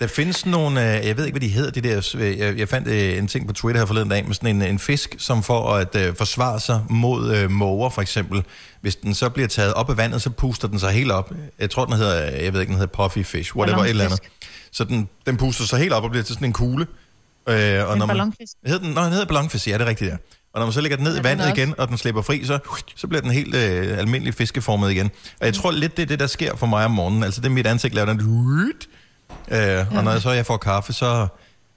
der 0.07 0.13
findes 0.13 0.45
nogle, 0.45 0.97
øh, 0.97 1.07
jeg 1.07 1.17
ved 1.17 1.25
ikke, 1.25 1.39
hvad 1.39 1.47
de 1.47 1.53
hedder, 1.53 1.71
de 1.71 1.81
der, 1.81 2.15
øh, 2.17 2.37
jeg, 2.37 2.57
jeg 2.57 2.69
fandt 2.69 2.87
øh, 2.87 3.17
en 3.17 3.27
ting 3.27 3.47
på 3.47 3.53
Twitter 3.53 3.81
her 3.81 3.85
forleden 3.85 4.09
dag, 4.09 4.25
med 4.25 4.35
sådan 4.35 4.55
en, 4.55 4.61
en 4.61 4.79
fisk, 4.79 5.15
som 5.17 5.43
for 5.43 5.73
at 5.73 5.95
øh, 5.95 6.15
forsvare 6.15 6.59
sig 6.59 6.83
mod 6.89 7.35
øh, 7.35 7.51
måger, 7.51 7.89
for 7.89 8.01
eksempel. 8.01 8.43
Hvis 8.81 8.95
den 8.95 9.13
så 9.13 9.29
bliver 9.29 9.47
taget 9.47 9.73
op 9.73 9.89
af 9.89 9.97
vandet, 9.97 10.21
så 10.21 10.29
puster 10.29 10.67
den 10.67 10.79
sig 10.79 10.91
helt 10.91 11.11
op. 11.11 11.31
Jeg 11.59 11.69
tror, 11.69 11.85
den 11.85 11.93
hedder, 11.93 12.23
jeg 12.23 12.53
ved 12.53 12.61
ikke, 12.61 12.71
den 12.71 12.79
hedder 12.79 13.03
puffy 13.03 13.23
fish, 13.23 13.55
whatever, 13.55 13.83
et 13.83 13.89
eller 13.89 14.05
andet. 14.05 14.19
Så 14.71 14.83
den, 14.83 15.09
den 15.25 15.37
puster 15.37 15.65
sig 15.65 15.79
helt 15.79 15.93
op 15.93 16.03
og 16.03 16.09
bliver 16.09 16.23
til 16.23 16.35
sådan 16.35 16.47
en 16.47 16.53
kugle. 16.53 16.87
Øh, 17.49 17.55
og 17.55 17.55
En 17.55 17.59
når 17.59 17.95
man, 17.95 18.07
ballonfisk. 18.07 18.53
Hed 18.65 18.79
den, 18.79 18.89
nå, 18.89 19.01
den 19.01 19.11
hedder 19.11 19.25
ballonfisk, 19.25 19.67
ja, 19.67 19.73
det 19.73 19.81
er 19.81 19.85
rigtigt, 19.85 20.11
ja. 20.11 20.15
Og 20.53 20.59
når 20.59 20.65
man 20.65 20.73
så 20.73 20.81
lægger 20.81 20.97
den 20.97 21.03
ned 21.03 21.13
Ja, 21.13 21.19
i 21.19 21.23
vandet 21.23 21.57
igen, 21.57 21.73
og 21.77 21.87
den 21.87 21.97
slipper 21.97 22.21
fri, 22.21 22.45
så, 22.45 22.59
så 22.95 23.07
bliver 23.07 23.21
den 23.21 23.31
helt 23.31 23.55
øh, 23.55 23.97
almindelig 23.97 24.33
fiskeformet 24.33 24.91
igen. 24.91 25.09
Og 25.39 25.45
jeg 25.45 25.53
tror 25.53 25.71
lidt, 25.71 25.97
det 25.97 26.03
er 26.03 26.07
det, 26.07 26.19
der 26.19 26.27
sker 26.27 26.55
for 26.55 26.65
mig 26.67 26.85
om 26.85 26.91
morgenen. 26.91 27.23
Altså, 27.23 27.41
det 27.41 27.47
er 27.47 27.51
mit 27.51 27.67
ansigt 27.67 27.93
laver 27.93 28.13
den... 28.13 28.17
Øh, 29.51 29.97
og 29.97 30.03
når 30.03 30.11
jeg 30.11 30.21
så 30.21 30.31
jeg 30.31 30.45
får 30.45 30.57
kaffe, 30.57 30.93
så 30.93 31.27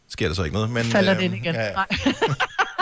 sker 0.09 0.27
der 0.29 0.35
så 0.35 0.43
ikke 0.43 0.55
noget. 0.55 0.71
Men, 0.71 0.85
Falder 0.85 1.13
øh, 1.13 1.19
det 1.19 1.25
ind 1.25 1.35
igen. 1.35 1.55
Ja, 1.55 1.73
Nej. 1.73 1.87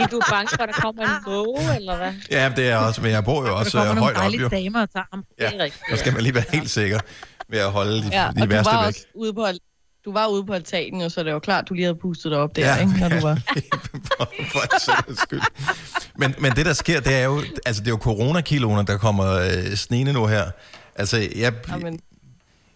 Er 0.03 0.07
du 0.07 0.21
bange 0.31 0.49
for, 0.57 0.63
at 0.63 0.69
der 0.75 0.81
kommer 0.81 1.03
en 1.03 1.11
måge, 1.27 1.77
eller 1.77 1.97
hvad? 1.97 2.13
ja, 2.31 2.53
det 2.57 2.65
er 2.65 2.69
jeg 2.69 2.79
også, 2.79 3.01
men 3.03 3.11
jeg 3.11 3.25
bor 3.25 3.41
jo 3.41 3.47
Der 3.47 3.53
også 3.53 3.71
kommer 3.73 3.91
øh, 3.91 3.97
nogle 3.97 4.01
højt 4.03 4.17
op, 4.17 4.21
dejlige 4.23 4.41
jo. 4.41 4.49
damer 4.49 4.81
og 4.83 4.91
tager 4.93 5.05
ham. 5.13 5.25
Ja, 5.41 5.51
der 5.91 5.97
skal 5.97 6.13
man 6.13 6.23
lige 6.23 6.35
være 6.35 6.45
helt 6.53 6.71
sikker 6.71 7.01
ved 7.49 7.59
at 7.59 7.71
holde 7.71 8.03
de, 8.03 8.09
Ja, 8.13 8.23
de 8.23 8.29
og 8.29 8.35
du 8.43 8.47
værste 8.47 8.73
var 8.73 8.81
væk. 8.81 8.87
også 8.89 9.01
ude 9.15 9.33
på, 9.35 9.47
du 10.05 10.13
var 10.13 10.27
ude 10.27 10.45
på 10.47 10.53
altanen, 10.53 11.03
og 11.03 11.11
så 11.11 11.21
er 11.21 11.25
det 11.25 11.31
jo 11.31 11.39
klart, 11.39 11.69
du 11.69 11.75
lige 11.75 11.85
havde 11.85 11.99
pustet 12.03 12.31
dig 12.33 12.39
op 12.39 12.57
der, 12.57 12.67
Ja. 12.75 12.81
ikke, 12.81 12.93
når 13.01 13.09
du 13.09 13.21
var... 13.29 13.39
for, 14.15 14.29
for 14.53 15.25
skyld. 15.25 15.41
Men, 16.17 16.35
men 16.39 16.53
det, 16.53 16.67
der 16.67 16.73
sker, 16.73 17.01
det 17.01 17.15
er 17.15 17.25
jo, 17.25 17.43
altså, 17.67 17.83
det 17.83 17.89
er 17.89 17.93
jo 17.93 17.99
coronakiloene, 18.03 18.87
der 18.87 18.99
kommer 18.99 19.27
øh, 19.33 19.75
snigende 19.77 20.13
nu 20.13 20.27
her. 20.27 20.45
Altså, 20.97 21.17
jeg, 21.37 21.53
Jamen, 21.69 22.01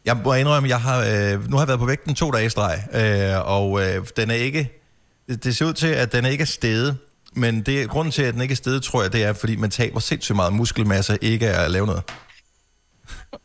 jeg 0.05 0.17
må 0.25 0.35
indrømme, 0.35 0.69
jeg 0.69 0.81
har, 0.81 0.99
øh, 0.99 1.51
nu 1.51 1.57
har 1.57 1.63
jeg 1.63 1.69
været 1.69 1.81
på 1.81 1.87
vægten 1.87 2.15
to 2.15 2.31
dage 2.31 2.47
i 2.47 2.49
streg, 2.49 2.79
øh, 2.95 3.47
og 3.47 3.83
øh, 3.83 4.07
den 4.17 4.31
er 4.31 4.35
ikke, 4.35 4.83
det, 5.29 5.57
ser 5.57 5.67
ud 5.67 5.73
til, 5.73 5.87
at 5.87 6.13
den 6.13 6.25
ikke 6.25 6.43
er 6.43 6.47
steget. 6.47 6.97
Men 7.35 7.63
det, 7.63 7.89
grunden 7.89 8.13
til, 8.13 8.23
at 8.23 8.35
den 8.35 8.43
ikke 8.43 8.53
er 8.53 8.57
steget, 8.57 8.83
tror 8.83 9.03
jeg, 9.03 9.13
det 9.13 9.25
er, 9.25 9.33
fordi 9.33 9.57
man 9.57 9.71
taber 9.71 10.01
sindssygt 10.01 10.37
meget 10.37 10.53
muskelmasse, 10.53 11.19
ikke 11.21 11.51
at 11.51 11.71
lave 11.71 11.87
noget. 11.87 12.03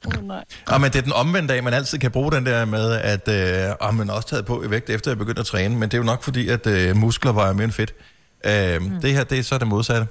oh, 0.05 0.23
nej. 0.23 0.43
Og 0.67 0.81
men 0.81 0.91
det 0.91 0.97
er 0.97 1.03
den 1.03 1.13
omvendte 1.13 1.53
af, 1.53 1.63
man 1.63 1.73
altid 1.73 1.97
kan 1.97 2.11
bruge 2.11 2.31
den 2.31 2.45
der 2.45 2.65
med, 2.65 2.91
at 2.91 3.27
øh, 3.27 3.75
oh, 3.79 3.95
man 3.95 4.09
er 4.09 4.13
også 4.13 4.27
taget 4.27 4.45
på 4.45 4.63
i 4.63 4.69
vægt, 4.69 4.89
efter 4.89 5.11
jeg 5.11 5.17
begyndte 5.17 5.39
at 5.39 5.45
træne. 5.45 5.75
Men 5.75 5.89
det 5.89 5.93
er 5.93 5.97
jo 5.97 6.03
nok 6.03 6.23
fordi, 6.23 6.49
at 6.49 6.67
øh, 6.67 6.95
muskler 6.95 7.31
vejer 7.31 7.53
mere 7.53 7.63
end 7.63 7.71
fedt. 7.71 7.93
Øh, 8.45 8.81
mm. 8.81 9.01
Det 9.01 9.13
her, 9.13 9.23
det 9.23 9.39
er 9.39 9.43
så 9.43 9.57
det 9.57 9.67
modsatte. 9.67 10.07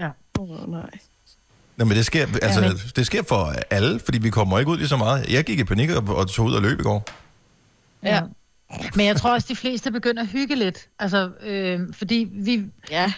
Ja. 0.00 0.08
Oh, 0.38 0.70
nej. 0.70 0.90
Nå, 1.76 1.84
men 1.84 1.96
det 1.96 2.06
sker, 2.06 2.26
altså, 2.42 2.60
men- 2.60 2.78
det 2.96 3.06
sker 3.06 3.22
for 3.28 3.54
alle, 3.70 4.00
fordi 4.04 4.18
vi 4.18 4.30
kommer 4.30 4.58
ikke 4.58 4.70
ud 4.70 4.76
lige 4.76 4.88
så 4.88 4.96
meget. 4.96 5.26
Jeg 5.32 5.44
gik 5.44 5.58
i 5.58 5.64
panik 5.64 5.90
og, 5.90 6.16
og 6.16 6.28
tog 6.28 6.46
ud 6.46 6.54
og 6.54 6.62
løb 6.62 6.80
i 6.80 6.82
går. 6.82 7.04
Ja. 8.02 8.20
Men 8.96 9.06
jeg 9.06 9.16
tror 9.16 9.32
også, 9.32 9.46
de 9.50 9.56
fleste 9.56 9.90
begynder 9.90 10.22
at 10.22 10.28
hygge 10.28 10.54
lidt. 10.54 10.88
Altså, 10.98 11.30
øh, 11.42 11.80
fordi 11.92 12.28
vi... 12.32 12.62
Ja. 12.90 13.12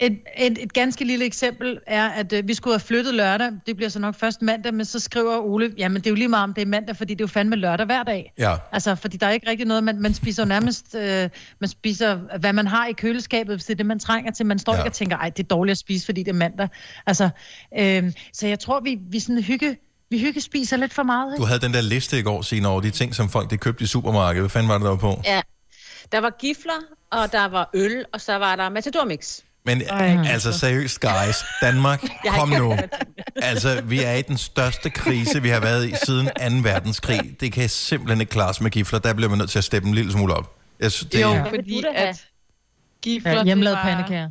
Et, 0.00 0.18
et, 0.38 0.58
et 0.62 0.72
ganske 0.72 1.04
lille 1.04 1.24
eksempel 1.24 1.78
er, 1.86 2.08
at 2.08 2.32
øh, 2.32 2.48
vi 2.48 2.54
skulle 2.54 2.74
have 2.74 2.80
flyttet 2.80 3.14
lørdag. 3.14 3.52
Det 3.66 3.76
bliver 3.76 3.88
så 3.88 3.98
nok 3.98 4.14
først 4.14 4.42
mandag, 4.42 4.74
men 4.74 4.84
så 4.84 5.00
skriver 5.00 5.38
Ole, 5.38 5.74
jamen 5.78 5.96
det 5.96 6.06
er 6.06 6.10
jo 6.10 6.14
lige 6.14 6.28
meget 6.28 6.44
om 6.44 6.54
det 6.54 6.62
er 6.62 6.66
mandag, 6.66 6.96
fordi 6.96 7.14
det 7.14 7.20
er 7.20 7.24
jo 7.24 7.28
fandme 7.28 7.56
lørdag 7.56 7.86
hver 7.86 8.02
dag. 8.02 8.32
Ja. 8.38 8.56
Altså, 8.72 8.94
fordi 8.94 9.16
der 9.16 9.26
er 9.26 9.30
ikke 9.30 9.50
rigtig 9.50 9.66
noget, 9.66 9.84
man, 9.84 10.00
man 10.00 10.14
spiser 10.14 10.44
nærmest, 10.44 10.94
øh, 10.94 11.28
man 11.58 11.68
spiser, 11.68 12.38
hvad 12.38 12.52
man 12.52 12.66
har 12.66 12.86
i 12.86 12.92
køleskabet, 12.92 13.56
hvis 13.56 13.64
det 13.64 13.72
er 13.74 13.76
det, 13.76 13.86
man 13.86 13.98
trænger 13.98 14.32
til. 14.32 14.46
Man 14.46 14.58
står 14.58 14.72
ja. 14.72 14.78
ikke 14.78 14.88
og 14.88 14.92
tænker, 14.92 15.16
ej, 15.16 15.30
det 15.30 15.42
er 15.42 15.48
dårligt 15.48 15.70
at 15.70 15.78
spise, 15.78 16.04
fordi 16.06 16.22
det 16.22 16.30
er 16.30 16.36
mandag. 16.36 16.68
Altså, 17.06 17.28
øh, 17.78 18.12
så 18.32 18.46
jeg 18.46 18.58
tror, 18.58 18.80
vi, 18.80 18.98
vi 19.10 19.20
sådan 19.20 19.42
hygge, 19.42 19.76
vi 20.10 20.18
hygge 20.20 20.40
spiser 20.40 20.76
lidt 20.76 20.94
for 20.94 21.02
meget. 21.02 21.32
Ikke? 21.34 21.40
Du 21.42 21.46
havde 21.46 21.60
den 21.60 21.74
der 21.74 21.80
liste 21.80 22.18
i 22.18 22.22
går, 22.22 22.42
Signe, 22.42 22.68
over 22.68 22.80
de 22.80 22.90
ting, 22.90 23.14
som 23.14 23.28
folk 23.28 23.50
de 23.50 23.56
købte 23.56 23.84
i 23.84 23.86
supermarkedet. 23.86 24.42
Hvad 24.42 24.50
fanden 24.50 24.68
var 24.68 24.74
det, 24.78 24.84
der 24.84 24.90
var 24.90 24.96
på? 24.96 25.20
Ja. 25.24 25.40
Der 26.12 26.20
var 26.20 26.30
gifler, 26.40 26.80
og 27.10 27.32
der 27.32 27.44
var 27.48 27.70
øl, 27.74 28.04
og 28.12 28.20
så 28.20 28.36
var 28.38 28.56
der 28.56 28.68
Matador 28.68 29.04
Mix. 29.04 29.40
Men 29.66 29.82
Ej. 29.82 30.18
altså 30.28 30.52
seriøst, 30.52 31.00
guys. 31.00 31.36
Danmark, 31.62 32.04
kom 32.38 32.48
nu. 32.48 32.76
Altså, 33.36 33.80
vi 33.84 34.02
er 34.02 34.12
i 34.14 34.22
den 34.22 34.38
største 34.38 34.90
krise, 34.90 35.42
vi 35.42 35.48
har 35.48 35.60
været 35.60 35.88
i 35.88 35.94
siden 36.06 36.26
2. 36.26 36.32
verdenskrig. 36.68 37.36
Det 37.40 37.52
kan 37.52 37.68
simpelthen 37.68 38.20
ikke 38.20 38.30
klares 38.30 38.60
med 38.60 38.70
gifler. 38.70 38.98
Der 38.98 39.14
bliver 39.14 39.28
man 39.28 39.38
nødt 39.38 39.50
til 39.50 39.58
at 39.58 39.64
steppe 39.64 39.88
en 39.88 39.94
lille 39.94 40.12
smule 40.12 40.34
op. 40.34 40.56
Jeg 40.80 40.92
synes, 40.92 41.10
det, 41.10 41.22
Jo, 41.22 41.32
vil 41.32 41.44
fordi 41.48 41.84
at 41.94 42.26
gifler, 43.02 43.30
Ja, 43.32 43.38
det 43.38 43.44
hjemmelavet 43.46 43.76
var- 43.76 43.82
pandekager. 43.82 44.30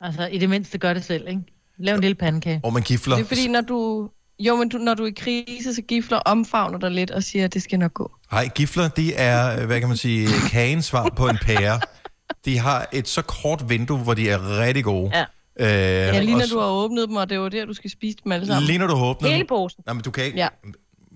Altså, 0.00 0.26
i 0.26 0.38
det 0.38 0.48
mindste 0.50 0.78
gør 0.78 0.94
det 0.94 1.04
selv, 1.04 1.28
ikke? 1.28 1.40
Lav 1.78 1.94
en 1.94 2.00
lille 2.00 2.14
pandekage. 2.14 2.60
Og 2.64 2.72
man 2.72 2.82
gifler. 2.82 3.16
Det 3.16 3.22
er 3.24 3.28
fordi, 3.28 3.48
når 3.48 3.60
du, 3.60 4.10
Jo, 4.38 4.56
men 4.56 4.68
du, 4.68 4.78
når 4.78 4.94
du 4.94 5.02
er 5.02 5.06
i 5.08 5.10
krise, 5.10 5.74
så 5.74 5.82
gifler 5.82 6.18
omfavner 6.18 6.78
dig 6.78 6.90
lidt 6.90 7.10
og 7.10 7.22
siger, 7.22 7.44
at 7.44 7.54
det 7.54 7.62
skal 7.62 7.78
nok 7.78 7.94
gå. 7.94 8.10
Nej, 8.32 8.48
gifler, 8.54 8.88
de 8.88 9.14
er, 9.14 9.60
øh, 9.60 9.66
hvad 9.66 9.80
kan 9.80 9.88
man 9.88 9.96
sige, 9.96 10.28
kagens 10.50 10.84
svar 10.84 11.08
på 11.16 11.28
en 11.28 11.38
pære. 11.42 11.80
De 12.44 12.58
har 12.58 12.86
et 12.92 13.08
så 13.08 13.22
kort 13.22 13.64
vindue, 13.68 13.98
hvor 13.98 14.14
de 14.14 14.30
er 14.30 14.60
rigtig 14.60 14.84
gode. 14.84 15.10
Ja. 15.14 15.24
Øh, 15.60 15.66
Ja, 16.14 16.20
lige 16.20 16.36
når 16.38 16.46
du 16.52 16.58
har 16.58 16.66
åbnet 16.66 17.08
dem, 17.08 17.16
og 17.16 17.28
det 17.30 17.34
er 17.36 17.40
jo 17.40 17.48
der, 17.48 17.64
du 17.66 17.72
skal 17.74 17.90
spise 17.90 18.16
dem 18.24 18.32
alle 18.32 18.46
sammen. 18.46 18.66
Lige 18.66 18.78
når 18.78 18.86
du 18.86 18.94
åbner 18.94 19.28
Hele 19.28 19.38
dem. 19.40 19.46
posen. 19.46 19.82
Nej, 19.86 19.92
men 19.94 20.02
du 20.02 20.10
kan 20.10 20.24
ikke. 20.24 20.38
Ja. 20.38 20.48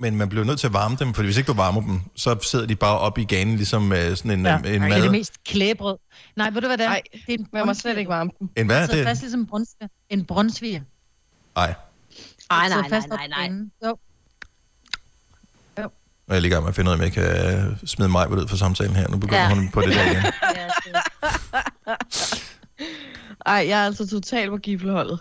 Men 0.01 0.17
man 0.17 0.29
bliver 0.29 0.45
nødt 0.45 0.61
til 0.61 0.67
at 0.67 0.73
varme 0.73 0.97
dem, 1.01 1.15
for 1.15 1.23
hvis 1.23 1.37
ikke 1.37 1.47
du 1.49 1.53
varmer 1.53 1.81
dem, 1.81 2.01
så 2.17 2.37
sidder 2.43 2.67
de 2.67 2.77
bare 2.77 2.99
op 2.99 3.19
i 3.19 3.25
ganen, 3.25 3.57
ligesom 3.57 3.93
øh, 3.93 4.17
sådan 4.17 4.31
en, 4.31 4.47
Ja. 4.47 4.51
ja. 4.53 4.57
en 4.57 4.65
Det 4.65 4.75
er 4.75 4.79
mad. 4.89 5.03
det 5.03 5.11
mest 5.11 5.45
klæbrød. 5.45 5.97
Nej, 6.37 6.51
ved 6.51 6.61
du 6.61 6.67
hvad 6.67 6.79
det 6.79 6.85
er? 6.85 6.89
Nej, 6.89 7.03
det 7.13 7.21
er 7.29 7.39
en 7.39 7.47
man 7.53 7.67
må 7.67 7.75
slet 7.75 7.99
ikke 7.99 8.09
varme 8.09 8.31
dem. 8.41 8.49
En 8.57 8.67
hvad 8.67 8.77
er 8.83 8.87
Det 8.87 8.93
er 8.93 8.97
det? 8.97 9.07
fast 9.07 9.21
ligesom 9.21 9.41
en 9.41 9.47
brunsviger. 9.47 9.89
En 10.11 10.25
brunsviger. 10.25 10.81
Nej, 11.57 11.75
Ej, 12.51 12.69
nej, 12.69 12.89
fast 12.89 13.09
nej, 13.09 13.27
nej, 13.29 13.49
nej. 13.49 13.59
Jo. 13.85 13.97
og 16.29 16.33
jeg 16.33 16.37
er 16.37 16.41
lige 16.41 16.51
i 16.51 16.53
gang 16.53 16.63
med 16.65 16.69
at 16.69 16.75
finde 16.77 16.89
ud 16.91 16.93
af, 16.93 16.99
om 16.99 17.03
jeg 17.03 17.13
kan 17.13 17.25
øh, 17.25 17.77
smide 17.87 18.09
mig 18.09 18.31
ud 18.31 18.49
for 18.49 18.57
samtalen 18.57 18.97
her. 18.97 19.09
Nu 19.09 19.17
begynder 19.17 19.43
Ja. 19.43 19.55
hun 19.55 19.71
på 19.71 19.81
det 19.81 19.95
der 19.95 20.11
igen. 20.11 20.23
Ej, 23.47 23.65
jeg 23.69 23.81
er 23.83 23.87
altså 23.87 24.07
totalt 24.09 24.51
på 24.51 24.57
gifleholdet. 24.57 25.19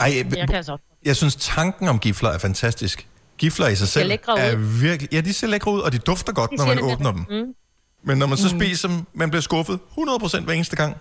Ej, 0.00 0.12
Jeg 0.36 0.46
kan 0.48 0.54
altså 0.56 0.76
jeg 1.04 1.16
synes, 1.16 1.36
tanken 1.36 1.88
om 1.88 1.98
gifler 1.98 2.30
er 2.30 2.38
fantastisk. 2.38 3.08
Gifler 3.38 3.68
i 3.68 3.76
sig 3.76 3.88
selv 3.88 4.10
er 4.28 4.56
ud. 4.56 4.80
virkelig... 4.80 5.12
Ja, 5.12 5.20
de 5.20 5.32
ser 5.32 5.46
lækre 5.46 5.70
ud, 5.72 5.80
og 5.80 5.92
de 5.92 5.98
dufter 5.98 6.32
godt, 6.32 6.50
De 6.50 6.56
når 6.56 6.66
man 6.66 6.78
åbner 6.80 7.12
dem. 7.12 7.24
Mm, 7.30 7.54
Men 8.02 8.18
når 8.18 8.26
man 8.26 8.38
så 8.38 8.48
spiser 8.48 8.88
dem, 8.88 9.06
man 9.14 9.30
bliver 9.30 9.40
skuffet 9.42 9.78
100% 9.98 10.40
hver 10.40 10.52
eneste 10.54 10.76
gang. 10.76 10.96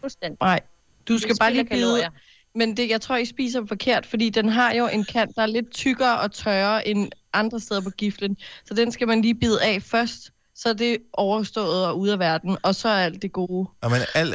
fuldstændig. 0.00 0.38
Nej, 0.40 0.60
du 1.08 1.18
skal 1.18 1.36
bare 1.40 1.52
lige 1.52 1.64
bide. 1.64 2.08
Men 2.54 2.76
det, 2.76 2.90
jeg 2.90 3.00
tror, 3.00 3.16
I 3.16 3.24
spiser 3.24 3.58
dem 3.58 3.68
forkert, 3.68 4.06
fordi 4.06 4.30
den 4.30 4.48
har 4.48 4.72
jo 4.72 4.86
en 4.86 5.04
kant, 5.04 5.36
der 5.36 5.42
er 5.42 5.46
lidt 5.46 5.70
tykkere 5.70 6.20
og 6.20 6.32
tørre 6.32 6.88
end 6.88 7.08
andre 7.32 7.60
steder 7.60 7.80
på 7.80 7.90
giflen. 7.90 8.36
Så 8.64 8.74
den 8.74 8.92
skal 8.92 9.08
man 9.08 9.22
lige 9.22 9.34
bide 9.34 9.62
af 9.62 9.82
først, 9.82 10.30
så 10.54 10.68
er 10.68 10.72
det 10.72 10.98
overstået 11.12 11.86
og 11.86 11.98
ude 11.98 12.12
af 12.12 12.18
verden, 12.18 12.56
og 12.62 12.74
så 12.74 12.88
er 12.88 13.04
alt 13.04 13.22
det 13.22 13.32
gode. 13.32 13.68
Og 13.80 13.90
man, 13.90 14.00
al, 14.14 14.34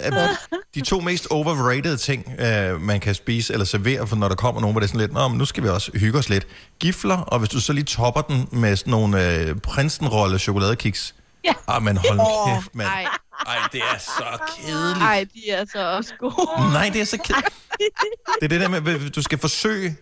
de 0.76 0.82
to 0.82 1.00
mest 1.00 1.28
overrated 1.32 1.98
ting, 1.98 2.36
øh, 2.40 2.82
man 2.82 3.00
kan 3.00 3.16
spise 3.16 3.54
eller 3.54 3.66
servere, 3.66 4.08
for 4.08 4.16
når 4.16 4.28
der 4.28 4.36
kommer 4.36 4.62
nogen, 4.62 4.74
hvor 4.74 4.80
det 4.80 4.86
er 4.86 4.88
sådan 4.88 5.02
lidt, 5.02 5.14
Nå, 5.14 5.28
men 5.28 5.38
nu 5.38 5.46
skal 5.46 5.64
vi 5.64 5.70
også 5.70 5.92
hygge 5.94 6.20
os 6.20 6.30
lidt. 6.30 6.48
Gifler, 6.80 7.18
og 7.18 7.40
hvis 7.40 7.50
du 7.50 7.62
så 7.62 7.74
lige 7.74 7.84
topper 7.84 8.22
den 8.22 8.48
med 8.52 8.76
sådan 8.76 8.92
nogle 8.92 9.40
øh, 9.40 9.56
prinsenrolle 9.56 10.40
chokoladekiks. 10.40 11.16
Ja. 11.48 11.54
Ah, 11.68 11.84
men 11.84 11.98
hold 11.98 12.20
Åh, 12.20 12.56
kæft, 12.56 12.76
mand. 12.76 12.88
Ej, 12.90 13.06
Ej, 13.48 13.58
det 13.72 13.82
er 13.82 13.98
så 14.00 14.40
kedeligt. 14.58 15.02
ej, 15.02 15.26
de 15.34 15.50
er 15.50 15.66
så 15.72 15.80
også 15.98 16.14
gode. 16.20 16.72
Nej, 16.74 16.90
det 16.94 17.02
er 17.02 17.06
så 17.06 17.18
kedeligt. 17.18 17.56
Det 18.40 18.44
er 18.44 18.48
det 18.48 18.62
der 18.62 18.68
med, 18.68 19.06
at 19.06 19.16
du 19.16 19.22
skal 19.22 19.38
forsøge... 19.40 19.96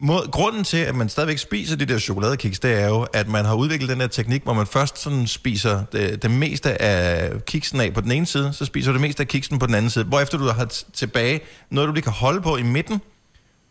Mod, 0.00 0.30
grunden 0.30 0.64
til, 0.64 0.76
at 0.76 0.94
man 0.94 1.08
stadigvæk 1.08 1.38
spiser 1.38 1.76
de 1.76 1.86
der 1.86 1.98
chokoladekiks, 1.98 2.58
det 2.60 2.72
er 2.72 2.86
jo, 2.86 3.02
at 3.12 3.28
man 3.28 3.44
har 3.44 3.54
udviklet 3.54 3.88
den 3.90 4.00
der 4.00 4.06
teknik, 4.06 4.42
hvor 4.42 4.52
man 4.52 4.66
først 4.66 4.98
sådan 4.98 5.26
spiser 5.26 5.84
det, 5.92 6.22
det 6.22 6.30
meste 6.30 6.82
af 6.82 7.32
kiksen 7.46 7.80
af 7.80 7.94
på 7.94 8.00
den 8.00 8.12
ene 8.12 8.26
side, 8.26 8.52
så 8.52 8.64
spiser 8.64 8.90
du 8.90 8.94
det 8.94 9.00
meste 9.00 9.20
af 9.20 9.28
kiksen 9.28 9.58
på 9.58 9.66
den 9.66 9.74
anden 9.74 9.90
side, 9.90 10.04
hvorefter 10.04 10.38
du 10.38 10.44
har 10.44 10.64
tilbage 10.94 11.40
noget, 11.70 11.88
du 11.88 11.92
lige 11.92 12.02
kan 12.02 12.12
holde 12.12 12.40
på 12.42 12.56
i 12.56 12.62
midten, 12.62 13.00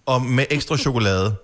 og 0.06 0.22
med 0.22 0.46
ekstra 0.50 0.78
chokolade. 0.78 1.36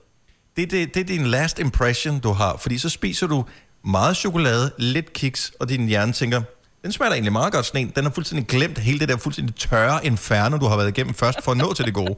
Det, 0.58 0.72
det, 0.72 0.94
det 0.94 1.00
er 1.00 1.06
din 1.06 1.26
last 1.28 1.60
impression, 1.60 2.20
du 2.20 2.32
har, 2.32 2.58
fordi 2.58 2.78
så 2.78 2.90
spiser 2.90 3.28
du 3.28 3.46
meget 3.86 4.18
chokolade, 4.18 4.72
lidt 4.78 5.14
kiks, 5.14 5.52
og 5.60 5.70
din 5.70 5.88
hjerne 5.88 6.14
tænker, 6.14 6.42
den 6.84 6.92
smager 6.92 7.10
da 7.10 7.16
egentlig 7.16 7.32
meget 7.34 7.54
godt, 7.54 7.66
sådan 7.66 7.82
en. 7.82 7.94
Den 7.96 8.04
har 8.04 8.12
fuldstændig 8.12 8.48
glemt 8.48 8.78
hele 8.78 9.00
det 9.00 9.10
der 9.10 9.18
fuldstændig 9.18 9.56
tørre 9.56 10.06
inferno, 10.06 10.58
du 10.58 10.66
har 10.66 10.78
været 10.78 10.90
igennem 10.90 11.14
først, 11.14 11.44
for 11.44 11.52
at 11.52 11.58
nå 11.58 11.74
til 11.74 11.86
det 11.86 11.94
gode. 11.94 12.16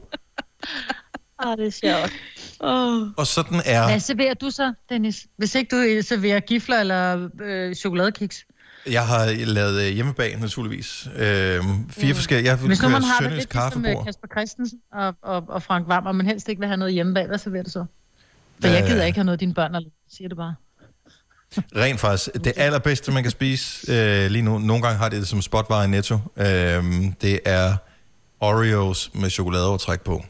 Åh, 1.46 1.52
det 1.58 1.66
er 1.66 1.70
sjovt. 1.70 2.12
Oh. 2.60 3.08
Og 3.16 3.26
sådan 3.26 3.62
er... 3.64 3.86
Hvad 3.88 4.00
serverer 4.00 4.34
du 4.34 4.50
så, 4.50 4.72
Dennis? 4.88 5.26
Hvis 5.36 5.54
ikke 5.54 5.76
du 5.76 5.82
øh, 5.82 6.04
serverer 6.04 6.40
gifler 6.40 6.80
eller 6.80 7.28
øh, 7.42 7.74
chokoladekiks? 7.74 8.44
Jeg 8.90 9.06
har 9.06 9.44
lavet 9.46 9.82
øh, 9.82 9.92
hjemmebag, 9.92 10.40
naturligvis. 10.40 11.08
Øh, 11.16 11.62
fire 11.90 12.14
forskellige... 12.14 12.50
Jeg 12.50 12.58
Hvis 12.58 12.82
nu 12.82 12.88
man 12.88 13.02
har 13.02 13.20
det 13.20 13.32
lidt 13.32 13.54
ligesom 13.54 13.84
øh, 13.84 13.84
kaffebord. 13.84 14.04
Kasper 14.04 14.28
Christensen 14.28 14.78
og, 14.92 15.14
og, 15.22 15.44
og 15.48 15.62
Frank 15.62 15.88
Vam, 15.88 16.06
og 16.06 16.14
man 16.16 16.26
helst 16.26 16.48
ikke 16.48 16.60
vil 16.60 16.68
have 16.68 16.76
noget 16.76 16.94
hjemme 16.94 17.14
bag, 17.14 17.26
hvad 17.26 17.38
serverer 17.38 17.62
du 17.62 17.70
så? 17.70 17.84
For 18.60 18.68
jeg 18.68 18.82
Øh. 18.82 18.88
gider 18.88 19.04
ikke 19.04 19.16
have 19.16 19.24
noget 19.24 19.34
af 19.34 19.38
dine 19.38 19.54
børn, 19.54 19.74
eller 19.74 19.90
siger 20.10 20.28
det 20.28 20.36
bare. 20.36 20.54
Rent 21.76 22.00
faktisk, 22.00 22.28
det 22.44 22.52
allerbedste, 22.56 23.12
man 23.12 23.22
kan 23.22 23.30
spise 23.30 23.92
øh, 23.92 24.30
lige 24.30 24.42
nu, 24.42 24.58
nogle 24.58 24.82
gange 24.82 24.98
har 24.98 25.08
det 25.08 25.20
det 25.20 25.28
som 25.28 25.42
spotvarer 25.42 25.84
i 25.84 25.88
Netto, 25.88 26.18
øh, 26.36 26.84
det 27.20 27.40
er 27.44 27.76
Oreos 28.40 29.10
med 29.14 29.30
chokoladeovertræk 29.30 30.00
på. 30.00 30.24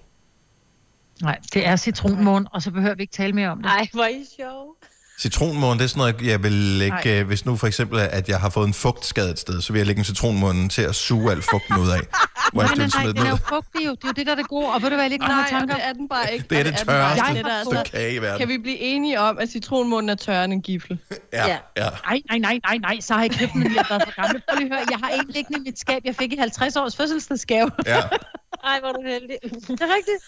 Nej, 1.23 1.39
det 1.55 1.67
er 1.67 1.77
citronmåne, 1.77 2.47
og 2.53 2.63
så 2.63 2.71
behøver 2.71 2.95
vi 2.95 3.03
ikke 3.03 3.15
tale 3.15 3.33
mere 3.33 3.49
om 3.49 3.63
det. 3.63 3.67
Ej, 3.67 3.87
hvor 3.93 4.05
er 4.05 4.09
I 4.09 4.25
sjov. 4.37 4.77
Citronmåne, 5.21 5.79
det 5.79 5.85
er 5.85 5.89
sådan 5.89 5.99
noget, 5.99 6.31
jeg 6.31 6.43
vil 6.43 6.53
lægge, 6.53 6.97
Nej. 7.05 7.21
øh, 7.21 7.27
hvis 7.27 7.45
nu 7.45 7.57
for 7.57 7.67
eksempel, 7.67 7.99
at 7.99 8.29
jeg 8.29 8.41
har 8.41 8.51
fået 8.51 8.67
en 8.67 8.75
fugtskade 8.75 9.31
et 9.31 9.39
sted, 9.39 9.61
så 9.61 9.73
vil 9.73 9.79
jeg 9.81 9.87
lægge 9.87 9.99
en 9.99 10.05
citronmåne 10.05 10.69
til 10.69 10.83
at 10.83 10.95
suge 10.95 11.31
al 11.31 11.43
fugten 11.43 11.77
ud 11.77 11.89
af. 11.89 12.01
Hvor 12.53 12.63
Nej, 12.63 12.71
jeg 12.71 12.79
nej, 12.79 13.05
nej, 13.05 13.13
den 13.13 13.27
er 13.27 13.31
jo 13.31 13.39
jo. 13.87 13.91
Det 13.95 14.05
er 14.05 14.09
jo 14.09 14.13
det, 14.13 14.27
der 14.27 14.33
er 14.33 14.37
det 14.37 14.49
gode. 14.49 14.67
Og 14.67 14.83
ved 14.83 14.91
du 14.91 14.95
hvad, 14.97 15.05
jeg 15.05 15.11
lige 15.11 15.19
kommer 15.19 15.35
Nej, 15.37 15.47
i 15.47 15.51
tanker? 15.51 15.75
det 15.75 15.85
er 15.85 15.93
den 15.93 16.09
bare 16.09 16.33
ikke. 16.35 16.47
Det 16.51 16.59
er 16.59 16.63
det 16.63 16.77
tørreste. 16.77 17.25
Det 17.35 17.47
er 17.47 17.63
stykke 17.65 17.79
altså- 17.79 17.93
kage 17.93 18.15
i 18.15 18.19
verden. 18.23 18.39
Kan 18.39 18.49
vi 18.49 18.59
blive 18.59 18.79
enige 18.79 19.21
om, 19.21 19.39
at 19.39 19.49
citronmunden 19.49 20.09
er 20.11 20.15
tørre 20.15 20.45
end 20.45 20.53
en 20.53 20.63
gifle? 20.63 20.99
Ja, 21.33 21.47
Ja. 21.47 21.59
ja. 21.77 21.89
Nej, 22.07 22.21
nej, 22.31 22.39
nej, 22.39 22.59
nej, 22.65 22.79
nej, 22.79 23.01
så 23.01 23.15
har 23.15 23.21
jeg 23.21 23.31
købt 23.31 23.53
den, 23.53 23.63
jeg 23.75 23.83
har 23.83 23.89
været 23.99 24.03
for 24.15 24.23
gammel. 24.23 24.43
Prøv 24.49 24.59
lige 24.59 24.69
høre, 24.69 24.83
jeg 24.91 24.99
har 24.99 25.09
en 25.11 25.27
liggende 25.29 25.59
i 25.59 25.63
mit 25.63 25.79
skab, 25.79 26.03
jeg 26.05 26.15
fik 26.17 26.33
i 26.33 26.37
50 26.37 26.77
års 26.77 26.97
fødselsdagsgave. 26.97 27.71
ja. 27.87 28.01
Ej, 28.65 28.81
hvor 28.81 28.89
er 28.89 28.93
du 28.93 29.03
heldig. 29.07 29.37
det 29.43 29.81
er 29.81 29.95
rigtigt. 29.97 30.23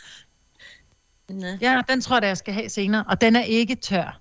Nå. 1.28 1.46
Ja, 1.60 1.82
den 1.88 2.00
tror 2.00 2.16
jeg, 2.16 2.28
jeg 2.28 2.36
skal 2.36 2.54
have 2.54 2.68
senere. 2.68 3.04
Og 3.08 3.20
den 3.20 3.36
er 3.36 3.42
ikke 3.42 3.74
tør. 3.74 4.20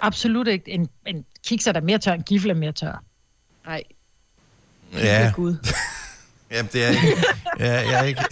Absolut 0.00 0.48
ikke. 0.48 0.70
En, 0.70 0.88
en 1.06 1.24
kiks 1.46 1.66
er 1.66 1.72
der 1.72 1.80
mere 1.80 1.98
tør, 1.98 2.12
en 2.12 2.22
gifle 2.22 2.50
er 2.50 2.54
mere 2.54 2.72
tør. 2.72 3.02
Nej, 3.66 3.82
Ja, 4.94 5.32
gud. 5.36 5.56
ja 6.52 6.62
det 6.72 6.84
er 6.84 6.88
ikke, 6.88 7.24
ja, 7.60 7.72
jeg, 7.90 8.00
er 8.00 8.04
ikke, 8.04 8.24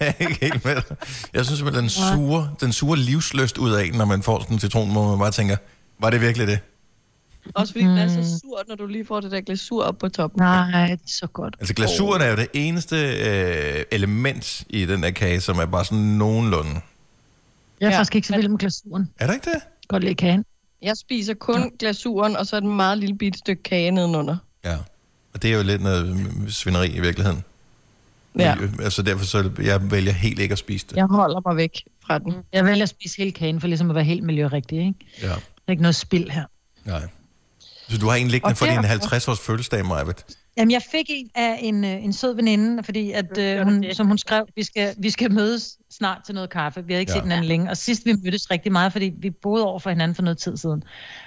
jeg 0.00 0.14
er 0.18 0.24
ikke 0.28 0.38
helt 0.40 0.64
med. 0.64 0.74
dig. 0.74 0.96
Jeg 1.34 1.44
synes 1.44 1.58
simpelthen, 1.58 1.82
den 1.82 1.90
sure, 1.90 2.50
den 2.60 2.72
sure 2.72 2.98
livsløst 2.98 3.58
ud 3.58 3.72
af, 3.72 3.90
når 3.94 4.04
man 4.04 4.22
får 4.22 4.40
sådan 4.40 4.54
en 4.54 4.60
citron, 4.60 4.92
hvor 4.92 5.08
man 5.10 5.18
bare 5.18 5.30
tænker, 5.30 5.56
var 6.00 6.10
det 6.10 6.20
virkelig 6.20 6.46
det? 6.46 6.58
Også 7.54 7.72
fordi 7.72 7.84
mm. 7.84 7.90
den 7.90 7.98
er 7.98 8.08
så 8.08 8.40
surt, 8.40 8.68
når 8.68 8.74
du 8.74 8.86
lige 8.86 9.04
får 9.06 9.20
det 9.20 9.30
der 9.30 9.40
glasur 9.40 9.84
op 9.84 9.98
på 9.98 10.08
toppen. 10.08 10.42
Nej, 10.42 10.86
det 10.86 10.92
er 10.92 10.96
så 11.06 11.26
godt. 11.26 11.56
Altså 11.60 11.74
glasuren 11.74 12.22
er 12.22 12.26
jo 12.26 12.36
det 12.36 12.48
eneste 12.52 12.96
øh, 12.96 13.84
element 13.92 14.64
i 14.70 14.86
den 14.86 15.02
der 15.02 15.10
kage, 15.10 15.40
som 15.40 15.58
er 15.58 15.66
bare 15.66 15.84
sådan 15.84 15.98
nogenlunde. 15.98 16.80
Jeg 17.80 17.86
er 17.86 17.90
Ja, 17.90 17.98
faktisk 17.98 18.14
ikke 18.14 18.28
så 18.28 18.36
vild 18.36 18.48
med 18.48 18.58
glasuren. 18.58 19.08
Er 19.18 19.26
der 19.26 19.34
ikke 19.34 19.50
det? 19.50 19.60
Godt 19.88 20.02
lide 20.04 20.14
kagen. 20.14 20.44
Jeg 20.82 20.96
spiser 20.96 21.34
kun 21.34 21.72
glasuren, 21.78 22.36
og 22.36 22.46
så 22.46 22.56
er 22.56 22.60
det 22.60 22.66
en 22.68 22.76
meget 22.76 22.98
lille 22.98 23.18
bitte 23.18 23.38
stykke 23.38 23.62
kage 23.62 23.90
nedenunder. 23.90 24.36
Ja. 24.64 24.76
Og 25.34 25.42
det 25.42 25.52
er 25.52 25.56
jo 25.56 25.62
lidt 25.62 25.82
noget 25.82 26.16
mm, 26.16 26.50
svineri 26.50 26.88
i 26.88 27.00
virkeligheden. 27.00 27.44
Ja. 28.38 28.54
Altså 28.82 29.02
derfor 29.02 29.24
så 29.24 29.50
jeg 29.62 29.90
vælger 29.90 30.12
helt 30.12 30.38
ikke 30.38 30.52
at 30.52 30.58
spise 30.58 30.86
det. 30.86 30.96
Jeg 30.96 31.06
holder 31.06 31.40
mig 31.46 31.56
væk 31.56 31.82
fra 32.06 32.18
den. 32.18 32.34
Jeg 32.52 32.64
vælger 32.64 32.82
at 32.82 32.88
spise 32.88 33.16
hele 33.16 33.32
kagen, 33.32 33.60
for 33.60 33.66
ligesom 33.68 33.90
at 33.90 33.94
være 33.94 34.04
helt 34.04 34.22
miljørigtig, 34.24 34.78
ikke? 34.78 34.94
Ja. 35.22 35.26
Der 35.28 35.34
er 35.66 35.70
ikke 35.70 35.82
noget 35.82 35.96
spild 35.96 36.30
her. 36.30 36.44
Nej. 36.84 37.02
Så 37.88 37.98
du 37.98 38.08
har 38.08 38.16
en 38.16 38.28
liggende 38.28 38.56
for 38.56 38.66
din 38.66 38.74
derfor- 38.82 39.14
50-års 39.14 39.40
fødselsdag, 39.40 39.86
Majbet. 39.86 40.24
Jamen, 40.56 40.70
jeg 40.72 40.82
fik 40.90 41.06
en 41.08 41.30
af 41.34 41.58
en, 41.62 41.84
øh, 41.84 42.04
en 42.04 42.12
sød 42.12 42.34
veninde, 42.34 42.82
fordi 42.84 43.12
at, 43.12 43.38
øh, 43.38 43.60
hun, 43.64 43.84
som 43.92 44.06
hun 44.06 44.18
skrev, 44.18 44.46
vi 44.56 44.62
skal, 44.62 44.94
vi 44.98 45.10
skal 45.10 45.32
mødes 45.32 45.78
snart 45.90 46.18
til 46.26 46.34
noget 46.34 46.50
kaffe. 46.50 46.84
Vi 46.86 46.92
har 46.92 47.00
ikke 47.00 47.12
Ja. 47.12 47.16
ja. 47.16 47.18
set 47.20 47.22
hinanden 47.24 47.48
længe. 47.48 47.70
Og 47.70 47.76
sidst 47.76 48.06
vi 48.06 48.12
mødtes 48.24 48.50
rigtig 48.50 48.72
meget, 48.72 48.92
fordi 48.92 49.12
vi 49.18 49.30
boede 49.30 49.64
over 49.64 49.78
for 49.78 49.90
hinanden 49.90 50.14
for 50.14 50.22
noget 50.22 50.38
tid 50.38 50.56
siden. 50.56 50.82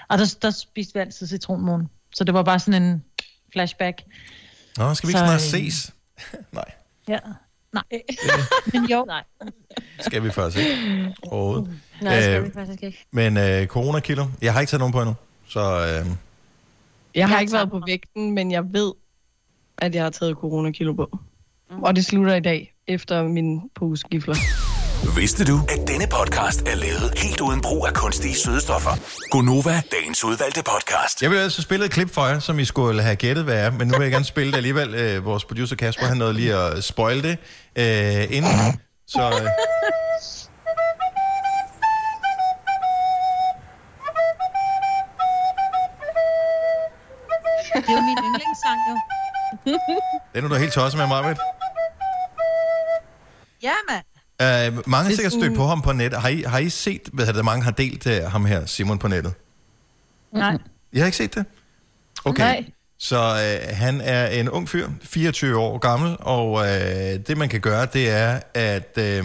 Og 0.10 0.18
der, 0.18 0.36
der 0.42 0.50
spiste 0.50 0.94
vi 0.94 1.00
altid 1.00 1.28
citronmåne. 1.28 1.88
Så 2.16 2.24
det 2.24 2.34
var 2.34 2.44
bare 2.44 2.60
sådan 2.60 2.84
en 2.84 3.04
flashback. 3.54 4.02
Nå, 4.78 4.94
skal 4.94 5.08
vi 5.08 5.12
ikke 5.12 5.20
Så, 5.20 5.26
snart 5.26 5.36
øh, 5.36 5.40
ses? 5.72 5.94
Nej, 6.54 6.72
Ja. 7.08 7.18
Nej. 7.74 7.84
Men 8.74 8.86
jo. 8.86 9.06
Nej. 9.06 9.24
skal 10.00 10.24
vi 10.24 10.30
faktisk 10.32 10.58
ikke. 10.58 11.16
Overhovedet. 11.24 11.80
Nej, 12.02 12.16
det 12.16 12.24
skal 12.24 12.38
Øh, 12.40 12.46
vi 12.46 12.52
faktisk 12.54 12.84
ikke. 12.84 13.06
Men 13.12 13.38
øh, 13.38 13.68
coronakilo, 13.68 14.26
jeg 14.42 14.54
har 14.54 14.60
ikke 14.60 14.70
taget 14.72 14.80
nogen 14.80 14.94
på 14.94 15.00
endnu. 15.02 15.16
Så 15.48 15.60
øh, 15.60 16.12
Jeg 17.16 17.30
har 17.30 17.40
ikke 17.40 17.54
været 17.54 17.70
på 17.70 17.82
vægten, 17.88 18.32
men 18.32 18.52
jeg 18.52 18.74
ved, 18.74 18.94
at 19.78 19.96
jeg 19.96 20.04
har 20.04 20.10
taget 20.10 20.36
coronakilo 20.38 20.94
på. 20.94 21.20
Og 21.84 21.96
det 21.96 22.06
slutter 22.06 22.36
i 22.36 22.40
dag, 22.40 22.74
efter 22.88 23.24
min 23.24 23.70
pose 23.76 24.08
gifler. 24.12 24.36
Vidste 25.06 25.46
du, 25.46 25.60
at 25.70 25.88
denne 25.88 26.08
podcast 26.08 26.62
er 26.62 26.76
lavet 26.76 27.14
helt 27.18 27.42
uden 27.42 27.62
brug 27.62 27.88
af 27.88 27.94
kunstige 27.94 28.36
sødestoffer? 28.36 28.92
Gonova, 29.32 29.82
dagens 29.92 30.24
udvalgte 30.24 30.64
podcast. 30.64 31.22
jeg 31.22 31.32
vil 31.32 31.38
altså 31.38 31.62
spille 31.62 31.86
et 31.86 31.92
klip 31.92 32.14
for 32.14 32.26
jer, 32.28 32.40
som 32.40 32.60
I 32.60 32.66
skulle 32.66 33.02
have 33.04 33.16
gættet, 33.16 33.44
hvad 33.44 33.66
er. 33.66 33.72
Men 33.72 33.88
nu 33.88 33.98
vil 33.98 34.04
jeg 34.04 34.12
gerne 34.12 34.26
spille 34.26 34.52
det 34.52 34.58
alligevel. 34.58 34.96
Øh, 34.96 35.26
vores 35.26 35.46
producer 35.46 35.76
Kasper, 35.76 36.06
han 36.06 36.18
nåede 36.18 36.34
lige 36.34 36.56
at 36.56 36.84
spoil 36.84 37.24
det 37.24 37.38
øh, 37.76 38.38
inden. 38.38 38.82
Så 39.08 39.22
øh, 39.22 39.48
Det 47.74 47.90
er 47.90 47.94
jo 47.94 48.02
min 48.02 48.18
yndlingssang, 48.28 48.80
jo. 48.90 48.96
den 50.36 50.46
er 50.46 50.50
du 50.50 50.56
helt 50.56 50.74
tosset 50.74 50.98
med, 51.00 51.08
Marvitt. 51.08 51.40
Ja, 53.64 53.74
mand. 53.90 54.04
Uh, 54.42 54.90
mange 54.90 55.04
har 55.04 55.12
er 55.12 55.16
sikkert 55.16 55.34
stødt 55.34 55.56
på 55.56 55.66
ham 55.66 55.82
på 55.82 55.92
nettet. 55.92 56.22
Har 56.22 56.30
I, 56.30 56.42
har 56.42 56.60
I 56.60 56.70
set, 56.70 57.10
hvad 57.14 57.34
det, 57.34 57.46
mange 57.46 57.64
har 57.64 57.72
delt 57.72 58.08
uh, 58.08 58.32
ham 58.32 58.46
her, 58.46 58.66
Simon, 58.66 59.00
på 59.00 59.08
nettet? 59.08 59.34
Nej. 60.34 60.58
I 60.92 61.00
har 61.00 61.06
ikke 61.06 61.18
set 61.18 61.36
det? 61.36 61.46
Okay. 62.26 62.44
Nej. 62.44 62.66
Så 63.02 63.18
øh, 63.18 63.78
han 63.78 64.02
er 64.02 64.28
en 64.28 64.50
ung 64.50 64.70
fyr, 64.70 64.90
24 65.02 65.58
år 65.58 65.78
gammel, 65.78 66.16
og 66.20 66.68
øh, 66.68 67.20
det 67.28 67.38
man 67.38 67.50
kan 67.50 67.62
gøre, 67.62 67.86
det 67.86 68.10
er, 68.10 68.40
at 68.54 68.98
øh, 68.98 69.24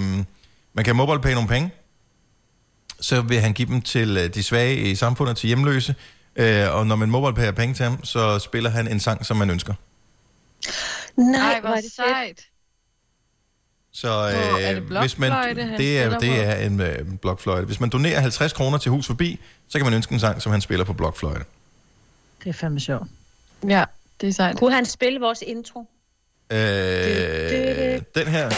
man 0.74 0.84
kan 0.84 0.96
mobilepay 0.96 1.32
nogle 1.32 1.48
penge. 1.48 1.70
Så 3.00 3.22
vil 3.22 3.40
han 3.40 3.52
give 3.52 3.68
dem 3.68 3.82
til 3.82 4.16
øh, 4.16 4.34
de 4.34 4.42
svage 4.42 4.76
i 4.76 4.94
samfundet, 4.94 5.36
til 5.36 5.46
hjemløse. 5.46 5.94
Øh, 6.36 6.74
og 6.74 6.86
når 6.86 6.96
man 6.96 7.10
mobilepayer 7.10 7.52
penge 7.52 7.74
til 7.74 7.84
ham, 7.84 8.04
så 8.04 8.38
spiller 8.38 8.70
han 8.70 8.88
en 8.88 9.00
sang, 9.00 9.26
som 9.26 9.36
man 9.36 9.50
ønsker. 9.50 9.74
Nej, 11.16 11.52
Ej, 11.52 11.60
hvor 11.60 11.80
sejt. 11.96 12.40
Så 13.97 14.09
Hvor 14.09 14.59
er 14.59 14.70
øh, 14.70 14.76
det 14.90 15.01
hvis 15.01 15.18
man, 15.18 15.30
det 15.78 15.99
er, 16.03 16.18
det 16.18 16.44
er 16.47 16.55
en 16.55 16.80
øh, 16.80 17.18
blokfløjte. 17.18 17.66
Hvis 17.66 17.80
man 17.80 17.90
donerer 17.90 18.20
50 18.20 18.53
kroner 18.53 18.78
til 18.78 18.90
hus 18.90 19.07
forbi, 19.07 19.40
så 19.68 19.78
kan 19.78 19.84
man 19.86 19.94
ønske 19.94 20.12
en 20.12 20.20
sang, 20.20 20.42
som 20.42 20.53
han 20.53 20.61
spiller 20.61 20.84
på 20.84 20.92
blokfløjte. 20.92 21.44
Det 22.44 22.49
er 22.49 22.53
fandme 22.53 22.80
sjovt. 22.80 23.09
Ja, 23.68 23.84
det 24.20 24.28
er 24.28 24.32
sejt. 24.32 24.59
Kunne 24.59 24.74
han 24.74 24.84
spille 24.86 25.20
vores 25.20 25.42
intro? 25.47 25.80
Øh, 26.53 26.57
den 28.14 28.26
her, 28.26 28.51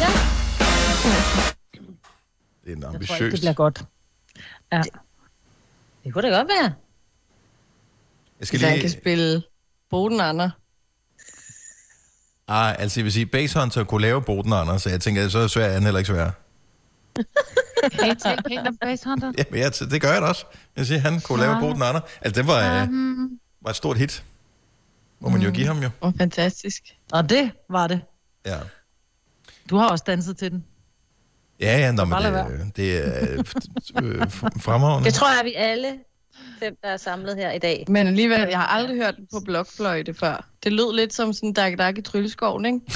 Ja. 0.00 0.10
det 2.64 2.72
er 2.72 2.76
en 2.76 2.82
Jeg 2.82 2.82
tror 2.82 2.88
ambitiøs. 2.94 3.32
det 3.32 3.40
bliver 3.40 3.52
godt. 3.52 3.82
Ja. 4.72 4.82
Det 6.04 6.12
kunne 6.12 6.30
da 6.30 6.36
godt 6.36 6.48
være. 6.48 6.72
Jeg 8.40 8.46
skal 8.46 8.58
Hvis 8.58 8.68
han 8.68 8.78
kan 8.78 8.88
lige... 8.88 9.00
spille 9.00 9.42
Boden 9.90 10.20
Andre. 10.20 10.50
Ah, 12.48 12.74
altså 12.78 13.00
jeg 13.00 13.04
vil 13.04 13.12
sige, 13.12 13.26
Base 13.26 13.60
Hunter 13.60 13.84
kunne 13.84 14.02
lave 14.02 14.22
Boden 14.22 14.52
Anders, 14.52 14.82
så 14.82 14.90
jeg 14.90 15.00
tænker, 15.00 15.28
så 15.28 15.38
er 15.38 15.46
svært 15.46 15.72
han 15.72 15.82
heller 15.82 15.98
ikke 15.98 16.08
svær. 16.08 16.30
Kan 17.92 18.10
I 18.10 18.14
tale 18.14 18.42
pænt 18.48 18.68
om 18.68 18.76
Base 18.76 19.08
Hunter? 19.08 19.32
Ja, 19.38 19.44
jeg, 19.58 19.72
det 19.90 20.00
gør 20.02 20.12
jeg 20.12 20.22
da 20.22 20.26
også. 20.26 20.44
Jeg 20.76 20.86
siger, 20.86 21.00
han 21.00 21.20
kunne 21.20 21.40
lave 21.40 21.52
Ja. 21.54 21.60
Boden 21.60 21.82
Anders. 21.82 22.02
Altså 22.22 22.40
det 22.42 22.48
var, 22.48 22.82
øh, 22.82 22.88
var 23.60 23.70
et 23.70 23.76
stort 23.76 23.98
hit. 23.98 24.24
Må 25.20 25.28
man 25.28 25.40
jo 25.42 25.50
give 25.50 25.66
ham 25.66 25.78
jo. 25.82 25.90
Åh, 26.02 26.12
fantastisk. 26.18 26.82
og 27.12 27.30
det 27.30 27.50
var 27.70 27.86
det. 27.86 28.00
Ja. 28.46 28.58
Du 29.70 29.76
har 29.76 29.88
også 29.88 30.04
danset 30.06 30.36
til 30.36 30.50
den. 30.50 30.64
Ja, 31.60 31.78
ja, 31.78 31.92
nå, 31.92 32.04
men 32.04 32.22
lad 32.22 32.32
det, 32.32 32.76
det 32.76 32.96
er 32.98 33.32
øh, 34.02 34.20
f- 34.20 34.60
fremragende. 34.60 35.04
Det 35.06 35.14
tror 35.14 35.28
jeg, 35.36 35.44
vi 35.44 35.54
alle 35.54 35.88
fem, 36.58 36.76
der 36.82 36.88
er 36.88 36.96
samlet 36.96 37.36
her 37.36 37.50
i 37.50 37.58
dag. 37.58 37.84
Men 37.88 38.06
alligevel, 38.06 38.40
jeg 38.40 38.58
har 38.58 38.66
aldrig 38.66 38.96
hørt 38.96 39.16
den 39.16 39.28
på 39.32 39.40
blokfløjte 39.44 40.14
før. 40.14 40.46
Det 40.64 40.72
lød 40.72 40.94
lidt 40.94 41.14
som 41.14 41.32
sådan 41.32 41.52
Dak 41.52 41.78
Dak 41.78 41.98
i 41.98 42.02
Trylleskoven, 42.02 42.64
ikke? 42.64 42.80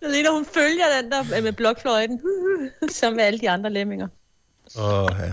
Det 0.00 0.10
ligner, 0.10 0.30
hun 0.30 0.44
følger 0.44 0.84
den 1.02 1.12
der 1.12 1.40
med 1.42 1.52
blokfløjten, 1.52 2.20
som 3.00 3.12
med 3.12 3.24
alle 3.24 3.38
de 3.38 3.50
andre 3.50 3.70
lemminger. 3.70 4.08
Åh, 4.78 5.10
ja. 5.18 5.32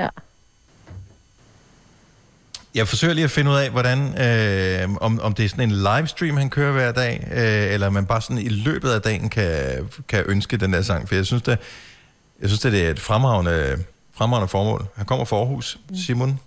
Ja. 0.00 0.08
Jeg 2.74 2.88
forsøger 2.88 3.14
lige 3.14 3.24
at 3.24 3.30
finde 3.30 3.50
ud 3.50 3.56
af, 3.56 3.70
hvordan, 3.70 4.22
øh, 4.22 4.96
om, 5.00 5.20
om 5.20 5.34
det 5.34 5.44
er 5.44 5.48
sådan 5.48 5.70
en 5.70 5.76
livestream, 5.76 6.36
han 6.36 6.50
kører 6.50 6.72
hver 6.72 6.92
dag, 6.92 7.28
øh, 7.32 7.74
eller 7.74 7.90
man 7.90 8.06
bare 8.06 8.22
sådan 8.22 8.38
i 8.38 8.48
løbet 8.48 8.90
af 8.90 9.02
dagen 9.02 9.28
kan, 9.28 9.88
kan 10.08 10.24
ønske 10.26 10.56
den 10.56 10.72
der 10.72 10.82
sang. 10.82 11.08
For 11.08 11.14
jeg 11.14 11.26
synes, 11.26 11.42
det, 11.42 11.58
jeg 12.40 12.48
synes, 12.48 12.60
det 12.60 12.86
er 12.86 12.90
et 12.90 13.00
fremragende, 13.00 13.84
fremragende 14.14 14.48
formål. 14.48 14.86
Han 14.96 15.06
kommer 15.06 15.24
fra 15.24 15.36
Aarhus, 15.36 15.78
Simon. 16.06 16.40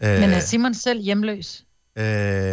Øh, 0.00 0.20
Men 0.20 0.30
er 0.30 0.40
Simon 0.40 0.74
selv 0.74 1.00
hjemløs? 1.00 1.64
øh, 1.96 2.04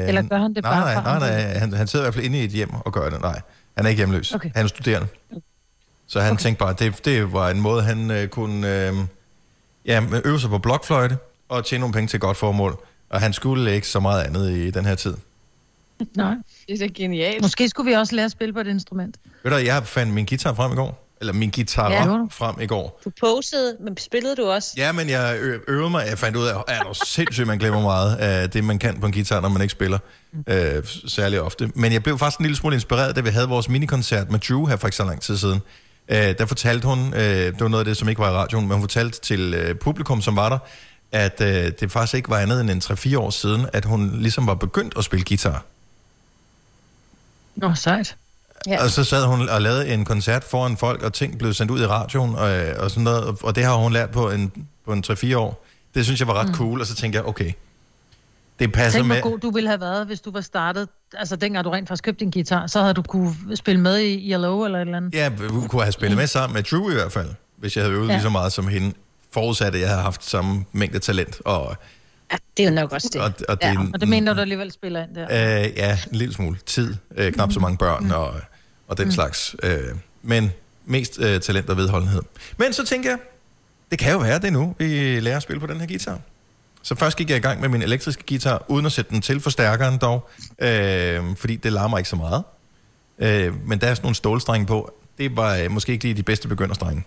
eller 0.08 0.22
gør 0.22 0.38
han 0.38 0.54
det 0.54 0.64
nej, 0.64 0.74
bare 0.74 1.04
nej, 1.04 1.20
nej, 1.20 1.44
nej, 1.44 1.58
han, 1.58 1.74
han 1.74 1.88
sidder 1.88 2.06
i 2.06 2.06
hvert 2.06 2.14
fald 2.14 2.26
inde 2.26 2.40
i 2.40 2.44
et 2.44 2.52
hjem 2.52 2.74
og 2.74 2.94
gør 2.94 3.10
det. 3.10 3.22
Nej, 3.22 3.42
han 3.78 3.86
er 3.86 3.90
ikke 3.90 4.00
hjemløs. 4.00 4.34
Okay. 4.34 4.52
Han 4.56 4.64
er 4.64 4.68
studerende. 4.68 5.08
Så 6.08 6.22
han 6.22 6.32
okay. 6.32 6.42
tænkte 6.42 6.60
bare, 6.60 6.76
det, 6.80 7.06
det 7.06 7.34
var 7.34 7.50
en 7.50 7.62
måde, 7.62 7.84
han 7.84 8.12
øh, 8.12 8.28
kunne 8.28 8.88
øh, 8.88 8.94
ja, 9.86 10.04
øve 10.26 10.40
sig 10.40 10.50
på 10.50 10.58
blokfløjte 10.58 11.18
og 11.50 11.66
tjene 11.66 11.80
nogle 11.80 11.94
penge 11.94 12.08
til 12.08 12.18
et 12.18 12.22
godt 12.22 12.38
formål. 12.38 12.84
Og 13.10 13.22
han 13.22 13.34
skulle 13.34 13.76
ikke 13.76 13.88
så 13.88 14.00
meget 14.00 14.24
andet 14.24 14.52
i 14.52 14.72
den 14.72 14.86
her 14.86 14.96
tid. 14.96 15.14
Nej. 16.16 16.34
Det 16.68 16.82
er 16.82 16.90
genialt. 16.96 17.42
Måske 17.42 17.70
skulle 17.70 17.90
vi 17.90 17.96
også 17.96 18.16
lære 18.16 18.26
at 18.26 18.32
spille 18.32 18.54
på 18.54 18.60
et 18.60 18.68
instrument. 18.68 19.18
Ved 19.44 19.52
du, 19.52 19.58
jeg 19.58 19.84
fandt 19.88 20.14
min 20.14 20.26
guitar 20.26 20.54
frem 20.54 20.72
i 20.72 20.76
går. 20.76 21.04
Eller 21.22 21.34
min 21.34 21.50
guitar 21.52 21.92
Ja. 21.92 22.04
frem 22.32 22.62
i 22.62 22.66
går. 22.66 23.02
Du 23.06 23.12
posede, 23.20 23.76
men 23.84 23.98
spillede 23.98 24.36
du 24.36 24.46
også? 24.50 24.74
Ja, 24.78 24.92
men 24.92 25.10
jeg 25.10 25.38
ø- 25.42 25.60
øvede 25.68 25.90
mig. 25.90 26.06
Jeg 26.10 26.18
fandt 26.18 26.38
ud 26.38 26.46
af, 26.48 26.64
at 26.68 26.82
det 26.90 27.08
sindssygt, 27.08 27.48
man 27.48 27.58
glemmer 27.58 27.82
meget 27.82 28.16
af 28.16 28.50
det, 28.50 28.64
man 28.64 28.80
kan 28.80 29.00
på 29.00 29.06
en 29.06 29.12
guitar, 29.12 29.42
når 29.42 29.50
man 29.50 29.62
ikke 29.62 29.72
spiller 29.72 29.98
øh, 30.48 30.84
særlig 31.08 31.42
ofte. 31.42 31.72
Men 31.76 31.94
jeg 31.94 32.04
blev 32.04 32.18
faktisk 32.18 32.40
en 32.40 32.44
lille 32.46 32.56
smule 32.58 32.76
inspireret, 32.76 33.16
da 33.16 33.22
vi 33.22 33.30
havde 33.30 33.48
vores 33.48 33.70
minikoncert 33.70 34.32
med 34.32 34.40
Drew 34.40 34.66
her 34.66 34.76
for 34.76 34.88
ikke 34.88 34.98
så 34.98 35.04
lang 35.04 35.22
tid 35.22 35.38
siden. 35.38 35.62
Øh, 36.10 36.18
der 36.18 36.46
fortalte 36.46 36.88
hun, 36.88 37.14
øh, 37.14 37.22
det 37.22 37.60
var 37.60 37.68
noget 37.68 37.82
af 37.82 37.86
det, 37.86 37.98
som 37.98 38.10
ikke 38.10 38.20
var 38.20 38.30
i 38.30 38.34
radioen, 38.34 38.68
men 38.68 38.72
hun 38.78 38.82
fortalte 38.82 39.22
til 39.22 39.54
øh, 39.54 39.76
publikum, 39.76 40.22
som 40.22 40.36
var 40.36 40.50
der, 40.50 40.58
at 41.12 41.42
øh, 41.42 41.72
det 41.80 41.92
faktisk 41.92 42.14
ikke 42.14 42.30
var 42.30 42.38
andet 42.38 42.62
end 42.62 42.70
en 42.70 42.82
3-4 42.84 43.18
år 43.18 43.30
siden, 43.30 43.66
at 43.74 43.86
hun 43.86 44.12
ligesom 44.20 44.48
var 44.48 44.56
begyndt 44.56 44.94
at 44.98 45.04
spille 45.04 45.26
guitar. 45.26 45.66
Nå, 47.56 47.76
sejt. 47.76 48.16
Ja. 48.68 48.84
Og 48.84 48.90
så 48.90 49.04
sad 49.04 49.26
hun 49.26 49.50
og 49.50 49.62
lavede 49.62 49.88
en 49.88 50.06
koncert 50.06 50.44
foran 50.44 50.78
folk, 50.78 51.04
og 51.04 51.14
ting 51.14 51.38
blev 51.40 51.54
sendt 51.54 51.72
ud 51.72 51.82
i 51.82 51.86
radioen, 51.86 52.36
og, 52.36 52.50
og 52.80 52.90
sådan 52.92 53.04
noget, 53.04 53.36
og- 53.44 53.56
det 53.56 53.64
har 53.64 53.76
hun 53.76 53.94
lært 53.94 54.10
på 54.12 54.30
en, 54.32 54.52
på 54.86 54.94
en 54.94 55.04
3-4 55.08 55.36
år. 55.38 55.66
Det 55.96 56.06
synes 56.06 56.20
jeg 56.20 56.28
var 56.28 56.34
ret 56.34 56.48
mm. 56.48 56.54
cool, 56.56 56.82
og 56.82 56.88
så 56.88 56.96
tænkte 56.96 57.18
jeg, 57.18 57.26
okay, 57.26 57.52
det 58.60 58.72
passer 58.72 59.00
Tænk, 59.00 59.08
med... 59.08 59.22
hvor 59.22 59.30
god 59.30 59.40
du 59.40 59.52
ville 59.52 59.70
have 59.70 59.82
været, 59.82 60.06
hvis 60.06 60.22
du 60.22 60.32
var 60.32 60.42
startet, 60.42 60.90
altså 61.14 61.36
dengang 61.36 61.66
du 61.66 61.70
rent 61.70 61.88
faktisk 61.88 62.04
købte 62.04 62.20
din 62.20 62.32
guitar, 62.32 62.68
så 62.68 62.82
havde 62.82 62.94
du 62.94 63.02
kunne 63.02 63.36
spille 63.56 63.82
med 63.82 64.00
i 64.00 64.32
Yellow 64.32 64.66
eller 64.66 64.78
et 64.78 64.82
eller 64.82 64.98
andet. 64.98 65.14
Ja, 65.14 65.30
hun 65.50 65.68
kunne 65.68 65.82
have 65.82 65.92
spillet 65.92 66.18
med 66.18 66.28
sammen 66.28 66.54
med 66.54 66.64
Drew 66.64 66.90
i 66.90 66.94
hvert 66.94 67.12
fald, 67.12 67.30
hvis 67.58 67.76
jeg 67.76 67.84
havde 67.84 67.96
øvet. 67.96 68.08
Ja. 68.08 68.14
lige 68.14 68.22
så 68.22 68.30
meget 68.30 68.54
som 68.54 68.68
hende. 68.68 68.94
Forudsat, 69.32 69.76
at 69.76 69.82
jeg 69.82 69.90
havde 69.90 70.02
haft 70.02 70.26
samme 70.26 70.66
mængde 70.72 71.00
talent. 71.00 71.42
Og, 71.46 71.76
Ja, 72.32 72.38
det 72.58 72.66
er 72.66 72.70
jo 72.70 72.76
nok 72.76 72.92
også 72.92 73.10
det. 73.14 73.22
og, 73.22 73.32
og 73.50 73.62
det, 73.62 73.68
Ja, 73.68 73.76
og 73.94 74.00
det 74.02 74.10
mener 74.10 74.34
du 74.34 74.42
alligevel 74.42 74.72
spiller 74.72 75.04
ind 75.04 75.16
der. 75.16 75.64
Øh, 75.64 75.78
ja, 75.78 76.00
en 76.12 76.16
lille 76.16 76.34
smule 76.34 76.58
tid. 76.66 76.96
Øh, 77.18 77.34
knap 77.34 77.52
så 77.52 77.60
mange 77.60 77.78
børn 77.78 78.12
og, 78.12 78.34
og 78.88 78.98
den 78.98 79.06
mm. 79.06 79.12
slags. 79.12 79.56
Øh, 79.64 79.80
men 80.22 80.52
mest 80.86 81.20
øh, 81.20 81.42
talent 81.42 81.70
og 81.70 81.78
vedholdenhed. 81.78 82.22
Men 82.58 82.74
så 82.74 82.86
tænker 82.86 83.10
jeg, 83.10 83.20
det 83.92 84.00
kan 84.00 84.12
jo 84.12 84.18
være 84.18 84.40
det 84.40 84.54
nu, 84.54 84.76
vi 84.80 85.20
lærer 85.20 85.38
at 85.38 85.44
spille 85.44 85.60
på 85.60 85.68
den 85.68 85.80
her 85.80 85.88
guitar. 85.88 86.20
Så 86.82 86.96
først 86.96 87.18
gik 87.18 87.30
jeg 87.30 87.38
i 87.38 87.42
gang 87.42 87.62
med 87.62 87.70
min 87.70 87.82
elektriske 87.82 88.24
guitar, 88.28 88.66
uden 88.68 88.86
at 88.86 88.92
sætte 88.92 89.12
den 89.12 89.22
til 89.22 89.40
forstærkeren 89.40 89.98
dog, 89.98 90.30
øh, 90.60 91.22
fordi 91.36 91.56
det 91.56 91.74
larmer 91.74 91.98
ikke 91.98 92.10
så 92.10 92.16
meget. 92.16 92.44
Øh, 93.20 93.68
men 93.68 93.80
der 93.82 93.88
er 93.88 93.94
sådan 93.94 94.04
nogle 94.06 94.16
stålstrenge 94.16 94.66
på. 94.68 94.94
Det 95.18 95.36
var 95.36 95.56
øh, 95.56 95.72
måske 95.72 95.92
ikke 95.92 96.04
lige 96.04 96.14
de 96.14 96.24
bedste 96.24 96.48
begynderstrenge. 96.48 97.04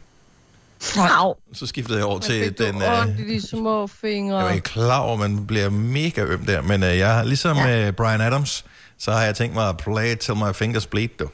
Wow. 0.96 1.34
Så 1.52 1.66
skiftede 1.66 1.98
jeg 1.98 2.06
over 2.06 2.18
til 2.18 2.58
den... 2.58 2.74
ondt 2.82 3.20
i 3.20 3.34
de 3.34 3.48
små 3.48 3.86
fingre? 3.86 4.36
Jeg 4.36 4.44
var 4.46 4.52
ikke 4.52 4.64
klar 4.64 4.98
over, 5.00 5.16
man 5.16 5.46
bliver 5.46 5.70
mega 5.70 6.22
øm 6.24 6.46
der, 6.46 6.62
men 6.62 6.82
øh, 6.82 6.98
jeg 6.98 7.14
har 7.14 7.24
ligesom 7.24 7.56
ja. 7.56 7.86
øh, 7.86 7.92
Brian 7.92 8.20
Adams, 8.20 8.64
så 8.98 9.12
har 9.12 9.22
jeg 9.22 9.36
tænkt 9.36 9.54
mig 9.54 9.68
at 9.68 9.76
play 9.76 10.12
it 10.12 10.18
till 10.18 10.34
my 10.36 10.52
fingers 10.54 10.86
bleed, 10.86 11.08
du. 11.18 11.28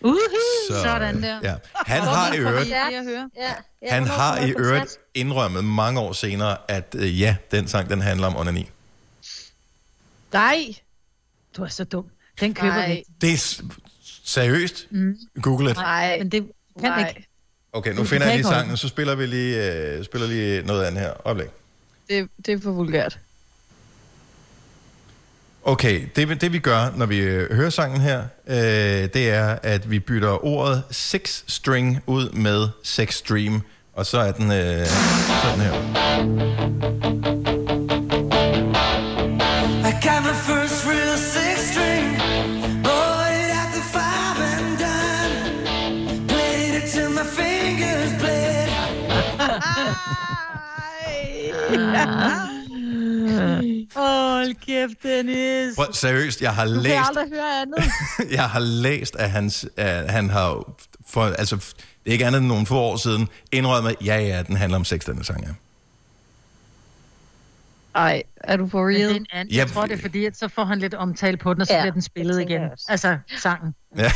Uhuh, 0.00 0.16
Så, 0.70 0.82
sådan 0.82 1.22
der. 1.22 1.40
Ja. 1.42 1.54
Han 1.74 2.02
har 2.02 2.32
i 2.34 2.38
øvrigt, 2.38 2.72
er. 2.72 2.88
Ja, 3.82 3.90
han 3.90 4.06
har 4.06 4.38
i 4.38 4.50
øvrigt 4.50 4.98
indrømmet 5.14 5.64
mange 5.64 6.00
år 6.00 6.12
senere, 6.12 6.56
at 6.68 6.94
øh, 6.98 7.20
ja, 7.20 7.36
den 7.50 7.68
sang, 7.68 7.90
den 7.90 8.00
handler 8.00 8.26
om 8.26 8.36
onani. 8.36 8.70
Nej. 10.32 10.74
Du 11.56 11.62
er 11.62 11.68
så 11.68 11.84
dum. 11.84 12.04
Den 12.40 12.54
køber 12.54 12.74
Nej. 12.74 12.88
vi. 12.88 13.02
Det 13.20 13.32
er 13.32 13.62
seriøst. 14.24 14.86
Mm. 14.90 15.16
Google 15.42 15.70
it. 15.70 15.76
Nej. 15.76 16.18
Men 16.18 16.28
det 16.32 16.46
kan 16.80 16.90
Nej. 16.90 17.08
ikke. 17.08 17.28
Okay, 17.72 17.94
nu 17.94 18.04
finder 18.04 18.26
jeg 18.26 18.36
lige 18.36 18.46
sangen, 18.48 18.76
så 18.76 18.88
spiller 18.88 19.14
vi 19.14 19.26
lige, 19.26 19.72
øh, 19.72 20.04
spiller 20.04 20.28
lige 20.28 20.62
noget 20.62 20.84
andet 20.84 21.00
her. 21.02 21.12
Øjeblik. 21.24 21.48
Det, 22.08 22.28
det 22.46 22.54
er 22.54 22.58
for 22.62 22.70
vulgært. 22.70 23.18
Okay, 25.62 26.02
det, 26.16 26.40
det 26.40 26.52
vi 26.52 26.58
gør, 26.58 26.92
når 26.96 27.06
vi 27.06 27.18
øh, 27.18 27.52
hører 27.56 27.70
sangen 27.70 28.00
her, 28.00 28.22
øh, 28.46 28.56
det 29.14 29.30
er, 29.30 29.58
at 29.62 29.90
vi 29.90 29.98
bytter 29.98 30.44
ordet 30.44 30.82
six 30.90 31.42
string 31.46 32.02
ud 32.06 32.30
med 32.30 32.68
sex 32.82 33.14
stream, 33.14 33.62
og 33.92 34.06
så 34.06 34.18
er 34.18 34.32
den 34.32 34.50
øh, 34.50 34.86
sådan 35.42 35.60
her. 35.60 36.95
Hold 53.96 54.54
kæft, 54.66 55.02
Dennis. 55.02 55.76
Prøv, 55.76 55.86
seriøst, 55.92 56.42
jeg 56.42 56.54
har 56.54 56.64
Du 56.64 56.70
kan 56.72 56.82
læst, 56.82 56.96
aldrig 57.08 57.28
høre 57.28 57.60
andet. 57.60 57.84
jeg 58.38 58.50
har 58.50 58.58
læst, 58.60 59.16
at 59.16 59.30
hans, 59.30 59.66
at 59.76 60.10
han 60.10 60.30
har, 60.30 60.74
for, 61.08 61.24
altså, 61.24 61.56
det 61.56 61.74
er 62.06 62.12
ikke 62.12 62.26
andet 62.26 62.38
end 62.38 62.46
nogle 62.46 62.66
få 62.66 62.76
år 62.78 62.96
siden, 62.96 63.28
indrømmet, 63.52 63.96
ja, 64.04 64.18
ja, 64.20 64.42
den 64.42 64.56
handler 64.56 64.78
om 64.78 64.84
sex, 64.84 65.04
denne 65.06 65.24
sang, 65.24 65.42
ja. 65.44 65.48
Ej, 67.94 68.22
er 68.36 68.56
du 68.56 68.68
for 68.68 68.84
Men 68.86 68.94
det 68.94 69.02
er 69.02 69.06
real? 69.06 69.16
en 69.16 69.26
anden. 69.32 69.54
Jeg 69.54 69.68
tror, 69.68 69.86
det 69.86 69.98
er 69.98 70.02
fordi, 70.02 70.24
at 70.24 70.38
så 70.38 70.48
får 70.48 70.64
han 70.64 70.78
lidt 70.78 70.94
omtale 70.94 71.36
på 71.36 71.54
den, 71.54 71.60
og 71.60 71.66
så 71.66 71.74
Ja, 71.74 71.80
bliver 71.82 71.92
den 71.92 72.02
spillet 72.02 72.40
igen. 72.40 72.62
Altså, 72.88 73.18
sangen. 73.38 73.74
Ja. 73.96 74.12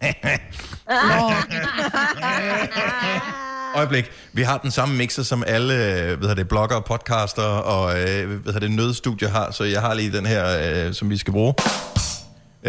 Øjeblik. 3.74 4.10
Vi 4.32 4.42
har 4.42 4.58
den 4.58 4.70
samme 4.70 4.94
mixer, 4.96 5.22
som 5.22 5.44
alle 5.46 5.74
øh, 5.74 6.20
hedder 6.20 6.34
det, 6.34 6.48
blogger, 6.48 6.80
podcaster 6.80 7.42
og 7.42 8.00
øh, 8.00 8.44
hedder 8.44 8.60
det, 8.60 8.70
nødstudier 8.70 9.28
har, 9.28 9.50
så 9.50 9.64
jeg 9.64 9.80
har 9.80 9.94
lige 9.94 10.12
den 10.12 10.26
her, 10.26 10.46
øh, 10.86 10.94
som 10.94 11.10
vi 11.10 11.16
skal 11.16 11.32
bruge. 11.32 11.54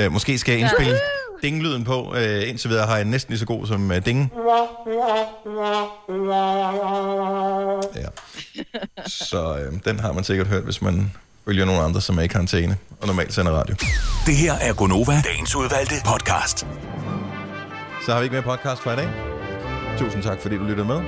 Måske 0.10 0.38
skal 0.38 0.52
jeg 0.52 0.62
indspille 0.62 1.00
dinglyden 1.42 1.84
på. 1.84 2.16
Indtil 2.46 2.70
videre 2.70 2.88
har 2.88 2.96
jeg 2.96 3.06
næsten 3.06 3.32
lige 3.32 3.40
så 3.40 3.46
god 3.46 3.68
som 3.68 3.92
øh, 3.92 4.06
ding. 4.06 4.32
Ja. 7.96 8.08
Så 9.08 9.58
øh, 9.58 9.74
den 9.86 10.00
har 10.00 10.12
man 10.12 10.24
sikkert 10.24 10.48
hørt, 10.48 10.64
hvis 10.64 10.82
man 10.82 11.12
følger 11.46 11.66
nogle 11.66 11.82
andre, 11.82 12.02
som 12.02 12.18
er 12.18 12.22
i 12.22 12.28
karantæne 12.28 12.78
og 13.02 13.08
normalt 13.08 13.34
sender 13.34 13.52
radio. 13.52 13.76
Det 14.26 14.36
her 14.36 14.54
er 14.54 14.74
Gonova, 14.74 15.22
dagens 15.26 15.56
udvalgte 15.56 15.96
podcast. 16.06 16.68
Så 18.06 18.12
har 18.12 18.20
vi 18.20 18.24
ikke 18.24 18.34
mere 18.34 18.58
podcast 18.58 18.82
for 18.82 18.92
i 18.92 18.96
dag. 18.96 19.39
Tusind 20.00 20.24
tak, 20.24 20.40
fordi 20.40 20.58
du 20.58 20.64
lyttede 20.64 20.88
med. 20.88 21.02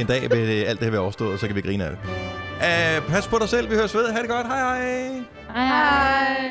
En 0.00 0.06
dag 0.06 0.22
vil 0.30 0.48
det, 0.48 0.64
alt 0.64 0.78
det 0.78 0.84
her 0.84 0.90
være 0.90 1.00
overstået, 1.00 1.32
og 1.32 1.38
så 1.38 1.46
kan 1.46 1.56
vi 1.56 1.60
grine 1.60 1.84
af 1.84 1.90
det. 1.90 1.98
Uh, 2.56 3.12
pas 3.12 3.28
på 3.28 3.38
dig 3.38 3.48
selv, 3.48 3.70
vi 3.70 3.74
høres 3.74 3.94
ved. 3.94 4.12
Ha' 4.12 4.20
det 4.20 4.28
godt. 4.28 4.46
Hej 4.46 4.58
hej. 4.58 5.22
Hej. 5.54 6.50